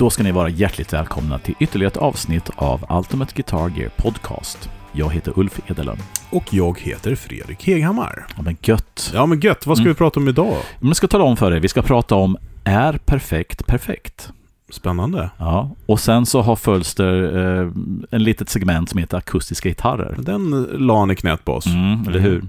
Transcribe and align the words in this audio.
Då 0.00 0.10
ska 0.10 0.22
ni 0.22 0.32
vara 0.32 0.48
hjärtligt 0.48 0.92
välkomna 0.92 1.38
till 1.38 1.54
ytterligare 1.60 1.90
ett 1.90 1.96
avsnitt 1.96 2.50
av 2.56 2.84
Ultimate 2.90 3.32
Guitar 3.34 3.72
Gear 3.76 3.90
Podcast. 3.96 4.70
Jag 4.92 5.12
heter 5.12 5.32
Ulf 5.36 5.60
Edelön. 5.66 5.96
Och 6.30 6.44
jag 6.54 6.80
heter 6.80 7.14
Fredrik 7.14 7.64
Heghammar. 7.66 8.26
Ja, 8.36 8.42
men 8.42 8.56
gött. 8.62 9.10
Ja 9.14 9.26
men 9.26 9.40
gött, 9.40 9.66
vad 9.66 9.76
ska 9.76 9.82
Mm. 9.82 9.92
vi 9.92 9.98
prata 9.98 10.20
om 10.20 10.28
idag? 10.28 10.56
Men 10.78 10.88
jag 10.88 10.96
ska 10.96 11.06
tala 11.08 11.24
om 11.24 11.36
för 11.36 11.52
er, 11.52 11.60
vi 11.60 11.68
ska 11.68 11.82
prata 11.82 12.14
om 12.14 12.36
Är 12.64 12.92
perfekt 12.92 13.66
perfekt? 13.66 14.32
Spännande. 14.70 15.30
Ja, 15.36 15.70
och 15.86 16.00
sen 16.00 16.26
så 16.26 16.42
har 16.42 16.56
Fölster 16.56 17.22
eh, 17.62 17.70
en 18.10 18.22
litet 18.22 18.48
segment 18.48 18.90
som 18.90 18.98
heter 19.00 19.16
akustiska 19.16 19.68
gitarrer. 19.68 20.14
Den 20.18 20.62
la 20.70 20.98
han 20.98 21.10
i 21.10 21.16
knät 21.16 21.44
på 21.44 21.52
oss. 21.52 21.66
Mm, 21.66 22.08
eller 22.08 22.18
hur? 22.18 22.44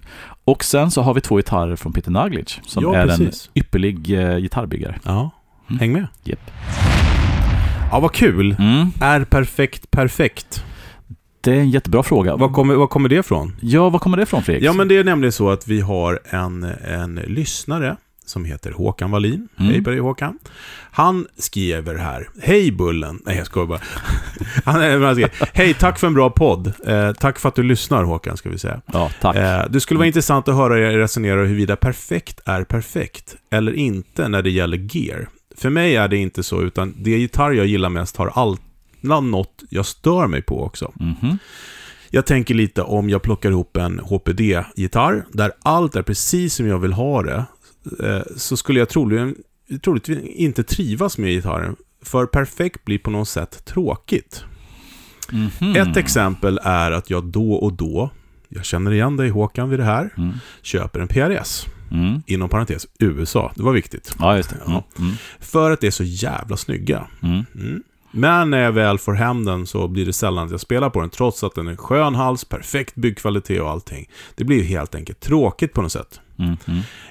Och 0.45 0.63
sen 0.63 0.91
så 0.91 1.01
har 1.01 1.13
vi 1.13 1.21
två 1.21 1.35
gitarrer 1.37 1.75
från 1.75 1.93
Peter 1.93 2.11
Naglic 2.11 2.59
som 2.65 2.83
Ja, 2.83 2.95
är 2.95 3.07
precis. 3.07 3.49
en 3.53 3.59
ypperlig 3.61 4.19
eh, 4.19 4.37
gitarrbyggare. 4.37 4.99
Ja, 5.03 5.29
Mm. 5.69 5.79
häng 5.79 5.93
med. 5.93 6.07
Japp. 6.23 6.51
Ja, 7.91 7.99
vad 7.99 8.11
kul. 8.13 8.55
Mm, 8.59 8.91
Är 9.01 9.23
perfekt 9.23 9.91
perfekt? 9.91 10.63
det 11.41 11.51
är 11.51 11.59
en 11.59 11.69
jättebra 11.69 12.03
fråga. 12.03 12.35
Var 12.35 12.49
kommer, 12.49 12.75
var 12.75 12.87
kommer 12.87 13.09
det 13.09 13.15
ifrån? 13.15 13.55
Ja, 13.61 13.89
var 13.89 13.99
kommer 13.99 14.17
det 14.17 14.23
ifrån 14.23 14.43
Fredrik? 14.43 14.63
Ja, 14.63 14.73
men 14.73 14.87
det 14.87 14.97
är 14.97 15.03
nämligen 15.03 15.31
så 15.31 15.49
att 15.49 15.67
vi 15.67 15.81
har 15.81 16.19
en, 16.25 16.63
en 16.87 17.15
lyssnare 17.15 17.95
som 18.25 18.45
heter 18.45 18.71
Håkan 18.71 19.11
Wallin. 19.11 19.47
Mm. 19.59 19.71
Hej 19.71 19.83
på 19.83 19.89
dig 19.89 19.99
Håkan. 19.99 20.39
Han 20.91 21.27
skriver 21.37 21.95
här. 21.95 22.29
Hej 22.41 22.71
Bullen. 22.71 23.19
Nej, 23.25 23.37
jag 23.37 23.45
skojar 23.45 23.67
bara. 23.67 23.79
Han, 24.65 25.03
han 25.03 25.15
skriver, 25.15 25.31
Hej, 25.53 25.73
tack 25.73 25.99
för 25.99 26.07
en 26.07 26.13
bra 26.13 26.29
podd. 26.29 26.73
Eh, 26.87 27.11
tack 27.11 27.39
för 27.39 27.49
att 27.49 27.55
du 27.55 27.63
lyssnar 27.63 28.03
Håkan, 28.03 28.37
ska 28.37 28.49
vi 28.49 28.57
säga. 28.57 28.81
Ja, 28.93 29.11
tack. 29.21 29.35
Eh, 29.35 29.65
det 29.69 29.79
skulle 29.79 29.97
vara 29.97 30.07
intressant 30.07 30.47
att 30.47 30.55
höra 30.55 30.79
er 30.79 30.97
resonera 30.97 31.39
huruvida 31.41 31.75
perfekt 31.75 32.39
är 32.45 32.63
perfekt 32.63 33.35
eller 33.51 33.73
inte 33.73 34.27
när 34.27 34.41
det 34.41 34.49
gäller 34.49 34.77
gear. 34.97 35.27
För 35.61 35.69
mig 35.69 35.95
är 35.95 36.07
det 36.07 36.17
inte 36.17 36.43
så, 36.43 36.61
utan 36.61 36.93
det 36.97 37.17
gitarr 37.17 37.51
jag 37.51 37.65
gillar 37.65 37.89
mest 37.89 38.17
har 38.17 38.27
alltid 38.27 38.65
något 39.03 39.63
jag 39.69 39.85
stör 39.85 40.27
mig 40.27 40.41
på 40.41 40.63
också. 40.63 40.91
Mhm. 40.95 41.37
Jag 42.09 42.25
tänker 42.25 42.53
lite 42.53 42.81
om 42.81 43.09
jag 43.09 43.21
plockar 43.21 43.51
ihop 43.51 43.77
en 43.77 43.99
HPD-gitarr, 43.99 45.25
där 45.31 45.51
allt 45.61 45.95
är 45.95 46.01
precis 46.01 46.53
som 46.55 46.67
jag 46.67 46.79
vill 46.79 46.93
ha 46.93 47.23
det, 47.23 47.45
eh, 48.03 48.21
så 48.37 48.57
skulle 48.57 48.79
jag 48.79 48.89
troligen, 48.89 49.35
troligtvis 49.83 50.19
inte 50.25 50.63
trivas 50.63 51.17
med 51.17 51.29
gitarren. 51.31 51.75
För 52.03 52.25
perfekt 52.25 52.85
blir 52.85 52.97
på 52.99 53.11
något 53.11 53.29
sätt 53.29 53.65
tråkigt. 53.65 54.43
Mhm. 55.31 55.75
Ett 55.75 55.97
exempel 55.97 56.59
är 56.63 56.91
att 56.91 57.09
jag 57.09 57.23
då 57.25 57.53
och 57.53 57.73
då, 57.73 58.09
jag 58.49 58.65
känner 58.65 58.91
igen 58.93 59.17
dig 59.17 59.29
Håkan 59.29 59.69
vid 59.69 59.79
det 59.79 59.85
här, 59.85 60.09
Mm. 60.17 60.33
köper 60.61 60.99
en 60.99 61.07
PRS. 61.07 61.65
Mm. 61.91 62.23
Inom 62.25 62.49
parentes, 62.49 62.87
USA. 62.99 63.51
Det 63.55 63.63
var 63.63 63.73
viktigt. 63.73 64.15
Ja, 64.19 64.37
just 64.37 64.49
det. 64.49 64.55
Mm. 64.67 64.81
Mm. 64.99 65.11
För 65.39 65.71
att 65.71 65.81
det 65.81 65.87
är 65.87 65.91
så 65.91 66.03
jävla 66.03 66.57
snygga. 66.57 67.07
Mm. 67.23 67.45
Mm. 67.55 67.83
Men 68.11 68.49
när 68.49 68.59
jag 68.59 68.71
väl 68.71 68.97
får 68.97 69.13
hem 69.13 69.45
den 69.45 69.67
så 69.67 69.87
blir 69.87 70.05
det 70.05 70.13
sällan 70.13 70.45
att 70.45 70.51
jag 70.51 70.59
spelar 70.59 70.89
på 70.89 71.01
den, 71.01 71.09
trots 71.09 71.43
att 71.43 71.55
den 71.55 71.67
är 71.67 71.75
skön 71.75 72.15
hals, 72.15 72.45
perfekt 72.45 72.95
byggkvalitet 72.95 73.61
och 73.61 73.69
allting. 73.69 74.09
Det 74.35 74.43
blir 74.43 74.63
helt 74.63 74.95
enkelt 74.95 75.19
tråkigt 75.19 75.73
på 75.73 75.81
något 75.81 75.91
sätt. 75.91 76.19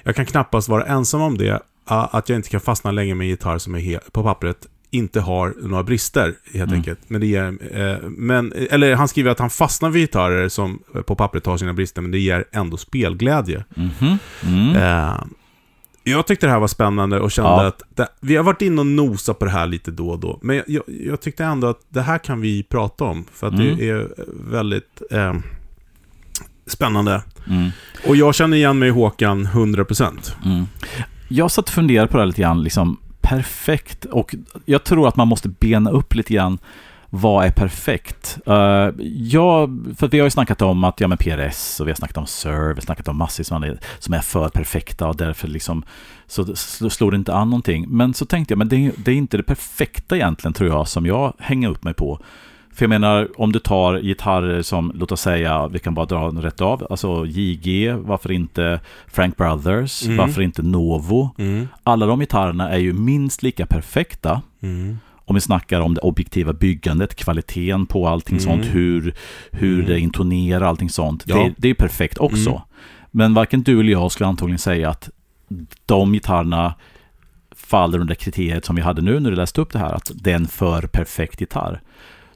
Jag 0.03 0.15
kan 0.15 0.25
knappast 0.25 0.69
vara 0.69 0.85
ensam 0.85 1.21
om 1.21 1.37
det, 1.37 1.61
att 1.85 2.29
jag 2.29 2.35
inte 2.35 2.49
kan 2.49 2.61
fastna 2.61 2.91
länge 2.91 3.15
med 3.15 3.25
en 3.25 3.29
gitarr 3.29 3.57
som 3.57 3.75
är 3.75 3.99
på 4.11 4.23
pappret 4.23 4.67
inte 4.91 5.19
har 5.21 5.53
några 5.61 5.83
brister, 5.83 6.33
helt 6.53 6.63
Mm. 6.67 6.73
enkelt. 6.75 6.99
Men 7.07 7.21
det 7.21 7.27
ger, 7.27 7.45
eh, 7.71 8.09
men, 8.09 8.53
eller 8.71 8.95
han 8.95 9.07
skriver 9.07 9.31
att 9.31 9.39
han 9.39 9.49
fastnar 9.49 9.89
vid 9.89 10.01
gitarrer 10.03 10.49
som 10.49 10.79
på 11.05 11.15
pappret 11.15 11.45
har 11.45 11.57
sina 11.57 11.73
brister, 11.73 12.01
men 12.01 12.11
det 12.11 12.19
ger 12.19 12.45
ändå 12.51 12.77
spelglädje. 12.77 13.63
Mhm. 13.75 14.17
Mm. 14.45 14.75
Eh, 14.75 15.23
jag 16.03 16.27
tyckte 16.27 16.45
det 16.47 16.51
här 16.51 16.59
var 16.59 16.67
spännande 16.67 17.19
och 17.19 17.31
kände 17.31 17.49
Ja. 17.49 17.65
att 17.67 17.81
det, 17.95 18.07
vi 18.21 18.35
har 18.35 18.43
varit 18.43 18.61
inne 18.61 18.79
och 18.81 18.87
nosat 18.87 19.39
på 19.39 19.45
det 19.45 19.51
här 19.51 19.67
lite 19.67 19.91
då 19.91 20.09
och 20.09 20.19
då. 20.19 20.39
Men 20.41 20.55
jag, 20.55 20.65
jag, 20.67 20.83
jag 20.87 21.21
tyckte 21.21 21.43
ändå 21.43 21.67
att 21.67 21.79
det 21.89 22.01
här 22.01 22.17
kan 22.17 22.41
vi 22.41 22.63
prata 22.63 23.03
om. 23.03 23.25
För 23.33 23.47
att 23.47 23.53
Mm. 23.53 23.77
det 23.77 23.89
är 23.89 24.07
väldigt 24.51 25.01
eh, 25.11 25.33
spännande. 26.67 27.21
Mm. 27.49 27.69
Och 28.07 28.15
jag 28.15 28.35
känner 28.35 28.57
igen 28.57 28.79
mig 28.79 28.87
i 28.87 28.91
Håkan 28.91 29.45
100%. 29.47 30.35
Mm. 30.45 30.65
Jag 31.27 31.51
satt 31.51 31.65
och 31.65 31.73
funderade 31.73 32.07
på 32.07 32.17
det 32.17 32.21
här 32.21 32.27
lite 32.27 32.41
grann, 32.41 32.63
liksom 32.63 32.97
perfekt. 33.21 34.05
Och 34.05 34.35
jag 34.65 34.83
tror 34.83 35.07
att 35.07 35.15
man 35.15 35.27
måste 35.27 35.49
bena 35.49 35.89
upp 35.89 36.15
lite 36.15 36.33
grann 36.33 36.59
vad 37.13 37.45
är 37.45 37.51
perfekt? 37.51 38.39
Uh, 38.47 38.89
ja, 39.03 39.67
för 39.97 40.07
vi 40.07 40.19
har 40.19 40.25
ju 40.25 40.29
snackat 40.31 40.61
om 40.61 40.83
att, 40.83 40.99
ja 40.99 41.07
men 41.07 41.17
PRS 41.17 41.79
och 41.79 41.87
vi 41.87 41.91
har 41.91 41.95
snackat 41.95 42.17
om 42.17 42.27
SERV, 42.27 42.67
vi 42.67 42.73
har 42.73 42.81
snackat 42.81 43.07
om 43.07 43.17
massor 43.17 43.43
som 43.43 43.63
är, 43.63 43.79
som 43.99 44.13
är 44.13 44.19
för 44.19 44.49
perfekta 44.49 45.07
och 45.07 45.15
därför 45.15 45.47
liksom 45.47 45.83
så 46.27 46.55
slår 46.89 47.11
det 47.11 47.17
inte 47.17 47.33
an 47.33 47.49
någonting. 47.49 47.85
Men 47.89 48.13
så 48.13 48.25
tänkte 48.25 48.51
jag, 48.51 48.57
men 48.57 48.69
det, 48.69 48.91
det 48.97 49.11
är 49.11 49.15
inte 49.15 49.37
det 49.37 49.43
perfekta 49.43 50.15
egentligen 50.15 50.53
tror 50.53 50.69
jag 50.69 50.87
som 50.87 51.05
jag 51.05 51.33
hänger 51.39 51.69
upp 51.69 51.83
mig 51.83 51.93
på. 51.93 52.19
För 52.73 52.83
jag 52.85 52.89
menar, 52.89 53.27
om 53.37 53.51
du 53.51 53.59
tar 53.59 53.99
gitarrer 53.99 54.61
som, 54.61 54.91
låt 54.95 55.11
oss 55.11 55.21
säga, 55.21 55.67
vi 55.67 55.79
kan 55.79 55.93
bara 55.93 56.05
dra 56.05 56.25
den 56.31 56.41
rätt 56.41 56.61
av, 56.61 56.87
alltså 56.89 57.25
JG, 57.25 57.93
varför 57.93 58.31
inte 58.31 58.79
Frank 59.07 59.37
Brothers, 59.37 60.03
Mm. 60.05 60.17
varför 60.17 60.41
inte 60.41 60.61
Novo? 60.61 61.29
Mm. 61.37 61.67
Alla 61.83 62.05
de 62.05 62.19
gitarrerna 62.19 62.69
är 62.69 62.77
ju 62.77 62.93
minst 62.93 63.43
lika 63.43 63.65
perfekta 63.65 64.41
Mm. 64.61 64.97
om 65.25 65.35
vi 65.35 65.41
snackar 65.41 65.81
om 65.81 65.93
det 65.93 66.01
objektiva 66.01 66.53
byggandet, 66.53 67.15
kvaliteten 67.15 67.85
på 67.85 68.07
allting 68.07 68.37
Mm. 68.37 68.43
sånt, 68.43 68.65
hur, 68.75 69.13
hur 69.51 69.73
Mm. 69.73 69.85
det 69.85 69.99
intonerar 69.99 70.65
allting 70.65 70.89
sånt. 70.89 71.23
Ja. 71.27 71.35
Det, 71.35 71.53
det 71.57 71.69
är 71.69 71.73
perfekt 71.73 72.17
också. 72.17 72.49
Mm. 72.49 72.61
Men 73.11 73.33
varken 73.33 73.61
du 73.63 73.79
eller 73.79 73.91
jag 73.91 74.11
skulle 74.11 74.27
antagligen 74.27 74.59
säga 74.59 74.89
att 74.89 75.09
de 75.85 76.13
gitarrerna 76.13 76.73
faller 77.55 77.99
under 77.99 78.15
kriteriet 78.15 78.65
som 78.65 78.75
vi 78.75 78.81
hade 78.81 79.01
nu 79.01 79.19
när 79.19 79.29
du 79.29 79.35
läste 79.35 79.61
upp 79.61 79.71
det 79.73 79.79
här, 79.79 79.93
att 79.93 80.11
det 80.15 80.31
är 80.31 80.35
en 80.35 80.47
för 80.47 80.81
perfekt 80.81 81.41
gitarr. 81.41 81.81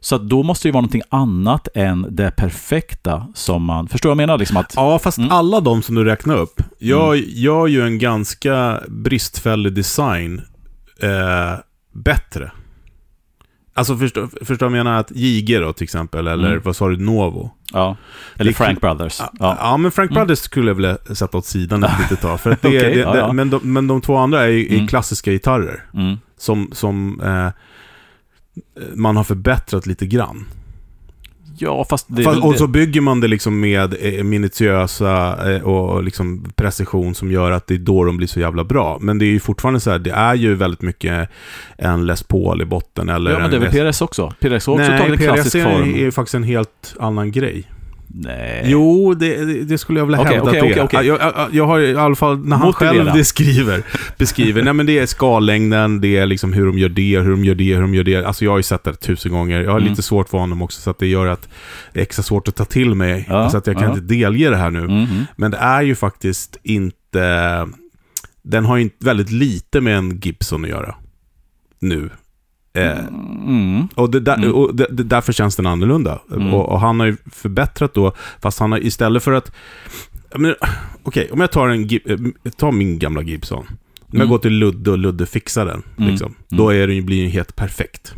Så 0.05 0.17
då 0.17 0.43
måste 0.43 0.67
det 0.67 0.69
ju 0.69 0.73
vara 0.73 0.81
någonting 0.81 1.01
annat 1.09 1.67
än 1.75 2.07
det 2.09 2.31
perfekta 2.31 3.27
som 3.35 3.63
man... 3.63 3.87
Förstår 3.87 4.09
vad 4.09 4.11
jag 4.11 4.17
menar? 4.17 4.37
Liksom 4.37 4.57
att, 4.57 4.73
Ja, 4.75 4.99
fast 4.99 5.17
Mm. 5.17 5.31
alla 5.31 5.59
de 5.59 5.81
som 5.81 5.95
du 5.95 6.03
räknar 6.03 6.35
upp, 6.37 6.61
jag 6.79 7.17
gör 7.17 7.67
ju 7.67 7.81
en 7.81 7.99
ganska 7.99 8.79
bristfällig 8.87 9.73
design 9.73 10.41
eh, 11.01 11.59
bättre. 11.93 12.51
Alltså 13.73 13.97
förstår 13.97 14.21
vad 14.47 14.61
jag 14.61 14.71
menar? 14.71 14.99
Att 14.99 15.11
JG 15.11 15.59
då 15.59 15.73
till 15.73 15.83
exempel, 15.83 16.27
eller 16.27 16.47
Mm. 16.49 16.61
vad 16.65 16.75
sa 16.75 16.89
du, 16.89 16.97
Novo? 16.97 17.51
ja, 17.73 17.97
eller 18.35 18.51
Det- 18.51 18.57
Frank 18.57 18.81
Brothers. 18.81 19.19
Ja, 19.19 19.57
Ja. 19.59 19.77
men 19.77 19.91
Frank 19.91 20.11
Mm. 20.11 20.21
Brothers 20.21 20.39
skulle 20.39 20.67
jag 20.69 20.75
vilja 20.75 20.97
sätta 21.13 21.37
åt 21.37 21.45
sidan 21.45 21.83
ett 21.83 21.91
litet 21.99 22.21
tag. 22.21 22.39
För 22.39 22.49
det, 22.61 22.69
det, 22.69 22.95
ja. 22.99 23.33
Men, 23.33 23.49
de, 23.49 23.59
men 23.73 23.87
de 23.87 24.01
två 24.01 24.15
andra 24.17 24.43
är, 24.43 24.49
är 24.49 24.73
Mm. 24.73 24.87
klassiska 24.87 25.31
gitarrer. 25.31 25.83
Mm. 25.93 26.17
Som, 26.37 26.69
som 26.73 27.21
eh, 27.21 27.49
man 28.93 29.17
har 29.17 29.23
förbättrat 29.23 29.85
lite 29.85 30.05
grann. 30.05 30.45
Ja, 31.57 31.85
fast 31.89 32.05
det... 32.09 32.23
Fast, 32.23 32.43
och 32.43 32.55
så 32.55 32.67
bygger 32.67 33.01
man 33.01 33.21
det 33.21 33.27
liksom 33.27 33.59
med 33.59 33.95
eh, 33.99 34.23
minutiösa 34.23 35.37
eh, 35.53 35.61
och 35.61 36.03
liksom 36.03 36.51
precision 36.55 37.15
som 37.15 37.31
gör 37.31 37.51
att 37.51 37.67
det 37.67 37.73
är 37.73 37.77
då 37.77 38.03
de 38.03 38.17
blir 38.17 38.27
så 38.27 38.39
jävla 38.39 38.63
bra. 38.63 38.97
Men 39.01 39.17
det 39.17 39.25
är 39.25 39.29
ju 39.29 39.39
fortfarande 39.39 39.79
så 39.79 39.91
här, 39.91 39.99
det 39.99 40.11
är 40.11 40.35
ju 40.35 40.55
väldigt 40.55 40.81
mycket 40.81 41.29
en 41.77 42.05
Les 42.05 42.23
Paul 42.23 42.61
i 42.61 42.65
botten 42.65 43.09
eller 43.09 43.31
ja, 43.31 43.39
men 43.39 43.49
det 43.51 43.55
är 43.55 43.59
väl. 43.59 43.91
PRS 43.91 44.01
också? 44.01 44.33
PRS 44.39 44.67
har 44.67 44.73
också 44.73 44.73
Nej, 44.75 44.99
tagit 44.99 45.13
en 45.13 45.27
klassisk 45.27 45.55
PRS 45.55 45.55
är, 45.55 45.63
form. 45.63 45.95
är 45.95 46.11
faktiskt 46.11 46.35
en 46.35 46.43
helt 46.43 46.95
annan 46.99 47.31
grej. 47.31 47.63
Nej. 48.17 48.61
Jo, 48.65 49.13
det, 49.13 49.63
det- 49.63 49.77
skulle 49.77 49.99
jag 49.99 50.05
vilja 50.05 50.21
Okej, 50.21 50.33
hävda 50.33 50.49
okej, 50.49 50.61
att 50.61 50.75
det 50.75 50.79
är. 50.79 50.83
okej. 50.85 51.07
Jag, 51.07 51.19
jag, 51.21 51.47
jag 51.51 51.67
har 51.67 51.79
i 51.79 51.95
alla 51.95 52.15
fall, 52.15 52.39
när 52.45 52.55
han 52.57 52.67
Motivera. 52.67 52.93
själv 52.93 53.13
beskriver, 53.13 53.83
beskriver 54.17 54.63
nej 54.63 54.73
men 54.73 54.85
det 54.85 54.99
är 54.99 55.05
skallängden, 55.05 56.01
det 56.01 56.17
är 56.17 56.25
liksom 56.25 56.53
hur 56.53 56.65
de 56.65 56.77
gör 56.79 56.89
det, 56.89 57.19
hur 57.19 57.31
de 57.31 57.45
gör 57.45 57.55
det, 57.55 57.73
hur 57.75 57.81
de 57.81 57.95
gör 57.95 58.03
det. 58.03 58.23
Alltså 58.25 58.45
jag 58.45 58.51
har 58.51 58.57
ju 58.57 58.63
sett 58.63 58.83
det 58.83 58.93
tusen 58.95 59.31
gånger. 59.31 59.61
Jag 59.61 59.71
har 59.71 59.77
Mm. 59.79 59.89
lite 59.89 60.01
svårt 60.01 60.29
för 60.29 60.37
honom 60.37 60.61
också, 60.61 60.81
så 60.81 60.89
att 60.89 60.99
det 60.99 61.07
gör 61.07 61.27
att 61.27 61.49
det 61.93 61.99
är 61.99 62.03
extra 62.03 62.23
svårt 62.23 62.47
att 62.47 62.55
ta 62.55 62.65
till 62.65 62.95
mig. 62.95 63.25
Ja, 63.29 63.49
så 63.49 63.57
att 63.57 63.67
jag 63.67 63.75
kan 63.75 63.83
ja. 63.85 63.89
inte 63.89 64.01
delge 64.15 64.49
det 64.49 64.57
här 64.57 64.71
nu. 64.71 64.81
Mhm. 64.87 65.25
Men 65.35 65.51
det 65.51 65.57
är 65.57 65.81
ju 65.81 65.95
faktiskt 65.95 66.57
inte... 66.63 67.67
Den 68.43 68.65
har 68.65 68.77
ju 68.77 68.89
väldigt 68.99 69.31
lite 69.31 69.81
med 69.81 69.97
en 69.97 70.19
Gibson 70.23 70.63
att 70.63 70.69
göra. 70.69 70.95
Nu. 71.79 72.09
Mm. 72.81 73.87
och 73.95 74.09
det 74.11 74.19
där, 74.19 74.37
Mm. 74.37 74.53
och 74.53 74.75
det, 74.75 74.87
det, 74.91 75.03
därför 75.03 75.33
känns 75.33 75.55
den 75.55 75.65
annorlunda. 75.65 76.19
Mm. 76.31 76.53
Och, 76.53 76.69
och 76.69 76.79
han 76.79 76.99
har 76.99 77.07
ju 77.07 77.17
förbättrat 77.31 77.93
då, 77.93 78.13
fast 78.41 78.59
han 78.59 78.71
har 78.71 78.79
istället 78.85 79.23
för 79.23 79.31
att... 79.31 79.51
Okej, 81.03 81.29
om 81.31 81.41
jag 81.41 81.51
tar, 81.51 81.67
en, 81.67 81.83
eh, 81.83 82.51
tar 82.51 82.71
min 82.71 82.99
gamla 82.99 83.21
Gibson. 83.21 83.65
Om 83.67 83.67
jag 84.11 84.15
Mm. 84.15 84.29
går 84.29 84.37
till 84.37 84.53
Ludde 84.53 84.91
och 84.91 84.97
Ludde 84.97 85.25
fixar 85.25 85.65
den, 85.65 85.83
Mm. 85.97 86.09
liksom, 86.11 86.35
då 86.49 86.69
är 86.69 86.87
den, 86.87 86.95
ju- 86.95 87.01
blir 87.01 87.21
den 87.21 87.31
helt 87.31 87.55
perfekt. 87.55 88.15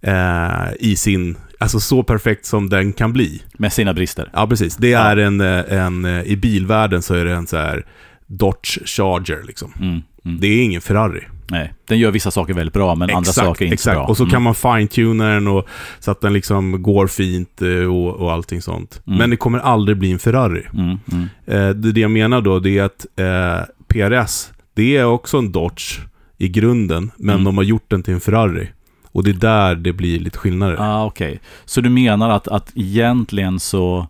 Eh, 0.00 0.72
I 0.80 0.96
sin... 0.96 1.36
Alltså 1.58 1.80
så 1.80 2.02
perfekt 2.02 2.46
som 2.46 2.68
den 2.68 2.92
kan 2.92 3.12
bli. 3.12 3.42
Med 3.58 3.72
sina 3.72 3.94
brister. 3.94 4.30
Ja, 4.32 4.46
precis. 4.46 4.76
Det 4.76 4.92
är 4.92 5.16
en, 5.16 5.40
eh, 5.40 5.72
en... 5.84 6.04
I 6.06 6.36
bilvärlden 6.36 7.02
så 7.02 7.14
är 7.14 7.24
det 7.24 7.32
en 7.32 7.46
så 7.46 7.56
här 7.56 7.86
Dodge 8.26 8.78
Charger, 8.86 9.42
liksom. 9.46 9.72
Mm. 9.80 10.00
Mm. 10.24 10.40
Det 10.40 10.46
är 10.46 10.62
ingen 10.62 10.80
Ferrari. 10.80 11.24
Nej, 11.50 11.72
den 11.88 11.98
gör 11.98 12.10
vissa 12.10 12.30
saker 12.30 12.54
väldigt 12.54 12.72
bra, 12.74 12.94
men 12.94 13.10
andra 13.10 13.32
saker 13.32 13.64
inte 13.64 13.74
exakt. 13.74 13.94
så 13.94 14.00
bra. 14.00 14.06
Och 14.08 14.16
så 14.16 14.22
Mm. 14.22 14.32
kan 14.32 14.42
man 14.42 14.54
fine-tuna 14.54 15.28
den 15.28 15.48
och, 15.48 15.66
så 16.00 16.10
att 16.10 16.20
den 16.20 16.32
liksom 16.32 16.82
går 16.82 17.06
fint 17.06 17.62
eh, 17.62 17.68
och, 17.94 18.16
och 18.16 18.32
allting 18.32 18.62
sånt. 18.62 19.02
Mm. 19.06 19.18
Men 19.18 19.30
det 19.30 19.36
kommer 19.36 19.58
aldrig 19.58 19.98
bli 19.98 20.12
en 20.12 20.18
Ferrari. 20.18 20.62
Mm. 20.72 20.98
Mm. 21.12 21.28
Eh, 21.46 21.68
det, 21.74 21.92
det 21.92 22.00
jag 22.00 22.10
menar 22.10 22.40
då, 22.40 22.58
det 22.58 22.78
är 22.78 22.82
att 22.82 23.06
eh, 23.16 23.64
PRS, 23.88 24.50
det 24.74 24.96
är 24.96 25.04
också 25.04 25.38
en 25.38 25.52
Dodge 25.52 25.98
i 26.38 26.48
grunden, 26.48 27.10
men 27.16 27.34
Mm. 27.34 27.44
de 27.44 27.56
har 27.56 27.64
gjort 27.64 27.84
den 27.90 28.02
till 28.02 28.14
en 28.14 28.20
Ferrari. 28.20 28.68
Och 29.12 29.24
det 29.24 29.30
är 29.30 29.34
där 29.34 29.74
det 29.74 29.92
blir 29.92 30.20
lite 30.20 30.38
skillnader. 30.38 30.76
Ah, 30.80 31.04
Okej, 31.04 31.40
så 31.64 31.80
du 31.80 31.90
menar 31.90 32.30
att, 32.30 32.48
att 32.48 32.72
egentligen 32.74 33.60
så 33.60 34.06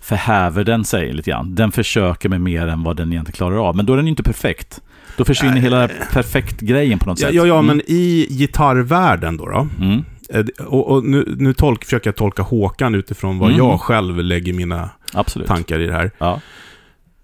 förhäver 0.00 0.64
den 0.64 0.84
sig 0.84 1.12
lite 1.12 1.30
grann. 1.30 1.54
Den 1.54 1.72
försöker 1.72 2.28
med 2.28 2.40
mer 2.40 2.66
än 2.66 2.82
vad 2.82 2.96
den 2.96 3.12
egentligen 3.12 3.36
klarar 3.36 3.68
av. 3.68 3.76
Men 3.76 3.86
då 3.86 3.92
är 3.92 3.96
den 3.96 4.06
ju 4.06 4.10
inte 4.10 4.22
perfekt. 4.22 4.80
Då 5.18 5.24
försvinner 5.24 5.52
Nej. 5.54 5.62
hela 5.62 5.88
perfekt-grejen 6.12 6.98
på 6.98 7.06
något 7.06 7.20
Ja, 7.20 7.26
sätt. 7.26 7.34
ja, 7.34 7.46
ja 7.46 7.54
Mm. 7.58 7.66
men 7.66 7.80
i 7.86 8.26
gitarrvärlden 8.30 9.36
då, 9.36 9.46
då 9.46 9.68
Mm. 9.80 10.04
eh, 10.30 10.64
och, 10.66 10.90
och 10.90 11.04
nu, 11.04 11.34
nu 11.38 11.54
tolk, 11.54 11.84
försöker 11.84 12.08
jag 12.08 12.16
tolka 12.16 12.42
Håkan 12.42 12.94
utifrån 12.94 13.38
vad 13.38 13.48
Mm. 13.50 13.58
jag 13.66 13.80
själv 13.80 14.16
lägger 14.18 14.52
mina 14.52 14.90
Absolut. 15.12 15.48
tankar 15.48 15.78
i 15.80 15.86
det 15.86 15.92
här. 15.92 16.10
Ja. 16.18 16.40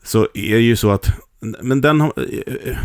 Så 0.04 0.28
är 0.34 0.54
det 0.54 0.60
ju 0.62 0.76
så 0.76 0.90
att, 0.90 1.12
men 1.62 1.80
den 1.80 2.00
har, 2.00 2.12
eh, 2.16 2.76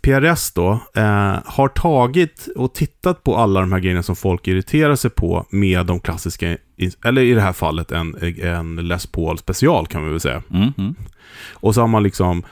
PRS 0.00 0.52
då, 0.52 0.70
eh, 0.96 1.36
har 1.44 1.68
tagit 1.68 2.48
och 2.56 2.74
tittat 2.74 3.24
på 3.24 3.36
alla 3.36 3.60
de 3.60 3.72
här 3.72 3.80
grejerna 3.80 4.02
som 4.02 4.16
folk 4.16 4.48
irriterar 4.48 4.96
sig 4.96 5.10
på 5.10 5.46
med 5.50 5.86
de 5.86 6.00
klassiska, 6.00 6.56
eller 7.04 7.22
i 7.22 7.34
det 7.34 7.40
här 7.40 7.52
fallet 7.52 7.92
en, 7.92 8.16
en 8.42 8.76
Les 8.76 9.06
Paul 9.06 9.38
special 9.38 9.86
kan 9.86 10.04
vi 10.04 10.10
väl 10.10 10.20
säga. 10.20 10.42
Mm. 10.50 10.72
Mm. 10.78 10.94
Och 11.52 11.74
så 11.74 11.80
har 11.80 11.88
man 11.88 12.02
liksom 12.02 12.42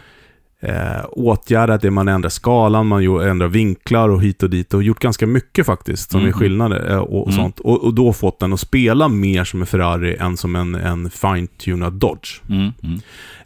eh, 0.63 1.05
åtgärdat 1.11 1.81
det, 1.83 1.91
man 1.91 2.09
ändrar 2.09 2.31
skalan, 2.31 2.87
man 2.87 3.21
ändrar 3.21 3.49
vinklar 3.49 4.09
och 4.09 4.23
hit 4.23 4.43
och 4.43 4.51
dit 4.51 4.75
och 4.75 4.83
gjort 4.83 4.99
ganska 5.01 5.27
mycket 5.27 5.67
faktiskt 5.67 6.11
som 6.11 6.21
är 6.21 6.25
Mhm. 6.25 6.33
skillnader 6.33 6.91
eh, 6.91 6.99
och, 6.99 7.21
och 7.23 7.27
Mm. 7.33 7.37
sånt. 7.41 7.61
Och, 7.61 7.85
och 7.85 7.95
då 7.95 8.13
fått 8.13 8.41
den 8.41 8.53
att 8.53 8.61
spela 8.61 9.09
mer 9.09 9.45
som 9.45 9.61
en 9.61 9.67
Ferrari 9.67 10.17
än 10.17 10.37
som 10.37 10.57
en, 10.57 10.75
en 10.75 11.11
fine-tunad 11.11 11.93
Dodge. 11.93 12.41
Mm. 12.49 12.71
Mm. 12.83 13.01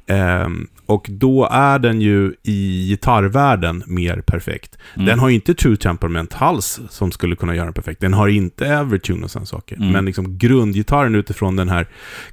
Ehm, 0.07 0.67
och 0.87 1.07
då 1.11 1.49
är 1.51 1.79
den 1.79 2.01
ju 2.01 2.33
i 2.43 2.87
gitarrvärlden 2.89 3.83
mer 3.87 4.21
perfekt. 4.27 4.79
Mm. 4.95 5.07
Den 5.07 5.19
har 5.19 5.29
ju 5.29 5.35
inte 5.35 5.55
True 5.55 5.77
Temperament 5.77 6.33
hals 6.33 6.81
som 6.91 7.13
skulle 7.13 7.37
kunna 7.37 7.55
göra 7.55 7.65
den 7.65 7.75
perfekt. 7.75 8.01
Den 8.01 8.15
har 8.15 8.29
inte 8.29 8.67
Evertune 8.67 9.25
och 9.25 9.31
sådana 9.31 9.47
saker. 9.47 9.77
Mm. 9.77 9.89
Men 9.91 10.05
liksom 10.05 10.39
grundgitarren 10.39 11.15
utifrån 11.15 11.57
den 11.57 11.69
här 11.69 11.87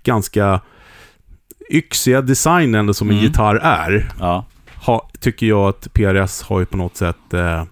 ganska 0.03 0.59
yxiga 1.71 2.21
designen 2.21 2.93
som 2.93 3.09
en 3.09 3.15
Mm. 3.15 3.25
gitarr 3.27 3.55
är, 3.55 4.11
Ja. 4.19 4.45
Ha, 4.85 5.09
tycker 5.19 5.45
jag 5.45 5.69
att 5.69 5.93
PRS 5.93 6.41
har 6.41 6.59
ju 6.59 6.65
på 6.65 6.77
något 6.77 6.97
sätt... 6.97 7.33
Eh, 7.33 7.63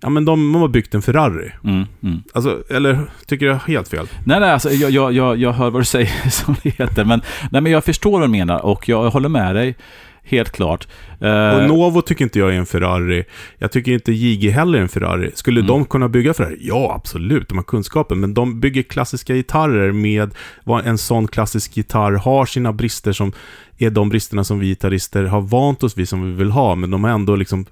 ja, 0.00 0.08
men 0.08 0.24
de, 0.24 0.52
de 0.52 0.60
har 0.60 0.68
byggt 0.68 0.94
en 0.94 1.02
Ferrari. 1.02 1.52
Mm. 1.64 1.86
Mm. 2.02 2.22
Alltså, 2.34 2.62
eller 2.70 3.00
tycker 3.26 3.46
jag 3.46 3.56
helt 3.56 3.88
fel? 3.88 4.08
Nej, 4.24 4.40
nej, 4.40 4.50
alltså, 4.50 4.70
jag, 4.70 4.90
jag, 4.90 5.12
jag, 5.12 5.36
jag 5.36 5.52
hör 5.52 5.70
vad 5.70 5.80
du 5.80 5.84
säger 5.84 6.30
som 6.30 6.56
det 6.62 6.70
heter. 6.70 7.04
Men, 7.04 7.22
nej, 7.50 7.62
men 7.62 7.72
jag 7.72 7.84
förstår 7.84 8.10
vad 8.10 8.22
du 8.22 8.28
menar 8.28 8.64
och 8.64 8.88
jag 8.88 9.10
håller 9.10 9.28
med 9.28 9.54
dig. 9.54 9.76
Helt 10.22 10.50
klart. 10.50 10.88
Eh, 11.20 11.50
Och 11.56 11.68
Novo 11.68 12.02
tycker 12.02 12.24
inte 12.24 12.38
jag 12.38 12.48
är 12.54 12.58
en 12.58 12.66
Ferrari. 12.66 13.24
Jag 13.58 13.72
tycker 13.72 13.92
inte 13.92 14.12
JG 14.12 14.50
heller 14.50 14.78
är 14.78 14.82
en 14.82 14.88
Ferrari. 14.88 15.30
Skulle 15.34 15.60
Mm. 15.60 15.68
de 15.68 15.84
kunna 15.84 16.08
bygga 16.08 16.34
Ferrari? 16.34 16.56
Ja, 16.60 16.92
absolut. 16.96 17.48
De 17.48 17.58
har 17.58 17.64
kunskapen. 17.64 18.20
Men 18.20 18.34
de 18.34 18.60
bygger 18.60 18.82
klassiska 18.82 19.34
gitarrer 19.34 19.92
med 19.92 20.34
vad 20.64 20.86
en 20.86 20.98
sån 20.98 21.28
klassisk 21.28 21.76
gitarr 21.76 22.12
har 22.12 22.46
sina 22.46 22.72
brister 22.72 23.12
som 23.12 23.32
är 23.78 23.90
de 23.90 24.08
bristerna 24.08 24.44
som 24.44 24.58
vi 24.58 24.66
gitarrister 24.66 25.24
har 25.24 25.40
vant 25.40 25.82
oss 25.82 25.98
vid 25.98 26.08
som 26.08 26.26
vi 26.26 26.32
vill 26.32 26.50
ha. 26.50 26.74
Men 26.74 26.90
de 26.90 27.04
har 27.04 27.10
ändå 27.10 27.36
liksom 27.36 27.66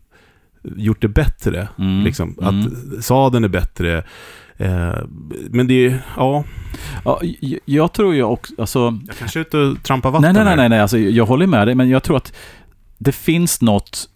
gjort 0.76 1.00
det 1.02 1.08
bättre. 1.08 1.68
mm, 1.78 2.04
Liksom. 2.04 2.36
mm. 2.42 2.48
Att 2.60 3.04
sadeln 3.04 3.44
är 3.44 3.48
bättre. 3.48 4.04
Eh, 4.58 4.98
men 5.50 5.66
det 5.66 5.86
är, 5.86 6.00
ja, 6.16 6.44
Ja, 7.04 7.20
jag, 7.40 7.60
jag 7.64 7.92
tror 7.92 8.14
ju 8.14 8.22
också, 8.22 8.54
alltså, 8.58 8.98
jag 9.06 9.16
kanske 9.16 9.38
är 9.38 9.40
ute 9.40 9.58
och 9.58 9.82
trampar 9.82 10.10
vatten 10.10 10.34
nej, 10.34 10.44
nej, 10.44 10.56
nej, 10.56 10.68
nej, 10.68 10.80
alltså, 10.80 10.98
jag 10.98 11.26
håller 11.26 11.46
med 11.46 11.68
dig, 11.68 11.74
men 11.74 11.88
jag 11.88 12.02
tror 12.02 12.16
att 12.16 12.32
det 12.98 13.12
finns 13.12 13.60
något, 13.60 14.08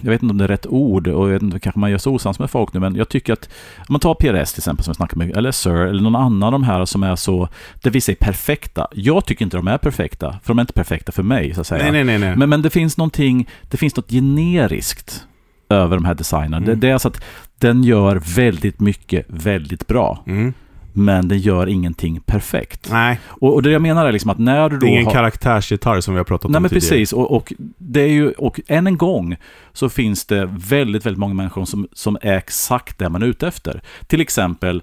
jag 0.00 0.10
vet 0.10 0.22
inte 0.22 0.32
om 0.32 0.38
det 0.38 0.44
är 0.44 0.48
rätt 0.48 0.66
ord 0.66 1.08
och 1.08 1.26
jag 1.26 1.32
vet 1.32 1.42
inte, 1.42 1.60
kanske 1.60 1.80
man 1.80 1.90
gör 1.90 1.98
så 1.98 2.12
osams 2.12 2.38
med 2.38 2.50
folk 2.50 2.72
nu, 2.72 2.80
men 2.80 2.94
jag 2.94 3.08
tycker 3.08 3.32
att, 3.32 3.48
om 3.78 3.86
man 3.88 4.00
tar 4.00 4.14
PRS 4.14 4.52
till 4.52 4.60
exempel 4.60 4.84
som 4.84 4.92
vi 4.92 4.96
snackar 4.96 5.16
med, 5.16 5.36
eller 5.36 5.52
Sir, 5.52 5.76
eller 5.76 6.02
någon 6.02 6.16
annan 6.16 6.42
av 6.42 6.52
de 6.52 6.62
här 6.62 6.84
som 6.84 7.02
är 7.02 7.16
så, 7.16 7.48
det 7.82 7.90
vill 7.90 8.02
säga 8.02 8.16
perfekta. 8.20 8.88
Jag 8.92 9.24
tycker 9.24 9.44
inte 9.44 9.56
de 9.56 9.68
är 9.68 9.78
perfekta, 9.78 10.32
för 10.42 10.48
de 10.48 10.58
är 10.58 10.62
inte 10.62 10.72
perfekta 10.72 11.12
för 11.12 11.22
mig, 11.22 11.54
så 11.54 11.60
att 11.60 11.66
säga. 11.66 11.82
Nej, 11.82 11.92
nej, 11.92 12.04
nej. 12.04 12.18
nej. 12.18 12.36
Men, 12.36 12.48
men 12.48 12.62
det 12.62 12.70
finns 12.70 12.96
någonting, 12.96 13.48
det 13.70 13.76
finns 13.76 13.96
något 13.96 14.10
generiskt 14.10 15.26
över 15.70 15.96
de 15.96 16.04
här 16.04 16.14
designerna. 16.14 16.56
Mm. 16.56 16.68
Det, 16.68 16.74
det 16.74 16.88
är 16.88 16.92
alltså 16.92 17.08
att 17.08 17.22
den 17.58 17.82
gör 17.84 18.22
väldigt 18.36 18.80
mycket 18.80 19.24
väldigt 19.28 19.86
bra, 19.86 20.22
Mm. 20.26 20.52
men 20.92 21.28
den 21.28 21.38
gör 21.38 21.66
ingenting 21.66 22.20
perfekt. 22.20 22.88
nej, 22.92 23.20
Och, 23.26 23.54
och 23.54 23.62
det 23.62 23.70
jag 23.70 23.82
menar 23.82 24.06
är 24.06 24.12
liksom 24.12 24.30
att 24.30 24.38
när 24.38 24.68
du 24.68 24.76
då 24.76 24.80
det 24.80 24.86
är 24.86 24.90
ingen 24.92 25.04
har... 25.04 25.12
karaktärsgitarr 25.12 26.00
som 26.00 26.14
vi 26.14 26.18
har 26.18 26.24
pratat 26.24 26.50
Nej 26.50 26.56
om 26.56 26.62
men 26.62 26.68
tidigare. 26.70 26.90
precis, 26.90 27.12
och, 27.12 27.36
och 27.36 27.52
det 27.78 28.00
är 28.00 28.08
ju, 28.08 28.30
och 28.30 28.60
än 28.68 28.86
en 28.86 28.96
gång 28.98 29.36
så 29.72 29.88
finns 29.88 30.26
det 30.26 30.48
väldigt, 30.52 31.06
väldigt 31.06 31.18
många 31.18 31.34
människor 31.34 31.64
som, 31.64 31.88
som 31.92 32.16
är 32.22 32.36
exakt 32.36 32.98
det 32.98 33.08
man 33.08 33.22
är 33.22 33.26
ute 33.26 33.48
efter. 33.48 33.80
Till 34.06 34.20
exempel 34.20 34.82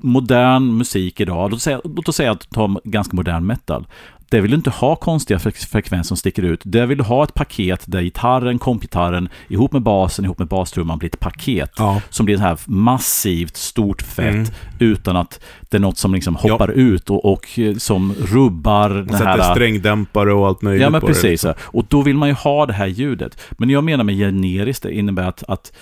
modern 0.00 0.76
musik 0.76 1.20
idag, 1.20 1.50
låt 1.50 1.56
oss 1.56 1.62
säga, 1.62 1.80
låt 1.84 2.08
oss 2.08 2.16
säga 2.16 2.30
att 2.32 2.50
ta 2.50 2.80
ganska 2.84 3.16
modern 3.16 3.46
metal. 3.46 3.86
Det 4.34 4.40
vill 4.40 4.50
du 4.50 4.56
inte 4.56 4.70
ha 4.70 4.96
konstiga 4.96 5.38
fre- 5.38 5.66
frekvenser 5.68 6.08
som 6.08 6.16
sticker 6.16 6.42
ut. 6.42 6.60
Det 6.64 6.86
vill 6.86 6.98
du 6.98 7.04
ha 7.04 7.24
ett 7.24 7.34
paket 7.34 7.82
där 7.86 8.02
gitarren, 8.02 8.58
kompgitarren, 8.58 9.28
ihop 9.48 9.72
med 9.72 9.82
basen, 9.82 10.24
ihop 10.24 10.38
med 10.38 10.48
bastrumman 10.48 10.98
blir 10.98 11.08
ett 11.08 11.20
paket. 11.20 11.70
Ja. 11.76 12.00
Som 12.10 12.26
blir 12.26 12.36
så 12.36 12.42
här 12.42 12.58
massivt, 12.66 13.56
stort, 13.56 14.02
fett, 14.02 14.34
Mm. 14.34 14.46
utan 14.78 15.16
att 15.16 15.40
det 15.60 15.76
är 15.76 15.80
något 15.80 15.98
som 15.98 16.14
liksom 16.14 16.36
hoppar 16.36 16.70
ut 16.70 17.10
och, 17.10 17.24
och 17.32 17.58
eh, 17.58 17.74
som 17.76 18.14
rubbar 18.14 18.90
Och 18.90 18.96
den 19.06 19.12
sätter 19.18 19.24
här... 19.26 19.54
strängdämpare 19.54 20.32
och 20.32 20.46
allt 20.46 20.62
möjligt 20.62 20.82
Ja, 20.82 20.90
men 20.90 21.00
precis. 21.00 21.44
Och 21.60 21.84
då 21.88 22.02
vill 22.02 22.16
man 22.16 22.28
ju 22.28 22.34
ha 22.34 22.66
det 22.66 22.72
här 22.72 22.86
ljudet. 22.86 23.38
Men 23.50 23.70
jag 23.70 23.84
menar 23.84 24.04
med 24.04 24.16
generiskt, 24.16 24.82
det 24.82 24.94
innebär 24.94 25.22
att, 25.28 25.42
att 25.48 25.72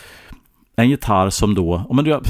en 0.77 0.91
gitarr 0.91 1.31
som 1.31 1.55
då... 1.55 1.83
om 1.89 1.97
man, 1.97 2.23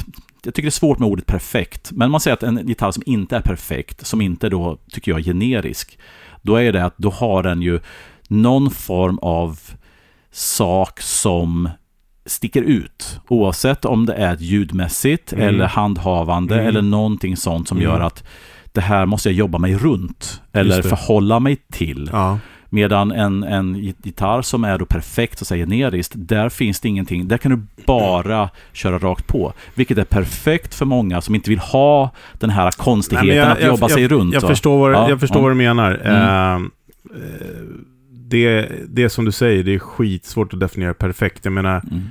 jag, 0.44 0.54
tycker 0.54 0.66
det 0.66 0.68
är 0.68 0.70
svårt 0.70 0.98
med 0.98 1.08
ordet 1.08 1.26
perfekt, 1.26 1.92
men 1.92 2.10
man 2.10 2.20
säger 2.20 2.34
att 2.34 2.42
en 2.42 2.68
gitarr 2.68 2.90
som 2.92 3.02
inte 3.06 3.36
är 3.36 3.40
perfekt, 3.40 4.06
som 4.06 4.20
inte 4.20 4.48
då, 4.48 4.78
tycker 4.92 5.12
jag, 5.12 5.20
är 5.20 5.24
generisk, 5.24 5.98
då 6.42 6.56
är 6.56 6.72
det 6.72 6.84
att 6.84 6.98
då 6.98 7.10
har 7.10 7.42
den 7.42 7.62
ju 7.62 7.80
någon 8.28 8.70
form 8.70 9.18
av 9.18 9.58
sak 10.30 11.00
som 11.00 11.68
sticker 12.26 12.62
ut. 12.62 13.20
Oavsett 13.28 13.84
om 13.84 14.06
det 14.06 14.14
är 14.14 14.36
ljudmässigt 14.36 15.32
Mm. 15.32 15.48
eller 15.48 15.66
handhavande 15.66 16.54
Mm. 16.54 16.66
eller 16.66 16.82
någonting 16.82 17.36
sånt 17.36 17.68
som 17.68 17.78
Mm. 17.78 17.90
gör 17.90 18.00
att 18.00 18.24
det 18.72 18.80
här 18.80 19.06
måste 19.06 19.28
jag 19.28 19.36
jobba 19.36 19.58
mig 19.58 19.74
runt 19.76 20.40
eller 20.52 20.82
förhålla 20.82 21.40
mig 21.40 21.56
till. 21.72 22.10
Ja. 22.12 22.38
Medan 22.74 23.12
en, 23.12 23.42
en 23.42 23.74
gitarr 24.02 24.42
som 24.42 24.64
är 24.64 24.78
då 24.78 24.84
perfekt 24.86 25.40
och 25.40 25.46
säger 25.46 25.66
generiskt, 25.66 26.12
där 26.16 26.48
finns 26.48 26.80
det 26.80 26.88
ingenting. 26.88 27.28
Där 27.28 27.38
kan 27.38 27.50
du 27.50 27.84
bara 27.86 28.50
köra 28.72 28.98
rakt 28.98 29.26
på. 29.26 29.52
Vilket 29.74 29.98
är 29.98 30.04
perfekt 30.04 30.74
för 30.74 30.84
många 30.86 31.20
som 31.20 31.34
inte 31.34 31.50
vill 31.50 31.58
ha 31.58 32.10
den 32.38 32.50
här 32.50 32.70
konstigheten 32.70 33.28
Nej, 33.28 33.36
jag- 33.36 33.50
att 33.52 33.62
jobba 33.62 33.80
jag, 33.80 33.90
sig 33.90 34.02
jag, 34.02 34.10
runt. 34.12 34.34
Jag 34.34 34.42
förstår 34.42 34.78
vad, 34.78 34.92
Ja, 34.92 35.08
jag 35.08 35.20
förstår 35.20 35.38
ja. 35.38 35.42
vad 35.42 35.50
du 35.50 35.54
menar. 35.56 35.94
Mm. 36.04 36.64
Eh, 36.64 36.70
det, 38.10 38.68
det 38.88 39.08
som 39.10 39.24
du 39.24 39.32
säger, 39.32 39.64
det 39.64 39.74
är 39.74 39.78
skitsvårt 39.78 40.54
att 40.54 40.60
definiera 40.60 40.94
perfekt. 40.94 41.44
Jag 41.44 41.52
menar, 41.52 41.82
Mm. 41.90 42.02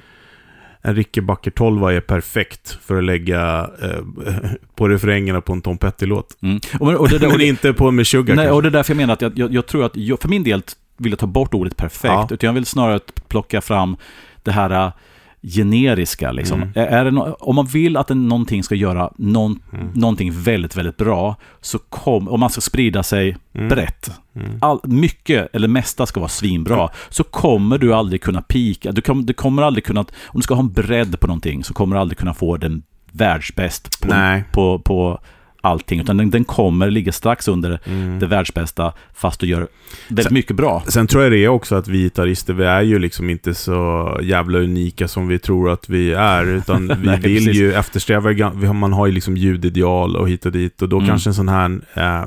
En 0.81 0.95
Rickenbacker 0.95 1.51
12 1.51 1.83
är 1.83 2.01
perfekt 2.01 2.77
för 2.81 2.97
att 2.97 3.03
lägga 3.03 3.69
eh, 3.81 3.99
på 4.75 4.87
refrängerna 4.87 5.41
på 5.41 5.53
en 5.53 5.61
Tom 5.61 5.77
Petty-låt. 5.77 6.37
Mm. 6.41 6.59
Och, 6.79 6.93
och, 6.93 7.09
det, 7.09 7.17
där- 7.19 7.27
Men 7.29 7.41
inte 7.41 7.73
på 7.73 7.87
en 7.87 7.95
Meshuggah 7.95 8.35
nej, 8.35 8.45
kanske. 8.45 8.55
och 8.55 8.61
det 8.61 8.69
är 8.69 8.71
därför 8.71 8.91
jag 8.93 8.97
menar 8.97 9.13
att 9.13 9.21
jag, 9.21 9.39
jag, 9.39 9.53
jag 9.53 9.65
tror 9.67 9.85
att, 9.85 9.95
jag, 9.97 10.21
för 10.21 10.29
min 10.29 10.43
del 10.43 10.61
vill 10.97 11.11
jag 11.11 11.19
ta 11.19 11.27
bort 11.27 11.53
ordet 11.53 11.77
perfekt. 11.77 12.03
Ja. 12.13 12.27
Utan 12.31 12.47
jag 12.47 12.53
vill 12.53 12.65
snarare 12.65 12.99
plocka 13.27 13.61
fram 13.61 13.97
det 14.43 14.51
här 14.51 14.69
äh, 14.85 14.91
generiska. 15.43 16.31
Liksom. 16.31 16.61
Mm. 16.61 16.71
Är, 16.75 17.11
no, 17.11 17.35
om 17.39 17.55
man 17.55 17.65
vill 17.65 17.97
att 17.97 18.09
någonting 18.09 18.63
ska 18.63 18.75
göra 18.75 19.11
någon, 19.17 19.59
Mm. 19.73 19.87
någonting 19.93 20.31
väldigt, 20.33 20.75
väldigt 20.77 20.97
bra, 20.97 21.35
så 21.61 21.79
kom, 21.79 22.27
om 22.27 22.39
man 22.39 22.49
ska 22.49 22.61
sprida 22.61 23.03
sig 23.03 23.37
Mm. 23.53 23.69
brett, 23.69 24.11
Mm. 24.35 24.51
all, 24.61 24.79
mycket 24.83 25.55
eller 25.55 25.67
mesta 25.67 26.05
ska 26.05 26.19
vara 26.19 26.29
svinbra, 26.29 26.89
så 27.09 27.23
kommer 27.23 27.77
du 27.77 27.93
aldrig 27.93 28.21
kunna 28.21 28.41
pika. 28.41 28.91
Du, 28.91 29.01
kom, 29.01 29.25
du 29.25 29.33
kommer 29.33 29.61
aldrig 29.63 29.83
kunna, 29.85 29.99
om 30.01 30.05
du 30.33 30.41
ska 30.41 30.53
ha 30.53 30.61
en 30.61 30.71
bredd 30.73 31.19
på 31.19 31.27
någonting, 31.27 31.63
så 31.63 31.73
kommer 31.73 31.95
du 31.95 31.99
aldrig 32.01 32.17
kunna 32.17 32.33
få 32.33 32.57
den 32.57 32.83
världsbäst 33.11 34.01
på, 34.01 34.07
Nej. 34.07 34.43
på, 34.51 34.79
på 34.79 35.19
allting. 35.61 35.99
Utan 35.99 36.17
den, 36.17 36.29
den 36.29 36.43
kommer 36.43 36.89
ligga 36.91 37.11
strax 37.11 37.47
under 37.47 37.79
Mm. 37.85 38.19
det 38.19 38.27
världsbästa, 38.27 38.93
fast 39.15 39.39
du 39.39 39.47
gör 39.47 39.67
väldigt 40.07 40.25
Sen- 40.25 40.33
mycket 40.33 40.55
bra. 40.55 40.83
Sen 40.87 41.07
tror 41.07 41.23
jag 41.23 41.31
det 41.31 41.37
är 41.43 41.47
också 41.47 41.75
att 41.75 41.87
vi 41.87 41.97
gitarrister, 42.03 42.53
vi 42.53 42.63
är 42.63 42.81
ju 42.81 42.99
liksom 42.99 43.29
inte 43.29 43.53
så 43.53 44.17
jävla 44.23 44.59
unika 44.59 45.07
som 45.07 45.27
vi 45.27 45.39
tror 45.39 45.69
att 45.69 45.89
vi 45.89 46.13
är. 46.13 46.45
Utan 46.45 46.87
vi 47.01 47.07
Nej, 47.07 47.19
vill 47.19 47.37
precis. 47.45 47.55
ju 47.61 47.73
eftersträva, 47.73 48.73
man 48.73 48.93
har 48.93 49.07
ju 49.07 49.13
liksom 49.13 49.37
ljudideal 49.37 50.15
och 50.15 50.29
hit 50.29 50.45
och 50.45 50.51
dit. 50.51 50.81
Och 50.81 50.89
då 50.89 50.97
Mm. 50.97 51.07
kanske 51.09 51.29
en 51.29 51.33
sån 51.33 51.49
här... 51.49 51.79
Eh, 51.93 52.25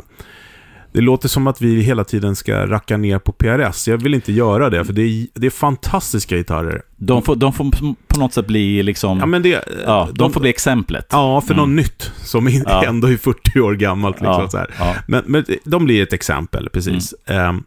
det 0.95 1.01
låter 1.01 1.29
som 1.29 1.47
att 1.47 1.61
vi 1.63 1.81
hela 1.83 2.05
tiden 2.05 2.37
ska 2.37 2.67
racka 2.67 2.97
ner 2.97 3.19
på 3.19 3.33
PRS. 3.33 3.89
Jag 3.89 4.03
vill 4.03 4.15
inte 4.15 4.33
göra 4.33 4.71
det, 4.71 4.85
för 4.85 4.93
det 4.93 5.03
är, 5.03 5.27
det 5.35 5.47
är 5.47 5.51
fantastiska 5.51 6.37
gitarrer. 6.37 6.83
De 6.97 7.23
får, 7.23 7.37
de 7.37 7.53
får 7.53 7.71
på 8.09 8.21
något 8.21 8.33
sätt 8.33 8.47
bli 8.47 8.83
liksom... 8.83 9.19
Ja, 9.19 9.27
men 9.27 9.43
det... 9.43 9.65
ja, 9.87 10.09
de, 10.15 10.33
får 10.33 10.41
bli 10.41 10.51
exemplet. 10.51 11.07
Ja, 11.11 11.41
för 11.41 11.55
Mm. 11.55 11.69
något 11.71 11.77
nytt 11.85 12.13
som 12.17 12.49
Ja. 12.49 12.85
ändå 12.85 13.09
är 13.09 13.17
40 13.17 13.61
år 13.61 13.75
gammalt. 13.75 14.17
Liksom, 14.17 14.43
Ja, 14.43 14.49
så 14.49 14.59
här. 14.59 14.71
ja. 14.79 14.95
Men, 15.09 15.23
men 15.27 15.45
de 15.65 15.85
blir 15.85 16.03
ett 16.03 16.13
exempel, 16.13 16.69
precis. 16.73 17.15
Mm. 17.27 17.63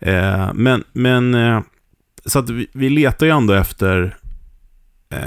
Eh, 0.00 0.14
eh, 0.14 0.50
men, 0.54 0.84
men, 0.92 1.34
eh, 1.34 1.60
så 2.24 2.38
att 2.38 2.50
vi, 2.50 2.66
vi 2.72 2.88
letar 2.90 3.26
ju 3.26 3.32
ändå 3.32 3.52
efter 3.54 4.16
eh, 5.12 5.18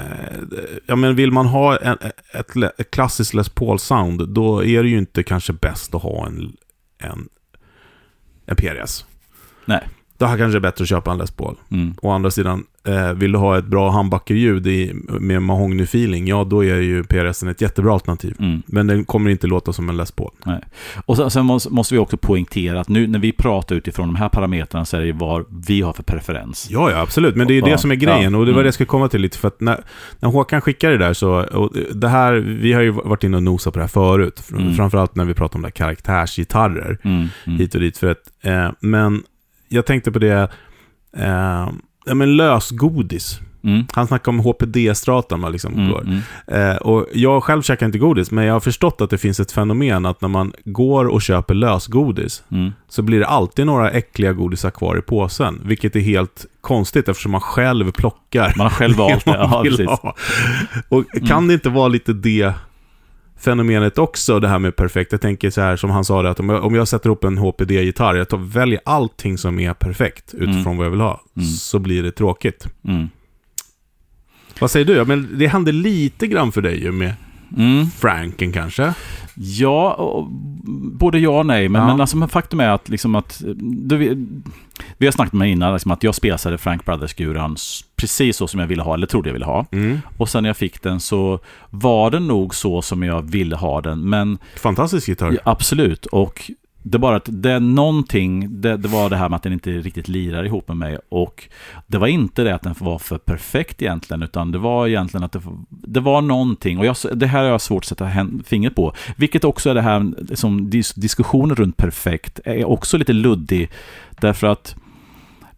ja, 0.86 0.96
men 0.96 1.16
vill 1.16 1.30
man 1.32 1.46
ha 1.46 1.76
en, 1.76 1.96
ett, 2.34 2.56
ett 2.78 2.90
klassiskt 2.90 3.34
Les 3.34 3.48
Paul-sound, 3.48 4.26
då 4.26 4.64
är 4.64 4.82
det 4.82 4.88
ju 4.88 4.98
inte 4.98 5.22
kanske 5.22 5.52
bäst 5.52 5.94
att 5.94 6.02
ha 6.02 6.26
en, 6.26 6.52
en, 7.00 7.28
en 8.46 8.56
PRS. 8.56 9.06
Nej. 9.66 9.88
Är 10.26 10.32
det 10.32 10.38
kanske 10.38 10.60
bättre 10.60 10.82
att 10.82 10.88
köpa 10.88 11.10
en 11.12 11.18
Les 11.18 11.30
Paul. 11.30 11.54
Mm. 11.70 11.94
Å 12.02 12.10
andra 12.10 12.30
sidan, 12.30 12.64
eh, 12.86 13.12
vill 13.12 13.32
du 13.32 13.38
ha 13.38 13.58
ett 13.58 13.64
bra 13.66 13.90
humbucker-ljud 13.90 14.66
i- 14.66 14.92
med 15.20 15.42
mahogny-feeling, 15.42 16.28
ja 16.28 16.44
då 16.44 16.64
är 16.64 16.76
ju 16.80 17.04
PRS 17.04 17.42
ett 17.42 17.60
jättebra 17.60 17.92
alternativ. 17.92 18.34
Mm. 18.38 18.62
Men 18.66 18.86
den 18.86 19.04
kommer 19.04 19.30
inte 19.30 19.46
låta 19.46 19.72
som 19.72 19.88
en 19.88 19.96
Les 19.96 20.12
Paul. 20.12 20.30
Och 21.06 21.16
sen, 21.16 21.30
sen 21.30 21.46
måste, 21.46 21.94
vi 21.94 21.98
också 21.98 22.16
poängtera 22.16 22.80
att 22.80 22.88
nu 22.88 23.06
när 23.06 23.18
vi 23.18 23.32
pratar 23.32 23.76
utifrån 23.76 24.06
de 24.08 24.14
här 24.16 24.28
parametrarna 24.28 24.84
så 24.84 24.96
är 24.96 25.00
det 25.00 25.12
vad 25.12 25.44
vi 25.66 25.80
har 25.80 25.92
för 25.92 26.02
preferens. 26.02 26.66
Ja, 26.70 26.90
ja, 26.90 27.00
absolut. 27.00 27.36
Men 27.36 27.46
det 27.46 27.52
är 27.52 27.54
ju 27.54 27.60
det 27.62 27.78
som 27.78 27.90
är 27.90 27.94
grejen. 27.94 28.32
ja, 28.32 28.38
Och 28.38 28.46
det 28.46 28.52
var 28.52 28.58
mm. 28.58 28.62
det 28.62 28.66
jag 28.66 28.74
skulle 28.74 28.86
komma 28.86 29.08
till 29.08 29.20
lite. 29.20 29.38
För 29.38 29.48
att 29.48 29.60
när, 29.60 29.80
när 30.20 30.28
Håkan 30.28 30.60
skickade 30.60 30.98
det 30.98 31.04
där 31.04 31.12
så... 31.12 31.30
Och 31.44 31.72
det 31.94 32.08
här, 32.08 32.32
vi 32.34 32.72
har 32.72 32.82
ju 32.82 32.90
varit 32.90 33.24
inne 33.24 33.36
och 33.36 33.42
nosat 33.42 33.72
på 33.72 33.78
det 33.78 33.82
här 33.82 33.88
förut. 33.88 34.42
Mm. 34.52 34.74
Framförallt 34.74 35.14
när 35.14 35.24
vi 35.24 35.34
pratar 35.34 35.56
om 35.58 35.62
det 35.62 35.66
här 35.68 35.72
karaktärsgitarrer. 35.72 36.98
Mm. 37.02 37.26
Mm. 37.46 37.58
Hit 37.58 37.74
och 37.74 37.80
dit. 37.80 37.98
För 37.98 38.10
att, 38.10 38.22
eh, 38.42 38.70
men 38.80 39.22
jag 39.70 39.86
tänkte 39.86 40.12
på 40.12 40.18
det... 40.18 40.48
Eh, 41.16 41.68
ja, 42.06 42.14
men 42.14 42.36
lösgodis. 42.36 43.40
Mm. 43.64 43.84
Han 43.92 44.06
snackade 44.06 44.36
om 44.38 44.44
HPD-stratan 44.44 45.52
liksom 45.52 45.72
Mm. 45.74 45.92
Mm. 46.48 46.70
Eh, 46.70 46.76
och 46.76 47.06
jag 47.12 47.42
själv 47.44 47.62
käkar 47.62 47.86
inte 47.86 47.98
godis, 47.98 48.30
men 48.30 48.44
jag 48.44 48.52
har 48.52 48.60
förstått 48.60 49.00
att 49.00 49.10
det 49.10 49.18
finns 49.18 49.40
ett 49.40 49.52
fenomen 49.52 50.06
att 50.06 50.20
när 50.20 50.28
man 50.28 50.52
går 50.64 51.04
och 51.04 51.22
köper 51.22 51.54
lösgodis 51.54 52.42
Mm. 52.52 52.72
så 52.88 53.02
blir 53.02 53.18
det 53.20 53.26
alltid 53.26 53.66
några 53.66 53.90
äckliga 53.90 54.32
godisar 54.32 54.70
kvar 54.70 54.98
i 54.98 55.02
påsen. 55.02 55.60
Vilket 55.64 55.96
är 55.96 56.00
helt 56.00 56.46
konstigt 56.60 57.08
eftersom 57.08 57.32
man 57.32 57.40
själv 57.40 57.92
plockar 57.92 58.54
Man 58.56 58.66
har 58.66 58.70
själv 58.70 58.96
valt 58.96 59.24
det. 59.24 59.30
Ja, 59.30 59.60
vill 59.62 59.72
precis. 59.76 59.86
ha. 60.00 60.14
Och 60.88 61.04
kan 61.12 61.36
Mm. 61.38 61.48
det 61.48 61.54
inte 61.54 61.68
vara 61.70 61.88
lite 61.88 62.12
det 62.12 62.52
fenomenet 63.40 63.98
också, 63.98 64.40
det 64.40 64.48
här 64.48 64.58
med 64.58 64.76
perfekt? 64.76 65.12
Jag 65.12 65.20
tänker 65.20 65.50
så 65.50 65.60
här 65.60 65.76
som 65.76 65.90
han 65.90 66.04
sa 66.04 66.22
det, 66.22 66.30
att 66.30 66.40
om 66.40 66.48
jag, 66.48 66.64
om 66.64 66.74
jag 66.74 66.88
sätter 66.88 67.10
upp 67.10 67.24
en 67.24 67.38
HPD-gitarr, 67.38 68.14
jag 68.14 68.28
tar, 68.28 68.38
väljer 68.38 68.80
allting 68.84 69.38
som 69.38 69.58
är 69.60 69.74
perfekt 69.74 70.34
utifrån 70.34 70.56
Mm. 70.60 70.76
vad 70.76 70.86
jag 70.86 70.90
vill 70.90 71.00
ha, 71.00 71.20
Mm. 71.36 71.48
så 71.48 71.78
blir 71.78 72.02
det 72.02 72.12
tråkigt. 72.12 72.66
Mm. 72.88 73.08
Vad 74.60 74.70
säger 74.70 74.86
du? 74.86 75.04
Men 75.04 75.28
det 75.38 75.46
hände 75.46 75.72
lite 75.72 76.26
grann 76.26 76.52
för 76.52 76.62
dig 76.62 76.82
ju 76.82 76.92
med 76.92 77.14
Mm. 77.56 77.86
Franken 77.90 78.52
kanske? 78.52 78.94
Ja, 79.34 79.92
och, 79.92 80.26
både 80.92 81.18
ja 81.18 81.38
och 81.38 81.46
nej. 81.46 81.68
Men, 81.68 81.80
Ja. 81.82 81.86
men 81.86 82.00
alltså, 82.00 82.16
men 82.16 82.28
faktum 82.28 82.60
är 82.60 82.68
att, 82.68 82.88
liksom 82.88 83.14
att 83.14 83.42
du, 83.60 83.96
vi, 84.98 85.06
har 85.06 85.12
snackat 85.12 85.32
med 85.32 85.50
innan 85.50 85.72
liksom 85.72 85.90
att 85.90 86.02
jag 86.02 86.14
spesade 86.14 86.58
Frank 86.58 86.84
Brothers-guran 86.84 87.56
precis 87.96 88.36
så 88.36 88.46
som 88.46 88.60
jag 88.60 88.66
ville 88.66 88.82
ha, 88.82 88.94
eller 88.94 89.06
trodde 89.06 89.28
jag 89.28 89.32
ville 89.32 89.44
ha. 89.44 89.66
Mm. 89.72 89.98
Och 90.16 90.28
sen 90.28 90.42
när 90.42 90.48
jag 90.50 90.56
fick 90.56 90.82
den 90.82 91.00
så 91.00 91.38
var 91.70 92.10
den 92.10 92.26
nog 92.26 92.54
så 92.54 92.82
som 92.82 93.02
jag 93.02 93.22
ville 93.30 93.56
ha 93.56 93.80
den. 93.80 94.08
Men 94.08 94.38
Fantastisk 94.56 95.08
gitarr. 95.08 95.32
ja, 95.32 95.40
absolut, 95.44 96.06
och 96.06 96.50
det 96.82 96.96
är 96.96 96.98
bara 96.98 97.16
att 97.16 97.28
det 97.28 97.50
är 97.50 97.60
någonting, 97.60 98.60
det, 98.60 98.76
det 98.76 98.88
var 98.88 99.10
det 99.10 99.16
här 99.16 99.28
med 99.28 99.36
att 99.36 99.42
den 99.42 99.52
inte 99.52 99.70
riktigt 99.70 100.08
lirar 100.08 100.44
ihop 100.44 100.68
med 100.68 100.76
mig. 100.76 100.98
Och 101.08 101.48
det 101.86 101.98
var 101.98 102.06
inte 102.06 102.44
det 102.44 102.54
att 102.54 102.62
den 102.62 102.74
var 102.78 102.98
för 102.98 103.18
perfekt 103.18 103.82
egentligen, 103.82 104.22
utan 104.22 104.52
det 104.52 104.58
var 104.58 104.86
egentligen 104.86 105.24
att 105.24 105.32
det, 105.32 105.40
det 105.68 106.00
var 106.00 106.22
någonting. 106.22 106.78
Och 106.78 106.86
jag, 106.86 106.96
det 107.14 107.26
här 107.26 107.42
har 107.42 107.50
jag 107.50 107.60
svårt 107.60 107.82
att 107.82 107.88
sätta 107.88 108.26
fingret 108.44 108.74
på. 108.74 108.94
Vilket 109.16 109.44
också 109.44 109.70
är 109.70 109.74
det 109.74 109.82
här 109.82 110.12
som 110.34 110.70
dis, 110.70 110.94
diskussionen 110.94 111.56
runt 111.56 111.76
perfekt 111.76 112.40
är 112.44 112.64
också 112.64 112.98
lite 112.98 113.12
luddig. 113.12 113.70
Därför 114.20 114.46
att 114.46 114.76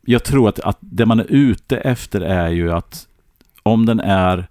jag 0.04 0.24
tror 0.24 0.48
att, 0.48 0.60
att 0.60 0.78
det 0.80 1.06
man 1.06 1.20
är 1.20 1.26
ute 1.28 1.76
efter 1.76 2.20
är 2.20 2.48
ju 2.48 2.72
att 2.72 3.06
om 3.62 3.86
den 3.86 4.00
är 4.00 4.46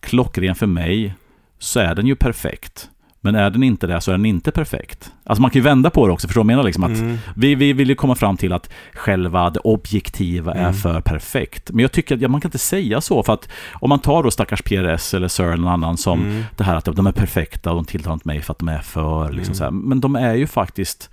klockren 0.00 0.54
för 0.54 0.66
mig 0.66 1.14
så 1.58 1.80
är 1.80 1.94
den 1.94 2.06
ju 2.06 2.16
perfekt. 2.16 2.90
Men 3.24 3.34
är 3.34 3.50
den 3.50 3.62
inte 3.62 3.86
det 3.86 4.00
så 4.00 4.10
är 4.10 4.16
den 4.16 4.26
inte 4.26 4.50
perfekt. 4.50 5.12
Alltså 5.24 5.42
man 5.42 5.50
kan 5.50 5.58
ju 5.60 5.64
vända 5.64 5.90
på 5.90 6.06
det 6.06 6.12
också, 6.12 6.28
förstår 6.28 6.40
du 6.40 6.46
vad 6.46 6.52
jag 6.52 6.56
menar? 6.56 6.64
Liksom 6.64 6.84
att 6.84 6.98
Mm. 6.98 7.18
vi, 7.36 7.54
vi 7.54 7.72
vill 7.72 7.88
ju 7.88 7.94
komma 7.94 8.14
fram 8.14 8.36
till 8.36 8.52
att 8.52 8.70
själva 8.94 9.50
det 9.50 9.60
objektiva 9.60 10.54
är 10.54 10.60
Mm. 10.60 10.74
för 10.74 11.00
perfekt. 11.00 11.70
Men 11.70 11.80
jag 11.82 11.92
tycker 11.92 12.14
att 12.14 12.20
ja, 12.20 12.28
man 12.28 12.40
kan 12.40 12.48
inte 12.48 12.58
säga 12.58 13.00
så, 13.00 13.22
för 13.22 13.32
att 13.32 13.48
om 13.72 13.88
man 13.88 13.98
tar 13.98 14.22
då 14.22 14.30
stackars 14.30 14.62
PRS 14.62 15.14
eller 15.14 15.28
Sir 15.28 15.44
eller 15.44 15.56
någon 15.56 15.72
annan 15.72 15.96
som 15.96 16.20
Mm. 16.22 16.42
det 16.56 16.64
här 16.64 16.76
att 16.76 16.84
de 16.84 17.06
är 17.06 17.12
perfekta 17.12 17.70
och 17.70 17.76
de 17.76 17.84
tilltalar 17.84 18.14
inte 18.14 18.28
mig 18.28 18.40
för 18.42 18.52
att 18.52 18.58
de 18.58 18.68
är 18.68 18.78
för, 18.78 19.32
liksom 19.32 19.42
Mm. 19.52 19.54
så 19.54 19.64
här. 19.64 19.70
men 19.70 20.00
de 20.00 20.16
är 20.16 20.34
ju 20.34 20.46
faktiskt 20.46 21.10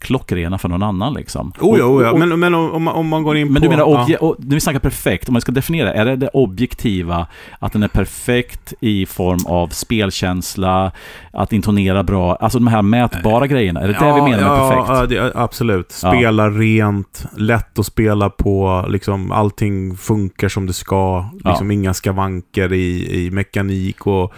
klockrena 0.00 0.58
för 0.58 0.68
någon 0.68 0.82
annan 0.82 1.14
liksom. 1.14 1.52
Oh 1.60 1.78
ja, 1.78 1.84
oh 1.84 2.02
ja. 2.02 2.16
Men, 2.16 2.40
men 2.40 2.54
om, 2.54 2.88
om 2.88 3.08
man- 3.08 3.22
går 3.22 3.36
in 3.36 3.52
men 3.52 3.62
på... 3.62 3.68
du 3.68 3.68
menar, 3.68 4.06
ja. 4.08 4.18
och, 4.20 4.36
när 4.38 4.54
vi 4.54 4.60
snackar 4.60 4.80
perfekt, 4.80 5.28
om 5.28 5.32
man 5.32 5.40
ska 5.40 5.52
definiera, 5.52 5.92
är 5.92 6.04
det 6.04 6.16
det 6.16 6.28
objektiva, 6.28 7.26
att 7.58 7.72
den 7.72 7.82
är 7.82 7.88
perfekt 7.88 8.74
i 8.80 9.06
form 9.06 9.46
av 9.46 9.68
spelkänsla, 9.68 10.92
att 11.32 11.52
intonera 11.52 12.02
bra, 12.02 12.36
alltså 12.36 12.58
de 12.58 12.66
här 12.66 12.82
mätbara 12.82 13.46
grejerna, 13.46 13.80
är 13.80 13.88
det 13.88 13.92
det 13.92 14.14
vi 14.14 14.22
menar 14.22 14.30
med 14.30 14.42
ja, 14.42 14.68
perfekt? 14.68 14.88
Ja, 14.88 15.06
det, 15.06 15.32
absolut. 15.34 16.00
Ja. 16.02 16.10
Spela 16.10 16.50
rent, 16.50 17.24
lätt 17.36 17.78
att 17.78 17.86
spela 17.86 18.30
på, 18.30 18.84
liksom 18.88 19.32
allting 19.32 19.96
funkar 19.96 20.48
som 20.48 20.66
det 20.66 20.72
ska. 20.72 21.30
Liksom 21.44 21.70
inga 21.70 21.94
skavanker 21.94 22.72
i, 22.72 23.24
i 23.24 23.30
mekanik 23.30 24.06
och, 24.06 24.34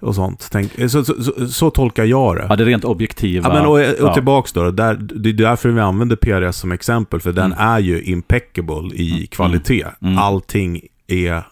och 0.00 0.14
sånt. 0.14 0.48
Tänk, 0.52 0.72
så, 0.90 1.04
så, 1.04 1.22
så, 1.22 1.48
så 1.48 1.70
tolkar 1.70 2.04
jag 2.04 2.36
det. 2.36 2.46
Ja, 2.48 2.56
det 2.56 2.64
är 2.64 2.66
rent 2.66 2.84
objektiva. 2.84 3.48
Ja, 3.48 3.54
men 3.54 3.66
och, 3.66 3.72
och 3.74 4.08
ja. 4.08 4.14
tillbaks 4.14 4.52
då, 4.52 4.70
där, 4.70 4.94
det 4.94 5.28
är 5.28 5.32
därför 5.32 5.68
vi 5.68 5.80
använder 5.80 6.16
PRS 6.16 6.56
som 6.56 6.72
exempel, 6.72 7.20
för 7.20 7.32
den 7.32 7.52
Mm. 7.52 7.58
är 7.58 7.78
ju 7.78 8.02
impeccable 8.02 8.94
i 8.94 9.26
kvalitet. 9.30 9.84
Mm. 10.02 10.18
Allting 10.18 10.80
är 11.06 11.42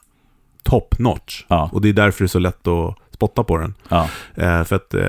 top 0.63 0.99
notch. 0.99 1.45
Ja, 1.49 1.71
Och 1.73 1.81
det 1.83 1.89
är 1.89 1.93
därför 1.93 2.25
det 2.25 2.27
är 2.27 2.29
så 2.29 2.39
lätt 2.39 2.67
att 2.67 2.95
spotta 3.13 3.45
på 3.45 3.59
den. 3.59 3.75
ja. 3.89 4.09
Eh, 4.35 4.65
för 4.65 4.77
att 4.77 4.95
eh, 4.95 5.01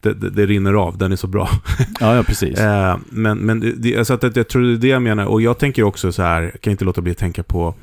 det, 0.00 0.12
det, 0.14 0.30
det 0.30 0.46
rinner 0.46 0.72
av, 0.74 0.98
den 0.98 1.12
är 1.12 1.16
så 1.16 1.26
bra. 1.26 1.48
ja, 2.00 2.16
ja 2.16 2.22
precis. 2.22 2.58
Eh, 2.60 2.96
men 3.10 3.38
men 3.38 3.74
det- 3.76 4.04
så 4.04 4.14
att 4.14 4.22
jag, 4.22 4.36
jag 4.36 4.48
tror 4.48 4.62
det 4.62 4.72
är 4.72 4.76
det 4.76 4.88
jag 4.88 5.02
menar. 5.02 5.24
Och 5.24 5.42
jag 5.42 5.58
tänker 5.58 5.82
också 5.82 6.12
så 6.12 6.22
här, 6.22 6.42
jag 6.42 6.60
kan 6.60 6.70
inte 6.70 6.84
låta 6.84 7.00
bli 7.00 7.12
att 7.12 7.18
tänka 7.18 7.42
på, 7.42 7.74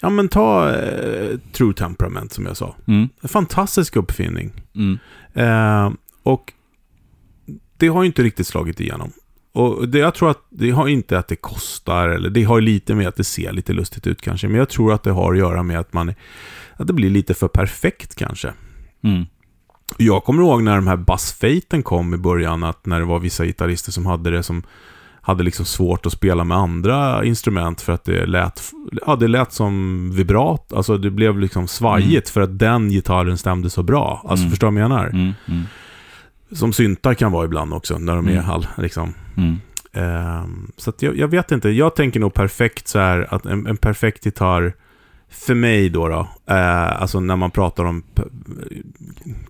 ja 0.00 0.10
men 0.10 0.28
ta 0.28 0.70
eh, 0.74 1.38
True 1.52 1.74
Temperament 1.74 2.32
som 2.32 2.46
jag 2.46 2.56
sa. 2.56 2.74
Mm, 2.86 3.08
En 3.20 3.28
fantastisk 3.28 3.96
uppfinning. 3.96 4.52
mm, 4.74 4.98
Eh, 5.34 5.90
och 6.22 6.52
det 7.76 7.88
har 7.88 8.02
ju 8.02 8.06
inte 8.06 8.22
riktigt 8.22 8.46
slagit 8.46 8.80
igenom. 8.80 9.12
Och 9.52 9.88
det, 9.88 9.98
jag 9.98 10.14
tror 10.14 10.30
att 10.30 10.46
det 10.50 10.70
har 10.70 10.88
inte 10.88 11.18
att 11.18 11.28
det 11.28 11.36
kostar, 11.36 12.08
eller 12.08 12.30
det 12.30 12.42
har 12.44 12.60
lite 12.60 12.94
med 12.94 13.08
att 13.08 13.16
det 13.16 13.24
ser 13.24 13.52
lite 13.52 13.72
lustigt 13.72 14.06
ut 14.06 14.20
kanske. 14.22 14.48
Men 14.48 14.58
jag 14.58 14.68
tror 14.68 14.92
att 14.92 15.02
det 15.02 15.10
har 15.10 15.32
att 15.32 15.38
göra 15.38 15.62
med 15.62 15.78
att 15.80 15.92
man, 15.92 16.14
att 16.76 16.86
det 16.86 16.92
blir 16.92 17.10
lite 17.10 17.34
för 17.34 17.48
perfekt 17.48 18.14
kanske. 18.14 18.52
mm, 19.04 19.24
Jag 19.96 20.24
kommer 20.24 20.42
ihåg 20.42 20.62
när 20.62 20.76
de 20.76 20.86
här 20.86 20.96
bassfejten 20.96 21.82
kom 21.82 22.14
i 22.14 22.16
början, 22.16 22.64
att 22.64 22.86
när 22.86 22.98
det 22.98 23.06
var 23.06 23.18
vissa 23.18 23.44
gitarrister 23.44 23.92
som 23.92 24.06
hade 24.06 24.30
det 24.30 24.42
som 24.42 24.62
hade 25.26 25.42
liksom 25.42 25.64
svårt 25.66 26.06
att 26.06 26.12
spela 26.12 26.44
med 26.44 26.56
andra 26.58 27.24
instrument 27.24 27.80
för 27.80 27.92
att 27.92 28.04
det 28.04 28.26
lät, 28.26 28.62
ja, 29.06 29.16
det 29.16 29.28
lät 29.28 29.52
som 29.52 30.10
vibrat. 30.14 30.72
Alltså 30.72 30.98
det 30.98 31.10
blev 31.10 31.38
liksom 31.38 31.68
svajigt 31.68 32.28
för 32.30 32.40
att 32.40 32.58
den 32.58 32.88
gitarren 32.90 33.38
stämde 33.38 33.70
så 33.70 33.82
bra. 33.82 34.20
Alltså 34.28 34.42
Mm. 34.42 34.50
förstår 34.50 34.66
du 34.70 34.74
vad 34.74 34.82
jag 34.82 34.88
menar? 34.90 35.06
mm, 35.06 35.32
mm, 35.48 35.62
Som 36.52 36.72
syntar 36.72 37.14
kan 37.14 37.32
vara 37.32 37.44
ibland 37.44 37.74
också, 37.74 37.98
när 37.98 38.16
de 38.16 38.28
är 38.28 38.32
Mm. 38.32 38.50
all, 38.50 38.66
liksom. 38.78 39.14
mm. 39.36 39.56
Ehm, 39.92 40.70
så 40.76 40.92
jag, 41.00 41.16
jag 41.18 41.28
vet 41.28 41.52
inte, 41.52 41.68
jag 41.70 41.96
tänker 41.96 42.20
nog 42.20 42.34
perfekt 42.34 42.88
så 42.88 42.98
här, 42.98 43.26
att 43.34 43.46
en, 43.46 43.66
en 43.66 43.76
perfekt 43.76 44.26
gitarr, 44.26 44.74
för 45.30 45.54
mig 45.54 45.88
då, 45.88 46.08
då 46.08 46.28
eh, 46.54 47.02
alltså 47.02 47.20
när 47.20 47.36
man 47.36 47.50
pratar 47.50 47.84
om 47.84 48.02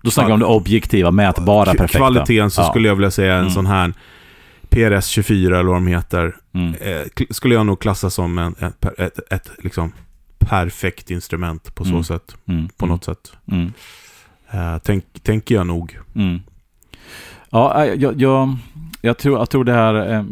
Då 0.01 0.11
snackar 0.11 0.27
vi 0.27 0.33
om 0.33 0.39
det 0.39 0.45
objektiva, 0.45 1.11
mätbara, 1.11 1.65
perfekta. 1.71 1.97
kvaliteten 1.97 2.51
så 2.51 2.61
Ja. 2.61 2.65
skulle 2.69 2.87
jag 2.87 2.95
vilja 2.95 3.11
säga 3.11 3.33
en 3.33 3.39
Mm. 3.39 3.49
sån 3.51 3.65
här 3.65 3.93
PRS 4.69 5.05
24 5.07 5.59
eller 5.59 5.67
vad 5.69 5.75
de 5.75 5.87
heter, 5.87 6.35
Mm. 6.53 6.73
eh, 6.73 7.01
skulle 7.29 7.55
jag 7.55 7.65
nog 7.65 7.79
klassa 7.81 8.09
som 8.09 8.37
en, 8.37 8.55
ett, 8.59 8.85
ett, 8.99 9.19
ett 9.33 9.51
liksom 9.57 9.91
perfekt 10.39 11.11
instrument 11.11 11.75
på 11.75 11.83
så 11.83 11.89
Mm. 11.91 12.03
sätt, 12.03 12.35
Mm. 12.47 12.69
på 12.77 12.85
något 12.85 13.03
sätt. 13.03 13.31
Mm. 13.51 13.73
Eh, 14.51 14.77
tänk, 14.83 15.05
tänker 15.23 15.55
jag 15.55 15.67
nog. 15.67 15.97
Mm. 16.15 16.39
Ja, 17.49 17.85
äh, 17.85 17.93
jag, 17.93 18.21
jag, 18.21 18.55
jag, 19.01 19.17
tror, 19.17 19.37
jag 19.39 19.49
tror 19.49 19.63
det 19.63 19.73
här... 19.73 20.13
Eh, 20.13 20.23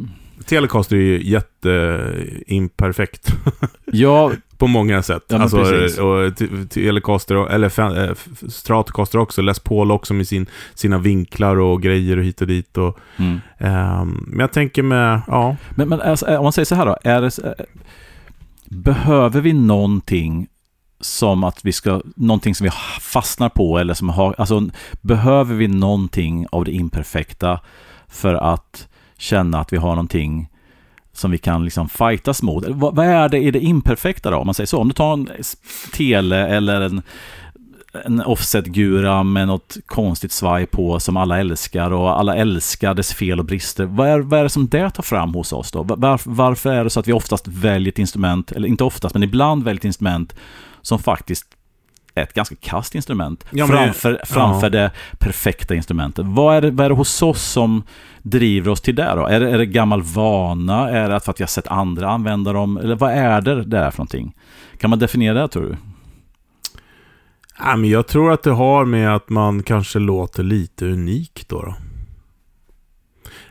Telecaster 0.46 0.96
är 0.96 1.00
ju 1.02 1.24
jätteimperfekt. 1.24 3.28
ja, 3.86 4.32
På 4.58 4.68
många 4.68 5.04
sätt. 5.04 5.24
Ja, 5.28 5.40
alltså, 5.40 6.04
och 6.04 6.38
Telecaster, 6.70 7.50
eller 7.50 7.70
fan- 7.70 7.98
eh, 7.98 8.12
Stratocaster 8.50 9.20
också. 9.20 9.42
Les 9.42 9.60
Paul 9.60 9.92
också 9.92 10.14
med 10.14 10.28
sin, 10.28 10.46
sina 10.74 10.98
vinklar 10.98 11.60
och 11.60 11.82
grejer 11.82 12.18
och 12.18 12.24
hit 12.24 12.42
och 12.42 12.48
dit. 12.48 12.78
Och, 12.78 13.00
mm. 13.18 13.40
ehm, 13.58 14.26
men 14.28 14.40
jag 14.40 14.54
tänker 14.54 14.84
med, 14.84 15.22
ja. 15.28 15.56
Men, 15.76 15.90
men 15.90 16.02
alltså, 16.02 16.38
om 16.38 16.44
man 16.44 16.54
säger 16.54 16.66
så 16.66 16.76
här 16.76 16.86
då, 16.86 16.98
är 17.04 17.22
det, 17.22 17.40
eh, 17.44 17.66
behöver 18.70 19.42
vi 19.42 19.54
någonting 19.54 20.48
som 21.00 21.44
att 21.44 21.66
vi 21.66 21.72
ska, 21.72 22.02
någonting 22.16 22.56
som 22.56 22.64
vi 22.64 22.72
fastnar 23.02 23.50
på 23.50 23.78
eller 23.78 23.94
som 23.94 24.10
har, 24.10 24.36
alltså 24.38 24.70
behöver 25.02 25.56
vi 25.56 25.68
någonting 25.68 26.46
av 26.52 26.66
det 26.66 26.72
imperfekta 26.72 27.60
för 28.08 28.34
att 28.34 28.88
känna 29.18 29.60
att 29.60 29.74
vi 29.74 29.78
har 29.78 29.90
någonting 29.90 30.50
som 31.18 31.32
vi 31.32 31.38
kan 31.38 31.66
liksom 31.66 31.90
fightas 31.90 32.42
mot. 32.42 32.66
Vad, 32.68 32.96
vad 32.96 33.06
är 33.06 33.30
det 33.30 33.38
i 33.38 33.52
det 33.52 33.60
imperfekta 33.60 34.32
då, 34.32 34.38
om 34.38 34.48
man 34.48 34.54
säger 34.54 34.68
så? 34.68 34.78
Om 34.78 34.88
du 34.88 34.94
tar 34.94 35.14
en 35.14 35.30
tele 35.94 36.48
eller 36.48 36.82
en, 36.82 37.02
en 38.06 38.22
offset-gura 38.22 39.24
med 39.24 39.48
något 39.48 39.78
konstigt 39.86 40.32
svaj 40.32 40.66
på 40.66 41.00
som 41.00 41.18
alla 41.18 41.40
älskar 41.40 41.92
och 41.92 42.20
alla 42.20 42.36
älskar 42.36 42.94
dess 42.94 43.14
fel 43.14 43.40
och 43.40 43.46
brister. 43.46 43.86
Vad 43.86 44.08
är, 44.08 44.20
vad 44.20 44.40
är 44.40 44.44
det 44.44 44.50
som 44.50 44.68
det 44.68 44.90
tar 44.90 45.04
fram 45.04 45.34
hos 45.34 45.54
oss 45.54 45.72
då? 45.72 45.84
Var, 45.84 46.22
varför 46.24 46.74
är 46.74 46.84
det 46.84 46.90
så 46.90 47.00
att 47.00 47.08
vi 47.08 47.14
oftast 47.14 47.48
väljer 47.48 47.92
ett 47.92 48.00
instrument, 48.00 48.52
eller 48.52 48.68
inte 48.68 48.84
oftast, 48.84 49.16
men 49.16 49.24
ibland 49.24 49.64
väljer 49.64 49.80
ett 49.80 49.86
instrument 49.86 50.36
som 50.82 51.00
faktiskt 51.00 51.55
ett 52.16 52.34
ganska 52.34 52.56
kast 52.56 52.96
instrument 52.96 53.46
ja, 53.50 53.68
men, 53.68 53.78
framför, 53.78 54.22
framför 54.26 54.66
ja. 54.66 54.70
det 54.70 54.92
perfekta 55.20 55.76
instrumentet. 55.76 56.26
Vad 56.26 56.56
är, 56.56 56.62
det, 56.62 56.72
vad 56.72 56.86
är 56.86 56.90
det 56.90 56.96
hos 56.96 57.22
oss 57.22 57.44
som 57.44 57.84
driver 58.22 58.72
oss 58.72 58.82
till 58.82 58.96
det 58.96 59.14
då? 59.16 59.26
Är 59.26 59.40
det, 59.40 59.50
är 59.50 59.58
det 59.58 59.66
gammal 59.66 60.02
vana? 60.02 60.90
Är 60.90 61.10
det 61.10 61.20
för 61.20 61.32
att 61.32 61.40
vi 61.40 61.44
har 61.44 61.48
sett 61.48 61.68
andra 61.68 62.10
använda 62.10 62.54
dem? 62.54 62.78
Eller 62.78 62.96
vad 62.96 63.12
är 63.12 63.42
det 63.42 63.64
där 63.64 63.92
för 63.92 63.98
någonting? 63.98 64.36
Kan 64.80 64.90
man 64.90 65.00
definiera 65.00 65.42
det 65.42 65.48
tror 65.48 65.64
du? 65.64 65.78
Ja, 67.60 67.76
men 67.76 67.90
jag 67.90 68.08
tror 68.08 68.32
att 68.32 68.44
det 68.44 68.52
har 68.52 68.86
med 68.86 69.16
att 69.16 69.30
man 69.30 69.64
kanske 69.64 70.00
låter 70.00 70.44
lite 70.44 70.86
unik 70.86 71.46
då. 71.48 71.62
då. 71.62 71.76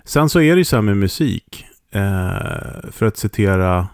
Sen 0.04 0.28
så 0.28 0.40
är 0.40 0.54
det 0.54 0.58
ju 0.58 0.64
så 0.64 0.76
här 0.76 0.82
med 0.82 0.96
musik. 0.96 1.66
Eh, 1.90 2.90
för 2.90 3.06
att 3.06 3.16
citera, 3.16 3.88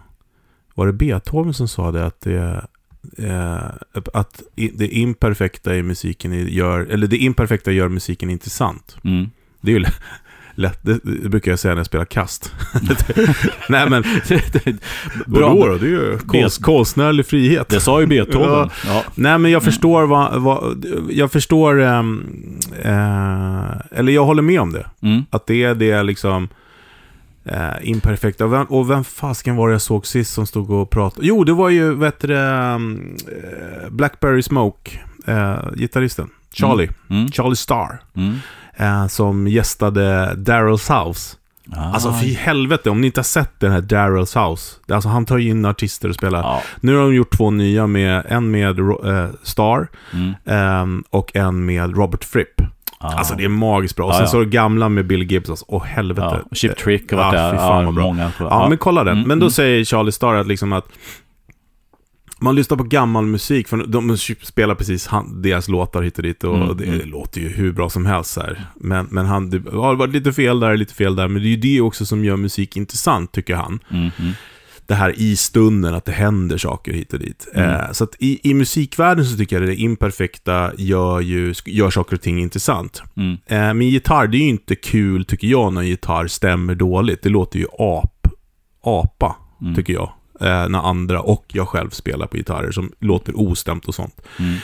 var 0.75 0.87
det 0.87 0.93
Beethoven 0.93 1.53
som 1.53 1.67
sa 1.67 1.91
det? 1.91 2.05
Att 2.05 2.21
det, 2.21 2.65
eh, 3.17 3.65
att 4.13 4.43
det 4.55 4.87
imperfekta 4.87 5.75
i 5.75 5.83
musiken 5.83 6.47
gör, 6.47 6.79
eller 6.79 7.07
det 7.07 7.17
imperfekta 7.17 7.71
gör 7.71 7.89
musiken 7.89 8.29
intressant. 8.29 8.97
Mm. 9.03 9.29
Det 9.61 9.71
är 9.71 9.79
ju 9.79 9.85
lätt, 10.55 10.79
det, 10.81 10.99
det, 11.03 11.29
brukar 11.29 11.51
jag 11.51 11.59
säga 11.59 11.73
när 11.73 11.79
jag 11.79 11.85
spelar 11.85 12.05
kast. 12.05 12.53
Nej 13.69 13.89
men, 13.89 14.03
Bra. 15.25 15.49
Vadå 15.53 15.67
då? 15.67 15.77
Det 15.77 15.85
är 15.85 15.89
ju 15.89 16.17
konst, 16.17 16.63
konstnärlig 16.63 17.25
frihet. 17.25 17.69
Det 17.69 17.79
sa 17.79 18.01
ju 18.01 18.07
Beethoven. 18.07 18.49
Ja. 18.49 18.69
Ja. 18.85 19.03
Nej 19.15 19.37
men 19.37 19.51
jag 19.51 19.63
förstår 19.63 20.03
vad, 20.03 20.41
vad 20.41 20.85
jag 21.09 21.31
förstår, 21.31 21.79
um, 21.79 22.59
uh, 22.85 23.71
eller 23.91 24.11
jag 24.11 24.25
håller 24.25 24.41
med 24.41 24.61
om 24.61 24.71
det. 24.71 24.85
Mm. 25.01 25.21
Att 25.29 25.47
det 25.47 25.63
är 25.63 25.75
det 25.75 26.03
liksom, 26.03 26.49
uh, 27.51 27.89
imperfekta. 27.89 28.45
Och 28.45 28.53
vem, 28.53 28.65
och 28.65 28.89
vem 28.89 29.03
fasken 29.03 29.55
var 29.55 29.67
det 29.67 29.73
jag 29.73 29.81
såg 29.81 30.07
sist 30.07 30.33
som 30.33 30.47
stod 30.47 30.71
och 30.71 30.89
pratade? 30.89 31.27
Jo, 31.27 31.43
det 31.43 31.53
var 31.53 31.69
ju, 31.69 31.95
vet 31.95 32.19
du, 32.19 32.35
um, 32.35 33.17
Blackberry 33.89 34.41
Smoke, 34.41 34.91
uh, 35.29 35.75
gitarristen. 35.75 36.29
Charlie. 36.53 36.89
Mm. 37.09 37.21
Mm. 37.21 37.31
Charlie 37.31 37.55
Starr. 37.55 38.01
Mm 38.15 38.37
eh, 38.81 39.07
som 39.07 39.47
gästade 39.47 40.33
Daryl's 40.35 41.05
House. 41.05 41.37
Ah. 41.75 41.93
Alltså 41.93 42.13
för 42.13 42.25
helvete, 42.25 42.89
om 42.89 43.01
ni 43.01 43.07
inte 43.07 43.19
har 43.19 43.23
sett 43.23 43.59
den 43.59 43.71
här 43.71 43.81
Daryl's 43.81 44.49
House. 44.49 44.75
Alltså 44.89 45.09
han 45.09 45.25
tar 45.25 45.37
in 45.37 45.65
artister 45.65 46.09
och 46.09 46.15
spelar. 46.15 46.43
Ah. 46.43 46.61
Nu 46.81 46.95
har 46.95 47.03
de 47.03 47.15
gjort 47.15 47.37
två 47.37 47.51
nya, 47.51 47.87
med, 47.87 48.25
en 48.29 48.51
med 48.51 48.79
eh, 48.79 49.29
Star 49.43 49.87
mm. 50.13 50.33
eh, 50.45 51.03
och 51.09 51.35
en 51.35 51.65
med 51.65 51.97
Robert 51.97 52.23
Fripp. 52.23 52.61
Ah. 53.01 53.07
Alltså 53.07 53.35
det 53.35 53.43
är 53.43 53.49
magiskt 53.49 53.95
bra. 53.95 54.05
Och 54.05 54.13
sen 54.13 54.21
ah, 54.21 54.25
ja. 54.25 54.31
så 54.31 54.39
det 54.39 54.45
gamla 54.45 54.89
med 54.89 55.07
Bill 55.07 55.31
Gibbs. 55.31 55.49
Alltså, 55.49 55.65
åh 55.67 55.83
helvete. 55.83 56.41
Ja, 56.49 56.55
Chip 56.55 56.77
Trick 56.77 57.11
och 57.11 57.17
varit 57.17 57.33
där. 57.33 57.53
Ja, 57.53 57.91
många. 57.91 58.31
Ja, 58.39 58.69
men 58.69 58.77
kolla 58.77 59.03
den. 59.03 59.17
Mm, 59.17 59.27
men 59.27 59.39
då 59.39 59.45
mm. 59.45 59.51
säger 59.51 59.83
Charlie 59.83 60.11
Star 60.11 60.35
att 60.35 60.47
liksom 60.47 60.73
att 60.73 60.87
man 62.41 62.55
lyssnar 62.55 62.77
på 62.77 62.83
gammal 62.83 63.25
musik, 63.25 63.67
för 63.67 63.77
de 63.77 64.17
spelar 64.41 64.75
precis 64.75 65.07
han, 65.07 65.41
deras 65.41 65.67
låtar 65.67 66.01
hit 66.01 66.17
och 66.17 66.23
dit 66.23 66.43
och 66.43 66.55
mm, 66.55 66.77
det, 66.77 66.85
mm. 66.85 67.09
låter 67.09 67.41
ju 67.41 67.49
hur 67.49 67.71
bra 67.71 67.89
som 67.89 68.05
helst 68.05 68.37
här. 68.37 68.65
Men, 68.75 69.07
men 69.11 69.25
han, 69.25 69.49
det 69.49 69.71
har 69.71 69.95
varit 69.95 70.13
lite 70.13 70.33
fel 70.33 70.59
där, 70.59 70.77
lite 70.77 70.93
fel 70.93 71.15
där, 71.15 71.27
men 71.27 71.41
det 71.41 71.47
är 71.47 71.49
ju 71.49 71.57
det 71.57 71.81
också 71.81 72.05
som 72.05 72.25
gör 72.25 72.37
musik 72.37 72.77
intressant, 72.77 73.31
tycker 73.31 73.55
han. 73.55 73.79
Mm, 73.89 74.11
mm. 74.19 74.33
Det 74.87 74.95
här 74.95 75.13
i 75.17 75.35
stunden, 75.35 75.95
att 75.95 76.05
det 76.05 76.11
händer 76.11 76.57
saker 76.57 76.93
hit 76.93 77.13
och 77.13 77.19
dit. 77.19 77.47
Mm. 77.53 77.69
Eh, 77.69 77.91
så 77.91 78.03
att 78.03 78.15
i, 78.19 78.49
i 78.49 78.53
musikvärlden 78.53 79.25
så 79.25 79.37
tycker 79.37 79.55
jag 79.55 79.63
att 79.63 79.69
det 79.69 79.81
imperfekta 79.81 80.71
gör, 80.77 81.19
ju, 81.19 81.53
gör 81.65 81.89
saker 81.89 82.15
och 82.15 82.21
ting 82.21 82.39
intressant. 82.39 83.03
Mm. 83.15 83.37
Eh, 83.45 83.73
men 83.73 83.81
gitarr, 83.81 84.27
det 84.27 84.37
är 84.37 84.41
ju 84.41 84.49
inte 84.49 84.75
kul, 84.75 85.25
tycker 85.25 85.47
jag, 85.47 85.73
när 85.73 85.81
en 85.81 85.87
gitarr 85.87 86.27
stämmer 86.27 86.75
dåligt. 86.75 87.23
Det 87.23 87.29
låter 87.29 87.59
ju 87.59 87.65
ap, 87.79 88.27
apa, 88.83 89.35
mm. 89.61 89.75
tycker 89.75 89.93
jag 89.93 90.11
eh, 90.41 90.69
när 90.69 90.89
andra 90.89 91.21
och 91.21 91.45
jag 91.47 91.67
själv 91.67 91.89
spelar 91.89 92.27
på 92.27 92.37
gitarrer 92.37 92.71
som 92.71 92.91
låter 92.99 93.39
ostämt 93.39 93.85
och 93.85 93.95
sånt. 93.95 94.21
Mm. 94.39 94.55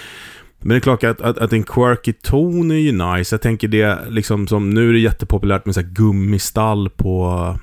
Men 0.59 0.69
det 0.69 0.75
är 0.75 0.79
klart 0.79 1.03
att, 1.03 1.21
att, 1.21 1.37
att, 1.37 1.53
en 1.53 1.63
quirky 1.63 2.13
ton 2.13 2.71
är 2.71 2.75
ju 2.75 2.91
nice. 2.91 3.33
Jag 3.33 3.41
tänker 3.41 3.67
det, 3.67 3.99
liksom 4.09 4.47
som 4.47 4.69
nu 4.69 4.89
är 4.89 4.93
det 4.93 4.99
jättepopulärt 4.99 5.65
med 5.65 5.75
så 5.75 5.81
här 5.81 5.87
gummistall 5.87 6.89
på 6.89 7.55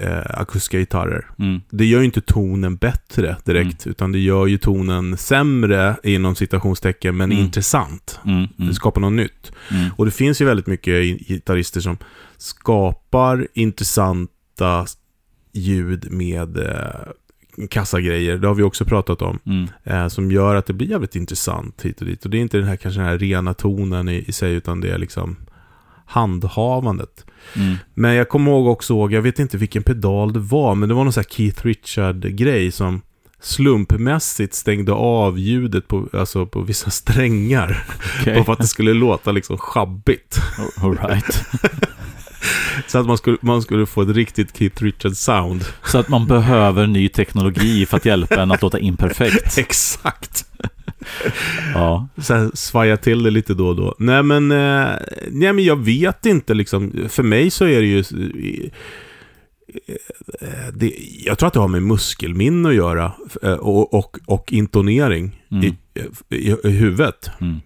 eh, 0.00 0.40
akustiska 0.40 0.78
gitarrer. 0.78 1.26
Mm. 1.38 1.60
Det 1.70 1.84
gör 1.84 1.98
ju 1.98 2.04
inte 2.04 2.20
tonen 2.20 2.76
bättre 2.76 3.36
direkt, 3.44 3.86
mm. 3.86 3.90
utan 3.90 4.12
det 4.12 4.18
gör 4.18 4.46
ju 4.46 4.58
tonen 4.58 5.16
sämre 5.16 5.96
inom 6.02 6.34
citationstecken, 6.34 7.16
men 7.16 7.32
mm. 7.32 7.44
intressant. 7.44 8.20
Mm, 8.24 8.36
mm. 8.36 8.50
Det 8.56 8.74
skapar 8.74 9.00
något 9.00 9.12
nytt. 9.12 9.52
Mm. 9.70 9.90
Och 9.96 10.04
det 10.04 10.10
finns 10.10 10.40
ju 10.40 10.44
väldigt 10.44 10.66
mycket 10.66 11.04
gitarrister 11.28 11.80
som 11.80 11.96
skapar 12.36 13.48
intressanta 13.54 14.86
ljud 15.52 16.12
med 16.12 16.58
eh, 16.58 17.66
kassagrejer, 17.70 18.38
det 18.38 18.46
har 18.46 18.54
vi 18.54 18.62
också 18.62 18.84
pratat 18.84 19.22
om, 19.22 19.38
eh, 19.84 20.08
som 20.08 20.30
gör 20.30 20.54
att 20.54 20.66
det 20.66 20.72
blir 20.72 20.88
jävligt 20.88 21.16
intressant 21.16 21.82
hit 21.82 22.00
och 22.00 22.06
dit. 22.06 22.24
Och 22.24 22.30
det 22.30 22.38
är 22.38 22.40
inte 22.40 22.58
den 22.58 22.66
här 22.66 22.76
kanske 22.76 23.00
den 23.00 23.08
här 23.08 23.18
rena 23.18 23.54
tonen 23.54 24.08
i, 24.08 24.24
i 24.26 24.32
sig, 24.32 24.54
utan 24.54 24.80
det 24.80 24.90
är 24.90 24.98
liksom 24.98 25.36
handhavandet. 26.04 27.24
Mm. 27.56 27.76
Men 27.94 28.14
jag 28.14 28.28
kommer 28.28 28.50
ihåg 28.50 28.66
också, 28.66 29.08
jag 29.10 29.22
vet 29.22 29.38
inte 29.38 29.56
vilken 29.56 29.82
pedal 29.82 30.32
det 30.32 30.40
var, 30.40 30.74
men 30.74 30.88
det 30.88 30.94
var 30.94 31.04
någon 31.04 31.12
sån 31.12 31.20
här 31.20 31.36
Keith 31.36 31.66
Richard-grej 31.66 32.72
som 32.72 33.02
slumpmässigt 33.40 34.54
stängde 34.54 34.92
av 34.92 35.38
ljudet 35.38 35.88
på, 35.88 36.08
alltså 36.12 36.46
på 36.46 36.60
vissa 36.60 36.90
strängar. 36.90 37.84
Okay. 38.20 38.44
för 38.44 38.52
att 38.52 38.58
det 38.58 38.66
skulle 38.66 38.92
låta 38.92 39.32
liksom 39.32 39.58
schabbigt. 39.58 40.40
All 40.82 40.98
right. 40.98 41.44
Så 42.86 42.98
att 42.98 43.06
man 43.06 43.18
skulle, 43.18 43.36
man 43.40 43.62
skulle 43.62 43.86
få 43.86 44.02
ett 44.02 44.08
riktigt 44.08 44.56
Keith 44.58 44.82
Richards-sound. 44.82 45.64
Så 45.84 45.98
att 45.98 46.08
man 46.08 46.26
behöver 46.26 46.86
ny 46.86 47.08
teknologi 47.08 47.86
för 47.86 47.96
att 47.96 48.04
hjälpa 48.04 48.42
en 48.42 48.50
att 48.50 48.62
låta 48.62 48.78
imperfekt. 48.78 49.58
Exakt. 49.58 50.46
Ja. 51.74 52.08
Så 52.16 52.34
här, 52.34 52.50
svaja 52.54 52.96
till 52.96 53.22
det 53.22 53.30
lite 53.30 53.54
då 53.54 53.68
och 53.68 53.76
då. 53.76 53.94
Nej 53.98 54.22
men, 54.22 54.50
eh, 54.50 54.88
nej 55.30 55.52
men 55.52 55.64
jag 55.64 55.84
vet 55.84 56.26
inte 56.26 56.54
liksom. 56.54 56.92
För 57.08 57.22
mig 57.22 57.50
så 57.50 57.64
är 57.64 57.80
det 57.80 57.86
ju... 57.86 58.04
Eh, 60.40 60.48
det, 60.74 60.92
jag 61.24 61.38
tror 61.38 61.46
att 61.46 61.52
det 61.52 61.60
har 61.60 61.68
med 61.68 61.82
muskelminne 61.82 62.68
att 62.68 62.74
göra 62.74 63.12
eh, 63.42 63.52
och, 63.52 63.94
och, 63.94 64.18
och 64.26 64.52
intonering 64.52 65.40
mm. 65.50 65.64
i, 65.64 65.76
i, 66.36 66.56
i 66.64 66.70
huvudet. 66.70 67.30
Mm. 67.40 67.60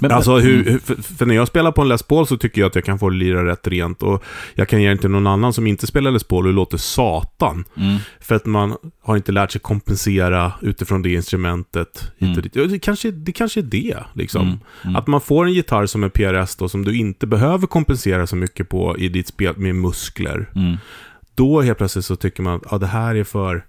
Men, 0.00 0.12
alltså, 0.12 0.38
hur, 0.38 0.68
mm. 0.68 0.80
för, 0.80 0.94
för, 0.94 1.26
när 1.26 1.34
jag 1.34 1.48
spelar 1.48 1.72
på 1.72 1.82
en 1.82 1.88
Les 1.88 2.02
Paul 2.02 2.26
så 2.26 2.36
tycker 2.36 2.60
jag 2.60 2.68
att 2.68 2.74
jag 2.74 2.84
kan 2.84 2.98
få 2.98 3.08
lira 3.08 3.46
rätt 3.46 3.66
rent. 3.66 4.02
Och 4.02 4.24
jag 4.54 4.68
kan 4.68 4.82
ge 4.82 4.90
det 4.90 4.96
till 4.96 5.10
någon 5.10 5.26
annan 5.26 5.52
som 5.52 5.66
inte 5.66 5.86
spelar 5.86 6.10
Les 6.10 6.24
Paul 6.24 6.46
och 6.46 6.52
låter 6.52 6.78
satan. 6.78 7.64
Mm. 7.76 7.98
För 8.20 8.34
att 8.34 8.46
man 8.46 8.76
har 9.02 9.16
inte 9.16 9.32
lärt 9.32 9.52
sig 9.52 9.60
kompensera 9.60 10.52
utifrån 10.60 11.02
det 11.02 11.12
instrumentet. 11.12 12.12
Mm. 12.18 12.42
Det, 12.52 12.78
kanske, 12.78 13.10
det 13.10 13.32
kanske 13.32 13.60
är 13.60 13.64
det, 13.64 13.96
liksom. 14.12 14.42
Mm. 14.42 14.58
mm. 14.84 14.96
Att 14.96 15.06
man 15.06 15.20
får 15.20 15.46
en 15.46 15.52
gitarr 15.52 15.86
som 15.86 16.04
är 16.04 16.08
PRS 16.08 16.56
då, 16.56 16.68
som 16.68 16.84
du 16.84 16.98
inte 16.98 17.26
behöver 17.26 17.66
kompensera 17.66 18.26
så 18.26 18.36
mycket 18.36 18.68
på 18.68 18.98
i 18.98 19.08
ditt 19.08 19.28
spel 19.28 19.56
med 19.56 19.74
muskler. 19.74 20.50
Mm. 20.54 20.76
Då 21.34 21.60
helt 21.60 21.78
plötsligt 21.78 22.04
så 22.04 22.16
tycker 22.16 22.42
man 22.42 22.54
att 22.54 22.62
ja, 22.70 22.78
det 22.78 22.86
här 22.86 23.14
är 23.14 23.24
för 23.24 23.64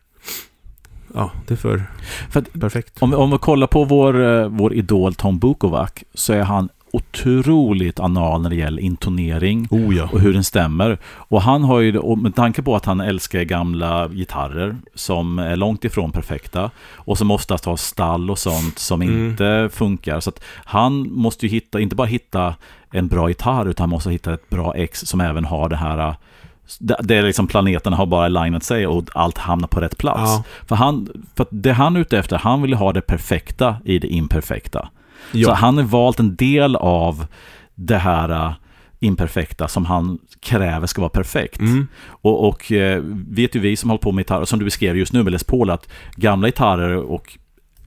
ja, 1.16 1.32
det 1.48 1.54
är 1.54 1.58
för, 1.58 1.84
för 2.30 2.40
att, 2.40 2.54
perfekt. 2.54 3.02
Om, 3.02 3.14
om 3.14 3.32
vi 3.32 3.38
kollar 3.38 3.68
på 3.68 3.84
vår, 3.84 4.24
eh, 4.24 4.48
vår 4.48 4.74
idol 4.74 5.16
Tom 5.16 5.40
Bukovac 5.40 5.92
så 6.14 6.34
är 6.34 6.44
han 6.44 6.70
otroligt 6.96 8.00
anal 8.00 8.42
när 8.42 8.50
det 8.50 8.56
gäller 8.56 8.82
intonering 8.82 9.68
oh 9.72 9.96
ja. 9.96 10.10
och 10.12 10.20
hur 10.20 10.34
den 10.34 10.44
stämmer. 10.44 10.98
Och 11.06 11.42
han 11.42 11.64
har 11.64 11.80
ju, 11.80 11.98
och 11.98 12.18
med 12.18 12.36
tanke 12.36 12.62
på 12.62 12.76
att 12.76 12.86
han 12.86 13.02
älskar 13.02 13.42
gamla 13.42 14.08
gitarrer 14.08 14.76
som 14.94 15.40
är 15.40 15.56
långt 15.56 15.86
ifrån 15.86 16.12
perfekta 16.12 16.72
och 16.94 17.18
som 17.18 17.32
oftast 17.32 17.66
har 17.66 17.78
stall 17.78 18.32
och 18.32 18.40
sånt 18.40 18.80
som 18.80 19.02
mm. 19.02 19.30
inte 19.30 19.70
funkar. 19.72 20.20
Så 20.20 20.30
att 20.30 20.44
han 20.66 21.12
måste 21.12 21.46
ju 21.46 21.52
hitta, 21.52 21.80
inte 21.80 21.96
bara 21.96 22.08
hitta 22.08 22.56
en 22.92 23.08
bra 23.08 23.30
gitarr 23.30 23.66
utan 23.66 23.84
han 23.84 23.90
måste 23.90 24.10
hitta 24.10 24.34
ett 24.34 24.50
bra 24.50 24.76
ex 24.76 25.00
som 25.00 25.22
även 25.22 25.46
har 25.46 25.70
det 25.70 25.76
här 25.76 26.16
det 26.80 27.16
är 27.16 27.24
liksom 27.24 27.48
planeterna 27.48 27.96
har 27.96 28.06
bara 28.06 28.26
alignat 28.26 28.64
sig 28.64 28.88
och 28.88 29.10
allt 29.14 29.38
hamnar 29.38 29.68
på 29.68 29.80
rätt 29.80 29.98
plats. 29.98 30.32
Ja. 30.32 30.44
För, 30.68 30.76
han, 30.76 31.10
för 31.36 31.46
det 31.50 31.74
han 31.74 31.96
är 31.96 32.00
ute 32.00 32.18
efter, 32.18 32.38
han 32.38 32.62
vill 32.62 32.74
ha 32.74 32.94
det 32.94 33.02
perfekta 33.02 33.76
i 33.86 34.00
det 34.00 34.08
imperfekta. 34.08 34.90
Ja. 35.32 35.48
Så 35.48 35.54
han 35.54 35.78
har 35.78 35.84
valt 35.84 36.20
en 36.20 36.36
del 36.36 36.76
av 36.76 37.28
det 37.76 37.98
här 37.98 38.30
äh, 38.30 38.54
imperfekta 39.00 39.68
som 39.68 39.86
han 39.86 40.20
kräver 40.42 40.88
ska 40.88 41.02
vara 41.02 41.10
perfekt. 41.10 41.60
Mm. 41.60 41.88
Och, 42.08 42.48
och 42.48 42.72
äh, 42.72 43.02
vet 43.28 43.56
ju 43.56 43.60
vi 43.60 43.76
som 43.76 43.90
håller 43.90 44.02
på 44.02 44.12
med 44.12 44.22
gitarr, 44.22 44.46
som 44.46 44.60
du 44.60 44.66
beskrev 44.66 44.98
just 44.98 45.14
nu 45.14 45.24
med 45.24 45.32
Les 45.32 45.44
Paul, 45.44 45.70
att 45.70 45.90
gamla 46.16 46.48
gitarrer 46.48 46.96
och 46.96 47.38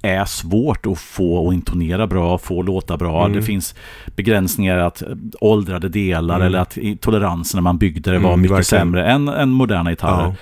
är 0.09 0.25
svårt 0.25 0.87
att 0.87 0.99
få 0.99 1.49
att 1.49 1.55
intonera 1.55 2.07
bra, 2.07 2.39
få 2.39 2.63
låta 2.63 2.97
bra. 2.97 3.25
Mm. 3.25 3.37
Det 3.37 3.43
finns 3.43 3.75
begränsningar 4.17 4.79
att 4.79 5.03
åldrade 5.41 5.89
delar 5.89 6.35
mm. 6.35 6.47
eller 6.47 6.59
att 6.59 6.79
toleransen 7.01 7.59
när 7.59 7.63
man 7.63 7.79
byggde 7.79 8.11
det 8.11 8.19
var 8.19 8.29
mm, 8.29 8.41
mycket 8.41 8.57
verkligen. 8.57 8.81
sämre 8.81 9.07
än, 9.07 9.29
än 9.29 9.49
moderna 9.49 9.91
gitarrer. 9.91 10.35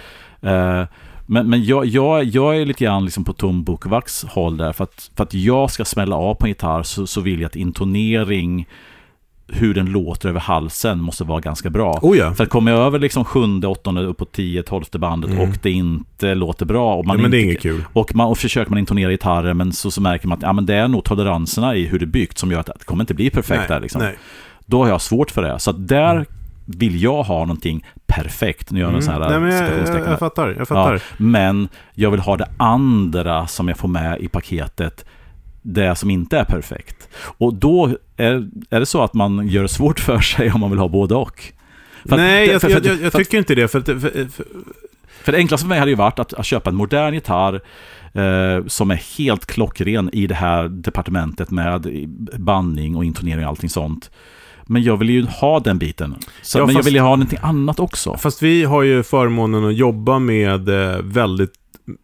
Eh, 0.42 0.86
men 1.26 1.50
men 1.50 1.64
jag, 1.64 1.86
jag, 1.86 2.24
jag 2.24 2.56
är 2.56 2.66
lite 2.66 2.84
grann 2.84 3.04
liksom 3.04 3.24
på 3.24 3.32
Tom 3.32 3.64
Bukovacs 3.64 4.24
håll 4.24 4.56
där. 4.56 4.72
För 4.72 4.84
att, 4.84 5.10
för 5.16 5.22
att 5.22 5.34
jag 5.34 5.70
ska 5.70 5.84
smälla 5.84 6.16
av 6.16 6.34
på 6.34 6.46
en 6.46 6.50
gitarr 6.50 6.82
så, 6.82 7.06
så 7.06 7.20
vill 7.20 7.40
jag 7.40 7.48
att 7.48 7.56
intonering, 7.56 8.66
hur 9.48 9.74
den 9.74 9.86
låter 9.86 10.28
över 10.28 10.40
halsen, 10.40 11.00
måste 11.00 11.24
vara 11.24 11.40
ganska 11.40 11.70
bra. 11.70 11.98
Oh 12.02 12.18
ja. 12.18 12.34
För 12.34 12.44
att 12.44 12.50
kommer 12.50 12.72
jag 12.72 12.80
över 12.80 12.98
liksom 12.98 13.24
sjunde, 13.24 13.66
åttonde, 13.66 14.02
uppåt 14.02 14.32
tio, 14.32 14.62
tolfte 14.62 14.98
bandet 14.98 15.30
Mm. 15.30 15.42
och 15.42 15.56
det 15.62 15.70
inte 15.70 16.34
låter 16.34 16.66
bra. 16.66 16.94
Och 16.94 17.06
man 17.06 17.16
ja, 17.16 17.22
men 17.22 17.30
det 17.30 17.36
är 17.36 17.38
inte, 17.38 17.50
inget 17.50 17.62
kul. 17.62 17.84
och, 17.92 18.14
man, 18.14 18.26
och 18.26 18.38
försöker 18.38 18.70
man 18.70 18.78
intonera 18.78 19.10
gitarren 19.10 19.56
men 19.56 19.72
så, 19.72 19.90
så 19.90 20.00
märker 20.00 20.28
man 20.28 20.38
att 20.38 20.42
ja, 20.42 20.52
men 20.52 20.66
det 20.66 20.74
är 20.74 20.88
nog 20.88 21.04
toleranserna 21.04 21.74
i 21.76 21.86
hur 21.86 21.98
det 21.98 22.04
är 22.04 22.06
byggt 22.06 22.38
som 22.38 22.50
gör 22.50 22.60
att 22.60 22.66
det 22.66 22.84
kommer 22.84 23.02
inte 23.02 23.14
bli 23.14 23.30
perfekt 23.30 23.58
nej, 23.58 23.68
där. 23.68 23.80
Liksom. 23.80 24.02
nej. 24.02 24.18
Då 24.66 24.82
har 24.82 24.88
jag 24.88 25.00
svårt 25.00 25.30
för 25.30 25.42
det. 25.42 25.58
Så 25.58 25.72
där 25.72 26.26
vill 26.64 27.02
jag 27.02 27.22
ha 27.22 27.38
någonting 27.38 27.84
perfekt. 28.06 28.70
Nu 28.70 28.80
gör 28.80 28.86
jag 28.86 28.96
en 28.96 29.02
sån 29.02 29.14
här 29.14 29.36
Mm. 29.36 29.48
Nej, 29.48 29.86
jag, 29.86 30.00
jag, 30.00 30.10
jag 30.10 30.18
fattar. 30.18 30.54
Jag 30.58 30.68
fattar. 30.68 30.94
Ja, 30.94 31.00
men 31.16 31.68
jag 31.94 32.10
vill 32.10 32.20
ha 32.20 32.36
det 32.36 32.48
andra 32.56 33.46
som 33.46 33.68
jag 33.68 33.78
får 33.78 33.88
med 33.88 34.20
i 34.20 34.28
paketet. 34.28 35.04
Det 35.68 35.94
som 35.96 36.10
inte 36.10 36.38
är 36.38 36.44
perfekt. 36.44 37.08
Och 37.38 37.54
då 37.54 37.96
är, 38.16 38.48
är 38.70 38.80
det 38.80 38.86
så 38.86 39.02
att 39.02 39.14
man 39.14 39.48
gör 39.48 39.62
det 39.62 39.68
svårt 39.68 40.00
för 40.00 40.18
sig 40.20 40.52
om 40.52 40.60
man 40.60 40.70
vill 40.70 40.78
ha 40.78 40.88
både 40.88 41.14
och. 41.14 41.42
För 42.04 42.12
att- 42.12 42.16
Nej, 42.18 42.48
jag, 42.48 42.60
för- 42.60 42.70
jag, 42.70 42.84
jag, 42.86 42.92
jag 42.92 42.98
för 43.00 43.06
att- 43.06 43.14
tycker 43.14 43.38
inte 43.38 43.54
det. 43.54 43.68
För, 43.68 43.78
att- 43.78 43.86
för, 45.22 45.32
det 45.32 45.38
enklaste 45.38 45.64
för 45.64 45.68
mig 45.68 45.78
hade 45.78 45.90
ju 45.90 45.96
varit 45.96 46.18
att, 46.18 46.34
att 46.34 46.46
köpa 46.46 46.70
en 46.70 46.76
modern 46.76 47.14
gitarr 47.14 47.54
eh, 48.12 48.66
som 48.66 48.90
är 48.90 49.18
helt 49.18 49.46
klockren 49.46 50.10
i 50.12 50.26
det 50.26 50.34
här 50.34 50.68
departementet 50.68 51.50
med 51.50 51.86
bandning 52.38 52.96
och 52.96 53.04
intonering 53.04 53.44
och 53.44 53.50
allting 53.50 53.70
sånt. 53.70 54.10
Men 54.66 54.82
jag 54.82 54.96
vill 54.96 55.10
ju 55.10 55.24
ha 55.26 55.60
den 55.60 55.78
biten. 55.78 56.14
Så, 56.42 56.58
Ja, 56.58 56.66
men 56.66 56.74
jag 56.74 56.82
vill 56.82 56.94
ju 56.94 57.00
ha 57.00 57.08
någonting 57.10 57.38
annat 57.42 57.80
också. 57.80 58.16
Fast 58.16 58.42
vi 58.42 58.64
har 58.64 58.82
ju 58.82 59.02
förmånen 59.02 59.64
att 59.64 59.74
jobba 59.76 60.18
med 60.18 60.68
eh, 60.68 60.98
väldigt 61.02 61.52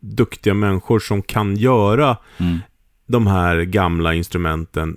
duktiga 0.00 0.54
människor 0.54 0.98
som 0.98 1.22
kan 1.22 1.56
göra 1.56 2.16
Mm. 2.38 2.58
De 3.06 3.26
här 3.26 3.60
gamla 3.62 4.14
instrumenten 4.14 4.96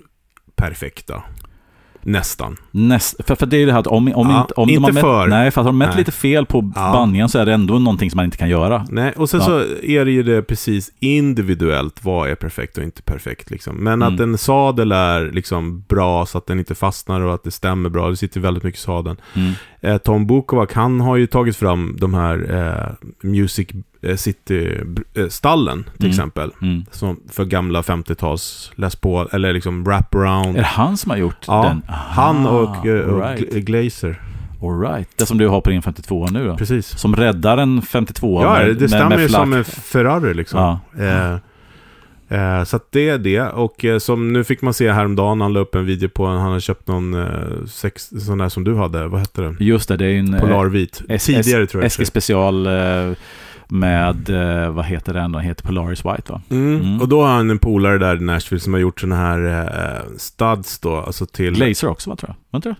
perfekta. 0.56 1.22
Nästan. 2.02 2.56
Näst, 2.70 3.24
för, 3.26 3.34
för 3.34 3.46
det 3.46 3.56
är 3.56 3.66
det 3.66 3.72
här 3.72 3.78
att 3.80 3.86
om, 3.86 4.12
om 4.14 4.30
Ja, 4.30 4.40
inte, 4.40 4.54
om 4.54 4.68
inte 4.70 4.80
de 4.80 4.84
har 4.84 4.92
mätt, 4.92 5.00
för. 5.00 5.26
Nej, 5.26 5.50
för 5.50 5.60
att 5.60 5.64
har 5.64 5.72
de 5.72 5.78
mätt 5.78 5.88
Nej. 5.88 5.98
lite 5.98 6.12
fel 6.12 6.46
på 6.46 6.72
Ja. 6.76 6.92
bandningen 6.92 7.28
så 7.28 7.38
är 7.38 7.46
det 7.46 7.52
ändå 7.52 7.78
någonting 7.78 8.10
som 8.10 8.16
man 8.16 8.24
inte 8.24 8.36
kan 8.36 8.48
göra. 8.48 8.86
Nej, 8.90 9.12
och 9.16 9.30
sen 9.30 9.40
Ja. 9.40 9.46
så 9.46 9.58
är 9.82 10.04
det 10.04 10.10
ju 10.10 10.22
det 10.22 10.42
precis 10.42 10.90
individuellt, 11.00 12.04
vad 12.04 12.30
är 12.30 12.34
perfekt 12.34 12.78
och 12.78 12.84
inte 12.84 13.02
perfekt 13.02 13.50
liksom. 13.50 13.76
Men 13.76 14.02
att 14.02 14.08
Mm. 14.12 14.30
en 14.32 14.38
sadel 14.38 14.92
är 14.92 15.30
liksom 15.32 15.80
bra 15.88 16.26
så 16.26 16.38
att 16.38 16.46
den 16.46 16.58
inte 16.58 16.74
fastnar 16.74 17.20
och 17.20 17.34
att 17.34 17.44
det 17.44 17.50
stämmer 17.50 17.88
bra, 17.88 18.10
det 18.10 18.16
sitter 18.16 18.40
väldigt 18.40 18.64
mycket 18.64 18.80
i 18.80 18.82
sadeln. 18.84 19.16
Mm. 19.34 19.52
Eh, 19.80 19.98
Tom 19.98 20.26
Bukovac, 20.26 20.72
han 20.72 21.00
har 21.00 21.16
ju 21.16 21.26
tagit 21.26 21.56
fram 21.56 21.96
de 22.00 22.14
här 22.14 22.54
eh, 22.54 23.08
Music 23.28 23.68
City-stallen 24.16 25.84
till 25.84 26.04
Mm. 26.06 26.10
exempel. 26.10 26.50
Mm. 26.62 26.84
Som 26.90 27.20
för 27.30 27.44
gamla 27.44 27.82
50-tals 27.82 28.72
Les 28.76 28.96
Paul, 28.96 29.28
eller 29.32 29.52
liksom 29.52 29.84
wraparound. 29.84 30.56
Är 30.56 30.60
det 30.60 30.66
han 30.66 30.96
som 30.96 31.10
har 31.10 31.18
gjort 31.18 31.44
Ja, 31.46 31.62
den? 31.62 31.82
Han 31.88 32.46
och, 32.46 32.86
eh, 32.86 33.00
och 33.00 33.20
right. 33.22 33.40
Gla- 33.52 33.58
Glazer. 33.60 34.20
All 34.62 34.80
right. 34.80 35.08
Det 35.18 35.26
som 35.26 35.38
du 35.38 35.48
har 35.48 35.60
på 35.60 35.70
din 35.70 35.82
52 35.82 36.26
nu 36.30 36.46
då? 36.46 36.56
Precis. 36.56 36.98
Som 36.98 37.16
räddar 37.16 37.58
en 37.58 37.82
52 37.82 38.42
Ja, 38.42 38.52
med, 38.52 38.66
det 38.68 38.80
med, 38.80 38.90
stämmer 38.90 39.08
med 39.08 39.20
ju 39.20 39.28
som 39.28 39.52
en 39.52 39.64
Ferrari 39.64 40.34
liksom. 40.34 40.60
Ja. 40.60 40.80
Eh, 41.04 42.58
eh, 42.58 42.64
så 42.64 42.80
det 42.90 43.08
är 43.08 43.18
det. 43.18 43.40
Och 43.40 43.84
eh, 43.84 43.98
som 43.98 44.32
nu 44.32 44.44
fick 44.44 44.62
man 44.62 44.74
se 44.74 44.92
häromdagen, 44.92 45.40
han 45.40 45.52
la 45.52 45.60
upp 45.60 45.74
en 45.74 45.86
video 45.86 46.08
på, 46.08 46.26
han 46.26 46.40
hade 46.40 46.60
köpt 46.60 46.88
någon 46.88 47.14
eh, 47.14 47.66
sex, 47.66 48.10
sån 48.26 48.38
där 48.38 48.48
som 48.48 48.64
du 48.64 48.76
hade, 48.76 49.06
vad 49.08 49.20
hette 49.20 49.42
den? 49.42 49.56
Just 49.60 49.88
det, 49.88 49.96
det 49.96 50.06
är 50.06 50.18
en 50.18 50.34
eh, 50.34 50.40
Polarvit. 50.40 51.02
S- 51.08 51.24
Tidigare 51.26 51.66
tror 51.66 51.82
jag. 51.82 51.92
SG 51.92 52.06
special 52.06 52.66
eh, 52.66 53.12
med, 53.68 54.30
eh, 54.30 54.70
vad 54.70 54.84
heter 54.84 55.14
den 55.14 55.32
då? 55.32 55.38
Den 55.38 55.48
heter 55.48 55.64
Polaris 55.64 56.04
White 56.04 56.32
va? 56.32 56.42
Mm. 56.50 56.80
Mm. 56.80 57.00
Och 57.00 57.08
då 57.08 57.22
har 57.22 57.28
han 57.28 57.50
en 57.50 57.58
polare 57.58 57.98
där 57.98 58.16
i 58.16 58.20
Nashville 58.20 58.60
som 58.60 58.72
har 58.72 58.80
gjort 58.80 59.00
såna 59.00 59.16
här 59.16 59.44
eh, 59.46 60.16
studs 60.16 60.78
då, 60.78 60.96
alltså 60.96 61.26
till... 61.26 61.54
Glazer 61.54 61.88
också 61.88 62.10
va 62.10 62.16
tror 62.16 62.28
jag? 62.30 62.36
Var 62.50 62.58
inte 62.58 62.68
det? 62.68 62.76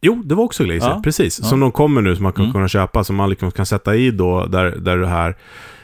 Jo, 0.00 0.22
det 0.24 0.34
var 0.34 0.44
också 0.44 0.64
Glazer, 0.64 0.88
Ja. 0.88 1.00
precis. 1.04 1.40
Ja. 1.42 1.46
Som 1.48 1.60
de 1.60 1.72
kommer 1.72 2.00
nu, 2.02 2.14
som 2.16 2.22
man 2.22 2.32
kan 2.32 2.44
Mm. 2.44 2.52
kunna 2.52 2.68
köpa, 2.68 3.04
som 3.04 3.16
man 3.16 3.30
liksom 3.30 3.50
kan 3.50 3.66
sätta 3.66 3.96
i 3.96 4.10
då, 4.10 4.46
där, 4.46 4.64
där 4.76 4.96
det 4.98 5.06
här 5.06 5.36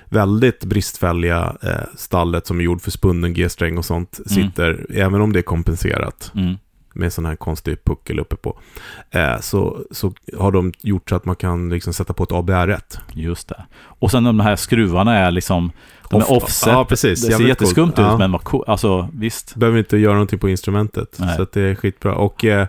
väldigt 0.08 0.64
bristfälliga 0.64 1.56
eh, 1.62 1.70
stallet 1.96 2.46
som 2.46 2.60
är 2.60 2.64
gjord 2.64 2.82
för 2.82 2.90
spunnen 2.90 3.34
G-sträng 3.34 3.78
och 3.78 3.84
sånt 3.84 4.20
Mm. 4.30 4.48
sitter, 4.50 4.87
även 4.94 5.20
om 5.20 5.32
det 5.32 5.38
är 5.38 5.42
kompenserat 5.42 6.32
Mm. 6.34 6.54
Med 6.94 7.12
sån 7.12 7.26
här 7.26 7.37
konstig 7.37 7.85
puckel 7.85 8.18
uppe 8.20 8.37
på, 8.37 8.59
eh, 9.11 9.40
så, 9.40 9.78
så 9.90 10.12
har 10.38 10.52
de 10.52 10.72
gjort 10.80 11.09
så 11.11 11.16
att 11.16 11.24
man 11.24 11.37
kan 11.37 11.68
liksom 11.68 11.92
sätta 11.92 12.12
på 12.12 12.22
ett 12.24 12.30
ABR1. 12.30 12.98
Just 13.12 13.48
det. 13.48 13.64
Och 13.83 14.11
sen 14.11 14.24
de 14.24 14.40
här 14.40 14.57
skruvarna 14.57 15.18
är 15.18 15.30
liksom, 15.30 15.72
de 16.11 16.16
Off- 16.22 16.30
är 16.30 16.37
offset. 16.37 16.72
Ja, 16.72 16.85
precis. 16.85 17.20
Det 17.20 17.26
ser 17.26 17.30
Jävligt 17.30 17.48
jätteskumt 17.48 17.85
coolt. 17.87 17.98
ut, 17.98 18.04
Ja. 18.04 18.18
men 18.18 18.33
vad 18.33 18.44
cool. 18.44 18.64
Alltså 18.66 19.09
visst. 19.12 19.54
Behöver 19.57 19.78
inte 19.78 19.96
göra 19.96 20.12
någonting 20.12 20.38
på 20.38 20.48
instrumentet. 20.48 21.16
Nej. 21.20 21.37
Så 21.37 21.42
att 21.42 21.52
det 21.52 21.61
är 21.62 21.74
skitbra. 21.74 22.14
Och, 22.14 22.44
eh, 22.44 22.66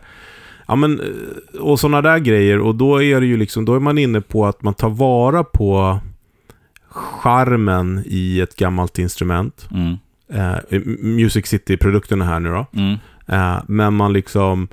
ja, 0.68 0.76
men, 0.76 1.00
eh, 1.00 1.60
och 1.62 1.80
sådana 1.80 2.02
där 2.02 2.20
grejer. 2.20 2.60
Och 2.60 2.76
då 2.76 3.04
är 3.04 3.20
det 3.22 3.28
ju 3.28 3.38
liksom, 3.38 3.66
då 3.66 3.76
är 3.76 3.80
man 3.80 3.98
inne 3.98 4.22
på 4.22 4.46
att 4.46 4.62
man 4.64 4.74
tar 4.74 4.90
vara 4.90 5.44
på 5.44 6.00
charmen 6.90 8.04
i 8.06 8.42
ett 8.42 8.56
gammalt 8.56 9.00
instrument. 9.00 9.68
Mm. 9.72 9.98
Eh, 10.34 10.80
Music 11.02 11.46
City-produkterna 11.48 12.26
här 12.26 12.40
nu 12.40 12.50
då. 12.50 12.66
Mm. 12.74 12.98
Eh, 13.28 13.58
men 13.68 13.94
man 13.94 14.14
liksom... 14.14 14.68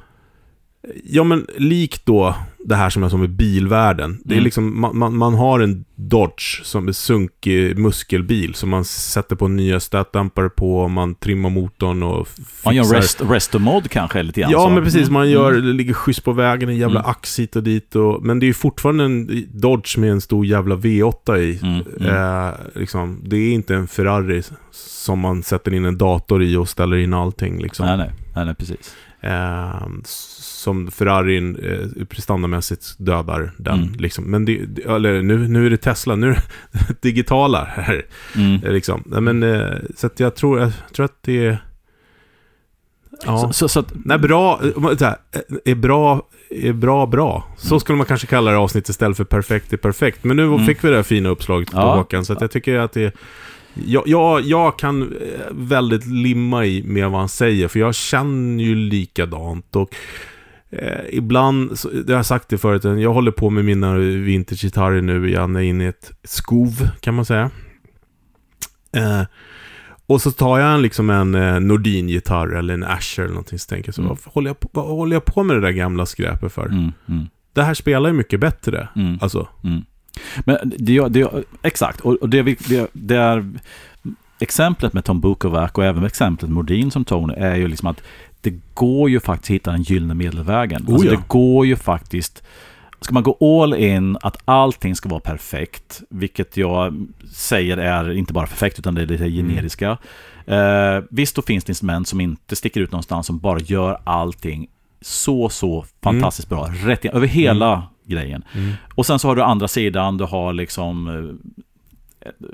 Ja 1.04 1.24
men 1.24 1.46
likt 1.58 2.06
då 2.06 2.34
det 2.64 2.74
här 2.76 2.90
som 2.90 3.02
är 3.02 3.08
som 3.08 3.20
med 3.20 3.30
bilvärlden. 3.30 4.20
Det 4.24 4.32
är 4.34 4.36
Mm. 4.36 4.44
liksom, 4.44 4.80
man, 4.80 4.98
man, 4.98 5.16
man 5.16 5.34
har 5.34 5.60
en 5.60 5.84
Dodge 5.94 6.60
som 6.64 6.88
är 6.88 6.92
sunkig 6.92 7.78
muskelbil 7.78 8.54
som 8.54 8.70
man 8.70 8.84
sätter 8.84 9.36
på 9.36 9.48
nya 9.48 9.80
stötdämpare 9.80 10.48
på, 10.48 10.88
man 10.88 11.14
trimmar 11.14 11.50
motorn 11.50 12.02
och 12.02 12.28
fixar. 12.28 12.64
Man 12.64 12.74
gör 12.74 12.84
rest, 12.84 13.20
resto 13.30 13.58
mod 13.58 13.90
kanske 13.90 14.22
lite 14.22 14.40
grann. 14.40 14.50
Ja 14.50 14.60
så. 14.62 14.68
men 14.70 14.84
precis, 14.84 15.10
man 15.10 15.22
Mm. 15.22 15.32
gör, 15.32 15.52
det 15.52 15.60
ligger 15.72 15.94
schysst 15.94 16.24
på 16.24 16.32
vägen, 16.32 16.68
en 16.68 16.76
jävla 16.76 17.00
Mm. 17.00 17.10
ax 17.10 17.38
hit 17.38 17.56
och 17.56 17.62
dit 17.62 17.96
och, 17.96 18.22
Men 18.24 18.38
det 18.38 18.44
är 18.44 18.48
ju 18.48 18.54
fortfarande 18.54 19.04
en 19.04 19.46
Dodge 19.52 19.98
med 19.98 20.10
en 20.10 20.20
stor 20.20 20.46
jävla 20.46 20.76
V8 20.76 21.36
i. 21.38 21.58
Mm. 21.62 21.82
Mm. 22.00 22.14
Eh, 22.48 22.54
liksom, 22.74 23.20
det 23.24 23.36
är 23.36 23.52
inte 23.52 23.74
en 23.74 23.88
Ferrari 23.88 24.42
som 24.72 25.18
man 25.18 25.42
sätter 25.42 25.74
in 25.74 25.84
en 25.84 25.98
dator 25.98 26.42
i 26.42 26.56
och 26.56 26.68
ställer 26.68 26.96
in 26.96 27.14
allting 27.14 27.62
liksom. 27.62 27.86
Nej, 27.86 27.96
nej, 27.96 28.10
nej, 28.34 28.44
nej, 28.44 28.54
precis. 28.54 28.96
Eh, 29.20 29.86
som 30.04 30.90
Ferrarin 30.90 31.56
eh, 31.56 32.04
prestandamässigt 32.04 32.94
dödar 32.98 33.52
den. 33.58 33.82
Mm. 33.82 33.94
Liksom. 33.94 34.24
Men 34.24 34.44
det, 34.44 34.60
eller 34.86 35.22
nu, 35.22 35.48
nu 35.48 35.66
är 35.66 35.70
det 35.70 35.76
Tesla, 35.76 36.16
nu 36.16 36.28
är 36.30 36.42
det 36.72 37.02
digitala 37.08 37.64
här. 37.64 38.02
Mm. 38.36 38.62
eh, 38.64 38.72
Liksom. 38.72 39.02
Men, 39.06 39.42
eh, 39.42 39.76
så 39.96 40.06
att 40.06 40.20
jag 40.20 40.34
tror, 40.34 40.60
jag 40.60 40.72
tror 40.92 41.04
att 41.04 41.18
det 41.22 41.46
är... 41.46 41.58
Ja. 43.26 43.38
Så, 43.38 43.52
så, 43.52 43.68
så 43.68 43.80
att, 43.80 43.92
Nej, 44.04 44.18
bra, 44.18 44.60
eh, 44.62 44.82
här, 45.00 45.16
eh, 45.32 45.40
är 45.64 45.74
bra, 45.74 46.22
är 46.50 46.72
bra, 46.72 47.06
bra. 47.06 47.48
Så 47.56 47.74
Mm. 47.74 47.80
skulle 47.80 47.96
man 47.96 48.06
kanske 48.06 48.26
kalla 48.26 48.50
det 48.50 48.56
avsnitt 48.56 48.88
istället 48.88 49.16
för 49.16 49.24
perfekt 49.24 49.72
är 49.72 49.76
perfekt. 49.76 50.24
Men 50.24 50.36
nu 50.36 50.42
Mm. 50.44 50.66
fick 50.66 50.84
vi 50.84 50.88
det 50.90 50.96
här 50.96 51.02
fina 51.02 51.28
uppslaget 51.28 51.70
på 51.70 51.78
Ja. 51.78 51.94
Håkan, 51.96 52.24
så 52.24 52.36
jag 52.40 52.50
tycker 52.50 52.78
att 52.78 52.92
det 52.92 53.14
jag, 53.74 54.02
jag, 54.06 54.40
jag 54.40 54.78
kan 54.78 55.02
eh, 55.02 55.08
väldigt 55.50 56.06
limma 56.06 56.64
i 56.66 56.82
med 56.82 57.10
vad 57.10 57.20
han 57.20 57.28
säger, 57.28 57.68
för 57.68 57.78
jag 57.80 57.94
känner 57.94 58.64
ju 58.64 58.74
likadant. 58.74 59.76
Och 59.76 59.94
eh, 60.70 61.00
ibland, 61.10 61.78
så, 61.78 61.88
det 61.90 62.12
har 62.12 62.18
jag 62.18 62.26
sagt 62.26 62.48
det 62.48 62.58
förut, 62.58 62.84
jag 62.84 63.12
håller 63.12 63.30
på 63.30 63.50
med 63.50 63.64
mina 63.64 63.94
vintagegitarrer 63.98 65.02
nu, 65.02 65.30
jag 65.30 65.56
är 65.56 65.60
inne 65.60 65.84
i 65.84 65.86
ett 65.86 66.12
skov, 66.24 66.88
kan 67.00 67.14
man 67.14 67.24
säga. 67.24 67.50
Eh, 68.96 69.22
och 70.06 70.20
så 70.22 70.30
tar 70.30 70.58
jag 70.58 70.74
en, 70.74 70.82
liksom 70.82 71.10
en 71.10 71.34
eh, 71.34 71.60
Nordin-gitarr 71.60 72.48
eller 72.58 72.74
en 72.74 72.84
Asher 72.84 73.22
eller 73.22 73.32
någonting, 73.34 73.58
så 73.58 73.68
tänker 73.68 73.88
jag 73.88 73.94
så, 73.94 74.00
Mm. 74.02 74.08
varför 74.08 74.30
håller 74.30 74.50
jag, 74.50 74.60
på, 74.60 74.68
vad 74.72 74.84
håller 74.86 75.16
jag 75.16 75.24
på 75.24 75.42
med 75.42 75.56
det 75.56 75.60
där 75.62 75.70
gamla 75.70 76.06
skräpet 76.06 76.52
för? 76.52 76.66
mm, 76.66 76.92
mm, 77.08 77.24
Det 77.52 77.62
här 77.62 77.74
spelar 77.74 78.08
ju 78.10 78.14
mycket 78.16 78.40
bättre. 78.40 78.88
mm. 78.96 79.18
Alltså, 79.20 79.48
Mm. 79.64 79.80
Men 80.44 80.56
det, 80.78 81.08
det, 81.08 81.44
exakt, 81.62 82.00
och 82.00 82.28
det, 82.28 82.42
det, 82.42 82.90
det 82.92 83.16
är 83.16 83.50
exemplet 84.38 84.92
med 84.92 85.04
Tom 85.04 85.20
Bukovac 85.20 85.70
och 85.72 85.84
även 85.84 86.04
exemplet 86.04 86.50
Mordin 86.50 86.90
som 86.90 87.04
Tony 87.04 87.34
är 87.36 87.56
ju 87.56 87.68
liksom 87.68 87.88
att 87.88 88.02
det 88.40 88.54
går 88.74 89.10
ju 89.10 89.20
faktiskt 89.20 89.50
att 89.50 89.54
hitta 89.54 89.70
den 89.72 89.82
gyllene 89.82 90.14
medelvägen. 90.14 90.84
Oh 90.86 90.94
alltså 90.94 91.08
ja. 91.08 91.16
det 91.16 91.22
går 91.28 91.66
ju 91.66 91.76
faktiskt 91.76 92.42
Ska 93.00 93.14
man 93.14 93.22
gå 93.22 93.62
all 93.62 93.74
in 93.74 94.16
att 94.22 94.36
allting 94.44 94.96
ska 94.96 95.08
vara 95.08 95.20
perfekt, 95.20 96.02
vilket 96.10 96.56
jag 96.56 97.06
säger 97.32 97.76
är 97.76 98.12
inte 98.12 98.32
bara 98.32 98.46
perfekt 98.46 98.78
utan 98.78 98.94
det 98.94 99.02
är 99.02 99.06
lite 99.06 99.30
generiska. 99.30 99.98
Eh, 100.46 101.04
visst, 101.10 101.36
då 101.36 101.42
finns 101.42 101.64
det 101.64 101.70
instrument 101.70 102.08
som 102.08 102.20
inte 102.20 102.56
sticker 102.56 102.80
ut 102.80 102.92
någonstans, 102.92 103.26
som 103.26 103.38
bara 103.38 103.58
gör 103.58 104.00
allting 104.04 104.68
så, 105.00 105.48
så 105.48 105.84
fantastiskt 106.02 106.48
bra. 106.48 106.70
Rätt 106.84 107.04
över 107.04 107.26
hela 107.26 107.88
grejen. 108.04 108.44
mm. 108.54 108.72
Och 108.94 109.06
sen 109.06 109.18
så 109.18 109.28
har 109.28 109.36
du 109.36 109.42
andra 109.42 109.68
sidan, 109.68 110.16
du 110.16 110.24
har 110.24 110.52
liksom 110.52 111.08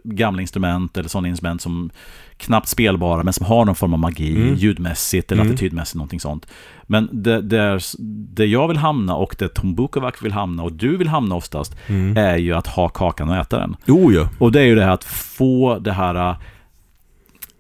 gamla 0.05 0.41
instrument 0.43 0.97
eller 0.97 1.09
sådana 1.09 1.29
instrument 1.29 1.63
som 1.63 1.91
knappt 2.37 2.69
spelbara 2.69 3.23
men 3.23 3.33
som 3.33 3.47
har 3.47 3.65
någon 3.65 3.75
form 3.75 3.93
av 3.93 3.99
magi 3.99 4.37
Mm. 4.37 4.55
ljudmässigt 4.55 5.33
eller 5.33 5.43
Mm. 5.43 5.53
attitydmässigt, 5.55 5.95
någonting 5.97 6.21
sånt. 6.21 6.47
Men 6.83 7.09
det, 7.13 7.41
det, 7.43 7.59
är, 7.59 7.83
det 8.35 8.47
jag 8.47 8.69
vill 8.69 8.77
hamna 8.77 9.15
och 9.15 9.37
det 9.39 9.49
Tom 9.49 9.75
Bukovac 9.75 10.15
vill 10.23 10.33
hamna 10.33 10.63
och 10.63 10.73
du 10.73 10.97
vill 10.97 11.09
hamna 11.09 11.35
oftast 11.35 11.77
Mm. 11.87 12.17
är 12.17 12.37
ju 12.37 12.55
att 12.55 12.67
ha 12.67 12.89
kakan 12.89 13.29
och 13.29 13.37
äta 13.37 13.59
den. 13.59 13.77
Jo, 13.87 14.13
ja. 14.13 14.29
Och 14.39 14.53
det 14.53 14.61
är 14.61 14.65
ju 14.65 14.75
det 14.75 14.85
här 14.85 14.93
att 14.93 15.05
få 15.05 15.79
det 15.79 15.93
här 15.93 16.37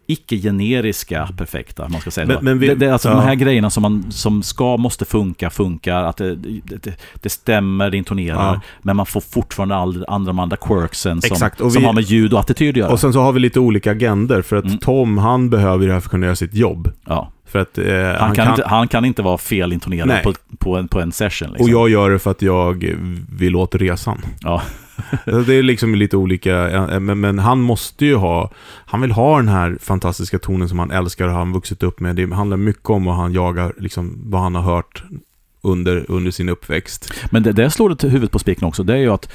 icke-generiska 0.08 1.28
perfekta, 1.36 1.88
man 1.88 2.00
ska 2.00 2.10
säga 2.10 2.26
Men- 2.26 2.44
men 2.44 2.58
vi- 2.58 2.66
det, 2.68 2.74
det 2.74 2.86
är 2.86 2.92
alltså 2.92 3.08
ja. 3.08 3.14
de 3.14 3.22
här 3.24 3.34
grejerna 3.34 3.70
som, 3.70 3.82
man, 3.82 4.04
som 4.12 4.42
ska, 4.42 4.76
måste 4.76 5.04
funka, 5.04 5.50
funkar, 5.50 6.02
att 6.04 6.16
det, 6.16 6.34
det, 6.36 6.98
det, 7.22 7.28
stämmer, 7.28 7.90
det 7.90 7.96
intonerar, 7.96 8.36
Ja. 8.54 8.60
men 8.82 8.96
man 8.96 9.06
får 9.06 9.20
fortfarande 9.20 9.76
all, 9.76 10.04
andra, 10.08 10.26
de 10.28 10.38
andra 10.38 10.56
quirksen 10.56 11.22
som, 11.22 11.32
Exakt, 11.34 11.60
och 11.60 11.72
som 11.72 11.80
vi- 11.82 11.86
har 11.86 11.92
med 11.92 12.04
ljud 12.04 12.32
och 12.32 12.40
attityd 12.40 12.70
att 12.70 12.76
göra. 12.76 12.90
Och 12.92 13.00
sen 13.00 13.12
så 13.12 13.20
har 13.20 13.32
vi 13.32 13.40
lite 13.40 13.60
olika 13.60 13.90
agender 13.90 14.42
för 14.42 14.56
att 14.56 14.64
Mm. 14.64 14.78
Tom, 14.78 15.18
han 15.18 15.50
behöver 15.50 15.86
det 15.86 15.92
här 15.92 16.00
för 16.00 16.06
att 16.06 16.10
kunna 16.10 16.26
göra 16.26 16.36
sitt 16.36 16.54
jobb. 16.54 16.92
ja. 17.06 17.32
För 17.46 17.58
att 17.58 17.78
eh, 17.78 17.84
han, 18.20 18.34
kan 18.34 18.48
Inte, 18.50 18.62
han 18.68 18.88
kan 18.88 19.04
inte 19.04 19.22
vara 19.22 19.38
felintonerad 19.38 20.22
på, 20.22 20.32
på, 20.58 20.76
en, 20.76 20.88
på 20.88 21.00
en 21.00 21.12
session. 21.12 21.48
Liksom. 21.48 21.64
Och 21.64 21.70
jag 21.70 21.88
gör 21.90 22.10
det 22.10 22.18
för 22.18 22.30
att 22.30 22.42
jag 22.42 22.96
vill 23.38 23.56
åt 23.56 23.74
resan. 23.74 24.18
Ja. 24.40 24.62
det 25.46 25.54
är 25.54 25.62
liksom 25.62 25.94
lite 25.94 26.16
olika, 26.16 26.70
eh, 26.70 27.00
men, 27.00 27.20
men 27.20 27.38
han 27.38 27.60
måste 27.60 28.06
ju 28.06 28.14
ha, 28.14 28.50
han 28.86 29.00
vill 29.00 29.12
ha 29.12 29.36
den 29.36 29.48
här 29.48 29.78
fantastiska 29.80 30.38
tonen 30.38 30.68
som 30.68 30.78
han 30.78 30.90
älskar 30.90 31.26
och 31.26 31.32
har 31.32 31.38
han 31.38 31.52
vuxit 31.52 31.82
upp 31.82 32.00
med. 32.00 32.16
Det 32.16 32.34
handlar 32.34 32.56
mycket 32.56 32.90
om 32.90 33.04
vad 33.04 33.14
han 33.14 33.32
jagar, 33.32 33.72
liksom 33.78 34.18
vad 34.24 34.40
han 34.40 34.54
har 34.54 34.62
hört 34.62 35.04
under, 35.60 36.10
under 36.10 36.30
sin 36.30 36.48
uppväxt. 36.48 37.12
Men 37.30 37.42
det, 37.42 37.52
det 37.52 37.70
slår 37.70 37.88
det 37.88 37.96
till 37.96 38.10
huvudet 38.10 38.32
på 38.32 38.38
spiken 38.38 38.68
också. 38.68 38.82
Det 38.82 38.92
är 38.92 38.96
ju 38.96 39.12
att 39.12 39.28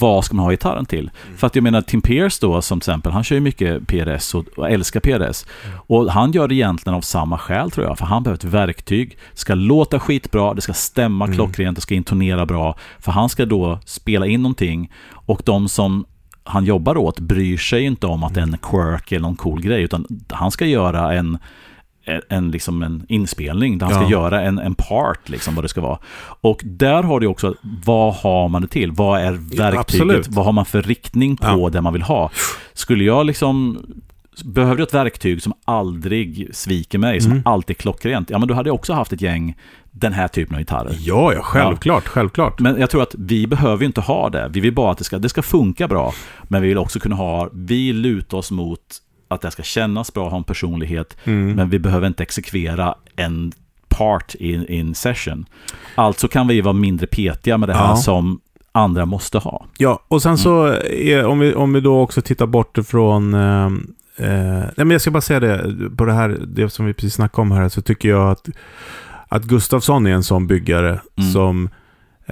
vad 0.00 0.24
ska 0.24 0.34
man 0.36 0.44
ha 0.44 0.50
gitarren 0.50 0.86
till? 0.86 1.10
För 1.36 1.46
att 1.46 1.54
jag 1.54 1.62
menar 1.62 1.80
Tim 1.82 2.02
Pierce 2.02 2.38
då 2.40 2.62
som 2.62 2.78
exempel, 2.78 3.12
han 3.12 3.24
kör 3.24 3.36
ju 3.36 3.40
mycket 3.40 3.86
PRS 3.86 4.34
och, 4.34 4.44
och 4.56 4.70
älskar 4.70 5.00
PRS. 5.00 5.46
Och 5.86 6.12
han 6.12 6.32
gör 6.32 6.48
det 6.48 6.54
egentligen 6.54 6.96
av 6.96 7.00
samma 7.00 7.38
skäl 7.38 7.70
tror 7.70 7.86
jag. 7.86 7.98
För 7.98 8.06
han 8.06 8.22
behöver 8.22 8.36
ett 8.36 8.44
verktyg. 8.44 9.18
Det 9.32 9.40
ska 9.40 9.54
låta 9.54 10.00
skitbra, 10.00 10.54
det 10.54 10.60
ska 10.60 10.72
stämma 10.72 11.24
Mm. 11.24 11.36
klockrent, 11.36 11.76
det 11.76 11.80
ska 11.80 11.94
intonera 11.94 12.46
bra. 12.46 12.78
För 12.98 13.12
han 13.12 13.28
ska 13.28 13.46
då 13.46 13.78
spela 13.84 14.26
in 14.26 14.42
någonting 14.42 14.92
och 15.12 15.42
de 15.44 15.68
som 15.68 16.04
han 16.44 16.64
jobbar 16.64 16.96
åt 16.96 17.20
bryr 17.20 17.56
sig 17.58 17.82
inte 17.84 18.06
om 18.06 18.24
att 18.24 18.34
det 18.34 18.40
är 18.40 18.44
en 18.44 18.58
quirk 18.58 19.12
eller 19.12 19.22
någon 19.22 19.36
cool 19.36 19.60
grej. 19.60 19.82
Utan 19.82 20.06
han 20.28 20.50
ska 20.50 20.66
göra 20.66 21.14
en 21.14 21.38
en, 22.28 22.50
liksom 22.50 22.82
en 22.82 23.04
inspelning 23.08 23.78
där 23.78 23.86
han 23.86 23.94
ska 23.94 24.04
Ja. 24.04 24.10
göra 24.10 24.40
en, 24.42 24.58
en 24.58 24.74
part, 24.74 25.28
liksom 25.28 25.54
vad 25.54 25.64
det 25.64 25.68
ska 25.68 25.80
vara. 25.80 25.98
Och 26.40 26.60
där 26.64 27.02
har 27.02 27.20
du 27.20 27.26
också, 27.26 27.54
vad 27.84 28.14
har 28.14 28.48
man 28.48 28.62
det 28.62 28.68
till? 28.68 28.92
Vad 28.92 29.20
är 29.20 29.32
verktyget? 29.32 29.78
absolut. 29.80 30.28
vad 30.28 30.44
har 30.44 30.52
man 30.52 30.64
för 30.64 30.82
riktning 30.82 31.36
på 31.36 31.46
Ja. 31.46 31.68
det 31.70 31.80
man 31.80 31.92
vill 31.92 32.02
ha? 32.02 32.30
Skulle 32.74 33.04
jag 33.04 33.26
liksom 33.26 33.78
Behöver 34.44 34.76
du 34.76 34.82
ett 34.82 34.94
verktyg 34.94 35.42
som 35.42 35.52
aldrig 35.64 36.48
sviker 36.52 36.98
mig, 36.98 37.20
som 37.20 37.30
Mm. 37.32 37.42
alltid 37.46 37.76
är 37.76 37.80
klockrent? 37.80 38.30
Ja, 38.30 38.38
men 38.38 38.48
då 38.48 38.54
hade 38.54 38.68
jag 38.68 38.74
också 38.74 38.92
haft 38.92 39.12
ett 39.12 39.20
gäng 39.20 39.54
den 39.90 40.12
här 40.12 40.28
typen 40.28 40.54
av 40.54 40.60
gitarrer. 40.60 40.96
Ja, 40.98 41.32
ja, 41.34 41.42
självklart, 41.42 42.08
självklart. 42.08 42.60
Men 42.60 42.80
jag 42.80 42.90
tror 42.90 43.02
att 43.02 43.14
vi 43.18 43.46
behöver 43.46 43.84
inte 43.84 44.00
ha 44.00 44.30
det. 44.30 44.48
Vi 44.52 44.60
vill 44.60 44.74
bara 44.74 44.92
att 44.92 44.98
det 44.98 45.04
ska, 45.04 45.18
det 45.18 45.28
ska 45.28 45.42
funka 45.42 45.88
bra. 45.88 46.12
Men 46.42 46.62
vi 46.62 46.68
vill 46.68 46.78
också 46.78 47.00
kunna 47.00 47.14
ha, 47.16 47.48
vi 47.52 47.92
lutar 47.92 48.38
oss 48.38 48.50
mot 48.50 48.80
att 49.30 49.40
det 49.40 49.50
ska 49.50 49.62
kännas 49.62 50.12
bra, 50.12 50.28
ha 50.28 50.36
en 50.36 50.44
personlighet. 50.44 51.16
Mm. 51.24 51.52
Men 51.52 51.70
vi 51.70 51.78
behöver 51.78 52.06
inte 52.06 52.22
exekvera 52.22 52.94
en 53.16 53.52
part 53.88 54.34
in, 54.34 54.66
in 54.66 54.94
session. 54.94 55.46
Alltså 55.94 56.28
kan 56.28 56.48
vi 56.48 56.60
vara 56.60 56.72
mindre 56.72 57.06
petiga 57.06 57.58
med 57.58 57.68
det 57.68 57.74
här 57.74 57.88
Ja. 57.88 57.96
som 57.96 58.40
andra 58.72 59.06
måste 59.06 59.38
ha. 59.38 59.66
Ja, 59.78 60.02
och 60.08 60.22
sen 60.22 60.38
så, 60.38 60.66
är, 60.90 61.24
om, 61.26 61.38
vi, 61.38 61.54
om 61.54 61.72
vi 61.72 61.80
då 61.80 62.00
också 62.00 62.22
tittar 62.22 62.46
bort 62.46 62.78
ifrån... 62.78 63.34
Eh, 63.34 63.66
eh, 64.16 64.58
nej, 64.58 64.72
men 64.76 64.90
jag 64.90 65.00
ska 65.00 65.10
bara 65.10 65.20
säga 65.20 65.40
det, 65.40 65.74
på 65.96 66.04
det 66.04 66.12
här, 66.12 66.38
det 66.46 66.70
som 66.70 66.86
vi 66.86 66.94
precis 66.94 67.14
snackade 67.14 67.42
om 67.42 67.50
här, 67.52 67.68
så 67.68 67.82
tycker 67.82 68.08
jag 68.08 68.30
att, 68.30 68.48
att 69.28 69.42
Gustafsson 69.44 70.06
är 70.06 70.10
en 70.12 70.22
sån 70.22 70.46
byggare 70.46 71.00
Mm. 71.18 71.32
som... 71.32 71.68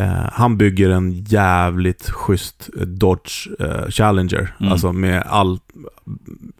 Eh, 0.00 0.28
han 0.32 0.56
bygger 0.56 0.90
en 0.90 1.12
jävligt 1.12 2.10
schysst 2.10 2.70
eh, 2.80 2.86
Dodge 2.86 3.48
eh, 3.60 3.88
Challenger. 3.90 4.54
Mm. 4.60 4.72
Alltså 4.72 4.92
med 4.92 5.22
all... 5.26 5.58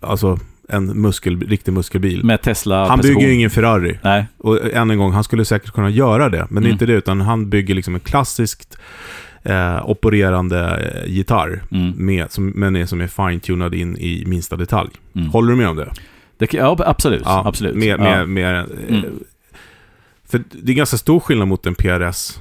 Alltså 0.01 0.39
en 0.69 1.01
muskel, 1.01 1.41
riktig 1.41 1.73
muskelbil. 1.73 2.25
Med 2.25 2.43
Tesla 2.43 2.89
han 2.89 3.01
bygger 3.01 3.21
ju 3.29 3.35
ingen 3.35 3.51
Ferrari. 3.51 3.99
Nej, 4.03 4.27
Och 4.39 4.73
än 4.75 4.91
en 4.91 4.99
gång, 4.99 5.13
han 5.13 5.25
skulle 5.25 5.45
säkert 5.45 5.71
kunna 5.71 5.91
göra 5.91 6.29
det, 6.29 6.47
men 6.51 6.63
det 6.63 6.67
är 6.67 6.71
Mm. 6.71 6.73
inte 6.73 6.87
det, 6.87 6.93
utan 6.93 7.21
han 7.21 7.51
bygger 7.51 7.75
liksom 7.75 7.95
en 7.95 8.01
klassiskt 8.01 8.79
eh, 9.43 9.91
opererande 9.91 10.83
gitarr, 11.07 11.63
mm, 11.71 11.93
med, 11.97 12.31
som, 12.33 12.47
men 12.49 12.77
är, 12.77 12.87
som 12.87 13.01
är 13.01 13.07
fine-tunad 13.07 13.75
in 13.75 13.97
i 13.97 14.25
minsta 14.27 14.57
detalj. 14.57 14.91
mm. 15.17 15.29
Håller 15.29 15.51
du 15.51 15.57
med 15.57 15.69
om 15.69 15.77
det? 15.77 15.93
Det, 16.39 16.53
ja, 16.55 16.77
absolut. 16.87 17.23
absolut. 17.27 17.77
Med, 17.77 17.89
ja. 17.89 17.97
med, 17.97 18.29
med, 18.29 18.57
eh, 18.59 18.65
Mm. 18.89 19.05
För 20.31 20.43
det 20.63 20.73
är 20.73 20.77
ganska 20.77 20.97
stor 20.97 21.21
skillnad 21.21 21.49
mot 21.49 21.67
en 21.67 21.75
PRS, 21.75 22.39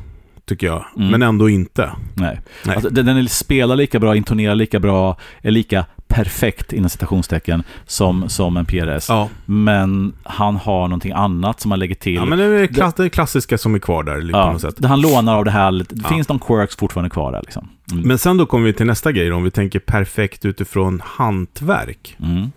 tycker 0.48 0.68
jag. 0.68 0.86
Mm. 0.98 1.08
Men 1.12 1.22
ändå 1.24 1.50
inte. 1.50 1.92
Nej. 2.14 2.40
Nej. 2.66 2.76
Alltså, 2.76 2.90
den, 2.90 3.06
den 3.06 3.28
spelar 3.30 3.76
lika 3.76 4.00
bra, 4.00 4.16
intonerar 4.16 4.56
lika 4.56 4.80
bra, 4.80 5.18
är 5.42 5.52
lika 5.52 5.86
perfekt 6.08 6.74
inom 6.74 6.90
citationstecken 6.90 7.64
som, 7.86 8.30
som 8.30 8.58
en 8.58 8.66
PRS. 8.66 9.10
Ja, 9.10 9.30
Men 9.46 10.14
han 10.24 10.56
har 10.56 10.82
någonting 10.88 11.12
annat 11.12 11.60
som 11.60 11.72
han 11.72 11.80
lägger 11.80 11.96
till. 11.96 12.14
ja 12.16 12.26
men 12.26 12.40
det 12.40 12.46
är 12.46 12.68
klass, 12.68 12.94
det 12.94 13.10
klassiska 13.10 13.58
som 13.58 13.76
är 13.76 13.80
kvar 13.80 14.04
där 14.04 14.22
på 14.22 14.28
Ja, 14.38 14.52
något 14.52 14.62
sätt. 14.62 14.86
han 14.86 15.02
lånar 15.02 15.36
av 15.36 15.46
det 15.46 15.52
här. 15.52 15.72
Det 15.72 15.86
Ja. 16.04 16.10
finns 16.10 16.30
någon 16.30 16.40
quirks 16.40 16.76
fortfarande 16.76 17.10
kvar 17.10 17.32
där. 17.32 17.42
Liksom. 17.42 17.70
Mm. 17.92 18.08
Men 18.08 18.18
sen 18.18 18.38
då 18.38 18.46
kommer 18.46 18.66
vi 18.66 18.74
till 18.74 18.86
nästa 18.86 19.12
grej, 19.12 19.30
då, 19.30 19.36
om 19.36 19.44
vi 19.44 19.52
tänker 19.52 19.80
perfekt 19.80 20.46
utifrån 20.46 21.02
hantverk. 21.06 22.16
Mm. 22.24 22.52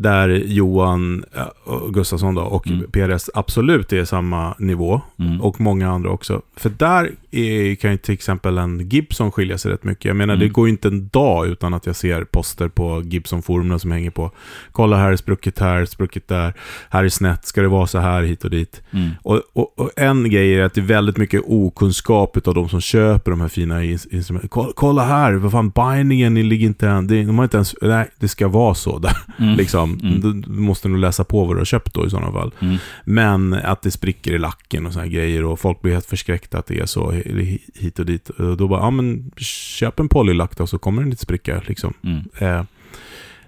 Där 0.00 0.28
Johan 0.28 1.24
och 1.64 1.94
Gustafsson 1.94 2.34
då, 2.34 2.42
och 2.42 2.66
Mm. 2.68 2.90
PRS 2.90 3.30
absolut 3.34 3.92
är 3.92 4.04
samma 4.04 4.54
nivå. 4.58 5.00
Mm. 5.18 5.40
Och 5.40 5.60
många 5.60 5.90
andra 5.90 6.10
också. 6.10 6.42
För 6.56 6.70
där 6.70 7.10
är, 7.30 7.74
kan 7.74 7.90
ju 7.90 7.96
till 7.96 8.14
exempel 8.14 8.58
en 8.58 8.88
Gibson 8.88 9.32
skilja 9.32 9.58
sig 9.58 9.72
rätt 9.72 9.84
mycket. 9.84 10.04
Jag 10.04 10.16
menar, 10.16 10.34
Mm. 10.34 10.46
det 10.46 10.52
går 10.52 10.66
ju 10.66 10.70
inte 10.72 10.88
en 10.88 11.08
dag 11.08 11.46
utan 11.46 11.74
att 11.74 11.86
jag 11.86 11.96
ser 11.96 12.24
poster 12.24 12.68
på 12.68 13.02
Gibson-forumen 13.04 13.78
som 13.78 13.90
hänger 13.90 14.10
på. 14.10 14.30
Kolla 14.72 14.96
här, 14.96 15.16
sprucket 15.16 15.58
här, 15.58 15.84
sprucket 15.84 16.28
där. 16.28 16.54
Här 16.90 17.04
är 17.04 17.08
snett, 17.08 17.44
ska 17.44 17.62
det 17.62 17.68
vara 17.68 17.86
så 17.86 17.98
här 17.98 18.22
hit 18.22 18.44
och 18.44 18.50
dit. 18.50 18.82
Mm. 18.90 19.10
Och, 19.22 19.42
och, 19.52 19.78
och 19.78 19.90
en 19.96 20.30
grej 20.30 20.54
är 20.54 20.62
att 20.62 20.74
det 20.74 20.80
är 20.80 20.84
väldigt 20.84 21.16
mycket 21.16 21.42
okunskap 21.46 22.46
av 22.48 22.54
de 22.54 22.68
som 22.68 22.80
köper 22.80 23.30
de 23.30 23.40
här 23.40 23.48
fina 23.48 23.82
ins- 23.82 24.08
instrumenten. 24.14 24.48
Kolla, 24.48 24.72
kolla 24.74 25.04
här, 25.04 25.32
vad 25.32 25.52
fan, 25.52 25.70
bindingen 25.70 26.48
ligger 26.48 26.66
inte 26.66 26.88
än. 26.88 27.06
Det, 27.06 27.22
de 27.24 27.38
har 27.38 27.44
inte 27.44 27.56
ens, 27.56 27.74
nej, 27.82 28.08
det 28.18 28.28
ska 28.28 28.48
vara 28.48 28.74
så 28.74 28.98
där. 28.98 29.16
Mm. 29.38 29.56
Liksom. 29.92 30.08
Mm. 30.30 30.40
Du, 30.40 30.50
måste 30.50 30.88
nog 30.88 30.98
läsa 30.98 31.24
på 31.24 31.44
vad 31.44 31.56
du 31.56 31.60
har 31.60 31.64
köpt 31.64 31.94
då 31.94 32.06
i 32.06 32.10
sådana 32.10 32.32
fall. 32.32 32.54
Mm. 32.60 32.76
Men 33.04 33.54
att 33.54 33.82
det 33.82 33.90
spricker 33.90 34.32
i 34.32 34.38
lacken 34.38 34.86
och 34.86 34.92
här 34.92 35.06
grejer 35.06 35.44
och 35.44 35.60
folk 35.60 35.82
blir 35.82 35.92
helt 35.92 36.06
förskräckta 36.06 36.58
att 36.58 36.66
det 36.66 36.78
är 36.80 36.86
så 36.86 37.12
hi- 37.12 37.58
hit 37.74 37.98
och 37.98 38.06
dit. 38.06 38.30
Då 38.58 38.68
bara, 38.68 38.80
ja 38.80 38.90
men 38.90 39.30
köp 39.36 40.00
en 40.00 40.08
polylack 40.08 40.56
då 40.56 40.66
så 40.66 40.78
kommer 40.78 41.02
den 41.02 41.10
inte 41.10 41.22
spricka 41.22 41.62
liksom. 41.66 41.94
Mm. 42.04 42.18
Eh, 42.38 42.64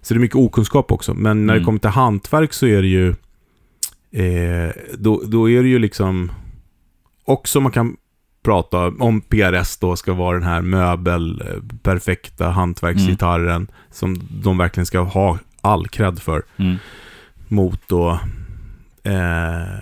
så 0.02 0.14
det 0.14 0.18
är 0.18 0.20
mycket 0.20 0.36
okunskap 0.36 0.92
också. 0.92 1.14
Men 1.14 1.46
när 1.46 1.54
det 1.54 1.58
Mm. 1.58 1.66
kommer 1.66 1.78
till 1.78 1.90
hantverk 1.90 2.52
så 2.52 2.66
är 2.66 2.82
det 2.82 2.88
ju, 2.88 3.08
eh, 4.12 4.72
då, 4.98 5.22
då 5.26 5.50
är 5.50 5.62
det 5.62 5.68
ju 5.68 5.78
liksom, 5.78 6.32
också 7.24 7.60
man 7.60 7.72
kan 7.72 7.96
prata 8.42 8.78
om 8.88 9.20
PRS 9.20 9.76
då 9.78 9.96
ska 9.96 10.12
vara 10.14 10.38
den 10.38 10.48
här 10.48 10.62
möbel, 10.62 11.40
eh, 11.40 11.76
perfekta 11.82 12.48
hantverksgitarren 12.50 13.66
som 13.90 14.20
de 14.42 14.58
verkligen 14.58 14.86
ska 14.86 15.00
ha 15.00 15.38
all 15.60 15.88
cred 15.88 16.18
för 16.18 16.42
Mm. 16.56 16.76
mot 17.48 17.80
då 17.88 18.20
eh, 19.02 19.78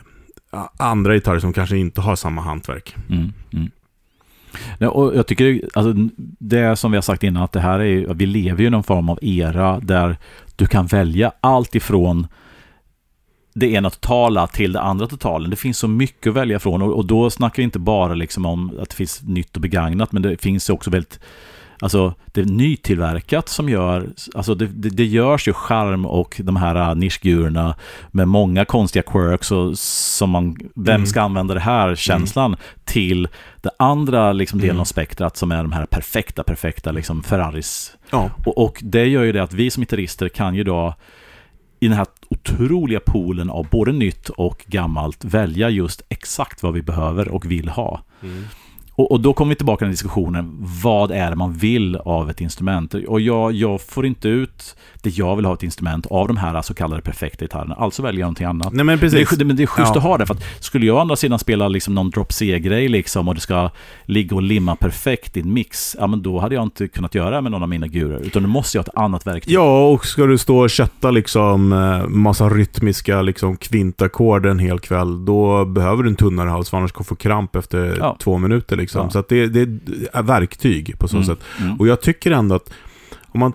andra 0.77 1.15
gitarrer 1.15 1.41
som 1.41 1.53
kanske 1.53 1.77
inte 1.77 2.01
har 2.01 2.17
samma 2.17 2.43
hantverk. 2.43 2.97
Mm. 3.11 3.33
Mm. 3.53 3.71
Ja, 4.79 4.89
och 4.89 5.17
jag 5.17 5.27
tycker, 5.27 5.61
alltså, 5.75 5.95
det 6.39 6.77
som 6.77 6.91
vi 6.91 6.97
har 6.97 7.03
sagt 7.03 7.23
innan, 7.23 7.43
att 7.43 7.53
det 7.53 7.61
här 7.61 7.79
är, 7.81 8.15
vi 8.15 8.27
lever 8.27 8.61
ju 8.61 8.67
i 8.67 8.71
någon 8.71 8.85
form 8.85 9.09
av 9.09 9.19
era 9.23 9.81
där 9.81 10.17
du 10.57 10.67
kan 10.67 10.87
välja 10.87 11.33
allt 11.41 11.75
ifrån 11.75 12.27
det 13.55 13.73
ena 13.73 13.91
totala 13.91 14.47
till 14.47 14.73
det 14.73 14.81
andra 14.81 15.07
totalen. 15.07 15.51
Det 15.51 15.57
finns 15.57 15.79
så 15.79 15.89
mycket 15.89 16.31
att 16.31 16.37
välja 16.37 16.59
från 16.59 16.83
och, 16.83 16.93
och 16.93 17.07
då 17.07 17.31
snackar 17.31 17.57
vi 17.57 17.63
inte 17.63 17.79
bara 17.79 18.15
liksom 18.15 18.47
om 18.47 18.79
att 18.81 18.91
det 18.91 18.97
finns 18.97 19.23
nytt 19.23 19.57
och 19.57 19.63
begagnat, 19.63 20.13
men 20.13 20.23
det 20.23 20.41
finns 20.43 20.71
också 20.71 20.91
väldigt 20.91 21.21
Alltså 21.81 22.15
det 22.27 22.41
är 22.41 22.45
nytillverkat 22.45 23.49
som 23.49 23.69
gör, 23.69 24.09
alltså 24.35 24.55
det, 24.55 24.67
det, 24.67 24.89
det 24.89 25.05
görs 25.05 25.49
ju 25.49 25.53
charm 25.53 26.07
och 26.07 26.41
de 26.45 26.57
här 26.57 26.95
nischgurorna 26.95 27.75
med 28.11 28.29
många 28.29 28.65
konstiga 28.65 29.03
quirks 29.03 29.51
och 29.53 29.79
som 29.79 30.31
man, 30.31 30.57
vem 30.75 30.95
Mm. 30.95 31.07
ska 31.07 31.21
använda 31.23 31.55
det 31.55 31.61
här 31.61 31.95
känslan 31.95 32.57
till 32.85 33.29
det 33.63 33.71
andra 33.79 34.33
liksom 34.33 34.59
delen 34.59 34.71
Mm. 34.71 34.81
av 34.81 34.85
spektrat 34.85 35.37
som 35.37 35.53
är 35.53 35.63
de 35.63 35.73
här 35.73 35.87
perfekta, 35.87 36.43
perfekta 36.43 36.93
liksom 36.93 37.23
Ferraris. 37.23 37.97
Ja. 38.11 38.31
Och, 38.47 38.59
och 38.65 38.79
det 38.83 39.07
gör 39.07 39.23
ju 39.23 39.33
det 39.33 39.43
att 39.43 39.53
vi 39.53 39.71
som 39.71 39.81
gitarrister 39.83 40.29
kan 40.29 40.55
ju 40.55 40.65
då 40.65 40.95
i 41.81 41.89
den 41.89 41.97
här 41.97 42.07
otroliga 42.31 43.01
poolen 43.07 43.51
av 43.51 43.67
både 43.71 43.93
nytt 43.93 44.29
och 44.29 44.65
gammalt 44.67 45.25
välja 45.25 45.71
just 45.71 46.03
exakt 46.09 46.63
vad 46.63 46.75
vi 46.75 46.83
behöver 46.83 47.29
och 47.29 47.51
vill 47.51 47.69
ha. 47.69 48.01
Och, 48.99 49.13
och, 49.13 49.21
då 49.21 49.33
kommer 49.33 49.49
vi 49.49 49.57
tillbaka 49.57 49.85
till 49.85 49.91
diskussionen, 49.91 50.57
vad 50.83 51.11
är 51.11 51.31
det 51.31 51.37
man 51.37 51.53
vill 51.53 51.97
av 51.97 52.31
ett 52.31 52.41
instrument? 52.41 52.95
Och 52.95 53.21
jag, 53.21 53.53
jag 53.53 53.81
får 53.81 54.07
inte 54.07 54.29
ut 54.29 54.77
det 55.03 55.19
jag 55.19 55.37
vill 55.37 55.45
ha 55.45 55.55
ett 55.55 55.63
instrument 55.63 56.07
av 56.07 56.29
de 56.29 56.37
här 56.37 56.63
så 56.63 56.75
kallade 56.75 57.03
perfekta 57.03 57.45
gitarrerna. 57.45 57.75
Alltså 57.75 58.03
väljer 58.03 58.21
jag 58.21 58.27
någonting 58.27 58.47
annat. 58.47 58.73
Nej, 58.73 58.85
men, 58.85 58.99
precis. 58.99 59.31
Det, 59.31 59.45
men 59.45 59.57
det 59.57 59.63
är 59.63 59.67
schysst 59.67 59.91
ja. 59.95 59.99
att 59.99 60.03
ha 60.03 60.19
det. 60.19 60.27
För 60.27 60.35
att 60.35 60.43
skulle 60.61 60.87
jag 60.87 60.97
å 60.97 60.99
andra 60.99 61.17
sidan 61.17 61.39
spela 61.39 61.69
liksom 61.69 61.95
någon 61.95 62.11
drop 62.11 62.33
C-grej 62.33 62.89
liksom 62.89 63.29
och 63.29 63.35
det 63.35 63.41
ska 63.41 63.71
ligga 64.05 64.37
och 64.37 64.43
limma 64.43 64.77
perfekt 64.77 65.37
i 65.37 65.41
en 65.41 65.53
mix, 65.53 65.97
ja 65.99 66.07
men 66.07 66.23
då 66.23 66.39
hade 66.39 66.55
jag 66.55 66.63
inte 66.63 66.89
kunnat 66.89 67.15
göra 67.15 67.31
det 67.31 67.41
med 67.41 67.53
någon 67.53 67.63
av 67.63 67.69
mina 67.69 67.87
gurer. 67.87 68.21
Utan 68.21 68.43
då 68.43 68.49
måste 68.49 68.79
jag 68.79 68.83
ha 68.83 68.89
ett 68.89 68.99
annat 68.99 69.27
verktyg. 69.27 69.55
Ja, 69.55 69.89
och 69.89 70.07
ska 70.07 70.27
du 70.27 70.39
stå 70.39 70.59
och 70.59 70.71
kötta 70.71 71.11
liksom 71.11 71.73
eh, 71.73 72.09
massa 72.09 72.49
rytmiska 72.49 73.23
liksom 73.23 73.57
kvintackord 73.57 74.47
en 74.47 74.59
hel 74.59 74.79
kväll, 74.79 75.25
då 75.25 75.65
behöver 75.65 76.03
du 76.03 76.09
en 76.09 76.17
tunnare 76.17 76.49
hals, 76.49 76.71
för 76.71 76.77
annars 76.77 76.93
kommer 76.93 77.05
du 77.05 77.09
få 77.09 77.15
kramp 77.15 77.57
efter 77.57 77.97
ja. 77.99 78.17
två 78.21 78.39
minuter 78.39 78.77
liksom. 78.77 78.88
Ja. 78.95 79.11
Så 79.11 79.25
det, 79.29 79.47
det, 79.47 79.61
är 80.13 80.23
verktyg 80.23 80.99
på 80.99 81.09
så 81.09 81.17
mm. 81.17 81.27
sätt. 81.27 81.39
Mm. 81.61 81.77
Och 81.77 81.89
jag 81.89 82.01
tycker 82.01 82.31
ändå 82.31 82.55
att 82.55 82.71
om 83.27 83.41
man 83.41 83.53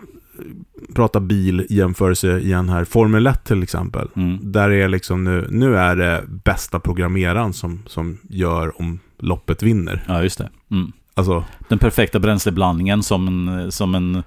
prata 0.93 1.19
bil 1.19 1.65
jämförelse 1.69 2.39
igen 2.39 2.69
här. 2.69 2.83
Formel 2.83 3.27
1 3.27 3.43
till 3.43 3.63
exempel. 3.63 4.07
Mm. 4.15 4.51
Där 4.51 4.69
är 4.69 4.87
liksom 4.87 5.23
nu, 5.23 5.47
nu 5.49 5.77
är 5.77 5.95
det 5.95 6.23
bästa 6.27 6.79
programmeraren 6.79 7.53
som, 7.53 7.83
som 7.85 8.17
gör 8.29 8.81
om 8.81 8.99
loppet 9.19 9.63
vinner. 9.63 10.03
Ja, 10.07 10.23
just 10.23 10.37
det. 10.37 10.49
Mm. 10.71 10.91
Alltså, 11.15 11.43
den 11.67 11.79
perfekta 11.79 12.19
bränsleblandningen 12.19 13.03
som 13.03 13.27
en, 13.27 13.71
som 13.71 13.95
en 13.95 14.23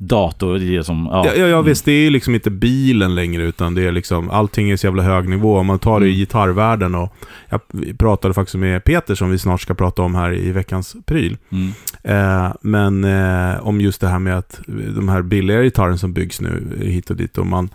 dator 0.00 0.58
ger 0.58 0.82
som... 0.82 1.08
Ja, 1.10 1.26
ja, 1.26 1.32
ja, 1.34 1.46
ja 1.46 1.62
visst. 1.62 1.84
Det 1.84 1.92
är 1.92 2.10
liksom 2.10 2.34
inte 2.34 2.50
bilen 2.50 3.14
längre, 3.14 3.42
utan 3.42 3.74
det 3.74 3.86
är 3.86 3.92
liksom... 3.92 4.30
Allting 4.30 4.70
är 4.70 4.76
så 4.76 4.86
jävla 4.86 5.02
hög 5.02 5.28
nivå. 5.28 5.58
Om 5.58 5.66
man 5.66 5.78
tar 5.78 6.00
det 6.00 6.06
i 6.06 6.10
mm. 6.10 6.18
gitarrvärlden 6.18 6.94
och... 6.94 7.14
Jag 7.48 7.60
pratade 7.98 8.34
faktiskt 8.34 8.56
med 8.56 8.84
Peter, 8.84 9.14
som 9.14 9.30
vi 9.30 9.38
snart 9.38 9.60
ska 9.60 9.74
prata 9.74 10.02
om 10.02 10.14
här 10.14 10.34
i 10.34 10.52
veckans 10.52 10.96
pryl. 11.06 11.36
Mm. 11.50 11.72
Eh, 12.02 12.52
men 12.60 13.04
eh, 13.04 13.66
om 13.66 13.80
just 13.80 14.00
det 14.00 14.08
här 14.08 14.18
med 14.18 14.38
att 14.38 14.60
de 14.96 15.08
här 15.08 15.22
billigare 15.22 15.64
gitarren 15.64 15.98
som 15.98 16.12
byggs 16.12 16.40
nu 16.40 16.78
hit 16.80 17.10
och 17.10 17.16
dit. 17.16 17.38
Och 17.38 17.46
man 17.46 17.68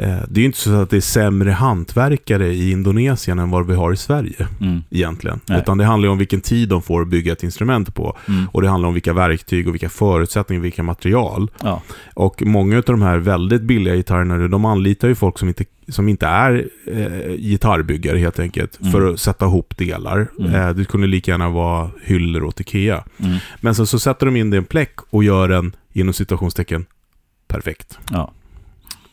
det 0.00 0.38
är 0.38 0.40
ju 0.40 0.44
inte 0.44 0.58
så 0.58 0.74
att 0.74 0.90
det 0.90 0.96
är 0.96 1.00
sämre 1.00 1.50
hantverkare 1.50 2.46
i 2.46 2.70
Indonesien 2.70 3.38
än 3.38 3.50
vad 3.50 3.66
vi 3.66 3.74
har 3.74 3.92
i 3.92 3.96
Sverige. 3.96 4.48
Mm. 4.60 4.82
Egentligen. 4.90 5.40
Nej. 5.46 5.58
Utan 5.58 5.78
det 5.78 5.84
handlar 5.84 6.08
om 6.08 6.18
vilken 6.18 6.40
tid 6.40 6.68
de 6.68 6.82
får 6.82 7.04
bygga 7.04 7.32
ett 7.32 7.42
instrument 7.42 7.94
på. 7.94 8.16
Mm. 8.28 8.48
Och 8.52 8.62
det 8.62 8.68
handlar 8.68 8.88
om 8.88 8.94
vilka 8.94 9.12
verktyg 9.12 9.68
och 9.68 9.74
vilka 9.74 9.88
förutsättningar, 9.88 10.62
vilka 10.62 10.82
material. 10.82 11.50
Ja. 11.62 11.82
Och 12.14 12.42
många 12.46 12.76
av 12.76 12.82
de 12.82 13.02
här 13.02 13.18
väldigt 13.18 13.62
billiga 13.62 13.96
gitarrerna, 13.96 14.48
de 14.48 14.64
anlitar 14.64 15.08
ju 15.08 15.14
folk 15.14 15.38
som 15.38 15.48
inte, 15.48 15.64
som 15.88 16.08
inte 16.08 16.26
är 16.26 16.68
eh, 16.86 17.36
gitarrbyggare 17.36 18.18
helt 18.18 18.38
enkelt. 18.38 18.80
Mm. 18.80 18.92
För 18.92 19.12
att 19.12 19.20
sätta 19.20 19.44
ihop 19.44 19.76
delar. 19.76 20.28
Mm. 20.38 20.54
Eh, 20.54 20.70
det 20.70 20.84
kunde 20.84 21.06
lika 21.06 21.30
gärna 21.30 21.48
vara 21.48 21.90
hyllor 22.02 22.44
åt 22.44 22.60
Ikea. 22.60 23.04
Mm. 23.18 23.38
Men 23.60 23.74
sen 23.74 23.86
så 23.86 23.98
sätter 23.98 24.26
de 24.26 24.36
in 24.36 24.50
det 24.50 24.56
i 24.56 24.58
en 24.58 24.64
pläck 24.64 24.94
och 25.10 25.24
gör 25.24 25.48
en, 25.48 25.72
inom 25.92 26.14
situationstecken, 26.14 26.86
perfekt. 27.48 27.98
Ja. 28.10 28.32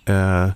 Eh, 0.05 0.49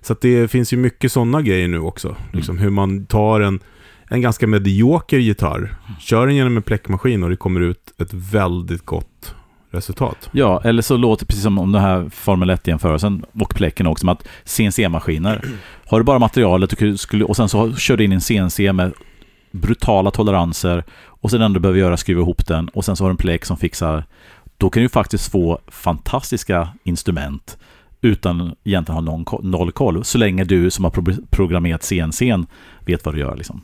så 0.00 0.16
det 0.20 0.48
finns 0.50 0.72
ju 0.72 0.76
mycket 0.76 1.12
sådana 1.12 1.42
grejer 1.42 1.68
nu 1.68 1.78
också. 1.78 2.08
Mm. 2.08 2.20
Liksom 2.32 2.58
hur 2.58 2.70
man 2.70 3.06
tar 3.06 3.40
en, 3.40 3.60
en 4.08 4.20
ganska 4.20 4.46
medioker 4.46 5.18
gitarr, 5.18 5.76
kör 6.00 6.26
den 6.26 6.36
genom 6.36 6.56
en 6.56 6.62
pläckmaskin 6.62 7.22
och 7.22 7.30
det 7.30 7.36
kommer 7.36 7.60
ut 7.60 7.94
ett 7.98 8.12
väldigt 8.12 8.84
gott 8.84 9.34
resultat. 9.70 10.28
Ja, 10.32 10.60
eller 10.64 10.82
så 10.82 10.96
låter 10.96 11.24
det 11.24 11.26
precis 11.26 11.42
som 11.42 11.58
om 11.58 11.72
den 11.72 11.82
här 11.82 12.08
Formel 12.08 12.50
1-jämförelsen 12.50 13.24
och 13.32 13.54
pläcken 13.54 13.86
också, 13.86 14.00
som 14.00 14.08
att 14.08 14.28
CNC-maskiner, 14.44 15.44
har 15.86 15.98
du 15.98 16.04
bara 16.04 16.18
materialet 16.18 16.72
och, 16.72 17.00
skulle, 17.00 17.24
och 17.24 17.36
sen 17.36 17.48
så 17.48 17.74
kör 17.74 17.96
du 17.96 18.04
in 18.04 18.12
en 18.12 18.20
CNC 18.20 18.72
med 18.72 18.92
brutala 19.50 20.10
toleranser 20.10 20.84
och 21.06 21.30
sen 21.30 21.42
ändå 21.42 21.60
behöver 21.60 21.80
göra 21.80 21.96
skruva 21.96 22.20
ihop 22.20 22.46
den 22.46 22.68
och 22.68 22.84
sen 22.84 22.96
så 22.96 23.04
har 23.04 23.08
du 23.08 23.12
en 23.12 23.16
pläck 23.16 23.44
som 23.44 23.56
fixar 23.56 24.04
då 24.56 24.70
kan 24.70 24.82
du 24.82 24.88
faktiskt 24.88 25.32
få 25.32 25.58
fantastiska 25.66 26.68
instrument 26.84 27.58
utan 28.00 28.54
egentligen 28.64 28.94
ha 28.94 29.16
någon, 29.16 29.50
noll 29.50 29.72
koll. 29.72 30.04
Så 30.04 30.18
länge 30.18 30.44
du 30.44 30.70
som 30.70 30.84
har 30.84 30.92
programmerat 31.30 31.82
CNC 31.82 32.34
vet 32.86 33.04
vad 33.04 33.14
du 33.14 33.20
gör. 33.20 33.36
Liksom. 33.36 33.60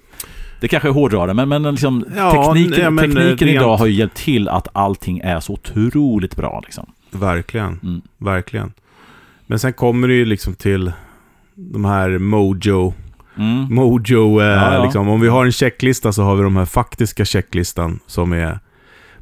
Det 0.60 0.68
kanske 0.68 0.88
är 0.88 0.92
hårdrare, 0.92 1.34
men, 1.34 1.48
men, 1.48 1.62
liksom, 1.62 2.04
ja, 2.16 2.54
tekniken, 2.54 2.84
ja, 2.84 2.90
men 2.90 3.04
tekniken 3.04 3.48
rent... 3.48 3.62
idag 3.62 3.76
har 3.76 3.86
ju 3.86 3.92
hjälpt 3.92 4.16
till 4.16 4.48
att 4.48 4.68
allting 4.72 5.18
är 5.18 5.40
så 5.40 5.52
otroligt 5.52 6.36
bra. 6.36 6.60
Liksom. 6.64 6.86
Verkligen, 7.10 7.80
mm. 7.82 8.02
verkligen. 8.18 8.72
Men 9.46 9.58
sen 9.58 9.72
kommer 9.72 10.08
det 10.08 10.14
ju 10.14 10.24
liksom 10.24 10.54
till 10.54 10.92
de 11.54 11.84
här 11.84 12.18
Mojo 12.18 12.94
Mm. 13.36 13.74
Mojo, 13.74 14.40
eh, 14.40 14.46
ja, 14.46 14.74
ja. 14.74 14.84
Liksom, 14.84 15.08
om 15.08 15.20
vi 15.20 15.28
har 15.28 15.44
en 15.44 15.52
checklista 15.52 16.12
så 16.12 16.22
har 16.22 16.36
vi 16.36 16.42
de 16.42 16.56
här 16.56 16.64
faktiska 16.64 17.24
checklistan 17.24 18.00
som 18.06 18.32
är 18.32 18.58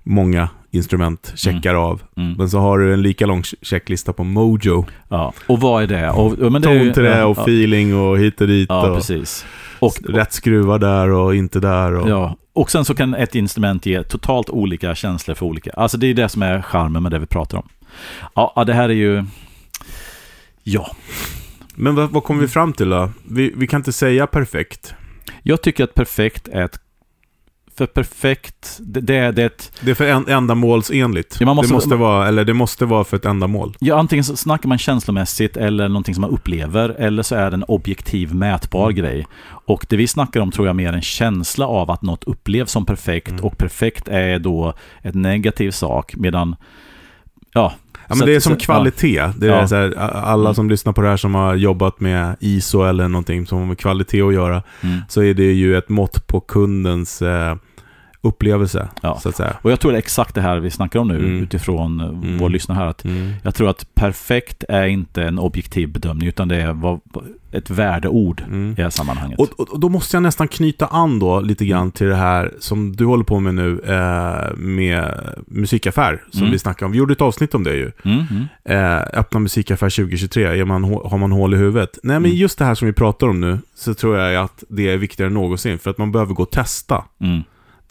många 0.03 0.49
instrument 0.73 1.33
checkar 1.37 1.71
mm. 1.71 1.83
av. 1.83 2.03
Mm. 2.17 2.33
Men 2.33 2.51
så 2.51 2.59
har 2.59 2.79
du 2.79 2.93
en 2.93 3.03
lika 3.03 3.27
lång 3.27 3.43
checklista 3.63 4.13
på 4.13 4.25
Mojo. 4.25 4.87
Ja, 5.09 5.33
och 5.47 5.61
vad 5.61 5.83
är 5.83 5.87
det? 5.87 6.11
Och, 6.11 6.53
men 6.53 6.63
det 6.63 6.79
Tonträ 6.79 7.19
ja, 7.19 7.25
och 7.25 7.39
feeling 7.39 7.95
och 7.97 8.19
hit 8.19 8.41
och 8.41 8.47
dit. 8.47 8.67
Ja, 8.69 8.89
och 8.89 8.97
precis. 8.97 9.47
Och, 9.79 9.99
rätt 10.09 10.33
skruvar 10.33 10.79
där 10.79 11.11
och 11.11 11.35
inte 11.35 11.61
där. 11.61 11.95
Och... 11.95 12.09
Ja, 12.09 12.37
och 12.53 12.71
sen 12.71 12.85
så 12.85 12.95
kan 12.95 13.15
ett 13.15 13.35
instrument 13.35 13.87
ge 13.87 14.03
totalt 14.03 14.51
olika 14.51 14.95
känslor 14.95 15.35
för 15.35 15.47
olika. 15.47 15.71
Alltså 15.71 15.99
det 15.99 16.07
är 16.07 16.15
det 16.15 16.29
som 16.29 16.43
är 16.43 16.63
charmen 16.63 17.03
med 17.03 17.13
det 17.13 17.19
vi 17.19 17.27
pratar 17.27 17.59
om. 17.59 17.69
Ja, 18.35 18.65
det 18.67 18.75
här 18.75 18.89
är 18.89 18.95
ju... 18.95 19.25
Ja. 20.63 20.97
Men 21.75 21.95
vad, 21.95 22.11
vad 22.11 22.25
kommer 22.25 22.41
vi 22.41 22.49
fram 22.49 22.73
till 22.73 22.89
då? 22.91 23.11
Vi, 23.29 23.53
vi 23.57 23.67
kan 23.67 23.81
inte 23.81 23.93
säga 23.93 24.27
perfekt. 24.27 24.95
Jag 25.43 25.63
tycker 25.63 25.85
att 25.85 25.95
perfekt 25.95 26.49
är 26.49 26.65
ett 26.65 26.82
för 27.79 27.87
perfekt, 27.87 28.79
det, 28.81 29.01
det, 29.01 29.33
det 29.33 29.43
är 29.43 29.47
ett... 29.47 29.73
Det 29.81 29.91
är 29.91 29.95
för 29.95 30.09
en, 30.09 30.29
ändamålsenligt. 30.29 31.37
Ja, 31.41 31.55
måste, 31.55 31.71
det 31.71 31.75
måste 31.75 31.97
vara, 31.97 32.29
eller 32.29 32.45
det 32.45 32.55
måste 32.55 32.85
vara 32.85 33.05
för 33.05 33.17
ett 33.17 33.25
ändamål. 33.25 33.77
Ja, 33.81 33.99
antingen 33.99 34.25
så 34.25 34.37
snackar 34.37 34.69
man 34.69 34.79
känslomässigt 34.79 35.57
eller 35.57 35.89
någonting 35.89 36.15
som 36.15 36.23
man 36.23 36.31
upplever, 36.31 36.89
eller 36.89 37.23
så 37.23 37.35
är 37.35 37.51
det 37.51 37.55
en 37.55 37.65
objektiv 37.65 38.35
mätbar 38.35 38.91
mm. 38.91 38.97
grej. 38.97 39.27
Och 39.67 39.87
det 39.89 39.97
vi 39.97 40.07
snackar 40.07 40.41
om 40.41 40.51
tror 40.51 40.67
jag 40.67 40.77
mer 40.77 40.93
en 40.93 41.03
känsla 41.03 41.67
av 41.67 41.91
att 41.91 42.03
något 42.03 42.25
upplevs 42.25 42.71
som 42.71 42.87
perfekt, 42.87 43.31
mm. 43.31 43.45
och 43.45 43.59
perfekt 43.59 44.09
är 44.09 44.39
då 44.39 44.75
ett 45.03 45.15
negativ 45.15 45.71
sak, 45.71 46.15
medan 46.17 46.57
Ja, 47.55 47.73
Men 48.19 48.27
det 48.27 48.35
är 48.35 48.41
som 48.41 48.57
kvalitet. 48.57 49.15
Ja. 49.15 49.33
Det 49.37 49.47
är 49.47 49.51
ja. 49.51 49.69
så 49.69 49.75
här, 49.75 49.95
alla 49.99 50.49
mm. 50.49 50.55
som 50.55 50.71
lyssnar 50.71 50.93
på 50.93 51.01
det 51.01 51.09
här 51.09 51.17
som 51.17 51.35
har 51.35 51.55
jobbat 51.55 52.01
med 52.01 52.37
ISO 52.41 52.83
eller 52.83 53.09
någonting 53.09 53.47
som 53.47 53.59
har 53.59 53.67
med 53.67 53.79
kvalitet 53.79 54.23
att 54.23 54.35
göra, 54.35 54.63
mm. 54.81 55.01
så 55.09 55.23
är 55.23 55.35
det 55.35 55.53
ju 55.53 55.77
ett 55.77 55.89
mått 55.89 56.27
på 56.27 56.41
kundens 56.41 57.23
eh, 57.23 57.57
upplevelse. 58.23 58.89
Ja. 59.01 59.19
Så 59.21 59.29
att 59.29 59.37
säga. 59.37 59.57
Och 59.63 59.73
jag 59.73 59.81
tror 59.81 59.93
det 59.93 59.97
är 59.97 59.99
exakt 59.99 60.35
det 60.35 60.41
här 60.41 60.61
vi 60.61 60.71
snackar 60.71 61.01
om 61.01 61.09
nu 61.09 61.19
mm. 61.19 61.43
utifrån 61.43 62.01
mm. 62.01 62.39
vår 62.39 62.51
lyssnare 62.51 62.79
här. 62.79 62.87
Att 62.87 63.05
mm. 63.05 63.33
Jag 63.43 63.55
tror 63.55 63.69
att 63.69 63.95
perfekt 63.95 64.65
är 64.69 64.87
inte 64.87 65.23
en 65.23 65.39
objektiv 65.39 65.93
bedömning 65.93 66.29
utan 66.29 66.49
det 66.49 66.57
är 66.57 66.73
vad, 66.73 67.01
ett 67.53 67.71
värdeord 67.71 68.41
mm. 68.47 68.73
i 68.73 68.75
det 68.75 68.83
här 68.83 68.91
sammanhanget. 68.91 69.39
Och, 69.39 69.61
och, 69.61 69.81
då 69.81 69.89
måste 69.89 70.17
jag 70.17 70.23
nästan 70.23 70.49
knyta 70.49 70.87
an 70.87 71.19
då 71.19 71.41
lite 71.41 71.65
grann 71.65 71.91
till 71.93 72.07
det 72.07 72.17
här 72.17 72.53
som 72.59 72.97
du 72.97 73.05
håller 73.05 73.25
på 73.25 73.41
med 73.41 73.55
nu 73.55 73.81
eh, 73.87 74.57
med 74.57 75.15
musikaffär 75.47 76.25
som 76.31 76.41
mm. 76.41 76.53
vi 76.53 76.59
snackade 76.59 76.87
om. 76.87 76.93
Vi 76.93 76.99
gjorde 76.99 77.13
ett 77.13 77.21
avsnitt 77.21 77.55
om 77.55 77.65
det 77.65 77.75
ju. 77.75 77.93
Mm, 78.05 78.25
mm. 78.31 78.45
Eh, 78.65 79.19
öppna 79.19 79.41
musikaffär 79.41 79.91
2023, 79.91 80.45
är 80.45 80.65
man, 80.65 80.85
har 80.85 81.19
man 81.19 81.33
hål 81.33 81.55
i 81.55 81.57
huvudet? 81.57 81.99
Nej 82.03 82.21
men 82.21 82.31
just 82.31 82.59
det 82.59 82.65
här 82.65 82.75
som 82.75 82.87
vi 82.87 82.93
pratar 82.93 83.27
om 83.27 83.41
nu 83.41 83.59
så 83.75 83.95
tror 83.95 84.19
jag 84.19 84.45
att 84.45 84.65
det 84.69 84.91
är 84.91 84.97
viktigare 84.97 85.29
än 85.29 85.35
någonsin 85.35 85.79
för 85.79 85.91
att 85.91 85.99
man 85.99 86.13
behöver 86.13 86.35
gå 86.35 86.43
och 86.43 86.51
testa. 86.51 87.05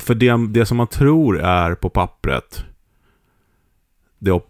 För 0.01 0.15
det, 0.15 0.47
det 0.49 0.65
som 0.65 0.77
man 0.77 0.87
tror 0.87 1.39
är 1.39 1.75
på 1.75 1.89
pappret, 1.89 2.65
det 4.19 4.41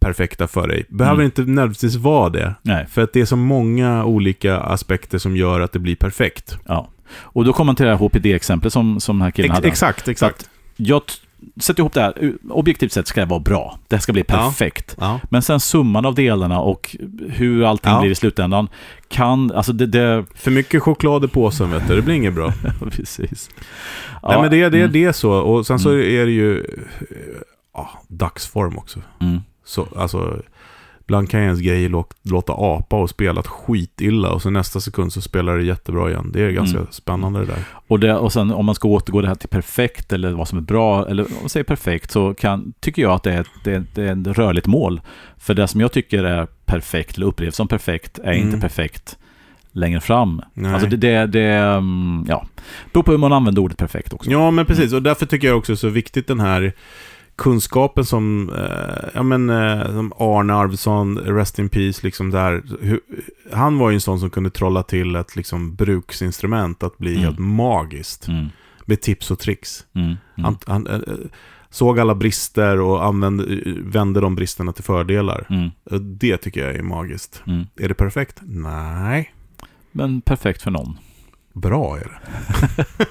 perfekta 0.00 0.48
för 0.48 0.68
dig, 0.68 0.86
behöver 0.88 1.14
mm. 1.14 1.24
inte 1.24 1.40
nödvändigtvis 1.42 1.94
vara 1.96 2.28
det. 2.28 2.54
Nej. 2.62 2.86
För 2.86 3.02
att 3.02 3.12
det 3.12 3.20
är 3.20 3.24
så 3.24 3.36
många 3.36 4.04
olika 4.04 4.58
aspekter 4.58 5.18
som 5.18 5.36
gör 5.36 5.60
att 5.60 5.72
det 5.72 5.78
blir 5.78 5.96
perfekt. 5.96 6.58
Ja. 6.66 6.88
Och 7.10 7.44
då 7.44 7.52
kommer 7.52 7.66
man 7.66 7.76
till 7.76 7.86
det 7.86 7.92
här 7.92 7.98
HPD-exemplet 7.98 8.72
som, 8.72 9.00
som 9.00 9.16
den 9.16 9.22
här 9.22 9.30
killen 9.30 9.50
Ex 9.50 9.56
hade. 9.56 9.68
Exakt, 9.68 10.08
exakt. 10.08 10.50
Jag 10.76 11.02
sätter 11.60 11.80
ihop 11.80 11.92
det 11.92 12.00
här, 12.00 12.32
objektivt 12.50 12.92
sett 12.92 13.06
ska 13.06 13.20
det 13.20 13.26
vara 13.26 13.40
bra. 13.40 13.78
Det 13.88 14.00
ska 14.00 14.12
bli 14.12 14.24
perfekt. 14.24 14.94
Ja, 14.98 15.06
ja. 15.06 15.20
Men 15.30 15.42
sen 15.42 15.60
summan 15.60 16.06
av 16.06 16.14
delarna 16.14 16.60
och 16.60 16.96
hur 17.28 17.64
allting 17.64 17.92
ja. 17.92 18.00
blir 18.00 18.10
i 18.10 18.14
slutändan 18.14 18.68
kan, 19.08 19.52
alltså 19.52 19.72
det, 19.72 19.86
det... 19.86 20.24
För 20.34 20.50
mycket 20.50 20.82
choklad 20.82 21.24
i 21.24 21.28
påsen 21.28 21.70
vet 21.70 21.88
du, 21.88 21.96
det 21.96 22.02
blir 22.02 22.14
inget 22.14 22.34
bra. 22.34 22.52
Precis. 22.90 23.50
Nej 24.22 24.40
men 24.40 24.50
det, 24.50 24.68
det, 24.68 24.78
mm. 24.78 24.92
det 24.92 25.04
är 25.04 25.12
så, 25.12 25.32
och 25.32 25.66
sen 25.66 25.78
så 25.78 25.90
mm. 25.90 26.00
är 26.00 26.24
det 26.24 26.32
ju 26.32 26.64
ja, 27.74 27.90
dagsform 28.08 28.78
också. 28.78 29.00
Mm. 29.20 29.40
Så, 29.64 29.88
alltså, 29.96 30.42
Ibland 31.08 31.30
kan 31.30 31.40
ens 31.40 31.60
grejer 31.60 32.04
låta 32.22 32.52
apa 32.52 32.96
och 32.96 33.10
spela 33.10 33.42
skitilla 33.42 34.30
och 34.30 34.42
så 34.42 34.50
nästa 34.50 34.80
sekund 34.80 35.12
så 35.12 35.20
spelar 35.20 35.56
det 35.56 35.64
jättebra 35.64 36.10
igen. 36.10 36.30
Det 36.32 36.42
är 36.42 36.50
ganska 36.50 36.78
mm. 36.78 36.90
spännande 36.90 37.40
det 37.40 37.46
där. 37.46 37.64
Och, 37.86 38.00
det, 38.00 38.14
och 38.14 38.32
sen 38.32 38.50
om 38.52 38.66
man 38.66 38.74
ska 38.74 38.88
återgå 38.88 39.20
det 39.20 39.28
här 39.28 39.34
till 39.34 39.48
perfekt 39.48 40.12
eller 40.12 40.32
vad 40.32 40.48
som 40.48 40.58
är 40.58 40.62
bra, 40.62 41.08
eller 41.08 41.24
om 41.24 41.30
man 41.40 41.48
säger 41.48 41.64
perfekt, 41.64 42.10
så 42.10 42.34
kan, 42.34 42.72
tycker 42.80 43.02
jag 43.02 43.12
att 43.12 43.22
det 43.22 43.32
är, 43.32 43.46
det, 43.64 43.84
det 43.94 44.02
är 44.02 44.30
ett 44.30 44.38
rörligt 44.38 44.66
mål. 44.66 45.00
För 45.38 45.54
det 45.54 45.68
som 45.68 45.80
jag 45.80 45.92
tycker 45.92 46.24
är 46.24 46.46
perfekt, 46.64 47.16
eller 47.16 47.26
upplevs 47.26 47.56
som 47.56 47.68
perfekt, 47.68 48.18
är 48.18 48.32
mm. 48.32 48.46
inte 48.46 48.60
perfekt 48.60 49.18
längre 49.72 50.00
fram. 50.00 50.42
Nej. 50.54 50.72
Alltså 50.72 50.88
det, 50.88 50.96
det, 50.96 51.26
det 51.26 51.44
mm, 51.44 52.24
ja, 52.28 52.46
beror 52.92 53.02
på 53.02 53.10
hur 53.10 53.18
man 53.18 53.32
använder 53.32 53.62
ordet 53.62 53.78
perfekt 53.78 54.12
också. 54.12 54.30
Ja, 54.30 54.50
men 54.50 54.66
precis. 54.66 54.92
Och 54.92 55.02
därför 55.02 55.26
tycker 55.26 55.48
jag 55.48 55.58
också 55.58 55.76
så 55.76 55.88
viktigt 55.88 56.26
den 56.26 56.40
här 56.40 56.72
kunskapen 57.38 58.04
som, 58.04 58.50
eh, 58.54 59.08
ja 59.14 59.22
men, 59.22 59.50
eh, 59.50 59.84
som 59.86 60.12
Arne 60.18 60.54
Arvidsson, 60.54 61.18
Rest 61.18 61.58
in 61.58 61.68
Peace, 61.68 62.00
liksom 62.02 62.30
där. 62.30 62.62
Hur, 62.80 63.00
han 63.52 63.78
var 63.78 63.90
ju 63.90 63.94
en 63.94 64.00
sån 64.00 64.20
som 64.20 64.30
kunde 64.30 64.50
trolla 64.50 64.82
till 64.82 65.16
ett 65.16 65.36
liksom 65.36 65.74
bruksinstrument 65.74 66.82
att 66.82 66.98
bli 66.98 67.10
Mm. 67.12 67.24
helt 67.24 67.38
magiskt. 67.38 68.28
Mm, 68.28 68.46
Med 68.86 69.00
tips 69.00 69.30
och 69.30 69.38
tricks. 69.38 69.86
mm, 69.94 70.06
mm. 70.08 70.16
Han, 70.44 70.58
han 70.66 70.86
eh, 70.86 71.00
såg 71.70 72.00
alla 72.00 72.14
brister 72.14 72.80
och 72.80 73.04
använde, 73.04 73.44
vände 73.82 74.20
de 74.20 74.34
bristerna 74.34 74.72
till 74.72 74.84
fördelar. 74.84 75.46
Mm, 75.50 75.70
Och 75.90 76.00
Det 76.00 76.36
tycker 76.36 76.66
jag 76.66 76.76
är 76.76 76.82
magiskt. 76.82 77.42
mm. 77.46 77.64
Är 77.76 77.88
det 77.88 77.94
perfekt? 77.94 78.40
Nej. 78.42 79.34
Men 79.92 80.20
perfekt 80.20 80.62
för 80.62 80.70
någon. 80.70 80.98
Bra 81.54 81.96
är 81.98 82.04
det. 82.04 82.18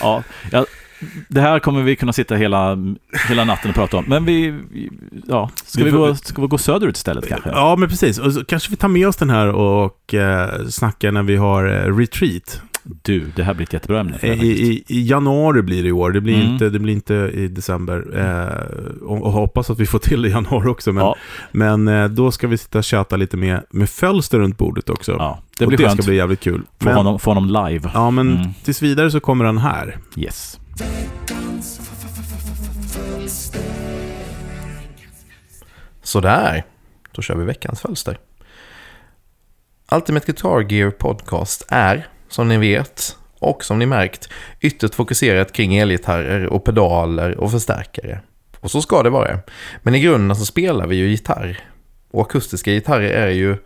Ja, 0.00 0.22
ja, 0.52 0.66
det 1.28 1.40
här 1.40 1.58
kommer 1.58 1.82
vi 1.82 1.96
kunna 1.96 2.12
sitta 2.12 2.34
hela, 2.34 2.78
hela 3.28 3.44
natten 3.44 3.68
och 3.70 3.74
prata 3.74 3.96
om. 3.96 4.04
Men 4.08 4.24
vi, 4.24 4.54
ja, 5.26 5.50
ska 5.64 5.84
Vi 5.84 5.90
gå, 5.90 6.14
ska 6.14 6.42
vi 6.42 6.48
gå 6.48 6.58
söderut 6.58 6.96
istället 6.96 7.28
kanske? 7.28 7.50
Ja, 7.50 7.76
men 7.76 7.88
precis. 7.88 8.18
Och 8.18 8.32
så 8.32 8.44
kanske 8.44 8.70
vi 8.70 8.76
tar 8.76 8.88
med 8.88 9.08
oss 9.08 9.16
den 9.16 9.30
här 9.30 9.48
och 9.48 10.14
eh, 10.14 10.66
snackar 10.68 11.12
när 11.12 11.22
vi 11.22 11.36
har 11.36 11.64
eh, 11.66 11.96
retreat. 11.96 12.62
Du, 13.02 13.24
det 13.36 13.42
här 13.44 13.54
blir 13.54 13.66
ett 13.66 13.72
jättebra 13.72 14.00
ämne. 14.00 14.18
I, 14.22 14.28
i, 14.72 14.84
I 14.88 15.06
januari 15.08 15.62
blir 15.62 15.82
det 15.82 15.88
i 15.88 15.92
år. 15.92 16.10
Det 16.12 16.20
blir, 16.20 16.34
Mm. 16.34 16.52
inte, 16.52 16.68
det 16.68 16.78
blir 16.78 16.92
inte 16.94 17.14
i 17.14 17.48
december. 17.48 18.04
Eh, 18.18 19.04
och, 19.06 19.22
och 19.22 19.32
hoppas 19.32 19.70
att 19.70 19.78
vi 19.80 19.86
får 19.86 19.98
till 19.98 20.22
det 20.22 20.28
i 20.28 20.30
januari 20.30 20.68
också. 20.68 20.92
Men, 20.92 21.04
Ja, 21.04 21.16
men 21.52 21.88
eh, 21.88 22.08
då 22.08 22.30
ska 22.30 22.46
vi 22.48 22.58
sitta 22.58 22.78
och 22.78 22.86
chatta 22.86 23.16
lite 23.16 23.36
med, 23.36 23.60
med 23.70 23.90
Fölster 23.90 24.38
runt 24.38 24.58
bordet 24.58 24.90
också. 24.90 25.12
ja, 25.12 25.38
det 25.58 25.64
och 25.64 25.68
blir 25.68 25.78
det 25.78 25.84
skönt. 25.84 26.02
ska 26.02 26.10
bli 26.10 26.16
jävligt 26.16 26.40
kul. 26.40 26.62
Få, 26.80 26.84
Men, 26.84 26.94
honom, 26.96 27.18
få 27.18 27.30
honom 27.34 27.46
live. 27.68 27.90
ja, 27.94 28.10
men 28.10 28.30
Mm. 28.36 28.48
tills 28.64 28.82
vidare 28.82 29.10
så 29.10 29.20
kommer 29.20 29.44
han 29.44 29.58
här. 29.58 29.96
Yes. 30.16 30.60
Sådär, 36.02 36.64
då 37.12 37.22
kör 37.22 37.36
vi 37.36 37.44
veckans 37.44 37.80
fölster. 37.80 38.18
Ultimate 39.92 40.26
Guitar 40.26 40.72
Gear 40.72 40.90
Podcast 40.90 41.66
är, 41.68 42.08
som 42.28 42.48
ni 42.48 42.58
vet 42.58 43.16
och 43.38 43.64
som 43.64 43.78
ni 43.78 43.86
märkt, 43.86 44.28
ytterst 44.60 44.94
fokuserat 44.94 45.52
kring 45.52 45.76
elgitarrer 45.76 46.46
och 46.46 46.64
pedaler 46.64 47.38
och 47.38 47.50
förstärkare. 47.50 48.20
Och 48.60 48.70
så 48.70 48.82
ska 48.82 49.02
det 49.02 49.10
vara. 49.10 49.38
Men 49.82 49.94
i 49.94 50.00
grunden 50.00 50.36
så 50.36 50.44
spelar 50.44 50.86
vi 50.86 50.96
ju 50.96 51.08
gitarr. 51.08 51.60
Och 52.10 52.26
akustiska 52.26 52.70
gitarrer 52.70 53.10
är 53.10 53.30
ju 53.30 53.56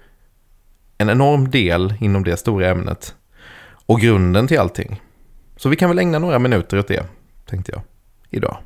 en 0.98 1.11
enorm 1.11 1.50
del 1.50 1.94
inom 2.00 2.24
det 2.24 2.36
stora 2.36 2.68
ämnet. 2.68 3.14
Och 3.86 4.00
grunden 4.00 4.48
till 4.48 4.59
allting. 4.59 5.00
Så 5.59 5.68
vi 5.68 5.76
kan 5.76 5.88
väl 5.88 5.98
ägna 5.98 6.18
några 6.18 6.38
minuter 6.38 6.78
åt 6.78 6.88
det, 6.88 7.06
tänkte 7.46 7.72
jag, 7.72 7.82
idag. 8.30 8.56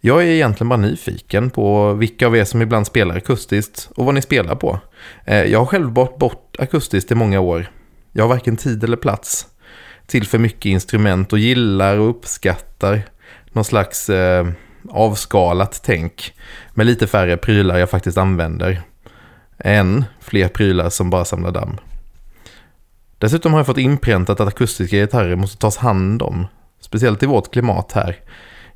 Jag 0.00 0.22
är 0.22 0.26
egentligen 0.26 0.68
bara 0.68 0.76
nyfiken 0.76 1.50
på 1.50 1.92
vilka 1.92 2.26
av 2.26 2.36
er 2.36 2.44
som 2.44 2.62
ibland 2.62 2.86
spelar 2.86 3.16
akustiskt 3.16 3.90
och 3.96 4.04
vad 4.04 4.14
ni 4.14 4.22
spelar 4.22 4.54
på. 4.54 4.80
Eh, 5.24 5.42
jag 5.42 5.58
har 5.58 5.66
själv 5.66 5.92
bort 5.92 6.18
bort 6.18 6.56
akustiskt 6.58 7.10
i 7.10 7.14
många 7.14 7.40
år. 7.40 7.70
Jag 8.12 8.24
har 8.24 8.28
varken 8.28 8.56
tid 8.56 8.84
eller 8.84 8.96
plats 8.96 9.46
till 10.06 10.26
för 10.26 10.38
mycket 10.38 10.66
instrument 10.66 11.32
och 11.32 11.38
gillar 11.38 11.96
och 11.96 12.10
uppskattar 12.10 13.02
någon 13.52 13.64
slags 13.64 14.10
eh, 14.10 14.48
avskalat 14.88 15.80
tänk 15.84 16.34
med 16.74 16.86
lite 16.86 17.06
färre 17.06 17.36
prylar 17.36 17.78
jag 17.78 17.90
faktiskt 17.90 18.18
använder 18.18 18.82
än 19.58 20.04
fler 20.20 20.48
prylar 20.48 20.90
som 20.90 21.10
bara 21.10 21.24
samlar 21.24 21.50
damm. 21.50 21.76
Dessutom 23.20 23.52
har 23.52 23.58
jag 23.58 23.66
fått 23.66 23.78
inpräntat 23.78 24.40
att 24.40 24.48
akustiska 24.48 24.96
gitarrer 24.96 25.36
måste 25.36 25.58
tas 25.58 25.76
hand 25.76 26.22
om, 26.22 26.46
speciellt 26.80 27.22
i 27.22 27.26
vårt 27.26 27.52
klimat 27.52 27.92
här 27.92 28.16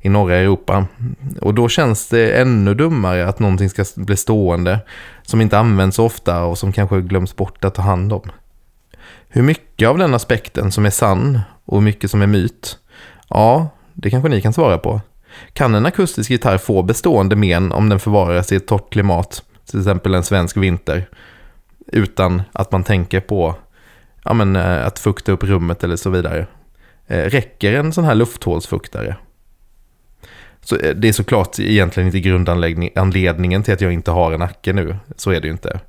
i 0.01 0.09
norra 0.09 0.35
Europa. 0.35 0.85
Och 1.41 1.53
då 1.53 1.69
känns 1.69 2.07
det 2.07 2.41
ännu 2.41 2.73
dummare 2.73 3.27
att 3.27 3.39
någonting 3.39 3.69
ska 3.69 3.85
bli 3.95 4.17
stående 4.17 4.79
som 5.23 5.41
inte 5.41 5.59
används 5.59 5.95
så 5.95 6.05
ofta 6.05 6.43
och 6.43 6.57
som 6.57 6.71
kanske 6.71 7.01
glöms 7.01 7.35
bort 7.35 7.65
att 7.65 7.75
ta 7.75 7.81
hand 7.81 8.13
om. 8.13 8.21
Hur 9.27 9.41
mycket 9.41 9.89
av 9.89 9.97
den 9.97 10.13
aspekten 10.13 10.71
som 10.71 10.85
är 10.85 10.89
sann 10.89 11.39
och 11.65 11.77
hur 11.77 11.85
mycket 11.85 12.11
som 12.11 12.21
är 12.21 12.27
myt? 12.27 12.77
Ja, 13.29 13.69
det 13.93 14.09
kanske 14.09 14.29
ni 14.29 14.41
kan 14.41 14.53
svara 14.53 14.77
på. 14.77 15.01
Kan 15.53 15.75
en 15.75 15.85
akustisk 15.85 16.29
gitarr 16.29 16.57
få 16.57 16.83
bestående 16.83 17.35
men 17.35 17.71
om 17.71 17.89
den 17.89 17.99
förvaras 17.99 18.51
i 18.51 18.55
ett 18.55 18.67
torrt 18.67 18.91
klimat, 18.91 19.43
till 19.69 19.79
exempel 19.79 20.15
en 20.15 20.23
svensk 20.23 20.57
vinter, 20.57 21.09
utan 21.87 22.41
att 22.51 22.71
man 22.71 22.83
tänker 22.83 23.19
på 23.19 23.55
ja, 24.25 24.33
men, 24.33 24.55
eh, 24.55 24.85
att 24.85 24.99
fukta 24.99 25.31
upp 25.31 25.43
rummet 25.43 25.83
eller 25.83 25.95
så 25.95 26.09
vidare? 26.09 26.47
Eh, 27.07 27.23
räcker 27.23 27.73
en 27.73 27.93
sån 27.93 28.03
här 28.03 28.15
lufthålsfuktare? 28.15 29.15
Så 30.61 30.77
eh, 30.77 30.95
det 30.95 31.07
är 31.07 31.13
såklart 31.13 31.59
egentligen 31.59 32.07
inte 32.07 32.19
grundanledningen 32.19 33.63
till 33.63 33.73
att 33.73 33.81
jag 33.81 33.91
inte 33.91 34.11
har 34.11 34.31
en 34.31 34.39
nacke 34.39 34.73
nu. 34.73 34.97
Så 35.15 35.31
är 35.31 35.41
det 35.41 35.47
ju 35.47 35.51
inte. 35.51 35.79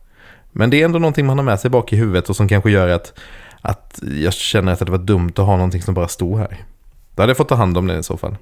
Men 0.53 0.71
det 0.71 0.81
är 0.81 0.85
ändå 0.85 0.99
någonting 0.99 1.27
man 1.27 1.39
har 1.39 1.45
med 1.45 1.61
sig 1.61 1.71
bak 1.71 1.93
i 1.93 1.97
huvudet 1.97 2.31
och 2.31 2.37
som 2.37 2.49
kanske 2.49 2.71
gör 2.71 2.89
att, 2.89 3.19
att 3.61 4.01
jag 4.23 4.33
känner 4.33 4.73
att 4.73 4.79
det 4.79 4.91
var 4.91 4.99
dumt 4.99 5.33
att 5.37 5.47
ha 5.47 5.57
någonting 5.57 5.83
som 5.83 5.95
bara 5.95 6.09
stod 6.09 6.39
här. 6.39 6.57
Då 7.15 7.23
hade 7.23 7.31
jag 7.31 7.37
fått 7.37 7.49
ta 7.49 7.55
hand 7.55 7.79
om 7.79 7.87
det 7.87 7.99
i 7.99 8.03
så 8.03 8.17
fall. 8.17 8.37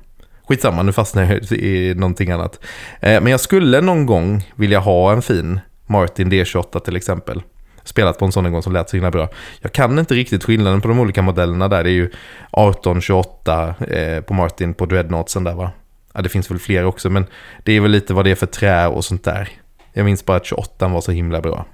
Skitsamma, 0.48 0.82
nu 0.82 0.92
fastnar 0.92 1.22
jag 1.22 1.52
i 1.52 1.94
någonting 1.94 2.30
annat. 2.30 2.64
Men 3.00 3.26
jag 3.26 3.40
skulle 3.40 3.80
någon 3.80 4.06
gång 4.06 4.50
vilja 4.54 4.78
ha 4.78 5.12
en 5.12 5.22
fin 5.22 5.60
Martin 5.86 6.32
D28 6.32 6.80
till 6.80 6.96
exempel. 6.96 7.42
Spelat 7.84 8.18
på 8.18 8.24
en 8.24 8.32
sån 8.32 8.46
en 8.46 8.52
gång 8.52 8.62
som 8.62 8.72
lät 8.72 8.90
så 8.90 8.96
himla 8.96 9.10
bra. 9.10 9.28
Jag 9.60 9.72
kan 9.72 9.98
inte 9.98 10.14
riktigt 10.14 10.44
skillnaden 10.44 10.80
på 10.80 10.88
de 10.88 11.00
olika 11.00 11.22
modellerna 11.22 11.68
där. 11.68 11.84
Det 11.84 11.90
är 11.90 11.94
ju 11.94 12.04
1828 12.04 13.74
eh, 13.88 14.20
på 14.20 14.34
Martin 14.34 14.74
på 14.74 14.86
Dreadnoughtsen 14.86 15.44
där 15.44 15.54
va. 15.54 15.70
Ja, 16.14 16.22
det 16.22 16.28
finns 16.28 16.50
väl 16.50 16.58
fler 16.58 16.84
också, 16.84 17.10
men 17.10 17.26
det 17.62 17.72
är 17.72 17.80
väl 17.80 17.90
lite 17.90 18.14
vad 18.14 18.24
det 18.24 18.30
är 18.30 18.34
för 18.34 18.46
trä 18.46 18.86
och 18.86 19.04
sånt 19.04 19.24
där. 19.24 19.48
Jag 19.92 20.04
minns 20.04 20.24
bara 20.24 20.36
att 20.36 20.46
28 20.46 20.88
var 20.88 21.00
så 21.00 21.12
himla 21.12 21.40
bra. 21.40 21.66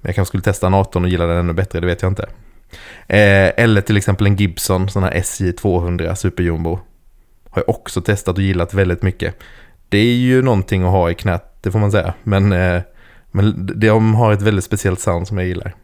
Men 0.00 0.08
jag 0.08 0.14
kanske 0.14 0.30
skulle 0.30 0.42
testa 0.42 0.66
en 0.66 0.74
18 0.74 1.04
och 1.04 1.10
gilla 1.10 1.26
den 1.26 1.36
ännu 1.36 1.52
bättre, 1.52 1.80
det 1.80 1.86
vet 1.86 2.02
jag 2.02 2.10
inte. 2.10 2.28
Eh, 3.06 3.52
eller 3.56 3.80
till 3.80 3.96
exempel 3.96 4.26
en 4.26 4.36
Gibson, 4.36 4.88
sån 4.88 5.02
här 5.02 5.12
SJ 5.12 5.52
200 5.52 6.16
SuperJumbo. 6.16 6.78
Har 7.50 7.62
jag 7.66 7.68
också 7.68 8.00
testat 8.00 8.36
och 8.36 8.42
gillat 8.42 8.74
väldigt 8.74 9.02
mycket. 9.02 9.36
Det 9.88 9.98
är 9.98 10.14
ju 10.14 10.42
någonting 10.42 10.82
att 10.82 10.90
ha 10.90 11.10
i 11.10 11.14
knät, 11.14 11.44
det 11.60 11.70
får 11.70 11.78
man 11.78 11.92
säga. 11.92 12.14
Men, 12.22 12.52
eh, 12.52 12.82
men 13.32 13.70
de 13.80 14.14
har 14.14 14.32
ett 14.32 14.42
väldigt 14.42 14.64
speciellt 14.64 15.00
sound 15.00 15.28
som 15.28 15.38
jag 15.38 15.46
gillar. 15.46 15.74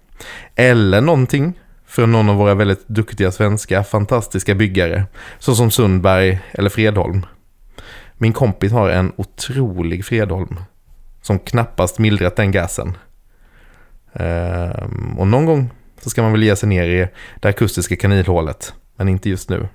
Eller 0.55 1.01
någonting 1.01 1.55
från 1.87 2.13
någon 2.13 2.29
av 2.29 2.37
våra 2.37 2.55
väldigt 2.55 2.89
duktiga 2.89 3.33
svenska 3.33 3.85
fantastiska 3.85 4.55
byggare. 4.55 5.05
Såsom 5.39 5.71
Sundberg 5.71 6.41
eller 6.53 6.71
Fredholm. 6.71 7.27
Min 8.15 8.33
kompis 8.33 8.73
har 8.73 8.91
en 8.91 9.13
otrolig 9.17 10.05
Fredholm. 10.05 10.57
Som 11.23 11.39
knappast 11.39 11.99
mildrat 11.99 12.37
den 12.37 12.51
gasen. 12.51 12.97
Ehm, 14.13 15.19
och 15.19 15.27
någon 15.27 15.47
gång 15.47 15.71
så 16.01 16.11
ska 16.11 16.23
man 16.23 16.33
väl 16.33 16.43
ge 16.43 16.57
sig 16.57 16.69
ner 16.69 16.85
i 16.85 17.09
det 17.41 17.49
akustiska 17.49 17.97
kanilhålet. 17.97 18.75
Men 18.97 19.09
inte 19.09 19.31
just 19.31 19.49
nu. 19.49 19.69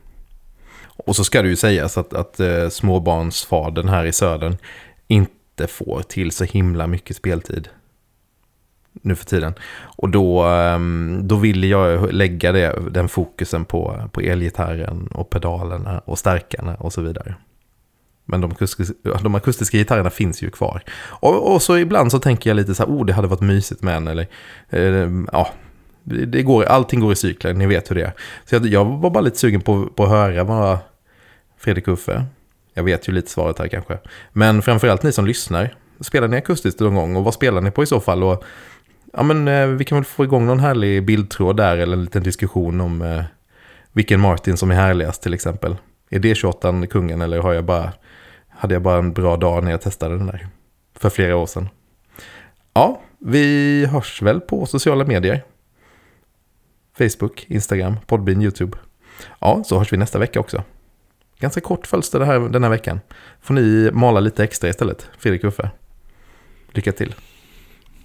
Och 1.05 1.15
så 1.15 1.23
ska 1.23 1.41
det 1.41 1.47
ju 1.47 1.55
sägas 1.55 1.97
att, 1.97 2.13
att 2.13 2.39
eh, 2.39 2.69
småbarnsfadern 2.69 3.89
här 3.89 4.05
i 4.05 4.11
södern 4.11 4.57
inte 5.07 5.33
får 5.67 6.01
till 6.01 6.31
så 6.31 6.43
himla 6.43 6.87
mycket 6.87 7.15
speltid. 7.15 7.69
Nu 9.01 9.15
för 9.15 9.25
tiden. 9.25 9.53
Och 9.81 10.09
då, 10.09 10.43
ehm, 10.43 11.21
då 11.23 11.35
ville 11.35 11.67
jag 11.67 12.13
lägga 12.13 12.51
det, 12.51 12.79
den 12.91 13.09
fokusen 13.09 13.65
på, 13.65 14.09
på 14.11 14.21
elgitarren 14.21 15.07
och 15.07 15.29
pedalerna 15.29 15.99
och 15.99 16.19
stärkarna 16.19 16.75
och 16.75 16.93
så 16.93 17.01
vidare. 17.01 17.35
Men 18.25 18.41
de 18.41 18.51
akustiska, 18.51 18.93
de 19.23 19.35
akustiska 19.35 19.77
gitarrerna 19.77 20.09
finns 20.09 20.41
ju 20.41 20.49
kvar. 20.49 20.83
Och, 21.01 21.53
och 21.53 21.61
så 21.61 21.77
ibland 21.77 22.11
så 22.11 22.19
tänker 22.19 22.49
jag 22.49 22.55
lite 22.55 22.75
så 22.75 22.83
här, 22.83 22.93
oh 22.93 23.05
det 23.05 23.13
hade 23.13 23.27
varit 23.27 23.41
mysigt 23.41 23.81
med 23.81 23.95
en, 23.95 24.07
eller 24.07 24.27
eh, 24.69 25.09
ja, 25.31 25.47
det 26.03 26.43
går, 26.43 26.63
allting 26.63 26.99
går 26.99 27.13
i 27.13 27.15
cykler, 27.15 27.53
ni 27.53 27.67
vet 27.67 27.91
hur 27.91 27.95
det 27.95 28.01
är. 28.01 28.13
Så 28.45 28.55
jag, 28.55 28.65
jag 28.65 28.85
var 28.85 29.09
bara 29.09 29.21
lite 29.21 29.37
sugen 29.37 29.61
på, 29.61 29.85
på 29.85 30.03
att 30.03 30.09
höra 30.09 30.43
vad 30.43 30.77
Fredrik 31.57 31.87
Uffe, 31.87 32.25
jag 32.73 32.83
vet 32.83 33.09
ju 33.09 33.13
lite 33.13 33.29
svaret 33.29 33.59
här 33.59 33.67
kanske, 33.67 33.99
men 34.31 34.61
framförallt 34.61 35.03
ni 35.03 35.11
som 35.11 35.25
lyssnar, 35.25 35.75
spelar 35.99 36.27
ni 36.27 36.37
akustiskt 36.37 36.79
någon 36.79 36.95
gång 36.95 37.15
och 37.15 37.23
vad 37.23 37.33
spelar 37.33 37.61
ni 37.61 37.71
på 37.71 37.83
i 37.83 37.85
så 37.85 37.99
fall? 37.99 38.23
Och, 38.23 38.43
ja 39.13 39.23
men 39.23 39.47
eh, 39.47 39.67
vi 39.67 39.85
kan 39.85 39.97
väl 39.97 40.05
få 40.05 40.23
igång 40.23 40.45
någon 40.45 40.59
härlig 40.59 41.05
bildtråd 41.05 41.57
där 41.57 41.77
eller 41.77 41.93
en 41.93 42.03
liten 42.03 42.23
diskussion 42.23 42.81
om 42.81 43.01
eh, 43.01 43.23
vilken 43.91 44.19
Martin 44.19 44.57
som 44.57 44.71
är 44.71 44.75
härligast 44.75 45.23
till 45.23 45.33
exempel. 45.33 45.75
Är 46.09 46.19
det 46.19 46.35
28 46.35 46.87
kungen 46.87 47.21
eller 47.21 47.39
har 47.39 47.53
jag 47.53 47.65
bara, 47.65 47.93
hade 48.49 48.75
jag 48.75 48.81
bara 48.81 48.97
en 48.97 49.13
bra 49.13 49.37
dag 49.37 49.63
när 49.63 49.71
jag 49.71 49.81
testade 49.81 50.17
den 50.17 50.27
där 50.27 50.47
för 50.95 51.09
flera 51.09 51.35
år 51.37 51.45
sedan? 51.45 51.69
Ja, 52.73 53.01
vi 53.19 53.85
hörs 53.85 54.21
väl 54.21 54.41
på 54.41 54.65
sociala 54.65 55.05
medier. 55.05 55.43
Facebook, 56.97 57.45
Instagram, 57.47 57.95
Podbean, 58.07 58.41
YouTube. 58.41 58.77
Ja, 59.39 59.63
så 59.65 59.77
hörs 59.77 59.93
vi 59.93 59.97
nästa 59.97 60.19
vecka 60.19 60.39
också. 60.39 60.63
Ganska 61.43 61.61
kort 61.61 61.87
fölster 61.87 62.19
det 62.19 62.25
här, 62.25 62.39
den 62.39 62.63
här 62.63 62.69
veckan. 62.69 62.99
Får 63.41 63.53
ni 63.53 63.89
mala 63.93 64.19
lite 64.19 64.43
extra 64.43 64.69
istället, 64.69 65.09
Fredrik 65.19 65.43
Uffe. 65.43 65.69
Lycka 66.71 66.91
till. 66.91 67.15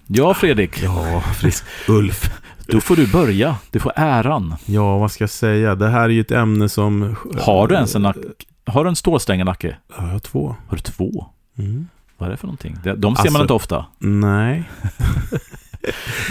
Ja, 0.07 0.34
Fredrik. 0.34 0.82
Ja, 0.82 1.20
frisk. 1.20 1.64
Ulf. 1.89 2.30
Då 2.66 2.80
får 2.80 2.97
du 2.97 3.07
börja. 3.07 3.57
Du 3.70 3.80
får 3.80 3.93
äran. 3.97 4.55
Ja, 4.66 4.99
vad 4.99 5.12
ska 5.12 5.22
jag 5.22 5.30
säga? 5.30 5.74
Det 5.74 5.89
här 5.89 6.05
är 6.05 6.09
ju 6.09 6.20
ett 6.20 6.30
ämne 6.30 6.68
som... 6.68 7.16
Har 7.41 7.68
du 7.68 7.74
ens 7.74 7.95
en 7.95 8.03
nack... 8.03 8.16
Har 8.64 8.84
du 8.84 8.89
en 8.91 8.97
stålsträngad 8.97 9.47
nacke? 9.47 9.76
Ja, 9.89 9.95
jag 9.99 10.05
har 10.05 10.18
två. 10.18 10.57
Har 10.68 10.76
du 10.76 10.82
två? 10.82 11.26
Mm. 11.59 11.89
Vad 12.16 12.26
är 12.26 12.30
det 12.30 12.36
för 12.36 12.47
någonting? 12.47 12.76
De 12.84 13.01
ser 13.01 13.07
Alltså- 13.07 13.32
man 13.32 13.43
inte 13.43 13.53
ofta. 13.55 13.86
Nej. 13.99 14.70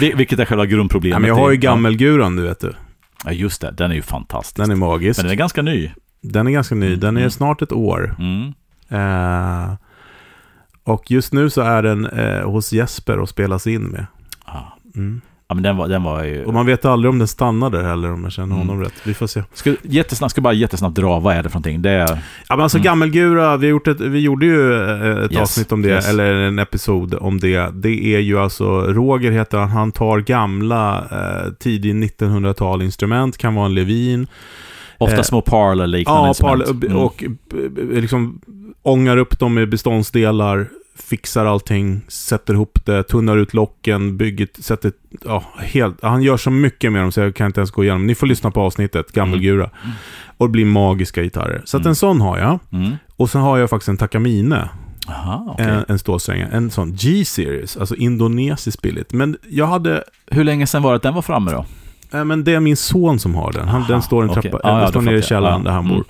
Vilket 0.00 0.38
är 0.38 0.44
själva 0.44 0.66
grundproblemet. 0.66 1.14
Ja, 1.14 1.18
men 1.18 1.28
jag 1.28 1.34
har 1.36 1.50
ju 1.50 1.54
i- 1.56 1.60
gammelguran, 1.60 2.36
du 2.36 2.42
vet 2.42 2.60
du. 2.60 2.74
Ja, 3.24 3.32
just 3.32 3.60
det. 3.60 3.70
Den 3.70 3.90
är 3.90 3.94
ju 3.94 4.02
fantastisk. 4.02 4.56
Den 4.56 4.70
är 4.70 4.74
magisk. 4.76 5.18
Men 5.18 5.24
den 5.24 5.32
är 5.32 5.36
ganska 5.36 5.62
ny. 5.62 5.90
Den 6.20 6.46
är 6.46 6.50
ganska 6.50 6.74
ny. 6.74 6.96
Den 6.96 7.16
är 7.16 7.20
Mm. 7.20 7.30
snart 7.30 7.62
ett 7.62 7.72
år. 7.72 8.14
Mm. 8.18 8.52
Eh, 8.90 9.74
och 10.84 11.10
just 11.10 11.32
nu 11.32 11.50
så 11.50 11.60
är 11.60 11.82
den 11.82 12.06
eh, 12.06 12.42
hos 12.50 12.72
Jesper 12.72 13.18
och 13.18 13.28
spelas 13.28 13.66
in 13.66 13.82
med. 13.82 14.06
Ja. 14.46 14.78
Mm. 14.96 15.20
ja, 15.48 15.54
men 15.54 15.62
den 15.62 15.76
var, 15.76 15.88
den 15.88 16.02
var 16.02 16.24
ju... 16.24 16.44
Och 16.44 16.54
man 16.54 16.66
vet 16.66 16.84
aldrig 16.84 17.10
om 17.10 17.18
den 17.18 17.28
stannar 17.28 17.70
där 17.70 17.82
heller 17.82 18.12
om 18.12 18.22
jag 18.24 18.32
känner 18.32 18.54
Mm. 18.56 18.68
honom 18.68 18.82
rätt. 18.84 18.92
Vi 19.04 19.14
får 19.14 19.26
se. 19.26 19.42
Ska, 19.52 19.74
jättesnabbt, 19.82 20.30
ska 20.32 20.40
bara 20.40 20.52
jättesnabbt 20.52 20.96
dra, 20.96 21.20
vad 21.20 21.34
är 21.34 21.42
det 21.42 21.48
för 21.48 21.54
någonting? 21.56 21.82
Det 21.82 21.90
är... 21.90 22.08
Ja, 22.48 22.56
men 22.56 22.60
alltså 22.60 22.78
Mm. 22.78 22.84
gammelgura, 22.84 23.56
vi, 23.56 23.66
har 23.66 23.70
gjort 23.70 23.88
ett, 23.88 24.00
vi 24.00 24.18
gjorde 24.20 24.46
ju 24.46 24.74
eh, 24.74 25.24
ett 25.24 25.32
Yes, 25.32 25.40
avsnitt 25.40 25.72
om 25.72 25.82
det, 25.82 25.88
yes. 25.88 26.08
eller 26.08 26.34
en 26.34 26.58
episod 26.58 27.14
om 27.14 27.40
det. 27.40 27.70
Det 27.74 28.14
är 28.14 28.18
ju 28.20 28.38
alltså, 28.38 28.80
Roger 28.80 29.30
heter 29.30 29.58
han, 29.58 29.68
han 29.70 29.92
tar 29.92 30.18
gamla, 30.20 30.98
eh, 31.10 31.52
tidig 31.52 31.94
1900-tal 31.94 32.82
instrument, 32.82 33.38
kan 33.38 33.54
vara 33.54 33.66
en 33.66 33.74
Levin. 33.74 34.26
Ofta 34.98 35.16
Eh, 35.16 35.22
små 35.22 35.40
parlor-liknande 35.40 36.20
Ja, 36.20 36.28
instrument. 36.28 36.64
parl- 36.64 36.86
Mm. 36.86 36.96
och 36.98 37.24
eh, 37.24 38.00
liksom 38.00 38.40
ångar 38.82 39.16
upp 39.16 39.38
dem 39.38 39.54
med 39.54 39.68
beståndsdelar, 39.70 40.68
fixar 41.08 41.46
allting, 41.46 42.00
sätter 42.08 42.54
ihop 42.54 42.78
det, 42.84 43.02
tunnar 43.02 43.36
ut 43.36 43.54
locken, 43.54 44.16
bygger, 44.16 44.48
sätter, 44.58 44.92
ja, 45.24 45.44
helt, 45.58 46.02
han 46.02 46.22
gör 46.22 46.36
så 46.36 46.50
mycket 46.50 46.92
med 46.92 47.02
dem 47.02 47.12
så 47.12 47.20
jag 47.20 47.34
kan 47.34 47.46
inte 47.46 47.60
ens 47.60 47.70
gå 47.70 47.84
igenom. 47.84 48.06
Ni 48.06 48.14
får 48.14 48.26
lyssna 48.26 48.50
på 48.50 48.60
avsnittet, 48.60 49.12
Gammelgura. 49.12 49.64
Mm. 49.84 49.94
Och 50.36 50.46
det 50.48 50.52
blir 50.52 50.64
magiska 50.64 51.22
gitarrer. 51.22 51.62
Så 51.64 51.76
att 51.76 51.80
Mm. 51.80 51.88
en 51.90 51.94
sån 51.94 52.20
har 52.20 52.38
jag. 52.38 52.58
Mm. 52.72 52.92
Och 53.16 53.30
sen 53.30 53.40
har 53.40 53.58
jag 53.58 53.70
faktiskt 53.70 53.88
en 53.88 53.96
Takamine, 53.96 54.68
Aha, 55.08 55.46
okej. 55.52 55.66
en, 55.66 55.84
en 55.88 55.98
stålsträng, 55.98 56.40
en 56.52 56.70
sån 56.70 56.92
G-series, 56.94 57.76
alltså 57.76 57.94
indonesiskt 57.94 58.82
billigt. 58.82 59.12
Men 59.12 59.36
jag 59.48 59.66
hade, 59.66 60.04
Hur 60.30 60.44
länge 60.44 60.66
sedan 60.66 60.82
var 60.82 60.90
det 60.90 60.96
att 60.96 61.02
den 61.02 61.14
var 61.14 61.22
framme 61.22 61.50
då? 61.50 61.66
Äh, 62.12 62.24
men 62.24 62.44
det 62.44 62.54
är 62.54 62.60
min 62.60 62.76
son 62.76 63.18
som 63.18 63.34
har 63.34 63.52
den. 63.52 63.68
Han, 63.68 63.80
Aha, 63.82 63.92
den 63.92 64.02
står 64.02 64.22
en 64.22 64.28
trappa, 64.28 64.48
Ja, 64.48 64.58
ja, 64.62 64.74
den 64.74 64.84
då 64.84 64.88
står 64.90 65.00
nere 65.00 65.18
i 65.18 65.22
källaren 65.22 65.60
Ja. 65.64 65.64
där 65.64 65.72
han 65.72 65.84
Mm. 65.84 65.96
bor. 65.96 66.04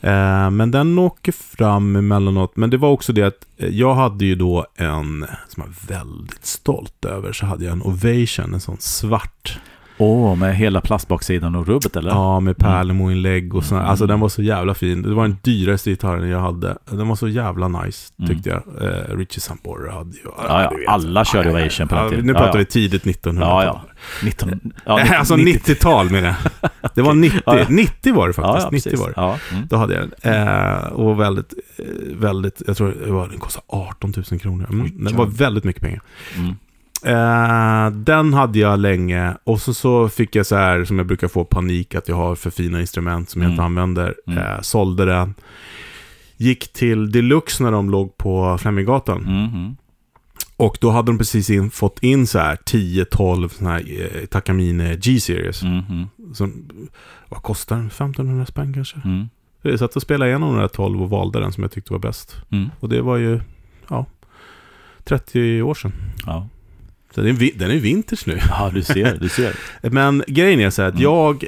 Eh, 0.00 0.50
men 0.50 0.70
den 0.70 0.98
åker 0.98 1.32
fram 1.32 1.96
emellanåt. 1.96 2.56
Men 2.56 2.70
det 2.70 2.76
var 2.76 2.88
också 2.88 3.12
det 3.12 3.22
att 3.22 3.46
eh, 3.58 3.68
jag 3.68 3.94
hade 3.94 4.24
ju 4.24 4.34
då 4.34 4.66
en, 4.76 5.26
som 5.48 5.62
jag 5.62 5.66
är 5.66 5.98
väldigt 5.98 6.44
stolt 6.46 7.04
över, 7.04 7.32
så 7.32 7.46
hade 7.46 7.64
jag 7.64 7.72
en 7.72 7.82
Ovation, 7.82 8.54
en 8.54 8.60
sån 8.60 8.76
svart. 8.80 9.58
Åh, 9.98 10.36
med 10.36 10.56
hela 10.56 10.80
plastbaksidan 10.80 11.54
och 11.54 11.66
rubbet 11.66 11.96
eller? 11.96 12.10
Ja, 12.10 12.40
med 12.40 12.56
pärlemoinlägg 12.56 13.54
och 13.54 13.64
sådär. 13.64 13.80
Mm. 13.80 13.90
Alltså 13.90 14.06
den 14.06 14.20
var 14.20 14.28
så 14.28 14.42
jävla 14.42 14.74
fin. 14.74 15.02
Det 15.02 15.14
var 15.14 15.22
den 15.22 15.36
dyraste 15.42 15.90
gitarren 15.90 16.28
jag 16.28 16.40
hade. 16.40 16.78
Den 16.90 17.08
var 17.08 17.16
så 17.16 17.28
jävla 17.28 17.68
nice, 17.68 18.12
Mm. 18.18 18.30
tyckte 18.30 18.50
jag. 18.50 18.62
Eh, 18.88 19.16
Richie 19.16 19.40
Sambora 19.40 19.92
hade 19.92 20.10
ju... 20.10 20.22
Ja, 20.48 20.62
ja, 20.62 20.92
alla 20.92 21.24
körde 21.24 21.50
ja, 21.50 21.56
Ovation 21.60 21.88
på 21.88 21.94
den 21.94 22.10
tiden. 22.10 22.26
Nu 22.26 22.32
pratar 22.32 22.48
ja. 22.48 22.58
vi 22.58 22.64
tidigt 22.64 23.06
1900 23.06 23.46
Ja, 23.48 23.64
ja. 23.64 23.80
19... 24.24 24.60
Ja, 24.86 24.96
90, 24.96 25.14
alltså 25.14 25.34
90-tal 25.34 26.10
menar 26.10 26.28
jag. 26.60 26.70
Det 26.94 27.02
var 27.02 27.14
90. 27.14 27.40
Ja, 27.46 27.58
ja. 27.58 27.66
90 27.68 28.14
var 28.14 28.26
det 28.28 28.32
faktiskt. 28.34 28.64
ja, 28.64 28.70
90 28.72 28.90
precis. 28.90 29.00
var 29.00 29.08
det. 29.08 29.54
Mm. 29.56 29.66
Då 29.70 29.76
hade 29.76 29.94
jag 29.94 30.10
den. 30.22 30.48
Eh, 30.48 30.84
och 30.84 31.20
väldigt, 31.20 31.54
eh, 31.78 31.84
väldigt, 32.18 32.62
jag 32.66 32.76
tror 32.76 32.94
det 33.06 33.12
var, 33.12 33.28
den 33.28 33.38
kostade 33.38 33.64
18 33.68 34.12
000 34.30 34.40
kronor. 34.40 34.66
Mm, 34.72 35.04
det 35.04 35.14
var 35.14 35.26
väldigt 35.26 35.64
mycket 35.64 35.82
pengar. 35.82 36.02
Mm. 37.04 37.86
Eh, 37.86 37.90
den 37.90 38.34
hade 38.34 38.58
jag 38.58 38.78
länge 38.78 39.34
och 39.44 39.60
så, 39.60 39.74
så 39.74 40.08
fick 40.08 40.36
jag 40.36 40.46
så 40.46 40.56
här 40.56 40.84
som 40.84 40.98
jag 40.98 41.06
brukar 41.06 41.28
få 41.28 41.44
panik 41.44 41.94
att 41.94 42.08
jag 42.08 42.16
har 42.16 42.34
för 42.34 42.50
fina 42.50 42.80
instrument 42.80 43.30
som 43.30 43.42
jag 43.42 43.46
Mm. 43.46 43.52
inte 43.54 43.64
använder. 43.64 44.14
Mm. 44.26 44.38
Eh, 44.38 44.60
sålde 44.60 45.04
den. 45.04 45.34
Gick 46.36 46.72
till 46.72 47.12
Deluxe 47.12 47.62
när 47.62 47.72
de 47.72 47.90
låg 47.90 48.16
på 48.16 48.58
Fleminggatan. 48.58 49.18
Mm, 49.26 49.44
mm. 49.54 49.76
Och 50.56 50.78
då 50.80 50.90
hade 50.90 51.06
de 51.12 51.18
precis 51.18 51.50
in, 51.50 51.70
fått 51.70 52.02
in 52.02 52.26
så 52.26 52.38
här 52.38 52.56
10-12 52.56 53.48
sådana 53.48 53.74
här 53.74 53.84
eh, 54.20 54.26
Takamine 54.26 54.96
G-series. 54.96 55.62
Mm, 55.62 55.82
mm, 55.90 56.34
Som, 56.34 56.68
vad 57.28 57.42
kostar 57.42 57.76
den? 57.76 57.86
1500 57.86 58.46
spänn 58.46 58.74
kanske? 58.74 58.96
mm, 59.04 59.28
Jag 59.62 59.78
satt 59.78 59.96
och 59.96 60.02
spelade 60.02 60.30
igenom 60.30 60.52
de 60.54 60.60
där 60.60 60.68
12 60.68 61.02
och 61.02 61.10
valde 61.10 61.40
den 61.40 61.52
som 61.52 61.62
jag 61.62 61.72
tyckte 61.72 61.92
var 61.92 62.00
bäst. 62.00 62.36
mm. 62.52 62.70
Och 62.80 62.88
det 62.88 63.02
var 63.02 63.16
ju, 63.16 63.40
ja, 63.88 64.06
30 65.04 65.62
år 65.62 65.74
sedan. 65.74 65.92
Ja. 66.26 66.48
Den 67.14 67.26
är, 67.26 67.58
den 67.58 67.70
är 67.70 67.76
vintage 67.78 68.22
nu. 68.26 68.38
ja, 68.48 68.70
du 68.74 68.82
ser, 68.82 69.16
du 69.20 69.28
ser. 69.28 69.56
Men 69.90 70.24
grejen 70.26 70.60
är 70.60 70.70
så 70.70 70.82
här 70.82 70.88
att 70.88 70.94
Mm. 70.94 71.02
jag... 71.02 71.44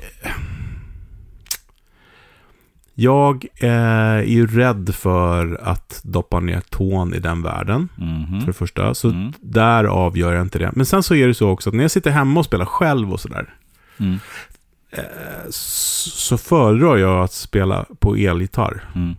Jag 2.98 3.46
är 3.60 4.22
ju 4.22 4.46
rädd 4.46 4.94
för 4.94 5.60
att 5.62 6.00
doppa 6.04 6.40
ner 6.40 6.60
tån 6.60 7.14
i 7.14 7.18
den 7.18 7.42
världen, 7.42 7.88
Mhm. 7.96 8.40
för 8.40 8.46
det 8.46 8.52
första. 8.52 8.94
Så 8.94 9.08
Mm. 9.08 9.32
därav 9.40 10.18
gör 10.18 10.32
jag 10.32 10.42
inte 10.42 10.58
det. 10.58 10.70
Men 10.74 10.86
sen 10.86 11.02
så 11.02 11.14
är 11.14 11.26
det 11.28 11.34
så 11.34 11.48
också 11.48 11.70
att 11.70 11.74
när 11.74 11.84
jag 11.84 11.90
sitter 11.90 12.10
hemma 12.10 12.40
och 12.40 12.46
spelar 12.46 12.64
själv 12.64 13.12
och 13.12 13.20
sådär, 13.20 13.54
Mm. 14.00 14.18
eh, 14.90 15.00
så 15.50 16.38
föredrar 16.38 16.96
jag 16.96 17.24
att 17.24 17.32
spela 17.32 17.84
på 17.98 18.16
elgitarr. 18.16 18.84
Mm. 18.94 19.14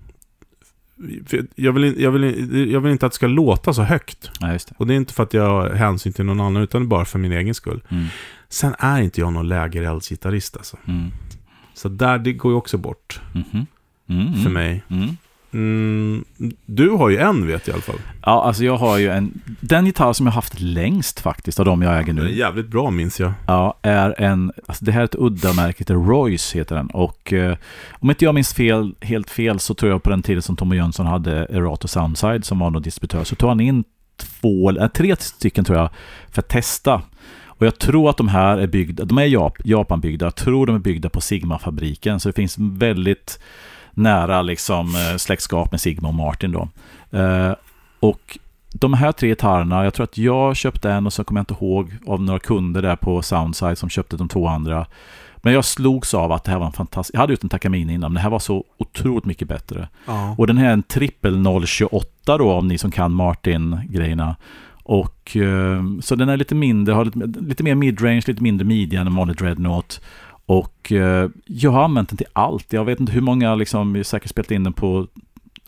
Jag 1.56 1.74
vill, 1.74 2.02
jag, 2.02 2.12
vill, 2.12 2.72
jag 2.72 2.80
vill 2.82 2.92
inte 2.92 3.06
att 3.06 3.12
det 3.12 3.16
ska 3.16 3.28
låta 3.28 3.74
så 3.74 3.82
högt. 3.84 4.32
Ja, 4.40 4.48
det. 4.48 4.74
Och 4.78 4.88
det 4.88 4.94
är 4.94 4.96
inte 4.96 5.14
för 5.14 5.24
att 5.24 5.34
jag 5.34 5.50
har 5.50 5.70
hänsyn 5.70 6.14
till 6.14 6.26
någon 6.26 6.40
annan, 6.40 6.64
utan 6.64 6.88
bara 6.90 7.06
för 7.06 7.20
min 7.20 7.32
egen 7.32 7.54
skull. 7.54 7.84
Mm. 7.90 8.06
Sen 8.50 8.76
är 8.80 9.02
inte 9.02 9.22
jag 9.22 9.34
någon 9.34 9.48
lägereldsgitarrist 9.48 10.58
alltså. 10.58 10.78
Mm. 10.88 11.12
Så 11.74 11.90
där, 11.90 12.20
det 12.20 12.34
går 12.34 12.52
ju 12.52 12.56
också 12.58 12.78
bort 12.78 13.22
Mhm. 13.34 13.66
Mm, 14.10 14.34
för 14.34 14.50
mm. 14.50 14.54
mig. 14.54 14.84
Mm. 15.54 16.26
Du 16.66 16.90
har 16.90 17.10
ju 17.10 17.18
en 17.18 17.48
vet 17.48 17.68
jag 17.68 17.74
i 17.74 17.76
alla 17.76 17.82
fall. 17.82 18.00
Ja, 18.26 18.44
alltså 18.44 18.64
jag 18.64 18.78
har 18.78 18.98
ju 18.98 19.10
en... 19.10 19.42
Den 19.60 19.86
gitarr 19.86 20.14
som 20.14 20.26
jag 20.26 20.32
har 20.34 20.36
haft 20.38 20.60
längst 20.60 21.20
faktiskt 21.20 21.60
av 21.60 21.66
de 21.66 21.82
jag 21.82 21.94
äger 22.00 22.14
Den 22.14 22.18
är 22.20 22.24
nu. 22.30 22.36
jävligt 22.36 22.68
bra 22.68 22.92
minns 22.92 23.20
jag. 23.20 23.32
Ja, 23.48 23.80
är 23.82 24.22
en... 24.22 24.52
Alltså 24.68 24.86
det 24.86 24.92
här 24.92 25.02
är 25.02 25.06
ett 25.06 25.16
udda 25.16 25.54
märke, 25.54 25.84
det 25.84 25.94
Royce 25.94 26.56
heter 26.56 26.76
den. 26.76 26.88
Och 26.88 27.34
eh, 27.34 27.58
om 27.92 28.10
inte 28.10 28.26
jag 28.26 28.36
minns 28.36 28.54
fel, 28.54 28.96
helt 29.02 29.30
fel 29.30 29.60
så 29.60 29.74
tror 29.74 29.92
jag 29.92 30.04
på 30.04 30.10
den 30.10 30.22
tiden 30.22 30.42
som 30.42 30.56
Tom 30.56 30.70
och 30.72 30.76
Jönsson 30.78 31.06
hade 31.06 31.32
Erato 31.50 31.88
Soundside 31.88 32.46
som 32.46 32.60
var 32.60 32.70
någon 32.70 32.82
distributör 32.82 33.24
så 33.24 33.36
tog 33.36 33.50
han 33.50 33.60
in 33.60 33.84
två, 34.18 34.70
eller 34.70 34.88
tre 34.88 35.16
stycken 35.20 35.66
tror 35.66 35.78
jag 35.78 35.90
för 36.32 36.42
att 36.42 36.48
testa. 36.50 37.02
Och 37.46 37.66
jag 37.66 37.80
tror 37.80 38.10
att 38.10 38.18
de 38.18 38.28
här 38.28 38.58
är 38.58 38.68
byggda, 38.68 39.06
de 39.06 39.18
är 39.18 39.26
Jap- 39.28 39.62
Japanbyggda, 39.64 40.26
jag 40.26 40.36
tror 40.36 40.66
de 40.66 40.76
är 40.76 40.80
byggda 40.80 41.10
på 41.10 41.22
Sigma-fabriken. 41.22 42.20
Så 42.20 42.30
det 42.30 42.34
finns 42.34 42.56
väldigt 42.58 43.40
nära 43.98 44.42
liksom 44.42 44.96
eh, 44.96 45.18
släktskap 45.18 45.72
med 45.72 45.82
Sigma 45.82 46.08
och 46.08 46.14
Martin 46.14 46.52
då. 46.52 46.70
Eh, 47.20 47.54
och 48.00 48.38
de 48.74 48.94
här 48.94 49.12
tre 49.12 49.30
gitarrerna, 49.30 49.84
jag 49.84 49.94
tror 49.94 50.04
att 50.04 50.18
jag 50.18 50.56
köpte 50.56 50.92
en 50.92 51.06
och 51.06 51.14
så 51.14 51.24
kommer 51.24 51.40
jag 51.40 51.42
inte 51.42 51.66
ihåg 51.66 51.92
av 52.08 52.22
några 52.22 52.40
kunder 52.40 52.82
där 52.82 52.96
på 52.96 53.22
Soundside 53.22 53.78
som 53.78 53.90
köpte 53.90 54.18
de 54.18 54.28
två 54.28 54.48
andra. 54.48 54.86
Men 55.38 55.54
jag 55.54 55.66
slogs 55.66 56.14
av 56.14 56.32
att 56.32 56.44
det 56.44 56.52
här 56.52 56.60
var 56.60 56.66
en 56.66 56.72
fantastisk... 56.72 57.16
Jag 57.16 57.20
hade 57.20 57.34
gjort 57.34 57.44
en 57.44 57.50
Takamine 57.50 57.94
innan, 57.94 58.12
men 58.12 58.16
det 58.16 58.22
här 58.22 58.30
var 58.30 58.40
så 58.40 58.64
otroligt 58.78 59.26
mycket 59.26 59.48
bättre. 59.48 59.88
Ja. 60.06 60.36
Och 60.38 60.48
den 60.48 60.58
här 60.58 60.70
är 60.70 60.74
en 60.74 60.84
trippel 60.84 61.66
028 61.66 62.38
då, 62.38 62.52
om 62.52 62.68
ni 62.68 62.78
som 62.78 62.92
kan 62.92 63.12
Martin-grejerna. 63.12 64.36
Och 64.84 65.38
eh, 65.38 65.84
så 66.02 66.16
den 66.16 66.30
är 66.30 66.38
lite 66.38 66.56
mindre, 66.56 66.96
har 66.96 67.06
lite, 67.06 67.40
lite 67.40 67.64
mer 67.64 67.76
midrange, 67.76 68.24
lite 68.28 68.44
mindre 68.44 68.66
midja 68.66 69.02
än 69.02 69.08
en 69.08 69.16
vanlig 69.16 69.38
dreadnought. 69.38 70.02
Och 70.48 70.92
eh, 70.92 71.30
jag 71.46 71.72
har 71.72 71.84
använt 71.84 72.10
den 72.10 72.18
till 72.18 72.28
allt. 72.34 72.74
Jag 72.74 72.86
vet 72.86 73.00
inte 73.00 73.12
hur 73.12 73.22
många, 73.22 73.56
liksom, 73.56 73.96
jag 73.96 74.00
har 74.00 74.04
säkert 74.04 74.30
spelat 74.30 74.52
in 74.52 74.64
den 74.64 74.74
på 74.74 75.08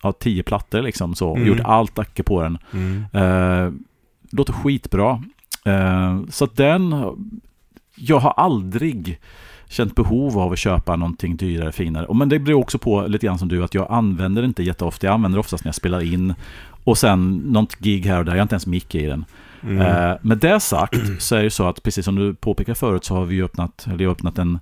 ja, 0.02 0.12
tio 0.12 0.44
plattor 0.44 0.82
liksom 0.82 1.16
så. 1.16 1.36
Mm. 1.36 1.48
Gjort 1.48 1.60
allt 1.64 2.00
acke 2.00 2.24
på 2.24 2.42
den. 2.44 2.58
Mm. 2.74 3.06
Eh, 3.14 3.74
låter 4.32 4.54
skitbra. 4.54 5.24
Eh, 5.66 6.20
så 6.30 6.44
att 6.44 6.56
den... 6.56 6.96
Jag 7.96 8.20
har 8.20 8.32
aldrig 8.32 9.20
känt 9.68 9.96
behov 9.96 10.40
av 10.40 10.52
att 10.52 10.60
köpa 10.60 10.96
någonting 10.96 11.38
dyrare, 11.38 11.72
finare. 11.72 12.06
Och 12.06 12.16
Men 12.16 12.30
det 12.30 12.40
beror 12.40 12.60
också 12.60 12.78
på 12.78 13.08
lite 13.08 13.26
grann 13.26 13.40
som 13.40 13.48
du, 13.48 13.64
att 13.64 13.74
jag 13.74 13.88
använder 13.90 14.42
det 14.42 14.46
inte 14.46 14.64
jätteofta. 14.64 15.08
Jag 15.08 15.14
använder 15.14 15.36
det 15.36 15.40
oftast 15.40 15.64
när 15.64 15.68
jag 15.68 15.76
spelar 15.76 16.14
in. 16.14 16.34
Och 16.84 16.98
sen 16.98 17.36
något 17.36 17.76
gig 17.76 18.06
här 18.06 18.20
och 18.20 18.26
där, 18.26 18.32
jag 18.32 18.38
har 18.38 18.42
inte 18.44 18.56
ens 18.56 18.68
mick 18.68 18.96
i 18.96 19.06
den. 19.06 19.26
Mm. 19.64 19.82
Eh, 19.82 20.18
med 20.22 20.38
det 20.38 20.60
sagt 20.60 20.96
så 21.20 21.36
är 21.36 21.44
det 21.44 21.50
så 21.50 21.68
att 21.68 21.84
precis 21.84 22.06
som 22.06 22.16
du 22.16 22.34
påpekade 22.34 22.76
förut 22.76 23.06
så 23.06 23.16
har 23.16 23.26
vi 23.26 23.42
öppnat, 23.44 23.88
eller 23.92 24.08
öppnat 24.08 24.38
en, 24.38 24.60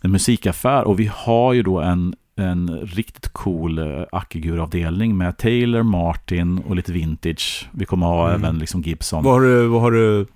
en 0.00 0.10
musikaffär 0.10 0.84
och 0.84 1.00
vi 1.00 1.10
har 1.14 1.52
ju 1.52 1.62
då 1.62 1.80
en, 1.80 2.14
en 2.36 2.78
riktigt 2.82 3.28
cool 3.32 3.78
uh, 3.78 4.04
Akkigur-avdelning 4.12 5.18
med 5.18 5.38
Taylor, 5.38 5.82
Martin 5.82 6.58
och 6.58 6.76
lite 6.76 6.92
vintage. 6.92 7.68
Vi 7.72 7.84
kommer 7.84 8.06
ha 8.06 8.28
Mm. 8.28 8.40
även 8.44 8.58
liksom 8.58 8.82
Gibson. 8.82 9.24
Vad 9.24 9.32
har 9.32 9.40
du, 9.40 9.66
vad 9.66 9.80
har 9.80 9.90
du, 9.90 10.26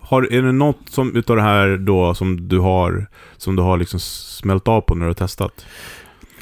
har, 0.00 0.32
är 0.32 0.42
det 0.42 0.52
något 0.52 0.88
som, 0.88 1.16
utav 1.16 1.36
det 1.36 1.42
här 1.42 1.76
då 1.76 2.14
som 2.14 2.48
du 2.48 2.58
har, 2.58 3.06
som 3.36 3.56
du 3.56 3.62
har 3.62 3.78
liksom 3.78 4.00
smält 4.00 4.68
av 4.68 4.80
på 4.80 4.94
när 4.94 5.04
du 5.04 5.08
har 5.10 5.14
testat? 5.14 5.66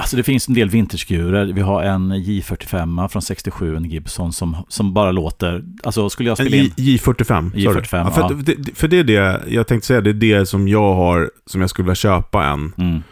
Alltså 0.00 0.16
det 0.16 0.22
finns 0.22 0.48
en 0.48 0.54
del 0.54 0.68
vintagegurer. 0.70 1.44
Vi 1.52 1.60
har 1.60 1.82
en 1.82 2.12
J45 2.14 3.08
från 3.08 3.22
67, 3.22 3.76
en 3.76 3.84
Gibson, 3.84 4.32
som, 4.32 4.56
som 4.68 4.94
bara 4.94 5.12
låter... 5.12 5.64
Alltså 5.82 6.10
skulle 6.10 6.28
jag 6.28 6.38
spela 6.38 6.56
in... 6.56 6.72
J- 6.76 6.96
J45. 6.96 7.24
sa 7.64 7.72
du? 7.72 7.80
J45, 7.80 7.96
ja, 7.96 8.10
för, 8.10 8.20
ja. 8.20 8.28
det, 8.56 8.74
för 8.78 8.88
det 8.88 8.98
är 8.98 9.04
det, 9.04 9.42
jag 9.48 9.66
tänkte 9.66 9.86
säga, 9.86 10.00
det 10.00 10.10
är 10.10 10.14
det 10.38 10.46
som 10.46 10.68
jag 10.68 10.94
har, 10.94 11.30
som 11.46 11.60
jag 11.60 11.70
skulle 11.70 11.84
vilja 11.86 11.94
köpa 11.94 12.44
en. 12.44 12.72
Mm, 12.78 13.02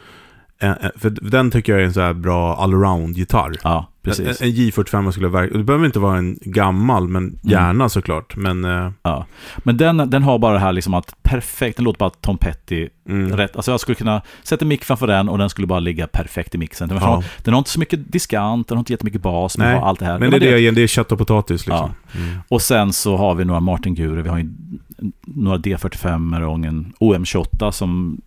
en 0.61 0.71
en- 0.81 0.91
för 0.97 1.11
den 1.11 1.51
tycker 1.51 1.73
jag 1.73 1.81
är 1.83 1.87
en 1.87 1.93
så 1.95 2.01
här 2.01 2.13
bra 2.15 2.57
allround-gitarr. 2.57 3.53
ja, 3.63 3.87
precis. 4.17 4.43
en 4.43 4.49
J45 4.49 5.11
skulle 5.11 5.29
verkligen, 5.29 5.59
det 5.61 5.65
behöver 5.65 5.87
inte 5.87 5.99
vara 5.99 6.19
en 6.19 6.39
gammal, 6.41 7.09
men 7.09 7.39
gärna 7.43 7.89
såklart. 7.89 8.37
Men, 8.37 8.65
eh, 8.65 8.91
Ja. 9.03 9.27
Men 9.59 9.77
den, 9.77 9.97
den 10.11 10.23
har 10.23 10.39
bara 10.39 10.53
det 10.53 10.59
här 10.61 10.73
liksom 10.73 10.95
att 10.95 11.15
perfekt, 11.23 11.77
den 11.77 11.85
låter 11.85 11.99
bara 11.99 12.11
Tom 12.11 12.39
Petty 12.39 12.89
mm, 13.09 13.37
rätt. 13.37 13.57
Alltså 13.57 13.71
jag 13.71 13.81
skulle 13.81 13.95
kunna 13.95 14.23
sätta 14.43 14.65
mick 14.65 14.85
framför 14.85 15.07
den 15.07 15.29
och 15.29 15.39
den 15.39 15.51
skulle 15.51 15.67
bara 15.67 15.81
ligga 15.81 16.07
perfekt 16.07 16.55
i 16.55 16.59
mixen. 16.59 16.89
Den, 16.89 16.99
Ja. 16.99 17.05
har, 17.05 17.25
den 17.43 17.55
har 17.55 17.59
inte 17.59 17.71
så 17.71 17.79
mycket 17.81 18.13
diskant, 18.13 18.69
den 18.69 18.77
har 18.77 18.81
inte 18.81 18.93
jättemycket 18.93 19.23
bas, 19.23 19.59
men 19.59 19.67
Nej, 19.69 19.79
har 19.79 19.87
allt 19.89 19.99
det 19.99 20.05
här. 20.07 20.19
men 20.19 20.31
det 20.31 20.37
är 20.37 20.41
det 20.41 20.59
igen, 20.59 20.75
det 20.75 20.83
är 20.83 20.87
kött 20.87 21.13
och 21.13 21.19
potatis 21.19 21.67
liksom. 21.67 21.91
Mm. 22.17 22.39
Och 22.49 22.63
sen 22.63 22.93
så 22.93 23.17
har 23.17 23.35
vi 23.35 23.45
några 23.45 23.61
Martin-gurer. 23.61 24.23
Vi 24.23 24.29
har 24.29 24.39
ju 24.39 24.51
några 25.27 25.59
D45 25.59 26.43
och 26.45 26.55
en 26.67 26.93
OM28 27.01 27.71
som 27.71 28.21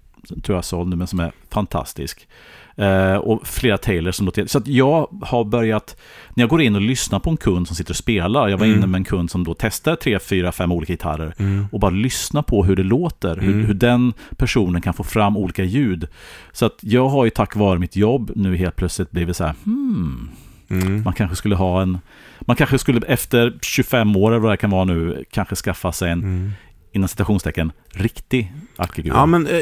tror 0.44 0.58
jag 0.58 0.66
sålde, 0.66 0.96
men 0.96 1.08
som 1.08 1.20
är 1.20 1.32
fantastisk. 1.50 2.28
Eh, 2.76 3.16
och 3.16 3.48
flera 3.48 3.78
Taylor 3.78 4.12
som 4.12 4.26
låter... 4.26 4.46
Så 4.46 4.58
att 4.58 4.68
jag 4.68 5.08
har 5.22 5.44
börjat... 5.44 5.96
När 6.36 6.42
jag 6.44 6.50
går 6.50 6.62
in 6.62 6.76
och 6.76 6.82
lyssnar 6.82 7.20
på 7.20 7.30
en 7.30 7.38
kund 7.38 7.68
som 7.68 7.76
sitter 7.76 7.92
och 7.92 7.96
spelar. 7.96 8.48
Jag 8.48 8.58
var 8.58 8.66
Mm. 8.66 8.78
inne 8.78 8.88
med 8.88 9.00
en 9.00 9.04
kund 9.06 9.32
som 9.32 9.44
då 9.44 9.56
testar 9.60 9.96
tre, 9.96 10.20
fyra, 10.20 10.52
fem 10.52 10.72
olika 10.72 10.94
gitarrer. 10.94 11.34
Mm. 11.38 11.66
Och 11.72 11.80
bara 11.80 11.92
lyssna 11.92 12.44
på 12.44 12.64
hur 12.64 12.76
det 12.76 12.84
låter. 12.84 13.36
Hur, 13.36 13.54
Mm. 13.54 13.66
hur 13.66 13.74
den 13.74 14.14
personen 14.38 14.82
kan 14.82 14.94
få 14.94 15.04
fram 15.04 15.38
olika 15.38 15.64
ljud. 15.64 16.08
Så 16.52 16.66
att 16.66 16.78
jag 16.82 17.08
har 17.10 17.26
ju 17.26 17.30
tack 17.32 17.56
vare 17.56 17.80
mitt 17.80 17.96
jobb 17.96 18.32
nu 18.36 18.56
helt 18.58 18.76
plötsligt 18.76 19.12
blivit 19.12 19.36
så 19.38 19.44
här... 19.44 19.54
Hmm, 19.64 20.30
Mm. 20.70 21.04
man 21.04 21.14
kanske 21.14 21.36
skulle 21.36 21.56
ha 21.56 21.82
en... 21.82 21.98
Man 22.42 22.56
kanske 22.56 22.78
skulle 22.78 23.02
efter 23.08 23.54
25 23.62 24.16
år 24.16 24.32
eller 24.32 24.40
vad 24.40 24.52
det 24.52 24.58
kan 24.58 24.70
vara 24.70 24.86
nu, 24.86 25.24
kanske 25.32 25.56
skaffa 25.56 25.92
sig 25.92 26.12
en, 26.12 26.20
Mm. 26.20 26.52
Inom 26.92 27.08
citationstecken, 27.08 27.72
riktig 27.94 28.54
Arkegur. 28.78 29.12
Ja, 29.14 29.26
men 29.26 29.48
eh, 29.48 29.60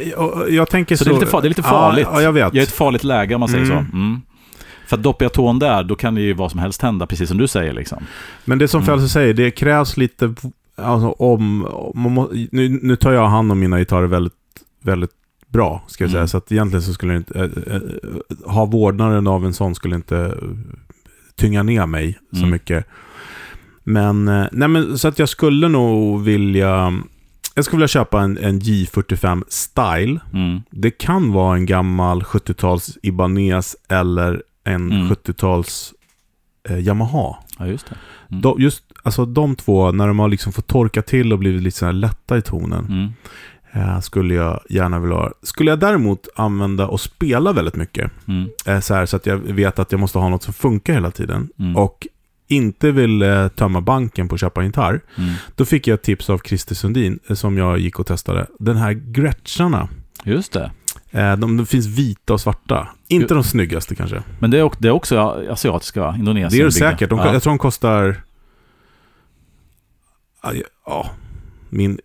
jag 0.50 0.70
tänker 0.70 0.96
så... 0.96 1.04
så 1.04 1.10
det 1.10 1.16
är, 1.16 1.20
lite 1.20 1.42
det 1.42 1.48
är 1.48 1.50
lite 1.50 1.64
farligt. 1.64 2.08
Ja, 2.12 2.16
ja, 2.16 2.22
jag 2.22 2.34
vet. 2.34 2.44
Jag 2.54 2.58
är 2.58 2.62
ett 2.62 2.72
farligt 2.72 3.04
läge 3.04 3.36
om 3.36 3.40
man 3.40 3.50
säger 3.50 3.64
Mm. 3.64 3.78
så. 3.92 3.96
Mm. 3.98 4.22
För 4.88 4.96
att 4.98 5.04
doppar 5.04 5.26
jag 5.26 5.34
tån 5.34 5.60
där, 5.60 5.84
då 5.84 5.96
kan 5.96 6.16
det 6.16 6.22
ju 6.22 6.34
vad 6.34 6.52
som 6.52 6.60
helst 6.60 6.82
hända, 6.82 7.08
precis 7.08 7.30
som 7.30 7.38
du 7.38 7.48
säger. 7.48 7.74
Liksom. 7.74 8.04
Men 8.46 8.58
det 8.60 8.68
som 8.68 8.78
Mm. 8.82 8.86
Frälse 8.86 9.10
säger, 9.10 9.34
det 9.34 9.52
krävs 9.52 9.98
lite... 9.98 10.34
Alltså 10.76 11.08
om... 11.10 11.68
må, 11.96 12.30
nu, 12.52 12.80
nu 12.84 12.96
tar 12.96 13.12
jag 13.12 13.28
hand 13.28 13.52
om 13.52 13.60
mina 13.60 13.78
gitarrer 13.80 14.08
väldigt, 14.08 14.34
väldigt 14.84 15.12
bra, 15.48 15.84
ska 15.88 16.04
jag 16.04 16.12
säga. 16.12 16.20
Mm. 16.22 16.28
Så 16.28 16.38
att 16.38 16.52
egentligen 16.52 16.82
så 16.82 16.94
skulle 16.94 17.14
det 17.14 17.18
inte... 17.18 17.40
Äh, 17.40 17.76
äh, 17.76 17.82
ha 18.54 18.66
vårdnaden 18.66 19.28
av 19.28 19.46
en 19.46 19.54
sån 19.54 19.76
skulle 19.76 19.96
inte 19.96 20.38
tynga 21.36 21.64
ner 21.64 21.86
mig 21.86 22.20
så 22.32 22.38
Mm. 22.38 22.50
mycket. 22.50 22.86
Men, 23.84 24.26
nej 24.52 24.68
men 24.70 24.98
så 24.98 25.08
att 25.08 25.20
jag 25.20 25.30
skulle 25.30 25.68
nog 25.68 26.24
vilja... 26.24 26.94
Jag 27.60 27.66
skulle 27.66 27.78
vilja 27.78 27.88
köpa 27.88 28.22
en, 28.22 28.38
en 28.38 28.60
J45 28.62 29.44
Style. 29.50 30.20
Mm. 30.34 30.62
Det 30.72 30.92
kan 30.92 31.32
vara 31.34 31.56
en 31.56 31.66
gammal 31.66 32.22
70-tals 32.24 32.98
Ibanez 33.04 33.76
eller 33.90 34.44
en 34.64 34.92
Mm. 34.92 35.08
70-tals 35.10 35.94
eh, 36.70 36.80
Yamaha. 36.80 37.36
Ja, 37.60 37.68
just 37.68 37.90
det. 37.90 37.96
Mm. 38.30 38.42
De, 38.42 38.62
just 38.62 38.84
alltså 39.04 39.26
de 39.26 39.56
två, 39.56 39.92
när 39.92 40.08
de 40.08 40.20
har 40.20 40.28
liksom 40.30 40.54
fått 40.54 40.68
torka 40.68 41.02
till 41.02 41.34
och 41.34 41.40
blivit 41.40 41.62
lite 41.64 41.92
lätta 41.92 42.38
i 42.38 42.42
tonen, 42.42 42.86
Mm. 42.86 43.10
eh, 43.90 44.00
skulle 44.00 44.34
jag 44.34 44.60
gärna 44.70 45.00
vilja 45.00 45.16
ha. 45.16 45.32
Skulle 45.44 45.72
jag 45.72 45.80
däremot 45.80 46.28
använda 46.36 46.88
och 46.88 47.00
spela 47.02 47.54
väldigt 47.54 47.76
mycket, 47.76 48.12
Mm. 48.28 48.50
eh, 48.66 48.80
så, 48.80 48.94
här, 48.94 49.06
så 49.06 49.16
att 49.16 49.26
jag 49.26 49.38
vet 49.38 49.80
att 49.80 49.92
jag 49.92 50.00
måste 50.00 50.18
ha 50.20 50.30
något 50.30 50.44
som 50.44 50.54
funkar 50.54 50.94
hela 50.94 51.12
tiden, 51.12 51.50
Mm. 51.60 51.76
och 51.76 52.08
inte 52.50 52.92
vill 52.92 53.22
eh, 53.22 53.48
tömma 53.48 53.82
banken 53.82 54.28
på 54.28 54.36
att 54.36 54.42
köpa 54.42 54.62
en 54.62 54.68
gitarr, 54.68 55.02
Mm. 55.18 55.34
då 55.56 55.66
fick 55.66 55.88
jag 55.88 55.94
ett 55.94 56.04
tips 56.04 56.30
av 56.30 56.38
Christer 56.46 56.76
Sundin, 56.76 57.20
eh, 57.30 57.36
som 57.36 57.58
jag 57.58 57.80
gick 57.80 58.00
och 58.00 58.08
testade. 58.08 58.48
Den 58.60 58.78
här 58.78 58.92
Gretscharna, 58.94 59.90
Just 60.24 60.54
det. 60.54 60.72
eh, 61.12 61.36
de, 61.36 61.58
de 61.58 61.66
finns 61.66 61.86
vita 61.88 62.34
och 62.34 62.42
svarta. 62.42 62.88
Inte 63.08 63.34
de 63.34 63.44
snyggaste 63.44 63.96
kanske. 63.96 64.24
Men 64.40 64.52
det 64.52 64.58
är, 64.60 64.64
också- 64.64 64.80
det 64.82 64.88
är 64.88 64.92
också 64.92 65.20
asiatiska? 65.50 66.16
Indonesien. 66.20 66.50
Det 66.52 66.60
är 66.62 66.66
det 66.66 66.72
säkert. 66.72 67.10
De, 67.10 67.20
ja. 67.20 67.34
Jag 67.34 67.44
tror 67.44 67.52
de 67.52 67.58
kostar... 67.58 68.22
Ja, 70.86 71.10
min 71.70 72.00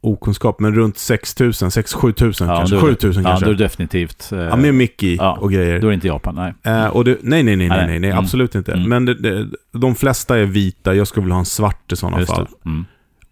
okunskap, 0.00 0.60
men 0.60 0.74
runt 0.74 0.98
6 0.98 1.40
000, 1.40 1.52
6 1.54 1.94
7 1.94 2.14
000 2.20 2.32
Ja, 2.40 2.46
kanske. 2.46 2.76
då 2.76 2.86
är 2.86 2.90
7 2.90 2.96
det- 3.00 3.06
000 3.06 3.16
Ja, 3.16 3.22
kanske. 3.22 3.44
då 3.46 3.50
är 3.50 3.54
det 3.54 3.64
definitivt... 3.64 4.32
eh, 4.32 4.38
Ja, 4.38 4.56
med 4.56 4.74
Mickey 4.74 5.16
ja, 5.16 5.38
och 5.40 5.52
grejer. 5.52 5.80
Då 5.80 5.86
är 5.86 5.90
det 5.90 5.94
inte 5.94 6.06
Japan, 6.06 6.34
nej. 6.34 6.54
Eh, 6.74 6.86
och 6.86 7.04
det, 7.04 7.18
nej, 7.22 7.42
nej, 7.42 7.56
nej, 7.56 7.68
nej, 7.68 7.86
Nej, 7.86 7.98
nej, 7.98 8.10
mm. 8.10 8.24
absolut 8.24 8.54
inte. 8.54 8.72
Mm. 8.72 8.88
Men 8.88 9.04
det, 9.04 9.14
det, 9.14 9.48
de 9.72 9.94
flesta 9.94 10.38
är 10.38 10.44
vita, 10.44 10.94
jag 10.94 11.06
skulle 11.08 11.24
vilja 11.24 11.34
ha 11.34 11.40
en 11.40 11.44
svart 11.44 11.92
i 11.92 11.96
sådana 11.96 12.18
Just 12.18 12.30
fall. 12.34 12.48
Mm. 12.66 12.84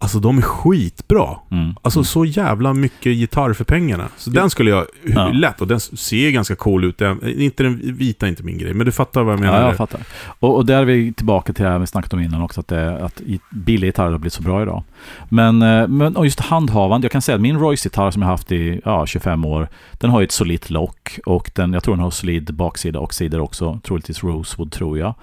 Alltså 0.03 0.19
de 0.19 0.37
är 0.37 0.41
skitbra. 0.41 1.29
Mm. 1.51 1.75
Alltså 1.81 1.99
Mm. 1.99 2.05
så 2.05 2.25
jävla 2.25 2.73
mycket 2.73 3.13
gitarr 3.15 3.53
för 3.53 3.63
pengarna. 3.63 4.07
Så 4.17 4.29
den 4.29 4.49
skulle 4.49 4.69
jag 4.69 4.85
Ja. 5.05 5.27
lätt, 5.33 5.61
och 5.61 5.67
den 5.67 5.79
ser 5.79 6.31
ganska 6.31 6.55
cool 6.55 6.83
ut. 6.83 6.97
Den, 6.97 7.27
inte 7.39 7.63
den 7.63 7.95
vita 7.97 8.27
inte 8.27 8.43
min 8.43 8.57
grej, 8.57 8.73
men 8.73 8.85
du 8.85 8.91
fattar 8.91 9.23
vad 9.23 9.33
jag 9.33 9.39
menar. 9.39 9.61
Ja, 9.61 9.67
jag 9.67 9.77
fattar. 9.77 10.01
Och, 10.39 10.55
och 10.55 10.65
där 10.65 10.77
är 10.81 10.85
vi 10.85 11.13
tillbaka 11.13 11.53
till 11.53 11.63
det 11.65 11.71
här 11.71 11.79
vi 11.79 11.87
snackat 11.87 12.13
om 12.13 12.19
innan 12.19 12.41
också, 12.41 12.59
att, 12.59 12.67
det, 12.67 13.05
att 13.05 13.21
billiga 13.51 13.87
gitarrer 13.87 14.11
har 14.11 14.17
blivit 14.17 14.33
så 14.33 14.43
bra 14.43 14.61
idag. 14.61 14.83
Men, 15.29 15.61
eh, 15.61 15.87
men 15.87 16.15
och 16.17 16.25
just 16.25 16.39
handhavande, 16.39 17.05
jag 17.05 17.11
kan 17.11 17.21
säga 17.21 17.35
att 17.35 17.41
min 17.41 17.59
Royce-gitarr 17.59 18.11
som 18.11 18.21
jag 18.21 18.29
haft 18.29 18.51
i 18.51 18.81
ja, 18.85 19.05
25 19.05 19.45
år, 19.45 19.67
den 19.93 20.09
har 20.09 20.19
ju 20.19 20.23
ett 20.23 20.31
solitt 20.31 20.69
lock 20.69 21.19
och 21.25 21.51
den, 21.55 21.73
jag 21.73 21.83
tror 21.83 21.95
den 21.95 22.03
har 22.03 22.11
solid 22.11 22.53
baksida 22.53 22.99
och 22.99 23.13
sidor 23.13 23.39
också, 23.39 23.79
troligtvis 23.83 24.23
Rosewood 24.23 24.71
tror 24.71 24.97
jag. 24.99 25.15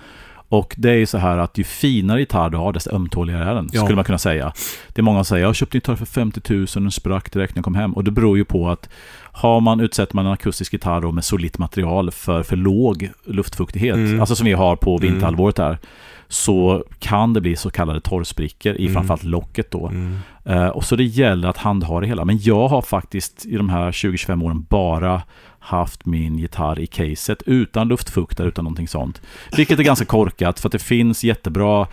Och 0.52 0.74
det 0.78 0.90
är 0.90 0.94
ju 0.94 1.06
så 1.06 1.18
här 1.18 1.38
att 1.38 1.58
ju 1.58 1.64
finare 1.64 2.20
gitarr 2.20 2.50
du 2.50 2.56
har, 2.56 2.72
desto 2.72 2.94
ömtåligare 2.94 3.44
är 3.50 3.54
den, 3.54 3.68
Ja. 3.72 3.80
skulle 3.82 3.96
man 3.96 4.04
kunna 4.04 4.18
säga. 4.18 4.52
Det 4.88 5.00
är 5.00 5.02
många 5.02 5.18
som 5.24 5.34
säger, 5.34 5.46
jag 5.46 5.54
köpte 5.54 5.76
en 5.76 5.78
gitarr 5.78 5.96
för 5.96 6.06
50 6.06 6.40
000, 6.54 6.66
den 6.74 6.90
sprack 6.90 7.32
direkt 7.32 7.54
när 7.54 7.58
jag 7.58 7.64
kom 7.64 7.74
hem. 7.74 7.92
Och 7.92 8.04
det 8.04 8.10
beror 8.10 8.36
ju 8.38 8.44
på 8.44 8.68
att 8.70 8.88
har 9.32 9.60
man, 9.60 9.80
utsätter 9.80 10.16
man 10.16 10.26
en 10.26 10.32
akustisk 10.32 10.72
gitarr 10.72 11.00
då 11.00 11.12
med 11.12 11.24
solitt 11.24 11.58
material 11.58 12.10
för 12.10 12.42
för 12.42 12.56
låg 12.56 13.10
luftfuktighet, 13.24 13.94
Mm. 13.96 14.20
alltså 14.20 14.34
som 14.36 14.46
vi 14.46 14.52
har 14.52 14.76
på 14.76 14.96
Mm. 14.96 15.10
vinterhalvåret 15.12 15.58
här, 15.58 15.78
så 16.28 16.84
kan 16.98 17.32
det 17.32 17.40
bli 17.40 17.56
så 17.56 17.70
kallade 17.70 18.00
torrsprickor 18.00 18.74
i 18.74 18.82
Mm. 18.82 18.94
framförallt 18.94 19.24
locket 19.24 19.70
då. 19.70 19.86
Mm. 19.88 20.18
Eh, 20.44 20.66
och 20.68 20.84
så 20.84 20.96
det 20.96 21.04
gäller 21.04 21.48
att 21.48 21.56
handha 21.56 22.00
det 22.00 22.06
hela. 22.06 22.24
Men 22.24 22.38
jag 22.42 22.68
har 22.68 22.82
faktiskt 22.82 23.46
i 23.46 23.56
de 23.56 23.68
här 23.68 23.92
20-25 23.92 24.42
åren 24.42 24.66
bara 24.70 25.22
haft 25.60 26.06
min 26.06 26.38
gitarr 26.38 26.78
i 26.78 26.86
caset 26.86 27.42
utan 27.46 27.88
luftfuktare, 27.88 28.48
utan 28.48 28.64
någonting 28.64 28.88
sånt. 28.88 29.22
Vilket 29.56 29.78
är 29.78 29.82
ganska 29.82 30.04
korkat 30.04 30.60
för 30.60 30.68
att 30.68 30.72
det 30.72 30.78
finns 30.78 31.24
jättebra 31.24 31.86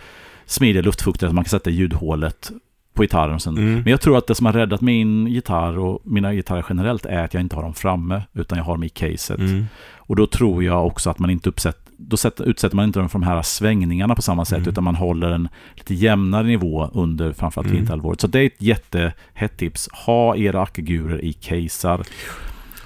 smidiga 0.46 0.82
luftfuktare 0.82 1.28
som 1.30 1.34
man 1.34 1.44
kan 1.44 1.50
sätta 1.50 1.70
i 1.70 1.72
ljudhålet 1.72 2.50
på 2.94 3.02
gitarren. 3.02 3.40
Sen. 3.40 3.58
Mm. 3.58 3.74
Men 3.74 3.86
jag 3.86 4.00
tror 4.00 4.18
att 4.18 4.26
det 4.26 4.34
som 4.34 4.46
har 4.46 4.52
räddat 4.52 4.80
min 4.80 5.26
gitarr 5.26 5.78
och 5.78 6.00
mina 6.04 6.32
gitarrer 6.34 6.64
generellt 6.68 7.06
är 7.06 7.24
att 7.24 7.34
jag 7.34 7.40
inte 7.40 7.56
har 7.56 7.62
dem 7.62 7.74
framme 7.74 8.22
utan 8.34 8.58
jag 8.58 8.64
har 8.64 8.72
dem 8.72 8.84
i 8.84 8.88
caset. 8.88 9.38
Mm. 9.38 9.66
Och 9.96 10.16
då 10.16 10.26
tror 10.26 10.64
jag 10.64 10.86
också 10.86 11.10
att 11.10 11.18
man 11.18 11.30
inte 11.30 11.48
uppsätter 11.48 11.80
då 12.00 12.16
sätter, 12.16 12.44
utsätter 12.44 12.76
man 12.76 12.84
inte 12.84 12.98
dem 12.98 13.08
för 13.08 13.18
de 13.18 13.26
här 13.26 13.42
svängningarna 13.42 14.14
på 14.14 14.22
samma 14.22 14.44
sätt, 14.44 14.58
Mm. 14.58 14.68
utan 14.68 14.84
man 14.84 14.94
håller 14.94 15.30
en 15.30 15.48
lite 15.74 15.94
jämnare 15.94 16.46
nivå 16.46 16.90
under 16.94 17.32
framförallt 17.32 17.66
Mm. 17.66 17.76
vinterhalvåret. 17.76 18.20
Så 18.20 18.26
det 18.26 18.40
är 18.40 18.46
ett 18.46 18.62
jättehett 18.62 19.56
tips. 19.56 19.88
Ha 20.06 20.36
era 20.36 20.62
ackegurer 20.62 21.24
i 21.24 21.32
casear. 21.32 22.02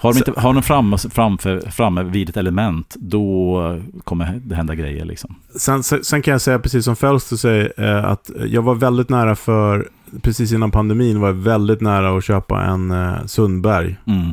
Har 0.03 0.13
de, 0.13 0.19
inte, 0.19 0.41
har 0.41 0.55
de 0.55 0.63
framme, 0.63 0.99
framför, 0.99 1.71
framme 1.71 2.03
vid 2.03 2.29
ett 2.29 2.37
element, 2.37 2.97
då 2.99 3.81
kommer 4.05 4.41
det 4.45 4.55
hända 4.55 4.75
grejer. 4.75 5.05
Liksom. 5.05 5.35
Sen, 5.57 5.83
sen 5.83 6.05
sen 6.05 6.23
kan 6.23 6.33
jag 6.33 6.41
säga, 6.41 6.59
precis 6.59 6.85
som 6.85 6.97
Fölster 6.97 7.37
säger, 7.37 7.73
eh, 7.77 8.05
att 8.05 8.31
jag 8.47 8.63
var 8.63 8.75
väldigt 8.75 9.09
nära 9.09 9.35
för, 9.35 9.89
precis 10.23 10.53
innan 10.53 10.71
pandemin 10.71 11.21
var 11.21 11.29
jag 11.29 11.35
väldigt 11.35 11.81
nära 11.81 12.17
att 12.17 12.25
köpa 12.25 12.63
en 12.65 12.91
eh, 12.91 13.25
Sundberg. 13.27 13.97
Mm. 14.07 14.31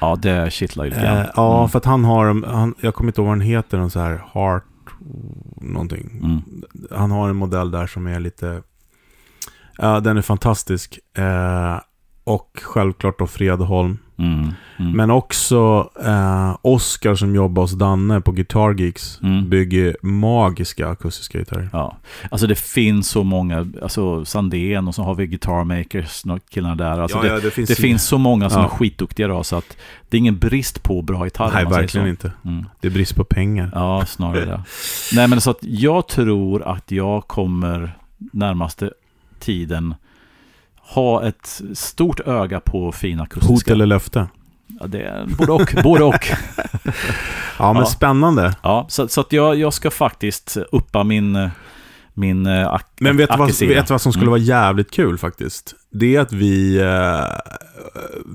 Ja, 0.00 0.16
det 0.22 0.52
kittlar 0.52 0.84
ju 0.84 0.90
lite 0.90 1.02
grann. 1.02 1.18
Eh, 1.18 1.26
ja, 1.36 1.58
Mm. 1.58 1.68
för 1.68 1.78
att 1.78 1.84
han 1.84 2.04
har, 2.04 2.46
han, 2.46 2.74
jag 2.80 2.94
kommer 2.94 3.08
inte 3.10 3.20
ihåg 3.20 3.28
vad 3.28 3.38
den 3.38 3.46
heter, 3.46 3.78
någon 3.78 3.90
så 3.90 4.00
här 4.00 4.22
Heart 4.34 4.64
någonting. 5.60 6.20
Mm. 6.22 6.40
Han 6.90 7.10
har 7.10 7.28
en 7.28 7.36
modell 7.36 7.70
där 7.70 7.86
som 7.86 8.06
är 8.06 8.20
lite, 8.20 8.62
ja 9.78 10.00
den 10.00 10.16
är 10.16 10.22
fantastisk. 10.22 10.98
Eh, 11.18 11.78
och 12.24 12.60
självklart 12.62 13.18
då 13.18 13.26
Fredholm. 13.26 13.98
Mm. 14.20 14.54
Mm. 14.78 14.92
Men 14.92 15.10
också 15.10 15.90
eh, 16.04 16.56
Oscar 16.62 17.14
som 17.14 17.34
jobbar 17.34 17.62
hos 17.62 17.72
Danne 17.72 18.20
på 18.20 18.32
Guitar 18.32 18.74
Geeks. 18.74 19.20
Mm. 19.22 19.48
Bygger 19.48 19.96
magiska 20.02 20.88
akustiska 20.88 21.38
gitarrer. 21.38 21.68
Ja, 21.72 21.96
alltså 22.30 22.46
det 22.46 22.58
finns 22.58 23.08
så 23.08 23.24
många, 23.24 23.66
alltså 23.82 24.24
Sandén 24.24 24.88
och 24.88 24.94
så 24.94 25.02
har 25.02 25.14
vi 25.14 25.26
Guitar 25.26 25.64
Makers, 25.64 26.24
killarna 26.50 26.74
där. 26.74 26.98
Alltså 27.00 27.20
det, 27.20 27.40
det 27.40 27.50
finns, 27.50 27.68
det 27.68 27.74
finns 27.74 28.06
så 28.06 28.18
många 28.18 28.50
som 28.50 28.60
Ja. 28.62 28.66
är 28.66 28.70
skitduktiga 28.70 29.28
då, 29.28 29.44
så 29.44 29.56
att 29.56 29.76
det 30.08 30.16
är 30.16 30.18
ingen 30.18 30.38
brist 30.38 30.82
på 30.82 31.02
bra 31.02 31.24
gitarrer. 31.24 31.54
Nej, 31.54 31.64
verkligen 31.64 32.06
inte. 32.08 32.32
Mm. 32.44 32.64
Det 32.80 32.88
är 32.88 32.92
brist 32.92 33.16
på 33.16 33.24
pengar. 33.24 33.70
Ja, 33.74 34.06
snarare 34.06 34.44
det. 34.44 34.62
Nej, 35.14 35.28
men 35.28 35.40
så 35.40 35.50
att 35.50 35.58
jag 35.60 36.08
tror 36.08 36.62
att 36.62 36.90
jag 36.90 37.26
kommer 37.28 37.96
närmaste 38.32 38.90
tiden 39.38 39.94
ha 40.94 41.22
ett 41.28 41.60
stort 41.74 42.20
öga 42.20 42.60
på 42.60 42.92
fina 42.92 43.22
Hot 43.22 43.32
akustiska. 43.32 43.72
eller 43.72 43.86
löfte? 43.86 44.26
Ja, 44.80 44.86
det 44.86 45.02
är 45.02 45.26
både 45.38 45.52
och. 45.52 45.74
både 45.84 46.04
och. 46.04 46.28
Ja, 47.58 47.72
men 47.72 47.82
Ja. 47.82 47.86
spännande. 47.86 48.54
Ja, 48.62 48.86
så, 48.88 49.08
så 49.08 49.20
att 49.20 49.32
jag, 49.32 49.56
jag 49.56 49.72
ska 49.72 49.90
faktiskt 49.90 50.56
uppa 50.72 51.04
min, 51.04 51.48
min 52.14 52.46
eh, 52.46 52.68
ak- 52.74 52.84
Men 53.00 53.16
vet 53.16 53.30
du 53.30 53.36
vad, 53.36 53.58
vet 53.60 53.90
vad 53.90 54.00
som 54.00 54.12
skulle 54.12 54.22
Mm. 54.26 54.30
vara 54.30 54.40
jävligt 54.40 54.90
kul 54.90 55.18
faktiskt? 55.18 55.74
Det 55.92 56.16
är 56.16 56.20
att 56.20 56.32
vi, 56.32 56.78
eh, 56.80 57.24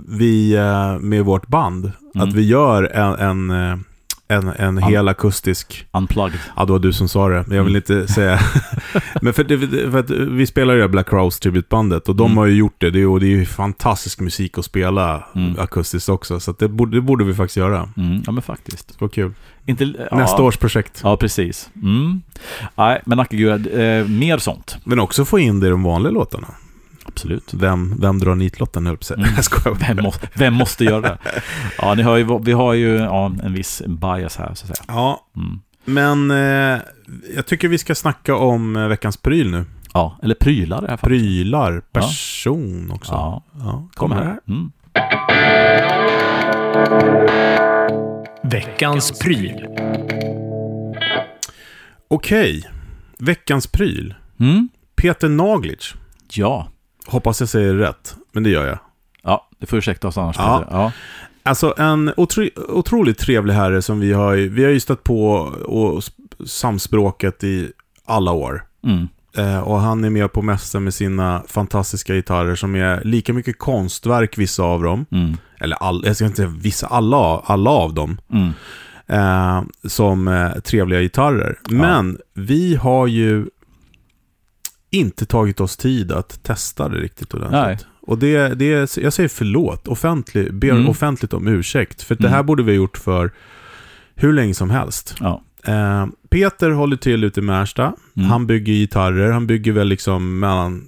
vi 0.09 0.55
eh, 0.55 0.97
med 0.99 1.25
vårt 1.25 1.47
band, 1.47 1.91
Mm. 2.15 2.27
att 2.27 2.33
vi 2.35 2.41
gör 2.47 2.83
en, 2.83 3.13
en, 3.51 3.83
en, 4.27 4.47
en 4.47 4.77
Ja. 4.77 4.87
hel 4.87 5.07
akustisk 5.07 5.87
Unplugged. 5.91 6.39
Ja, 6.55 6.65
det 6.65 6.71
var 6.71 6.79
du 6.79 6.93
som 6.93 7.07
sa 7.07 7.29
det, 7.29 7.43
men 7.47 7.57
jag 7.57 7.63
vill 7.63 7.75
inte 7.75 8.07
säga... 8.07 8.39
men 9.21 9.33
för, 9.33 9.43
det, 9.43 9.57
för 9.91 9.99
att 9.99 10.09
vi 10.09 10.47
spelar 10.47 10.73
ju 10.73 10.87
Black 10.87 11.09
Crowes 11.09 11.39
tributbandet 11.39 12.09
och 12.09 12.15
de 12.15 12.25
Mm. 12.25 12.37
har 12.37 12.45
ju 12.45 12.55
gjort 12.55 12.75
det. 12.77 12.89
Det 12.91 13.01
är, 13.01 13.07
och 13.07 13.19
det 13.19 13.25
är 13.25 13.29
ju 13.29 13.45
fantastisk 13.45 14.19
musik 14.19 14.57
att 14.57 14.65
spela 14.65 15.23
Mm. 15.35 15.59
akustiskt 15.59 16.09
också. 16.09 16.39
Så 16.39 16.51
det, 16.59 16.67
borde, 16.67 16.97
det 16.97 17.01
borde 17.01 17.23
vi 17.25 17.33
faktiskt 17.33 17.57
göra. 17.57 17.89
Mm, 17.97 18.23
ja, 18.25 18.31
men 18.31 18.41
faktiskt. 18.41 19.01
Var 19.01 19.07
kul. 19.07 19.33
Inte, 19.65 19.93
ja, 20.11 20.17
Nästa 20.17 20.41
års 20.43 20.57
projekt. 20.57 20.99
Ja, 21.03 21.17
precis. 21.17 21.69
Mm. 21.83 22.21
Nej, 22.75 23.01
men 23.05 23.17
Nackegud, 23.17 23.67
eh, 23.67 24.07
mer 24.07 24.37
sånt. 24.37 24.77
Men 24.83 24.99
också 24.99 25.25
få 25.25 25.39
in 25.39 25.59
det 25.59 25.67
i 25.67 25.69
de 25.69 25.83
vanliga 25.83 26.11
låtarna. 26.11 26.47
Absolut. 27.15 27.53
Vem, 27.53 27.95
vem 28.01 28.19
drar 28.19 28.35
nitlotten, 28.35 28.85
höll 28.85 28.97
jag. 29.09 29.19
Mm. 29.19 29.29
Vem, 29.87 30.03
må, 30.03 30.13
vem 30.33 30.53
måste 30.53 30.83
göra 30.83 31.01
det? 31.01 31.17
Ja, 31.77 31.93
ni 31.93 32.03
hör 32.03 32.17
ju, 32.17 32.39
vi 32.43 32.51
har 32.51 32.73
ju 32.73 32.95
ja, 32.95 33.25
en 33.43 33.53
viss 33.53 33.81
bias 33.87 34.37
här, 34.37 34.53
så 34.53 34.65
att 34.71 34.77
säga. 34.77 34.85
Ja, 34.87 35.27
Mm. 35.37 35.59
men 35.85 36.31
eh, 36.31 36.79
jag 37.35 37.45
tycker 37.45 37.67
vi 37.67 37.77
ska 37.77 37.95
snacka 37.95 38.35
om 38.35 38.75
eh, 38.75 38.87
veckans 38.87 39.17
pryl 39.17 39.51
nu. 39.51 39.65
Ja, 39.93 40.19
eller 40.23 40.35
prylar 40.35 40.77
i 40.77 40.81
det 40.81 40.87
här 40.89 40.97
fallet. 40.97 41.19
Prylar, 41.19 41.81
person 41.91 42.91
också. 42.91 43.11
Ja, 43.11 43.43
Ja, 43.59 43.87
kommer 43.93 44.15
här. 44.15 44.39
Mm. 44.47 44.71
Veckans 48.43 49.19
pryl. 49.19 49.65
Okej, 52.07 52.63
veckans 53.19 53.67
pryl. 53.67 54.13
Mm. 54.39 54.69
Peter 54.95 55.29
Naglic. 55.29 55.93
Ja. 56.33 56.67
Hoppas 57.07 57.39
jag 57.39 57.49
säger 57.49 57.73
rätt, 57.73 58.15
men 58.31 58.43
det 58.43 58.49
gör 58.49 58.67
jag. 58.67 58.79
Ja, 59.23 59.49
det 59.59 59.65
får 59.65 59.77
ursäkta 59.79 60.07
oss 60.07 60.17
annars. 60.17 60.35
Ja. 60.39 60.63
Ja. 60.71 60.91
Alltså 61.43 61.73
en 61.77 62.13
otro, 62.17 62.47
otroligt 62.69 63.17
trevlig 63.19 63.53
herre 63.53 63.81
som 63.81 63.99
vi 63.99 64.13
har, 64.13 64.35
vi 64.35 64.63
har 64.63 64.71
ju 64.71 64.79
stött 64.79 65.03
på 65.03 65.31
och 65.65 65.99
sp- 65.99 66.45
samspråkat 66.45 67.43
i 67.43 67.71
alla 68.05 68.31
år. 68.31 68.63
Mm. 68.83 69.07
Eh, 69.37 69.59
och 69.59 69.79
han 69.79 70.03
är 70.03 70.09
med 70.09 70.31
på 70.31 70.41
mässan 70.41 70.83
med 70.83 70.93
sina 70.93 71.43
fantastiska 71.47 72.13
gitarrer 72.15 72.55
som 72.55 72.75
är 72.75 73.01
lika 73.03 73.33
mycket 73.33 73.59
konstverk, 73.59 74.37
vissa 74.37 74.63
av 74.63 74.83
dem. 74.83 75.05
Mm. 75.11 75.37
Eller 75.59 75.75
all, 75.75 76.03
jag 76.05 76.15
ska 76.15 76.25
inte 76.25 76.37
säga 76.37 76.53
vissa, 76.61 76.87
alla, 76.87 77.17
alla 77.45 77.69
av 77.69 77.93
dem. 77.93 78.17
Mm. 78.33 78.51
Eh, 79.07 79.63
som 79.87 80.27
eh, 80.27 80.51
trevliga 80.51 81.01
gitarrer. 81.01 81.59
Men 81.69 82.17
vi 82.33 82.75
har 82.75 83.07
ju 83.07 83.45
inte 84.95 85.25
tagit 85.25 85.59
oss 85.59 85.77
tid 85.77 86.11
att 86.11 86.43
testa 86.43 86.89
det 86.89 86.97
riktigt 86.97 87.33
ordentligt. 87.33 87.61
Nej. 87.61 87.77
Och 88.01 88.17
det, 88.17 88.47
det 88.59 88.73
är, 88.73 88.99
jag 89.03 89.13
säger 89.13 89.29
förlåt, 89.29 89.87
offentlig, 89.87 90.53
ber 90.53 90.69
Mm. 90.71 90.89
offentligt 90.89 91.33
om 91.33 91.47
ursäkt. 91.47 92.01
För 92.01 92.15
det 92.15 92.27
här 92.29 92.35
Mm. 92.35 92.45
borde 92.45 92.63
vi 92.63 92.71
ha 92.71 92.75
gjort 92.75 92.97
för 92.97 93.31
hur 94.15 94.33
länge 94.33 94.53
som 94.53 94.69
helst. 94.69 95.15
Ja. 95.19 95.41
Eh, 95.67 96.05
Peter 96.29 96.69
håller 96.69 96.97
till 96.97 97.23
ute 97.23 97.39
i 97.39 97.43
Märsta. 97.43 97.93
Mm. 98.17 98.29
Han 98.29 98.47
bygger 98.47 98.73
gitarrer. 98.73 99.31
Han 99.31 99.47
bygger 99.47 99.71
väl 99.71 99.87
liksom 99.87 100.39
mellan, 100.39 100.87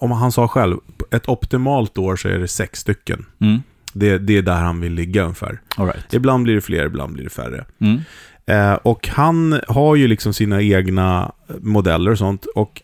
om 0.00 0.10
han 0.10 0.32
sa 0.32 0.48
själv, 0.48 0.76
ett 1.10 1.28
optimalt 1.28 1.98
år 1.98 2.16
så 2.16 2.28
är 2.28 2.38
det 2.38 2.48
sex 2.48 2.80
stycken. 2.80 3.26
Mm. 3.40 3.62
Det, 3.92 4.18
det 4.18 4.36
är 4.38 4.42
där 4.42 4.54
han 4.60 4.80
vill 4.80 4.92
ligga 4.92 5.22
ungefär. 5.22 5.60
All 5.76 5.86
right. 5.86 6.14
Ibland 6.14 6.44
blir 6.44 6.54
det 6.54 6.60
fler, 6.60 6.86
ibland 6.86 7.12
blir 7.12 7.24
det 7.24 7.30
färre. 7.30 7.64
Mm. 7.80 8.00
Eh, 8.46 8.74
och 8.74 9.08
han 9.08 9.60
har 9.68 9.96
ju 9.96 10.08
liksom 10.08 10.32
sina 10.32 10.62
egna 10.62 11.32
modeller 11.60 12.10
och 12.10 12.18
sånt. 12.18 12.46
Och 12.54 12.82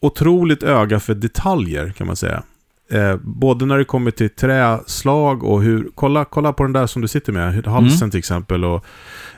otroligt 0.00 0.62
öga 0.62 1.00
för 1.00 1.14
detaljer 1.14 1.90
kan 1.90 2.06
man 2.06 2.16
säga. 2.16 2.42
Eh, 2.90 3.16
både 3.16 3.66
när 3.66 3.78
det 3.78 3.84
kommer 3.84 4.10
till 4.10 4.30
träslag 4.30 5.44
och 5.44 5.62
hur... 5.62 5.88
Kolla, 5.94 6.24
kolla 6.24 6.52
på 6.52 6.62
den 6.62 6.72
där 6.72 6.86
som 6.86 7.02
du 7.02 7.08
sitter 7.08 7.32
med, 7.32 7.66
halsen 7.66 7.98
Mm. 7.98 8.10
till 8.10 8.18
exempel. 8.18 8.64
Och 8.64 8.84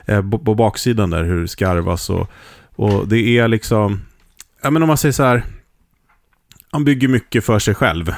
eh, 0.05 0.29
på, 0.29 0.39
på 0.39 0.55
baksidan 0.55 1.09
där, 1.09 1.23
hur 1.23 1.41
det 1.41 1.47
skarvas. 1.47 2.09
Och, 2.09 2.29
och 2.75 3.07
det 3.07 3.37
är 3.37 3.47
liksom... 3.47 4.01
Ja, 4.63 4.69
men 4.71 4.83
om 4.83 4.87
man 4.87 4.97
säger 4.97 5.13
så 5.13 5.23
här. 5.23 5.43
Han 6.71 6.83
bygger 6.85 7.07
mycket 7.07 7.43
för 7.43 7.59
sig 7.59 7.75
själv. 7.75 8.13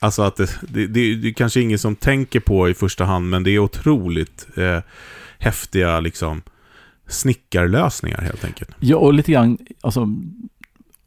Alltså 0.00 0.22
att 0.22 0.36
det, 0.36 0.58
det, 0.60 0.86
det, 0.86 1.14
det 1.14 1.28
är 1.28 1.32
kanske 1.32 1.60
ingen 1.60 1.78
som 1.78 1.96
tänker 1.96 2.40
på 2.40 2.68
i 2.68 2.74
första 2.74 3.04
hand, 3.04 3.30
men 3.30 3.42
det 3.42 3.50
är 3.50 3.58
otroligt 3.58 4.46
eh, 4.56 4.78
häftiga 5.38 6.00
liksom 6.00 6.42
snickarlösningar 7.08 8.20
helt 8.20 8.44
enkelt. 8.44 8.70
Ja, 8.80 8.96
och 8.96 9.14
lite 9.14 9.32
grann, 9.32 9.58
alltså, 9.80 10.08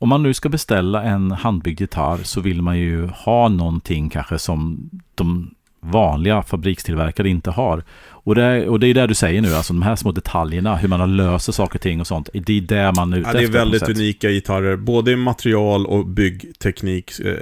om 0.04 0.10
man 0.10 0.24
nu 0.24 0.34
ska 0.34 0.50
beställa 0.50 1.04
en 1.04 1.32
handbyggd 1.32 1.82
gitarr 1.82 2.20
så 2.24 2.42
vill 2.42 2.62
man 2.62 2.80
ju 2.80 3.08
ha 3.08 3.48
någonting 3.50 4.10
kanske 4.10 4.40
som 4.40 4.90
de 5.16 5.54
vanliga 5.80 6.44
fabrikstillverkare 6.44 7.30
inte 7.30 7.52
har. 7.52 7.84
Och 8.10 8.36
det, 8.36 8.68
och 8.68 8.80
det 8.80 8.88
är 8.88 8.94
det 8.94 9.08
du 9.08 9.14
säger 9.14 9.42
nu, 9.42 9.54
alltså 9.54 9.74
de 9.74 9.82
här 9.82 9.96
små 9.96 10.12
detaljerna, 10.12 10.76
hur 10.76 10.88
man 10.88 11.00
har 11.00 11.08
löser 11.08 11.54
saker 11.54 11.78
och 11.78 11.82
ting 11.82 12.00
och 12.02 12.08
sånt. 12.08 12.30
Det 12.34 12.58
är 12.58 12.62
det 12.62 12.92
man 12.92 13.14
är 13.14 13.18
ute 13.18 13.30
Ja, 13.30 13.38
det 13.40 13.44
är 13.44 13.48
väldigt 13.52 13.90
unika 13.90 14.30
gitarrer, 14.30 14.76
både 14.76 15.12
i 15.12 15.16
material 15.16 15.86
och 15.86 16.06
byggteknik 16.08 17.20
eh, 17.20 17.36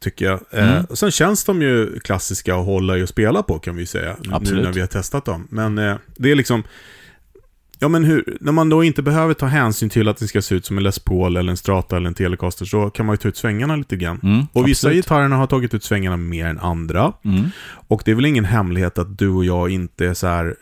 tycker 0.00 0.24
jag. 0.24 0.40
Eh, 0.50 0.70
Mm. 0.72 0.86
sen 0.90 1.10
känns 1.10 1.44
de 1.44 1.62
ju 1.62 1.98
klassiska 2.00 2.56
att 2.56 2.66
hålla 2.66 2.98
i 2.98 3.02
och 3.04 3.08
spela 3.08 3.42
på 3.42 3.58
kan 3.58 3.76
vi 3.76 3.86
säga, 3.86 4.16
nu 4.24 4.34
Absolut. 4.34 4.64
när 4.64 4.72
vi 4.72 4.80
har 4.80 4.86
testat 4.86 5.24
dem. 5.24 5.46
Men 5.50 5.78
eh, 5.78 5.96
det 6.16 6.30
är 6.30 6.34
liksom, 6.34 6.62
ja 7.82 7.88
men 7.88 8.04
hur, 8.04 8.36
när 8.40 8.52
man 8.52 8.68
då 8.68 8.84
inte 8.84 9.02
behöver 9.02 9.34
ta 9.34 9.46
hänsyn 9.46 9.88
till 9.90 10.08
att 10.08 10.16
det 10.16 10.26
ska 10.26 10.42
se 10.42 10.54
ut 10.54 10.66
som 10.66 10.78
en 10.78 10.84
Les 10.84 10.98
Paul 10.98 11.36
eller 11.36 11.50
en 11.50 11.56
Strata 11.56 11.96
eller 11.96 12.08
en 12.08 12.14
Telecaster 12.14 12.64
så 12.64 12.90
kan 12.90 13.06
man 13.06 13.12
ju 13.12 13.16
ta 13.16 13.28
ut 13.28 13.36
svängarna 13.36 13.76
lite 13.76 13.96
grann. 13.96 14.20
Mm, 14.22 14.46
Och 14.52 14.68
vissa 14.68 14.86
absolut. 14.88 15.04
gitarrerna 15.04 15.36
har 15.36 15.46
tagit 15.46 15.74
ut 15.74 15.84
svängarna 15.84 16.16
mer 16.16 16.46
än 16.46 16.58
andra. 16.58 17.12
Mm. 17.24 17.44
Och 17.88 18.02
det 18.04 18.10
är 18.10 18.14
väl 18.14 18.26
ingen 18.26 18.44
hemlighet 18.44 18.98
att 18.98 19.18
du 19.18 19.28
och 19.28 19.44
jag 19.44 19.70
inte 19.70 20.06
är 20.06 20.14
så 20.14 20.26
här... 20.26 20.54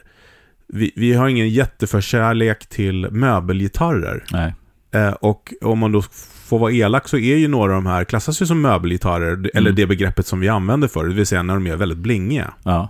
Vi, 0.73 0.93
vi 0.97 1.12
har 1.12 1.29
ingen 1.29 1.49
jätteförkärlek 1.49 2.66
till 2.68 3.09
möbelgitarrer. 3.11 4.25
Nej. 4.33 4.55
Eh, 4.95 5.11
och 5.12 5.55
om 5.62 5.79
man 5.79 5.93
då 5.93 6.03
får 6.45 6.59
vara 6.59 6.73
elak 6.73 7.09
så 7.09 7.16
är 7.18 7.37
ju 7.37 7.49
några 7.49 7.77
av 7.77 7.83
de 7.83 7.87
här, 7.91 8.05
klassas 8.05 8.43
ju 8.43 8.47
som 8.47 8.61
möbelgitarrer, 8.61 9.33
Mm. 9.35 9.51
eller 9.55 9.73
det 9.73 9.87
begreppet 9.87 10.27
som 10.27 10.41
vi 10.41 10.49
använder 10.49 10.89
för 10.89 11.05
det, 11.05 11.14
vill 11.14 11.27
säga 11.27 11.43
när 11.43 11.55
de 11.55 11.66
är 11.66 11.77
väldigt 11.77 11.99
blingiga. 11.99 12.55
Ja. 12.62 12.89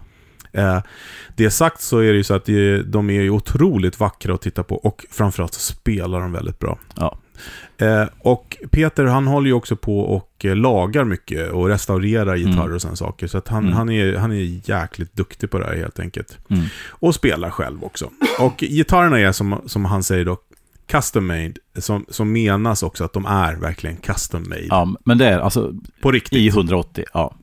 Eh, 0.52 0.78
det 1.36 1.50
sagt 1.50 1.80
så 1.80 1.98
är 1.98 2.10
det 2.10 2.16
ju 2.16 2.24
så 2.24 2.34
att 2.34 2.44
det- 2.44 2.82
de 2.82 3.10
är 3.10 3.20
ju 3.22 3.30
otroligt 3.30 4.00
vackra 4.00 4.34
att 4.34 4.42
titta 4.42 4.62
på 4.62 4.76
och 4.76 5.06
framförallt 5.10 5.54
så 5.54 5.60
spelar 5.60 6.20
de 6.20 6.32
väldigt 6.32 6.58
bra. 6.58 6.78
Ja. 6.96 7.18
Eh, 7.78 8.04
och 8.18 8.56
Peter 8.70 9.04
han 9.04 9.26
håller 9.26 9.46
ju 9.46 9.52
också 9.52 9.76
på 9.76 10.00
och 10.00 10.44
eh, 10.44 10.56
lagar 10.56 11.04
mycket 11.04 11.50
och 11.50 11.68
restaurerar 11.68 12.36
gitarrer 12.36 12.60
Mm. 12.62 12.74
och 12.74 12.80
sådana 12.82 12.96
saker. 12.96 13.26
Så 13.26 13.38
att 13.38 13.48
han, 13.48 13.62
Mm. 13.64 13.76
han, 13.76 13.90
är, 13.90 14.16
han 14.16 14.32
är 14.32 14.70
jäkligt 14.70 15.16
duktig 15.16 15.50
på 15.50 15.58
det 15.58 15.64
här 15.66 15.76
helt 15.76 16.00
enkelt. 16.00 16.38
Mm. 16.50 16.64
Och 16.88 17.14
spelar 17.14 17.50
själv 17.50 17.84
också. 17.84 18.10
Och 18.40 18.56
gitarrerna 18.58 19.18
är 19.20 19.32
som, 19.32 19.60
som 19.66 19.84
han 19.84 20.02
säger 20.02 20.24
då, 20.24 20.36
custom 20.86 21.26
made. 21.26 21.52
Som, 21.78 22.06
som 22.08 22.32
menas 22.32 22.82
också 22.82 23.04
att 23.04 23.12
de 23.12 23.26
är 23.26 23.56
verkligen 23.56 23.96
custom 23.96 24.42
made. 24.48 24.66
ja, 24.68 24.94
men 25.04 25.18
det 25.18 25.26
är 25.26 25.38
alltså 25.38 25.74
På 26.00 26.10
riktigt. 26.10 26.38
i 26.38 26.48
180. 26.48 27.04
Ja. 27.14 27.34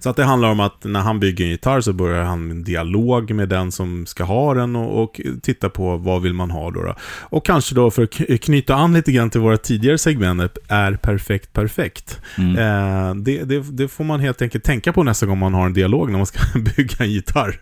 Så 0.00 0.10
att 0.10 0.16
det 0.16 0.24
handlar 0.24 0.48
om 0.48 0.60
att 0.60 0.84
när 0.84 1.00
han 1.00 1.20
bygger 1.20 1.44
en 1.44 1.50
gitarr 1.50 1.80
så 1.80 1.92
börjar 1.92 2.24
han 2.24 2.50
en 2.50 2.64
dialog 2.64 3.30
med 3.30 3.48
den 3.48 3.72
som 3.72 4.06
ska 4.06 4.24
ha 4.24 4.54
den 4.54 4.76
och, 4.76 5.02
och 5.02 5.20
titta 5.42 5.70
på 5.70 5.96
vad 5.96 6.22
vill 6.22 6.34
man 6.34 6.50
ha 6.50 6.70
då, 6.70 6.82
då. 6.82 6.94
Och 7.20 7.46
kanske 7.46 7.74
då 7.74 7.90
för 7.90 8.02
att 8.02 8.40
knyta 8.40 8.74
an 8.74 8.92
lite 8.92 9.12
grann 9.12 9.30
till 9.30 9.40
våra 9.40 9.56
tidigare 9.56 9.98
segment, 9.98 10.58
är 10.68 10.92
perfekt 10.92 11.52
perfekt. 11.52 12.20
Mm. 12.38 12.56
Eh, 12.56 13.14
det, 13.14 13.44
det, 13.44 13.60
det 13.60 13.88
får 13.88 14.04
man 14.04 14.20
helt 14.20 14.42
enkelt 14.42 14.64
tänka 14.64 14.92
på 14.92 15.02
nästa 15.02 15.26
gång 15.26 15.38
man 15.38 15.54
har 15.54 15.66
en 15.66 15.72
dialog 15.72 16.10
när 16.10 16.18
man 16.18 16.26
ska 16.26 16.40
bygga 16.76 16.96
en 17.04 17.10
gitarr. 17.10 17.60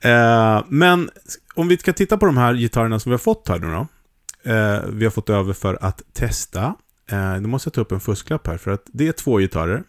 Eh, 0.00 0.64
men 0.68 1.10
om 1.54 1.68
vi 1.68 1.76
ska 1.76 1.92
titta 1.92 2.16
på 2.16 2.26
de 2.26 2.36
här 2.36 2.54
gitarrerna 2.54 2.98
som 2.98 3.10
vi 3.10 3.14
har 3.14 3.18
fått 3.18 3.48
här 3.48 3.58
nu 3.58 3.66
då. 3.66 3.86
Eh, 4.52 4.80
vi 4.88 5.04
har 5.04 5.10
fått 5.10 5.30
över 5.30 5.52
för 5.52 5.78
att 5.80 6.02
testa. 6.12 6.74
Eh, 7.10 7.40
nu 7.40 7.48
måste 7.48 7.68
jag 7.68 7.74
ta 7.74 7.80
upp 7.80 7.92
en 7.92 8.00
fusklapp 8.00 8.46
här 8.46 8.56
för 8.56 8.70
att 8.70 8.82
det 8.86 9.08
är 9.08 9.12
två 9.12 9.38
gitarrer. 9.38 9.82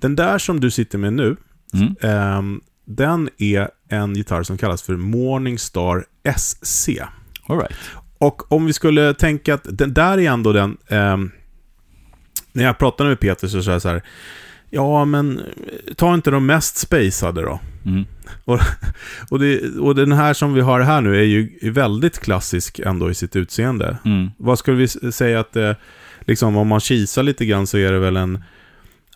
Den 0.00 0.16
där 0.16 0.38
som 0.38 0.60
du 0.60 0.70
sitter 0.70 0.98
med 0.98 1.12
nu, 1.12 1.36
Mm. 1.74 1.94
ehm, 2.00 2.60
den 2.84 3.28
är 3.38 3.68
en 3.88 4.14
gitarr 4.14 4.42
som 4.42 4.58
kallas 4.58 4.82
för 4.82 4.96
Morningstar 4.96 6.04
SC. 6.36 6.88
All 7.48 7.58
right. 7.58 7.76
Och 8.18 8.52
om 8.52 8.66
vi 8.66 8.72
skulle 8.72 9.14
tänka 9.14 9.54
att 9.54 9.66
den 9.70 9.94
där 9.94 10.18
är 10.18 10.30
ändå 10.30 10.52
den... 10.52 10.76
ehm, 10.88 11.30
när 12.52 12.64
jag 12.64 12.78
pratade 12.78 13.08
med 13.08 13.20
Peter 13.20 13.48
så 13.48 13.62
sa 13.62 13.70
jag 13.72 13.82
så 13.82 13.88
här. 13.88 14.02
Ja, 14.70 15.04
men 15.04 15.38
eh, 15.38 15.94
ta 15.96 16.14
inte 16.14 16.30
de 16.30 16.46
mest 16.46 16.76
spacade 16.76 17.42
då. 17.42 17.60
Mm. 17.86 18.04
Och, 19.30 19.38
det, 19.38 19.78
och 19.78 19.94
den 19.94 20.12
här 20.12 20.34
som 20.34 20.54
vi 20.54 20.60
har 20.60 20.80
här 20.80 21.00
nu 21.00 21.16
är 21.18 21.22
ju 21.24 21.70
väldigt 21.70 22.18
klassisk 22.18 22.78
ändå 22.78 23.10
i 23.10 23.14
sitt 23.14 23.36
utseende. 23.36 23.98
Mm. 24.04 24.30
Vad 24.38 24.58
skulle 24.58 24.76
vi 24.76 25.12
säga 25.12 25.40
att 25.40 25.52
det, 25.52 25.76
liksom 26.20 26.56
om 26.56 26.68
man 26.68 26.80
kisar 26.80 27.22
lite 27.22 27.46
grann 27.46 27.66
så 27.66 27.78
är 27.78 27.92
det 27.92 27.98
väl 27.98 28.16
en, 28.16 28.44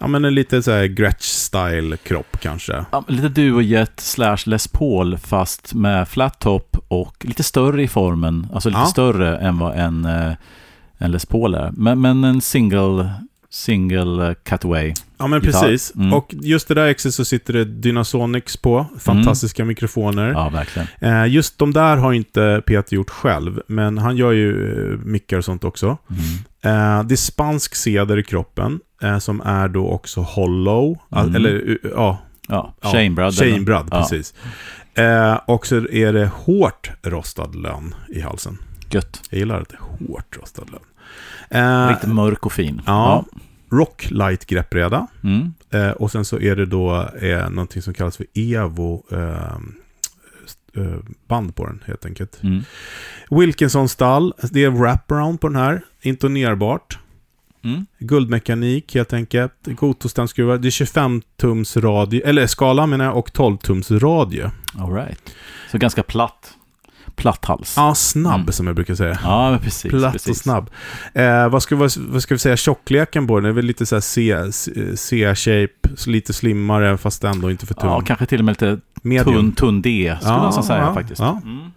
Ja, 0.01 0.07
men 0.07 0.25
en 0.25 0.35
lite 0.35 0.63
så 0.63 0.71
här 0.71 0.85
Gretsch-style 0.85 1.97
kropp 1.97 2.37
kanske. 2.41 2.85
Ja, 2.93 3.05
lite 3.09 3.29
Duojet 3.29 4.01
slash 4.01 4.39
Les 4.47 4.69
Paul 4.69 5.19
fast 5.19 5.75
med 5.75 6.09
flat 6.09 6.41
top 6.41 6.77
och 6.89 7.17
lite 7.29 7.43
större 7.43 7.83
i 7.83 7.89
formen. 7.89 8.47
Alltså 8.53 8.69
lite 8.69 8.81
Ja. 8.81 8.87
större 8.87 9.39
än 9.39 9.59
vad 9.59 9.79
en, 9.79 10.05
eh, 10.05 10.33
en 10.99 11.11
Les 11.11 11.27
Paul 11.27 11.55
är. 11.55 11.71
Men, 11.73 12.01
men 12.01 12.25
en 12.25 12.41
single, 12.41 13.11
single 13.51 14.35
cutaway. 14.45 14.95
Ja, 15.19 15.27
men 15.27 15.41
Gitarr. 15.43 15.61
precis. 15.63 15.95
Mm. 15.97 16.13
Och 16.15 16.35
just 16.43 16.69
det 16.69 16.75
där 16.75 16.87
exet 16.87 17.15
så 17.15 17.25
sitter 17.25 17.53
det 17.53 17.65
Dynasonics 17.65 18.57
på. 18.57 18.87
Fantastiska 18.99 19.65
mikrofoner. 19.65 20.29
Ja, 20.31 20.49
verkligen. 20.49 20.89
Eh, 21.01 21.27
just 21.27 21.59
de 21.59 21.73
där 21.73 21.97
har 21.97 22.13
inte 22.13 22.63
Peter 22.67 22.97
gjort 22.97 23.11
själv, 23.11 23.61
men 23.67 23.99
han 23.99 24.17
gör 24.17 24.33
ju 24.33 24.73
eh, 24.93 24.99
mickar 24.99 25.39
och 25.39 25.45
sånt 25.45 25.65
också. 25.65 25.87
Mm. 26.11 27.07
Det 27.09 27.15
är 27.15 27.17
spansk 27.17 27.75
ceder 27.75 28.19
i 28.19 28.23
kroppen, 28.23 28.81
som 29.21 29.41
är 29.41 29.69
då 29.69 29.89
också 29.89 30.21
hollow. 30.21 30.99
Mm. 31.17 31.35
Eller, 31.35 31.71
eh, 31.71 31.91
ja, 31.95 32.19
Ja, 32.49 32.75
Ja, 32.83 32.91
Shanebrad. 32.93 33.35
Shanebrad, 33.35 33.89
Ja. 33.91 33.99
precis. 34.01 34.35
Eh, 34.95 35.35
och 35.35 35.67
så 35.67 35.77
är 35.89 36.13
det 36.13 36.27
hårt 36.35 36.91
rostad 37.03 37.47
lön 37.55 37.95
i 38.09 38.21
halsen. 38.21 38.59
Gött. 38.91 39.23
Jag 39.31 39.39
gillar 39.39 39.61
att 39.61 39.69
det 39.69 39.77
är 39.77 40.07
hårt 40.09 40.37
rostad 40.41 40.65
lön. 40.73 40.81
Eh, 41.63 41.89
Riktigt 41.89 42.13
mörk 42.15 42.47
och 42.47 42.53
fin. 42.53 42.83
ja. 42.87 43.25
Rock 43.73 44.07
light 44.11 44.47
greppreda. 44.47 45.07
Ja. 45.23 45.29
Mm. 45.29 45.53
Eh, 45.71 45.91
och 45.91 46.11
sen 46.13 46.25
så 46.25 46.39
är 46.41 46.57
det 46.57 46.67
då 46.67 47.09
eh, 47.23 47.51
någonting 47.51 47.83
som 47.83 47.95
kallas 47.95 48.17
för 48.17 48.27
Evo 48.35 49.05
eh, 49.13 49.57
st- 50.47 50.81
eh, 50.81 50.99
band 51.29 51.55
på 51.57 51.67
den 51.67 51.83
helt 51.87 52.07
enkelt. 52.07 52.39
Mm. 52.43 52.63
Wilkinson-stall, 53.31 54.33
det 54.51 54.65
är 54.65 54.71
wraparound 54.71 55.41
på 55.41 55.49
den 55.49 55.57
här, 55.57 55.83
intonerbart. 56.03 56.99
Mm. 57.65 57.87
Guldmekanik 57.99 58.95
helt 58.95 59.13
enkelt, 59.13 59.53
Gotostämskruvar. 59.65 60.59
Det 60.59 60.69
är 60.69 60.71
25 60.71 61.23
tums 61.41 61.77
radie, 61.77 62.23
eller 62.29 62.47
skala 62.47 62.87
menar 62.87 63.05
jag, 63.05 63.17
och 63.17 63.33
12 63.33 63.57
tums 63.57 63.91
radie. 63.91 64.51
All 64.79 64.93
right. 64.95 65.35
Så 65.71 65.79
ganska 65.79 66.03
platt. 66.03 66.55
Platt 67.17 67.45
hals. 67.45 67.75
Ja, 67.77 67.95
snabb 67.95 68.41
Mm. 68.41 68.53
som 68.53 68.67
jag 68.67 68.77
brukar 68.77 68.95
säga. 68.95 69.19
Ja, 69.23 69.59
precis. 69.63 69.91
Platt 69.91 70.13
precis. 70.13 70.31
och 70.31 70.37
snabb. 70.37 70.71
Eh, 71.15 71.49
vad, 71.49 71.63
ska, 71.63 71.77
vad, 71.77 71.91
vad 71.99 72.23
ska 72.23 72.35
vi 72.35 72.39
säga, 72.39 72.57
tjockleken 72.57 73.27
på 73.27 73.41
den 73.41 73.51
är 73.51 73.53
väl 73.53 73.65
lite 73.65 73.87
så 73.87 74.01
C-shape, 74.97 75.89
lite 76.07 76.33
slimmare 76.33 76.99
fast 76.99 77.25
ändå 77.25 77.51
inte 77.51 77.67
för 77.67 77.75
tunn. 77.75 77.91
Ja, 77.91 78.01
kanske 78.01 78.27
till 78.27 78.39
och 78.39 78.45
med 78.45 78.53
lite 78.53 78.79
Medium. 79.03 79.35
tunn, 79.35 79.53
tunn 79.53 79.83
D, 79.83 80.17
skulle 80.21 80.35
Ja, 80.35 80.43
man 80.43 80.63
säga 80.65 80.79
ja, 80.79 80.95
faktiskt. 80.95 81.21
ja. 81.21 81.41
Mm. 81.45 81.71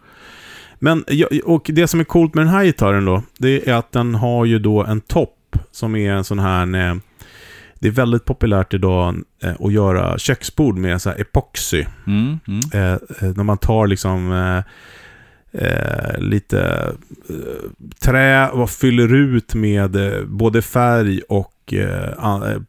Men, 0.79 1.03
och 1.45 1.69
det 1.73 1.87
som 1.87 1.99
är 1.99 2.03
coolt 2.03 2.33
med 2.33 2.45
den 2.45 2.53
här 2.53 2.63
gitarren 2.63 3.05
då, 3.05 3.23
det 3.37 3.69
är 3.69 3.73
att 3.73 3.91
den 3.91 4.15
har 4.15 4.45
ju 4.45 4.59
då 4.59 4.83
en 4.83 5.01
topp 5.01 5.35
som 5.73 5.95
är 5.95 6.11
en 6.11 6.23
sån 6.23 6.39
här... 6.39 6.89
eh, 6.89 6.95
Det 7.79 7.87
är 7.87 7.91
väldigt 7.91 8.25
populärt 8.25 8.73
idag 8.73 9.15
eh, 9.43 9.53
att 9.59 9.73
göra 9.73 10.17
köksbord 10.17 10.77
med 10.77 11.01
så 11.01 11.09
här 11.09 11.21
epoxy. 11.21 11.85
Mm. 12.07 12.39
Mm. 12.47 12.59
Eh, 12.73 12.97
när 13.35 13.43
man 13.43 13.57
tar 13.57 13.87
liksom 13.87 14.31
eh, 15.51 16.17
lite 16.19 16.61
eh, 17.29 17.69
trä 17.99 18.49
och 18.49 18.69
fyller 18.69 19.13
ut 19.13 19.55
med 19.55 19.95
eh, 19.95 20.25
både 20.25 20.61
färg 20.61 21.21
och 21.29 21.49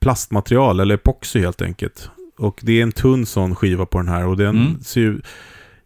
plastmaterial, 0.01 0.81
eller 0.81 0.95
epoxy 0.95 1.41
helt 1.41 1.63
enkelt. 1.63 2.11
Och 2.39 2.61
det 2.63 2.79
är 2.79 2.83
en 2.83 2.93
tunn 2.93 3.27
sån 3.27 3.55
skiva 3.55 3.87
på 3.87 3.99
den 3.99 4.09
här 4.09 4.27
och 4.27 4.37
den 4.37 4.57
Mm. 4.57 4.81
ser 4.83 5.01
ju 5.01 5.21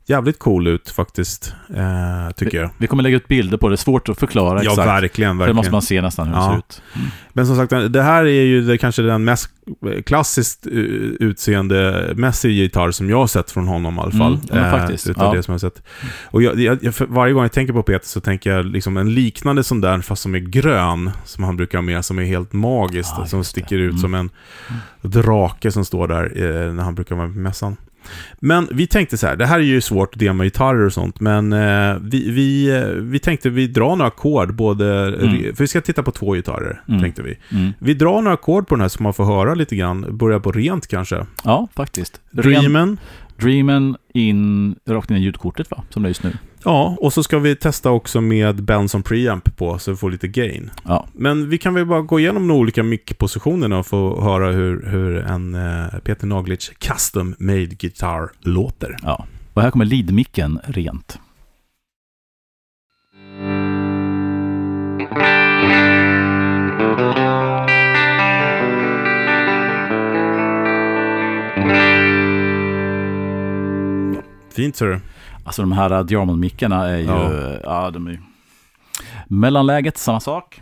jävligt 0.09 0.39
cool 0.39 0.67
ut 0.67 0.91
faktiskt, 0.91 1.55
eh, 1.77 2.31
tycker 2.37 2.59
jag. 2.61 2.71
Vi 2.79 2.87
kommer 2.87 3.03
lägga 3.03 3.17
ut 3.17 3.29
bilder 3.29 3.59
på 3.59 3.69
det. 3.69 3.77
Svårt 3.77 4.09
att 4.09 4.19
förklara 4.19 4.65
Ja, 4.65 4.71
exakt. 4.71 4.89
verkligen, 4.89 5.39
För 5.39 5.47
det 5.47 5.53
måste 5.53 5.57
verkligen. 5.57 5.73
man 5.73 5.83
se 5.83 6.01
nästan 6.03 6.27
hur 6.27 6.35
det 6.35 6.41
Ja. 6.41 6.51
ser 6.51 6.59
ut. 6.59 6.83
Men 7.33 7.47
som 7.47 7.57
sagt, 7.57 7.93
det 7.93 8.03
här 8.03 8.25
är 8.25 8.43
ju 8.43 8.61
det, 8.63 8.79
kanske 8.79 9.03
den 9.03 9.25
mest 9.25 9.51
klassiskt 10.07 10.67
eh, 10.67 10.73
utseendemässiga 11.53 12.53
gitarr 12.53 12.91
som 12.91 13.11
jag 13.11 13.17
har 13.17 13.27
sett 13.27 13.51
från 13.51 13.69
honom 13.69 13.97
i 13.97 14.01
alla 14.01 14.11
fall. 14.11 14.35
Mm, 14.35 14.47
ja, 14.49 14.55
men 14.55 14.71
faktiskt. 14.71 15.09
utav 15.11 15.25
Ja. 15.25 15.33
det 15.37 15.43
som 15.43 15.53
jag 15.53 15.55
har 15.55 15.71
sett. 15.71 15.83
Och 16.25 16.43
jag, 16.43 16.61
jag, 16.61 16.79
jag, 16.83 16.95
för 16.95 17.07
varje 17.07 17.33
gång 17.33 17.43
jag 17.43 17.53
tänker 17.53 17.73
på 17.73 17.83
Peter 17.83 18.07
så 18.07 18.21
tänker 18.21 18.51
jag 18.53 18.67
liksom 18.67 18.97
en 18.97 19.15
liknande 19.15 19.65
sån 19.65 19.81
där, 19.81 20.01
fast 20.01 20.23
som 20.23 20.35
är 20.35 20.39
grön, 20.39 21.11
som 21.25 21.45
han 21.45 21.57
brukar 21.57 21.79
ha 21.79 21.83
med, 21.83 22.05
som 22.05 22.19
är 22.19 22.23
helt 22.25 22.53
magiskt, 22.53 23.15
Ja, 23.19 23.27
som 23.27 23.39
det. 23.39 23.45
sticker 23.45 23.79
ut 23.79 23.91
Mm. 23.91 23.99
som 24.01 24.15
en 24.15 24.31
drake 25.03 25.71
som 25.73 25.85
står 25.85 26.09
där 26.09 26.25
eh, 26.25 26.73
när 26.73 26.83
han 26.83 26.95
brukar 26.95 27.17
vara 27.17 27.27
på 27.29 27.39
mässan. 27.39 27.77
Men 28.41 28.69
vi 28.73 28.87
tänkte 28.87 29.19
så 29.19 29.27
här, 29.27 29.37
det 29.37 29.47
här 29.47 29.59
är 29.59 29.63
ju 29.63 29.81
svårt 29.81 30.15
att 30.15 30.19
dema 30.21 30.45
gitarrer 30.45 30.87
och 30.87 30.93
sånt, 30.93 31.21
men 31.21 31.53
eh, 31.53 31.97
vi, 32.03 32.31
vi, 32.31 32.77
eh, 32.77 32.85
vi 32.87 33.19
tänkte 33.19 33.51
vi 33.51 33.67
drar 33.67 33.97
några 33.97 34.07
ackord, 34.07 34.55
både, 34.55 35.07
Mm. 35.07 35.57
för 35.57 35.65
vi 35.65 35.69
ska 35.69 35.81
titta 35.81 36.03
på 36.03 36.11
två 36.11 36.33
gitarrer, 36.35 36.83
Mm. 36.89 37.01
tänkte 37.01 37.23
vi. 37.23 37.39
Mm. 37.53 37.73
Vi 37.79 37.95
drar 37.95 38.23
några 38.23 38.35
ackord 38.35 38.69
på 38.69 38.75
den 38.75 38.81
här 38.83 38.89
så 38.89 39.03
man 39.03 39.15
får 39.15 39.25
höra 39.25 39.55
lite 39.55 39.77
grann, 39.77 40.07
börja 40.19 40.41
på 40.41 40.53
rent 40.53 40.87
kanske. 40.87 41.27
Ja, 41.45 41.69
faktiskt. 41.77 42.21
Dreamen, 42.31 42.99
Dreamen 43.41 43.97
in, 44.15 44.75
rakt 44.89 45.11
in 45.11 45.17
i 45.17 45.21
ljudkortet 45.21 45.71
va? 45.71 45.85
Som 45.91 46.03
det 46.03 46.07
är 46.07 46.11
just 46.11 46.23
nu. 46.23 46.33
ja, 46.65 46.97
och 47.01 47.13
så 47.13 47.23
ska 47.23 47.39
vi 47.39 47.57
testa 47.57 47.91
också 47.91 48.21
med 48.21 48.63
Benson 48.63 49.03
preamp 49.03 49.57
på, 49.57 49.79
så 49.79 49.91
vi 49.91 49.97
får 49.97 50.11
lite 50.11 50.29
gain. 50.29 50.71
Ja. 50.85 51.07
Men 51.13 51.49
vi 51.49 51.59
kan 51.59 51.75
väl 51.75 51.87
bara 51.87 52.01
gå 52.03 52.21
igenom 52.21 52.49
de 52.49 52.55
olika 52.55 52.83
mic-positionerna 52.83 53.79
och 53.79 53.87
få 53.87 54.21
höra 54.23 54.53
hur, 54.53 54.87
hur 54.87 55.17
en 55.17 55.55
eh, 55.55 55.99
Peter 56.05 56.27
Naglic 56.27 56.71
custom 56.79 57.35
made 57.39 57.69
gitarr 57.79 58.31
låter. 58.41 58.97
ja. 59.03 59.27
Och 59.55 59.63
här 59.63 59.71
kommer 59.71 59.85
leadmicken 59.85 60.59
rent. 60.65 61.19
Fint 74.59 74.77
ser 74.77 74.87
du. 74.87 75.01
Alltså 75.45 75.63
de 75.63 75.73
här 75.73 76.05
Diamond-mickarna 76.05 76.87
är 76.89 76.97
ju... 76.97 77.05
Ja. 77.05 77.59
Ja. 77.65 77.91
de 77.91 78.07
är 78.07 78.11
ju... 78.11 78.19
Mellanläget, 79.29 79.99
samma 79.99 80.21
sak. 80.21 80.61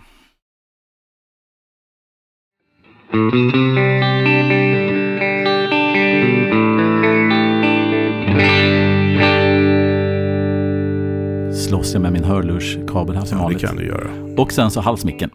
Slåss 11.52 11.92
jag 11.92 12.02
med 12.02 12.12
min 12.12 12.24
hörlurskabel 12.24 13.16
här 13.16 13.24
som 13.24 13.38
Ja, 13.38 13.42
det 13.42 13.42
vanligt. 13.42 13.60
kan 13.60 13.76
du 13.76 13.86
göra. 13.86 14.10
Och 14.42 14.52
sen 14.52 14.70
så 14.70 14.80
halsmicken. 14.80 15.30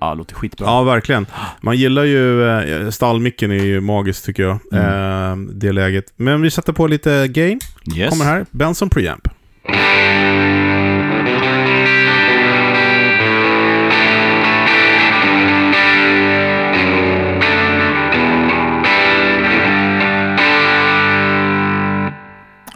Ja, 0.00 0.14
låter 0.14 0.34
skitbra. 0.34 0.66
Ja, 0.66 0.82
verkligen. 0.82 1.26
Man 1.60 1.76
gillar 1.76 2.04
ju, 2.04 2.48
eh, 2.84 2.90
stallmicken 2.90 3.50
är 3.50 3.64
ju 3.64 3.80
magiskt 3.80 4.24
tycker 4.24 4.42
jag, 4.42 4.58
Mm. 4.72 5.48
eh, 5.48 5.54
det 5.54 5.72
läget. 5.72 6.04
Men 6.16 6.42
vi 6.42 6.50
sätter 6.50 6.72
på 6.72 6.86
lite 6.86 7.28
gain, 7.28 7.60
yes. 7.96 8.10
kommer 8.10 8.24
här. 8.24 8.46
Benson 8.50 8.90
preamp. 8.90 9.28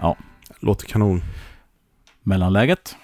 Ja. 0.00 0.16
Låter 0.60 0.86
kanon. 0.86 1.22
Mellanläget. 2.22 2.96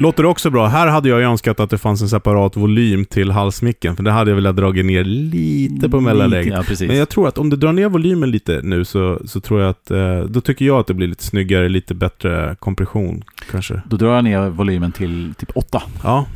Låter 0.00 0.24
också 0.24 0.50
bra. 0.50 0.66
Här 0.66 0.86
hade 0.86 1.08
jag 1.08 1.20
ju 1.20 1.26
önskat 1.26 1.60
att 1.60 1.70
det 1.70 1.78
fanns 1.78 2.02
en 2.02 2.08
separat 2.08 2.56
volym 2.56 3.04
till 3.04 3.30
halsmicken, 3.30 3.96
för 3.96 4.02
det 4.02 4.10
hade 4.10 4.30
jag 4.30 4.36
velat 4.36 4.56
dra 4.56 4.70
ner 4.70 5.04
lite 5.04 5.88
på 5.88 6.00
mellanläget. 6.00 6.66
Ja. 6.68 6.86
Men 6.86 6.96
jag 6.96 7.08
tror 7.08 7.28
att 7.28 7.38
om 7.38 7.50
du 7.50 7.56
drar 7.56 7.72
ner 7.72 7.88
volymen 7.88 8.30
lite 8.30 8.60
nu 8.62 8.84
så, 8.84 9.20
så 9.24 9.40
tror 9.40 9.60
jag 9.60 9.70
att, 9.70 9.90
eh, 9.90 10.20
då 10.20 10.40
tycker 10.40 10.64
jag 10.64 10.80
att 10.80 10.86
det 10.86 10.94
blir 10.94 11.08
lite 11.08 11.24
snyggare, 11.24 11.68
lite 11.68 11.94
bättre 11.94 12.56
kompression 12.58 13.24
kanske. 13.50 13.82
Då 13.86 13.96
drar 13.96 14.14
jag 14.14 14.24
ner 14.24 14.48
volymen 14.48 14.92
till 14.92 15.34
typ 15.38 15.50
8. 15.54 15.82
Ja, 16.02 16.26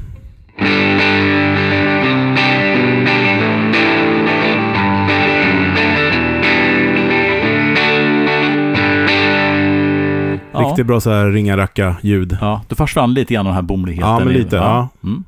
Ja. 10.54 10.60
Riktigt 10.60 10.86
bra 10.86 11.00
så 11.00 11.10
här 11.10 11.30
ringa 11.30 11.56
racka 11.56 11.96
ljud 12.02 12.38
Ja, 12.40 12.62
då 12.68 12.76
försvann 12.76 13.14
lite 13.14 13.34
grann 13.34 13.46
av 13.46 13.50
den 13.50 13.54
här 13.54 13.62
bomligheten. 13.62 14.10
Ja, 14.10 14.18
men 14.18 14.28
lite. 14.34 14.56
Ja. 14.56 14.88
Mm. 15.04 15.24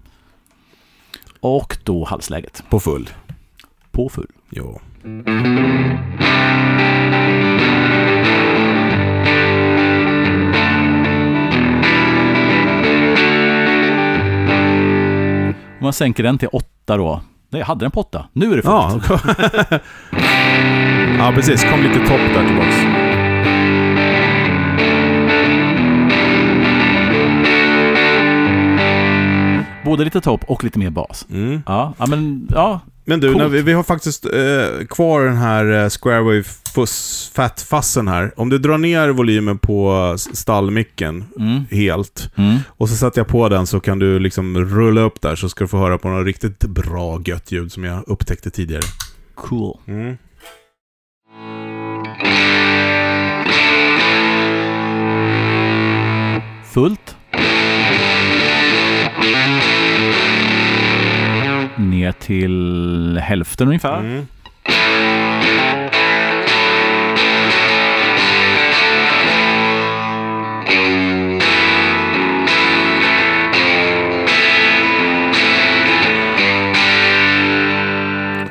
Och 1.41 1.77
då 1.85 2.05
halsläget. 2.05 2.62
På 2.68 2.81
full. 2.81 3.09
På 3.91 4.09
full. 4.09 4.27
Ja. 4.51 4.81
Om 15.79 15.83
man 15.83 15.93
sänker 15.93 16.22
den 16.22 16.39
till 16.39 16.49
åtta 16.53 16.97
då. 16.97 17.20
Nej, 17.51 17.61
jag 17.61 17.66
hade 17.66 17.85
den 17.85 17.91
på 17.91 18.01
åtta. 18.01 18.27
Nu 18.33 18.53
är 18.53 18.57
det 18.57 18.62
fullt. 18.62 19.09
Ja. 19.09 19.79
ja, 21.18 21.33
precis. 21.35 21.64
Kom 21.64 21.83
lite 21.83 21.99
topp 21.99 22.20
där 22.35 22.47
tillbaks. 22.47 23.06
Både 29.97 30.05
lite 30.05 30.20
topp 30.20 30.44
och 30.47 30.64
lite 30.64 30.78
mer 30.78 30.90
bas. 30.90 31.26
Mm. 31.30 31.62
Ja, 31.66 31.94
ja 31.99 32.07
men 32.07 32.49
ja. 32.51 32.80
Men 33.05 33.20
du, 33.20 33.28
Coolt. 33.28 33.38
när 33.38 33.49
vi, 33.49 33.62
vi 33.62 33.72
har 33.72 33.82
faktiskt 33.82 34.24
eh, 34.24 34.86
kvar 34.88 35.24
den 35.24 35.36
här 35.36 35.84
eh, 35.84 35.88
Square 35.88 36.20
Wave 36.20 36.42
fuss, 36.74 37.30
Fat-fassen 37.34 38.09
här. 38.09 38.32
Om 38.36 38.49
du 38.49 38.59
drar 38.59 38.78
ner 38.78 39.09
volymen 39.09 39.59
på 39.59 40.14
stallmicken 40.18 41.24
Mm, 41.38 41.64
helt 41.70 42.30
mm. 42.36 42.57
och 42.68 42.88
så 42.88 42.97
sätter 42.97 43.20
jag 43.20 43.28
på 43.28 43.49
den 43.49 43.66
så 43.66 43.80
kan 43.80 43.99
du 43.99 44.18
liksom 44.18 44.59
rulla 44.59 45.01
upp 45.01 45.20
där 45.20 45.36
så 45.36 45.49
ska 45.49 45.64
du 45.64 45.68
få 45.68 45.78
höra 45.78 45.99
på 45.99 46.09
något 46.09 46.26
riktigt 46.26 46.59
bra 46.59 47.22
gött 47.24 47.53
ljud 47.53 47.72
som 47.72 47.84
jag 47.84 48.05
upptäckte 48.07 48.51
tidigare. 48.51 48.82
Cool. 49.34 49.78
Mm. 49.86 50.16
Fullt. 56.72 57.16
Ner 61.77 62.12
till 62.12 63.20
hälften 63.22 63.66
ungefär. 63.68 63.99
Mm. 63.99 64.27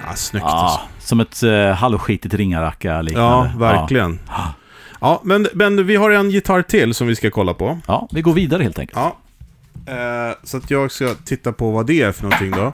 Ja, 0.08 0.14
snyggt 0.16 0.46
Ja, 0.48 0.62
alltså. 0.64 0.80
som 1.00 1.20
ett 1.20 1.44
uh, 1.44 1.72
halvskitigt 1.72 2.34
ringaracka 2.34 2.88
Ja, 2.94 3.02
liknande. 3.02 3.52
verkligen. 3.58 4.20
Ja. 4.28 4.34
Ja, 5.02 5.22
men, 5.24 5.48
men 5.54 5.86
vi 5.88 5.96
har 5.96 6.12
en 6.12 6.30
gitarr 6.30 6.62
till 6.62 6.94
som 6.94 7.08
vi 7.08 7.16
ska 7.16 7.30
kolla 7.32 7.54
på. 7.54 7.80
ja, 7.88 8.08
vi 8.12 8.22
går 8.22 8.34
vidare 8.34 8.64
helt 8.64 8.80
enkelt. 8.80 8.98
Ja. 9.00 9.18
Eh, 9.86 10.36
så 10.44 10.58
att 10.58 10.72
jag 10.72 10.92
ska 10.92 11.14
titta 11.26 11.52
på 11.52 11.72
vad 11.72 11.88
det 11.88 12.02
är 12.02 12.12
för 12.12 12.24
någonting 12.24 12.52
då. 12.52 12.74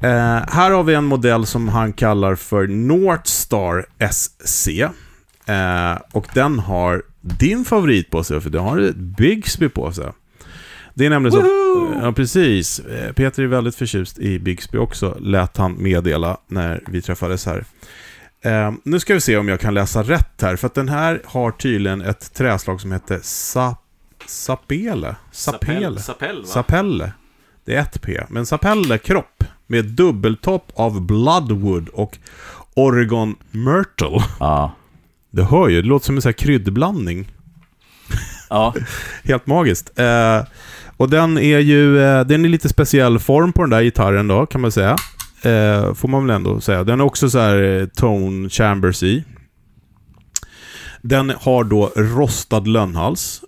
Eh, 0.00 0.42
här 0.48 0.70
har 0.70 0.82
vi 0.82 0.94
en 0.94 1.04
modell 1.04 1.46
som 1.46 1.68
han 1.68 1.92
kallar 1.92 2.34
för 2.34 2.66
Northstar 2.66 3.86
SC. 4.10 4.68
Eh, 4.68 5.98
och 6.12 6.26
den 6.34 6.58
har 6.58 7.02
din 7.20 7.64
favorit 7.64 8.10
på 8.10 8.24
sig, 8.24 8.40
för 8.40 8.50
den 8.50 8.62
har 8.62 8.78
ett 8.78 8.96
Bigsby 8.96 9.68
på 9.68 9.92
sig. 9.92 10.06
Det 10.94 11.06
är 11.06 11.10
nämligen 11.10 11.32
så... 11.32 11.40
Woohoo! 11.40 12.00
Ja, 12.02 12.12
precis. 12.12 12.78
Eh, 12.78 13.12
Peter 13.12 13.42
är 13.42 13.46
väldigt 13.46 13.74
förtjust 13.76 14.18
i 14.18 14.38
Bigsby 14.38 14.78
också, 14.78 15.16
lät 15.20 15.56
han 15.56 15.82
meddela 15.82 16.36
när 16.48 16.82
vi 16.86 17.02
träffades 17.02 17.46
här. 17.46 17.64
Eh, 18.44 18.72
nu 18.84 19.00
ska 19.00 19.14
vi 19.14 19.20
se 19.20 19.36
om 19.36 19.48
jag 19.48 19.60
kan 19.60 19.74
läsa 19.74 20.02
rätt 20.02 20.42
här, 20.42 20.56
för 20.56 20.66
att 20.66 20.74
den 20.74 20.88
här 20.88 21.22
har 21.24 21.50
tydligen 21.50 22.00
ett 22.00 22.34
träslag 22.34 22.80
som 22.80 22.92
heter 22.92 23.20
Sa 23.22 23.76
Sapele. 24.26 25.16
Sapele. 25.32 26.00
Sapell, 26.00 26.46
Sapelle. 26.46 27.12
Det 27.64 27.74
är 27.74 27.80
ett 27.80 28.02
P. 28.02 28.20
Men 28.28 28.46
Sapelle 28.46 28.98
kropp 28.98 29.44
med 29.66 29.84
dubbeltopp 29.84 30.72
av 30.74 31.00
Bloodwood 31.00 31.88
och 31.88 32.18
Oregon 32.74 33.36
Myrtle. 33.50 34.22
Ja. 34.40 34.72
Det 35.30 35.44
hör 35.44 35.68
ju, 35.68 35.82
det 35.82 35.88
låter 35.88 36.06
som 36.06 36.14
en 36.16 36.22
sån 36.22 36.28
här 36.28 36.32
kryddblandning. 36.32 37.28
ja. 38.50 38.74
Helt 39.24 39.46
magiskt. 39.46 39.98
Eh, 39.98 40.42
och 40.96 41.10
den 41.10 41.38
är 41.38 41.58
ju, 41.58 42.02
eh, 42.02 42.24
den 42.24 42.44
är 42.44 42.48
lite 42.48 42.68
speciell 42.68 43.18
form 43.18 43.52
på 43.52 43.62
den 43.62 43.70
där 43.70 43.82
gitarren 43.82 44.28
då, 44.28 44.46
kan 44.46 44.60
man 44.60 44.72
säga. 44.72 44.96
Eh, 45.42 45.94
får 45.94 46.08
man 46.08 46.26
väl 46.26 46.36
ändå 46.36 46.60
säga. 46.60 46.84
Den 46.84 47.00
är 47.00 47.04
också 47.04 47.30
så 47.30 47.38
här 47.38 47.62
eh, 47.62 47.86
tone 47.86 48.48
chambers 48.48 49.02
i. 49.02 49.24
Den 51.02 51.32
har 51.40 51.64
då 51.64 51.92
rostad 51.96 52.60
lönnhals, 52.60 53.40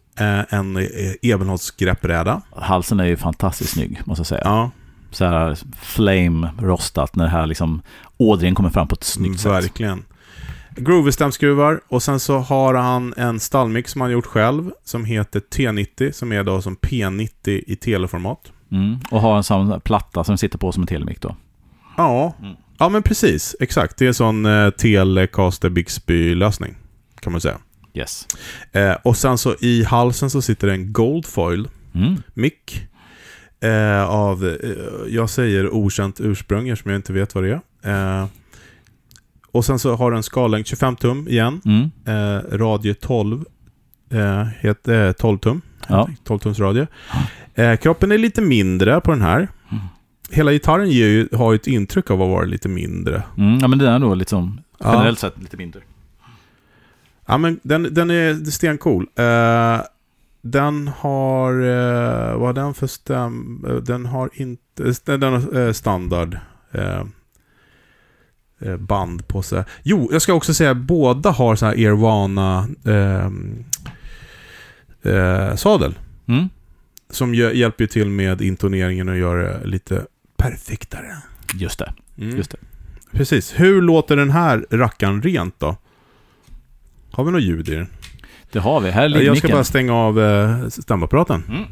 en 0.50 0.76
eh, 0.76 0.84
ebenholtsgreppbräda. 1.22 2.42
Halsen 2.56 3.00
är 3.00 3.04
ju 3.04 3.16
fantastiskt 3.16 3.70
snygg, 3.72 4.00
måste 4.04 4.20
jag 4.20 4.26
säga. 4.26 4.40
Ja, 4.44 4.70
Så 5.10 5.24
här 5.24 5.58
flame 5.80 6.50
rostat 6.58 7.16
när 7.16 7.24
det 7.24 7.30
här 7.30 7.46
liksom 7.46 7.82
ådringen 8.16 8.54
kommer 8.54 8.70
fram 8.70 8.88
på 8.88 8.94
ett 8.94 9.04
snyggt 9.04 9.40
sätt. 9.40 9.52
verkligen. 9.52 10.04
Groovestämskruvar 10.76 11.80
och 11.88 12.02
sen 12.02 12.20
så 12.20 12.38
har 12.38 12.74
han 12.74 13.14
en 13.16 13.40
stallmix 13.40 13.92
som 13.92 14.00
han 14.00 14.10
gjort 14.10 14.26
själv 14.26 14.70
som 14.84 15.04
heter 15.04 15.40
T90 15.40 16.12
som 16.12 16.32
är 16.32 16.44
då 16.44 16.62
som 16.62 16.76
P90 16.76 17.30
i 17.66 17.76
teleformat. 17.76 18.52
Mm. 18.72 18.98
Och 19.10 19.20
har 19.20 19.36
en 19.36 19.42
sån 19.44 19.80
platta 19.80 20.24
som 20.24 20.38
sitter 20.38 20.58
på 20.58 20.72
som 20.72 20.82
en 20.82 20.86
telemick 20.86 21.20
då. 21.20 21.36
Ja, 21.96 22.34
Mm. 22.42 22.54
ja 22.78 22.88
men 22.88 23.02
precis. 23.02 23.56
Exakt. 23.60 23.96
Det 23.98 24.04
är 24.04 24.08
en 24.08 24.14
sån 24.14 24.46
eh, 24.46 24.70
Telecaster 24.70 25.68
Bixby-lösning 25.70 26.74
kan 27.20 27.32
man 27.32 27.40
säga. 27.40 27.58
Yes. 28.00 28.26
Eh, 28.72 28.92
och 29.04 29.16
sen 29.16 29.38
så 29.38 29.54
i 29.60 29.84
halsen 29.84 30.30
så 30.30 30.42
sitter 30.42 30.68
en 30.68 30.92
Goldfoil 30.92 31.68
Mm. 31.94 32.16
mick 32.34 32.86
eh, 33.60 34.04
av, 34.04 34.46
eh, 34.46 34.70
jag 35.08 35.30
säger 35.30 35.74
okänt 35.74 36.20
ursprung 36.20 36.68
eftersom 36.68 36.90
jag 36.90 36.98
inte 36.98 37.12
vet 37.12 37.34
vad 37.34 37.44
det 37.44 37.60
är. 37.82 38.20
Eh, 38.22 38.26
och 39.52 39.64
sen 39.64 39.78
så 39.78 39.94
har 39.96 40.10
den 40.12 40.22
skallängd 40.22 40.66
25 40.66 40.96
tum 40.96 41.28
igen. 41.28 41.60
Mm. 41.64 41.90
Eh, 42.06 42.42
radie 42.58 42.94
12. 42.94 43.44
Eh, 44.10 44.44
heter, 44.60 45.06
eh, 45.06 45.12
12 45.12 45.38
tum. 45.38 45.60
Ja. 45.88 46.08
12 46.24 46.38
tums 46.38 46.58
radie. 46.58 46.86
Eh, 47.54 47.76
kroppen 47.76 48.12
är 48.12 48.18
lite 48.18 48.40
mindre 48.42 49.00
på 49.00 49.10
den 49.10 49.22
här. 49.22 49.38
Mm. 49.38 49.84
Hela 50.30 50.52
gitarren 50.52 50.90
ju, 50.90 51.28
har 51.32 51.52
ju 51.52 51.56
ett 51.56 51.66
intryck 51.66 52.10
av 52.10 52.22
att 52.22 52.28
vara 52.28 52.44
lite 52.44 52.68
mindre. 52.68 53.22
Mm. 53.38 53.58
Ja, 53.60 53.68
men 53.68 53.78
den 53.78 53.88
är 53.92 53.98
nog 53.98 54.16
liksom 54.16 54.60
Ja. 54.78 54.92
generellt 54.92 55.18
sett 55.18 55.38
lite 55.42 55.56
mindre. 55.56 55.80
Ja, 57.30 57.38
men 57.38 57.60
den, 57.62 57.94
den 57.94 58.10
är 58.10 58.50
stencool. 58.50 59.06
Eh, 59.16 59.80
den 60.42 60.88
har... 60.88 61.52
Eh, 61.62 62.36
vad 62.38 62.54
den 62.54 62.74
för 62.74 62.86
stäm... 62.86 63.64
eh, 63.68 63.74
Den 63.74 64.06
har 64.06 64.30
inte... 64.32 65.16
Den 65.16 65.22
har 65.32 65.72
standard 65.72 66.38
band 68.78 69.28
på 69.28 69.42
sig. 69.42 69.64
Jo, 69.82 70.08
jag 70.12 70.22
ska 70.22 70.34
också 70.34 70.54
säga 70.54 70.74
båda 70.74 71.30
har 71.30 71.56
så 71.56 71.66
här 71.66 71.78
Irvana 71.78 72.68
eh, 72.84 73.26
eh, 75.12 75.54
sadel. 75.56 75.98
Mm. 76.26 76.48
Som 77.10 77.34
hjälper 77.34 77.86
till 77.86 78.08
med 78.10 78.40
intoneringen 78.40 79.08
och 79.08 79.18
gör 79.18 79.36
det 79.36 79.66
lite 79.66 80.06
perfektare. 80.36 81.16
Just 81.54 81.78
det. 81.78 81.92
Mm. 82.18 82.36
Just 82.36 82.50
det. 82.50 82.58
Precis. 83.12 83.52
Hur 83.60 83.82
låter 83.82 84.16
den 84.16 84.30
här 84.30 84.66
rackaren 84.70 85.22
rent 85.22 85.60
då? 85.60 85.76
Har 87.10 87.24
vi 87.24 87.30
något 87.32 87.42
ljud 87.42 87.68
i 87.68 87.74
den? 87.74 87.86
Det 88.52 88.58
har 88.58 88.80
vi. 88.80 88.90
Här 88.90 89.08
ligger 89.08 89.26
Jag 89.26 89.36
ska 89.36 89.46
micken. 89.46 89.56
bara 89.56 89.64
stänga 89.64 89.94
av 89.94 90.20
eh, 90.20 90.68
stämapparaten. 90.68 91.42
Mm. 91.48 91.64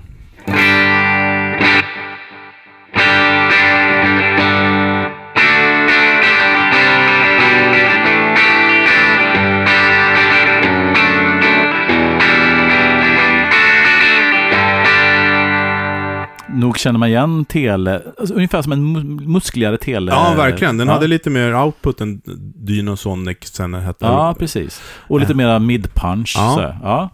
Nog 16.69 16.79
känner 16.79 16.99
man 16.99 17.09
igen 17.09 17.45
tele, 17.45 18.03
alltså, 18.19 18.35
ungefär 18.35 18.63
som 18.63 18.73
en 18.73 18.97
mu- 18.97 19.27
muskligare 19.29 19.79
tele. 19.79 20.13
Ja, 20.13 20.35
verkligen. 20.37 20.79
Den 20.79 20.89
ja. 20.89 20.95
hade 20.95 21.07
lite 21.07 21.31
mer 21.31 21.55
output 21.55 22.01
än 22.01 22.21
Dynasonic 22.55 23.39
sen 23.43 23.75
hette. 23.75 24.05
Ja, 24.07 24.35
precis. 24.39 24.83
Och 25.07 25.21
lite 25.21 25.35
mera 25.35 25.59
mid-punch. 25.59 26.35
Ja. 26.37 26.55
så. 26.55 26.75
Ja. 26.83 27.11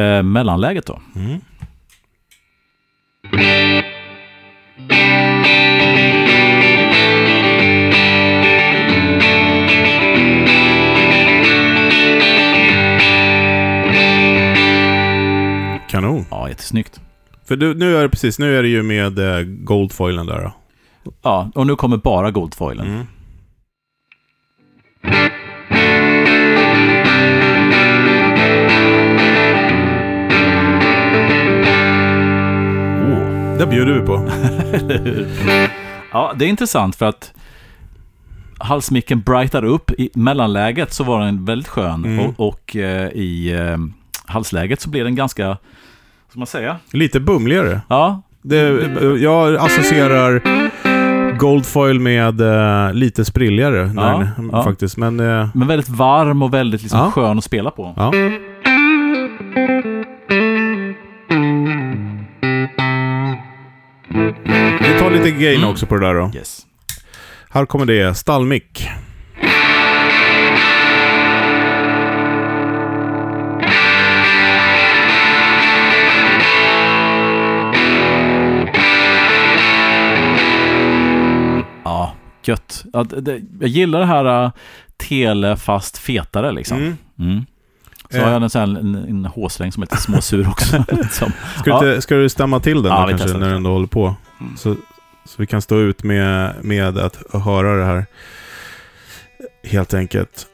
Eh, 0.00 0.22
mellanläget 0.22 0.86
då? 0.86 1.00
Mm. 1.16 1.40
Kanon. 15.90 16.24
Ja, 16.30 16.48
jättesnyggt. 16.48 17.00
För 17.48 17.56
du, 17.56 17.74
nu 17.74 17.96
är 17.96 18.02
det 18.02 18.08
precis, 18.08 18.38
nu 18.38 18.58
är 18.58 18.62
det 18.62 18.68
ju 18.68 18.82
med 18.82 19.18
eh, 19.18 19.42
goldfoilen 19.46 20.26
där 20.26 20.42
då. 20.42 20.52
Ja, 21.22 21.50
och 21.54 21.66
nu 21.66 21.76
kommer 21.76 21.96
bara 21.96 22.30
goldfoilen. 22.30 22.86
Mm. 22.86 23.06
Åh. 33.12 33.58
Det 33.58 33.66
bjuder 33.66 33.92
vi 34.00 34.06
på. 34.06 34.28
Ja, 36.12 36.32
det 36.36 36.44
är 36.44 36.48
intressant 36.48 36.96
för 36.96 37.06
att 37.06 37.32
halsmicken 38.58 39.20
brightar 39.20 39.64
upp. 39.64 39.90
I 39.90 40.10
mellanläget 40.14 40.92
så 40.92 41.04
var 41.04 41.20
den 41.24 41.44
väldigt 41.44 41.68
skön 41.68 42.04
Mm. 42.04 42.18
och, 42.26 42.48
och 42.48 42.76
eh, 42.76 43.08
i 43.08 43.52
eh, 43.52 43.76
halsläget 44.26 44.80
så 44.80 44.90
blev 44.90 45.04
den 45.04 45.14
ganska, 45.14 45.56
vad 46.28 46.32
ska 46.32 46.38
man 46.38 46.46
säga? 46.46 46.76
Lite 46.92 47.20
bumligare. 47.20 47.80
Ja, 47.88 48.22
Det, 48.42 48.58
jag 49.20 49.56
associerar 49.56 50.42
Goldfoil 51.38 52.00
med 52.00 52.40
eh, 52.40 52.92
lite 52.92 53.24
sprilligare 53.24 53.76
Ja, 53.96 54.02
där, 54.02 54.30
ja. 54.52 54.62
faktiskt. 54.64 54.96
Men 54.96 55.20
eh, 55.20 55.48
Men 55.54 55.68
väldigt 55.68 55.88
varm 55.88 56.42
och 56.42 56.54
väldigt 56.54 56.82
liksom 56.82 56.98
Ja. 57.00 57.10
skön 57.10 57.38
att 57.38 57.44
spela 57.44 57.70
på. 57.70 57.94
ja. 57.96 58.12
Vi 64.80 64.98
tar 64.98 65.10
lite 65.10 65.30
gain 65.30 65.56
Mm. 65.58 65.70
också 65.70 65.86
på 65.86 65.94
det 65.96 66.06
där 66.06 66.14
då. 66.14 66.30
Yes. 66.34 66.60
Här 67.50 67.66
kommer 67.66 67.86
det, 67.86 68.14
stallmick. 68.14 68.88
Gött. 82.48 82.84
Ja, 82.92 83.06
jag 83.60 83.68
gillar 83.68 83.98
det 84.00 84.06
här 84.06 84.44
uh, 84.44 84.50
tele 85.08 85.56
fast 85.56 85.98
fetare 85.98 86.52
liksom. 86.52 86.78
Mm. 86.78 86.96
Mm. 87.18 87.44
Så 88.10 88.16
Eh. 88.16 88.24
har 88.24 88.30
jag 88.32 88.42
en, 88.42 88.50
sån 88.50 88.76
en, 88.76 88.94
en 88.94 89.24
håsläng 89.24 89.72
som 89.72 89.82
heter 89.82 89.96
småsur 89.96 90.48
också. 90.48 90.76
som, 91.10 91.32
Ska, 91.58 91.64
du 91.64 91.70
Ja. 91.70 91.88
inte, 91.90 92.02
ska 92.02 92.14
du 92.14 92.28
stämma 92.28 92.60
till 92.60 92.82
den 92.82 92.92
Ja, 92.92 93.06
då, 93.12 93.18
kanske 93.18 93.38
när 93.38 93.50
du 93.50 93.56
ändå 93.56 93.70
håller 93.70 93.86
på? 93.86 94.14
Mm. 94.40 94.56
Så, 94.56 94.74
så 95.24 95.34
vi 95.36 95.46
kan 95.46 95.62
stå 95.62 95.78
ut 95.80 96.02
med, 96.02 96.54
med 96.62 96.98
att 96.98 97.18
höra 97.44 97.76
det 97.78 97.84
här. 97.84 98.06
Helt 99.64 99.94
enkelt. 99.94 100.46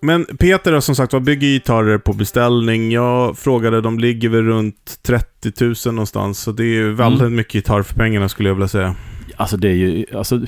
Men 0.00 0.24
Peter 0.38 0.72
har 0.72 0.80
som 0.80 0.94
sagt 0.96 1.12
var 1.12 1.20
bygger 1.20 1.48
gitarrer 1.48 1.98
på 1.98 2.12
beställning. 2.12 2.92
Jag 2.92 3.38
frågade, 3.38 3.80
de 3.80 3.98
ligger 3.98 4.28
väl 4.28 4.42
runt 4.44 4.98
30 5.02 5.64
000 5.86 5.94
någonstans. 5.94 6.38
Så 6.38 6.52
det 6.52 6.62
är 6.62 6.66
ju 6.66 6.92
väldigt 6.94 7.20
Mm. 7.20 7.36
mycket 7.36 7.54
gitarr 7.54 7.82
för 7.82 7.94
pengarna 7.94 8.28
skulle 8.28 8.48
jag 8.48 8.54
vilja 8.54 8.68
säga. 8.68 8.94
Alltså 9.38 9.56
det 9.56 9.68
är 9.68 9.74
ju, 9.74 10.06
alltså, 10.16 10.40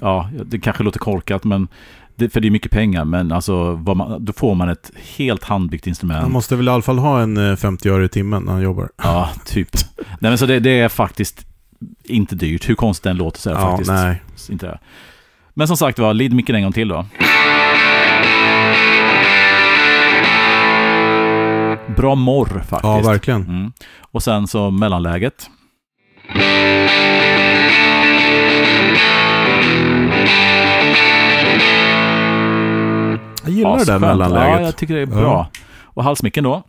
ja, 0.00 0.30
det 0.46 0.58
kanske 0.58 0.82
låter 0.82 0.98
korkat 0.98 1.44
men 1.44 1.68
det, 2.16 2.30
för 2.30 2.40
det 2.40 2.48
är 2.48 2.50
mycket 2.50 2.70
pengar, 2.72 3.04
men 3.04 3.32
alltså, 3.32 3.82
man, 3.96 4.24
då 4.24 4.32
får 4.32 4.54
man 4.54 4.68
ett 4.68 4.90
helt 5.16 5.44
handbyggt 5.44 5.86
instrument. 5.86 6.22
Han 6.22 6.32
måste 6.32 6.56
väl 6.56 6.68
i 6.68 6.70
alla 6.70 6.82
fall 6.82 6.98
ha 6.98 7.20
en 7.20 7.50
eh, 7.50 7.56
50 7.56 7.88
öre 7.88 8.04
i 8.04 8.08
timmen 8.08 8.42
när 8.42 8.52
han 8.52 8.62
jobbar. 8.62 8.88
Ja, 9.02 9.30
typ. 9.46 9.68
Nej, 9.96 10.30
men 10.30 10.38
så 10.38 10.46
det, 10.46 10.60
det 10.60 10.80
är 10.80 10.88
faktiskt 10.88 11.46
inte 12.04 12.34
dyrt. 12.36 12.68
Hur 12.68 12.74
konstigt 12.74 13.04
den 13.04 13.16
låter 13.16 13.40
så 13.40 13.50
är 13.50 13.54
det 13.54 13.60
Ja, 13.60 13.70
faktiskt 13.70 13.90
nej. 13.90 14.22
inte 14.50 14.66
det. 14.66 14.78
Men 15.54 15.68
som 15.68 15.76
sagt 15.76 15.98
var, 15.98 16.14
lid 16.14 16.32
micken 16.32 16.54
en 16.56 16.62
gång 16.62 16.72
till 16.72 16.88
då. 16.88 17.06
Bra 21.96 22.14
morr 22.14 22.48
faktiskt. 22.48 22.82
Ja, 22.82 23.00
verkligen. 23.00 23.42
Mm. 23.42 23.72
Och 24.00 24.22
sen 24.22 24.46
så 24.46 24.70
mellanläget. 24.70 25.50
Jag 33.50 33.56
gillar 33.56 33.78
det 33.78 33.84
där 33.84 33.98
mellanläget. 33.98 34.60
Ja, 34.60 34.66
jag 34.66 34.76
tycker 34.76 34.94
det 34.94 35.00
är 35.00 35.06
Ja. 35.06 35.20
bra. 35.20 35.48
Och 35.84 36.04
halsmicken 36.04 36.44
då. 36.44 36.62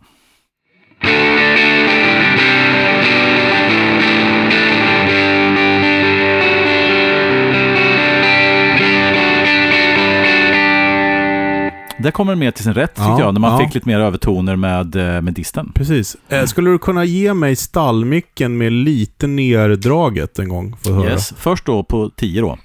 Där 11.98 12.10
kommer 12.10 12.32
den 12.32 12.38
mer 12.38 12.50
till 12.50 12.64
sin 12.64 12.74
rätt 12.74 12.94
tycker 12.94 13.08
Ja, 13.08 13.20
jag, 13.20 13.34
när 13.34 13.40
man 13.40 13.52
ja. 13.60 13.66
fick 13.66 13.74
lite 13.74 13.88
mer 13.88 14.00
övertoner 14.00 14.56
med, 14.56 14.96
eh, 14.96 15.22
med 15.22 15.34
disten. 15.34 15.72
Precis. 15.74 16.16
Eh, 16.28 16.44
skulle 16.44 16.70
du 16.70 16.78
kunna 16.78 17.04
ge 17.04 17.34
mig 17.34 17.56
stallmicken 17.56 18.58
med 18.58 18.72
lite 18.72 19.26
nerdraget 19.26 20.38
en 20.38 20.48
gång? 20.48 20.76
För 20.82 20.90
att 20.90 20.96
höra? 20.96 21.10
Yes. 21.10 21.34
Först 21.36 21.66
då 21.66 21.82
på 21.82 22.10
10 22.16 22.40
då. 22.40 22.58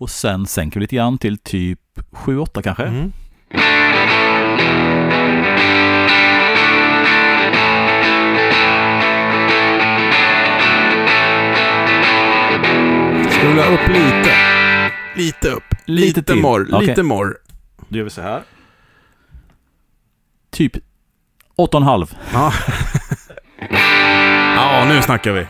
Och 0.00 0.10
sen 0.10 0.46
sänker 0.46 0.80
vi 0.80 0.84
lite 0.84 0.96
grann 0.96 1.18
till 1.18 1.38
typ 1.38 1.80
7-8 2.12 2.62
kanske. 2.62 2.82
Mm. 2.84 3.12
Vilja 13.42 13.64
upp 13.66 13.88
lite. 13.88 14.32
Lite 15.16 15.48
upp. 15.48 15.64
Lite 15.84 16.06
Lite, 16.06 16.22
till. 16.22 16.42
morr. 16.42 16.68
Okej. 16.72 16.86
Lite 16.88 17.02
morr. 17.02 17.38
Då 17.88 17.96
gör 17.98 18.04
vi 18.04 18.10
så 18.10 18.22
här. 18.22 18.42
Typ 20.50 20.76
8,5. 21.56 22.14
Ja. 22.32 22.52
ja, 24.56 24.84
nu 24.88 25.02
snackar 25.02 25.32
vi. 25.32 25.46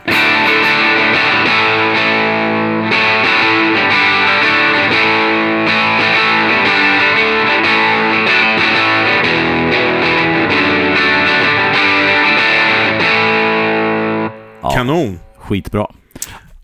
Ja, 14.62 14.70
Kanon. 14.70 15.18
skitbra. 15.38 15.86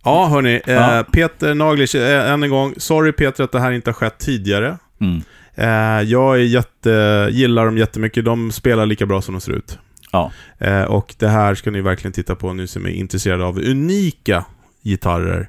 Ja, 0.05 0.27
hörni. 0.27 0.61
Eh, 0.67 0.75
Ja. 0.75 1.05
Peter 1.13 1.55
Naglic, 1.55 1.95
eh, 1.95 2.31
än 2.33 2.43
en 2.43 2.51
gång. 2.51 2.75
Sorry 2.77 3.13
Peter 3.13 3.45
att 3.45 3.53
det 3.53 3.61
här 3.61 3.73
inte 3.73 3.91
har 3.91 3.95
skett 3.95 4.19
tidigare. 4.19 4.79
Mm. 5.01 5.23
Eh, 5.55 6.03
jag 6.11 6.35
är 6.37 6.41
jätte, 6.45 7.29
gillar 7.33 7.67
dem 7.67 7.79
jättemycket. 7.79 8.25
De 8.25 8.53
spelar 8.53 8.87
lika 8.87 9.07
bra 9.07 9.23
som 9.23 9.35
de 9.35 9.41
ser 9.41 9.53
ut. 9.53 9.79
Ja. 10.13 10.31
Eh, 10.59 10.83
och 10.83 11.15
det 11.19 11.29
här 11.29 11.55
ska 11.55 11.71
ni 11.71 11.81
verkligen 11.81 12.13
titta 12.13 12.35
på 12.35 12.53
nu 12.53 12.67
som 12.67 12.87
är 12.87 12.91
intresserade 12.91 13.45
av 13.45 13.59
unika 13.59 14.45
gitarrer. 14.83 15.49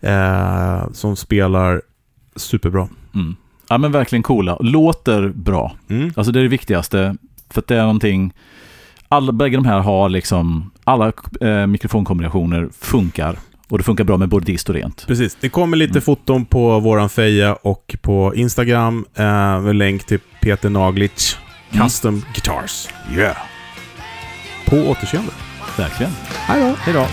Eh, 0.00 0.92
som 0.92 1.16
spelar 1.16 1.82
superbra. 2.36 2.88
Mm. 3.14 3.36
Ja 3.68 3.78
men 3.78 3.92
verkligen 3.92 4.22
coola. 4.22 4.56
Låter 4.60 5.28
bra. 5.28 5.76
Mm. 5.88 6.12
Alltså 6.16 6.32
det 6.32 6.38
är 6.40 6.42
det 6.42 6.48
viktigaste. 6.48 7.16
För 7.50 7.60
att 7.60 7.66
det 7.66 7.76
är 7.76 7.82
någonting... 7.82 8.32
Alla, 9.12 9.32
bägge 9.32 9.56
de 9.56 9.64
här 9.66 9.80
har 9.80 10.08
liksom... 10.08 10.70
Alla 10.84 11.12
eh, 11.40 11.66
mikrofonkombinationer 11.66 12.68
funkar. 12.80 13.36
Och 13.68 13.78
det 13.78 13.84
funkar 13.84 14.04
bra 14.04 14.16
med 14.16 14.28
både 14.28 14.46
dist 14.46 14.68
och 14.68 14.74
rent. 14.74 15.06
Precis. 15.06 15.36
Det 15.40 15.48
kommer 15.48 15.76
lite 15.76 15.90
Mm. 15.90 16.02
foton 16.02 16.44
på 16.44 16.80
våran 16.80 17.08
feja 17.08 17.54
och 17.54 17.96
på 18.02 18.34
Instagram. 18.34 19.04
Eh, 19.14 19.60
med 19.60 19.76
länk 19.76 20.04
till 20.06 20.18
Peter 20.42 20.70
Naglic. 20.70 21.38
Mm. 21.70 21.84
Custom 21.84 22.24
Guitars. 22.34 22.88
Yeah. 23.16 23.36
På 24.66 24.76
återseende. 24.76 25.32
Verkligen. 25.78 26.12
Hej 26.46 26.60
då! 26.60 26.76
Hej 26.80 26.94
då. 26.94 27.06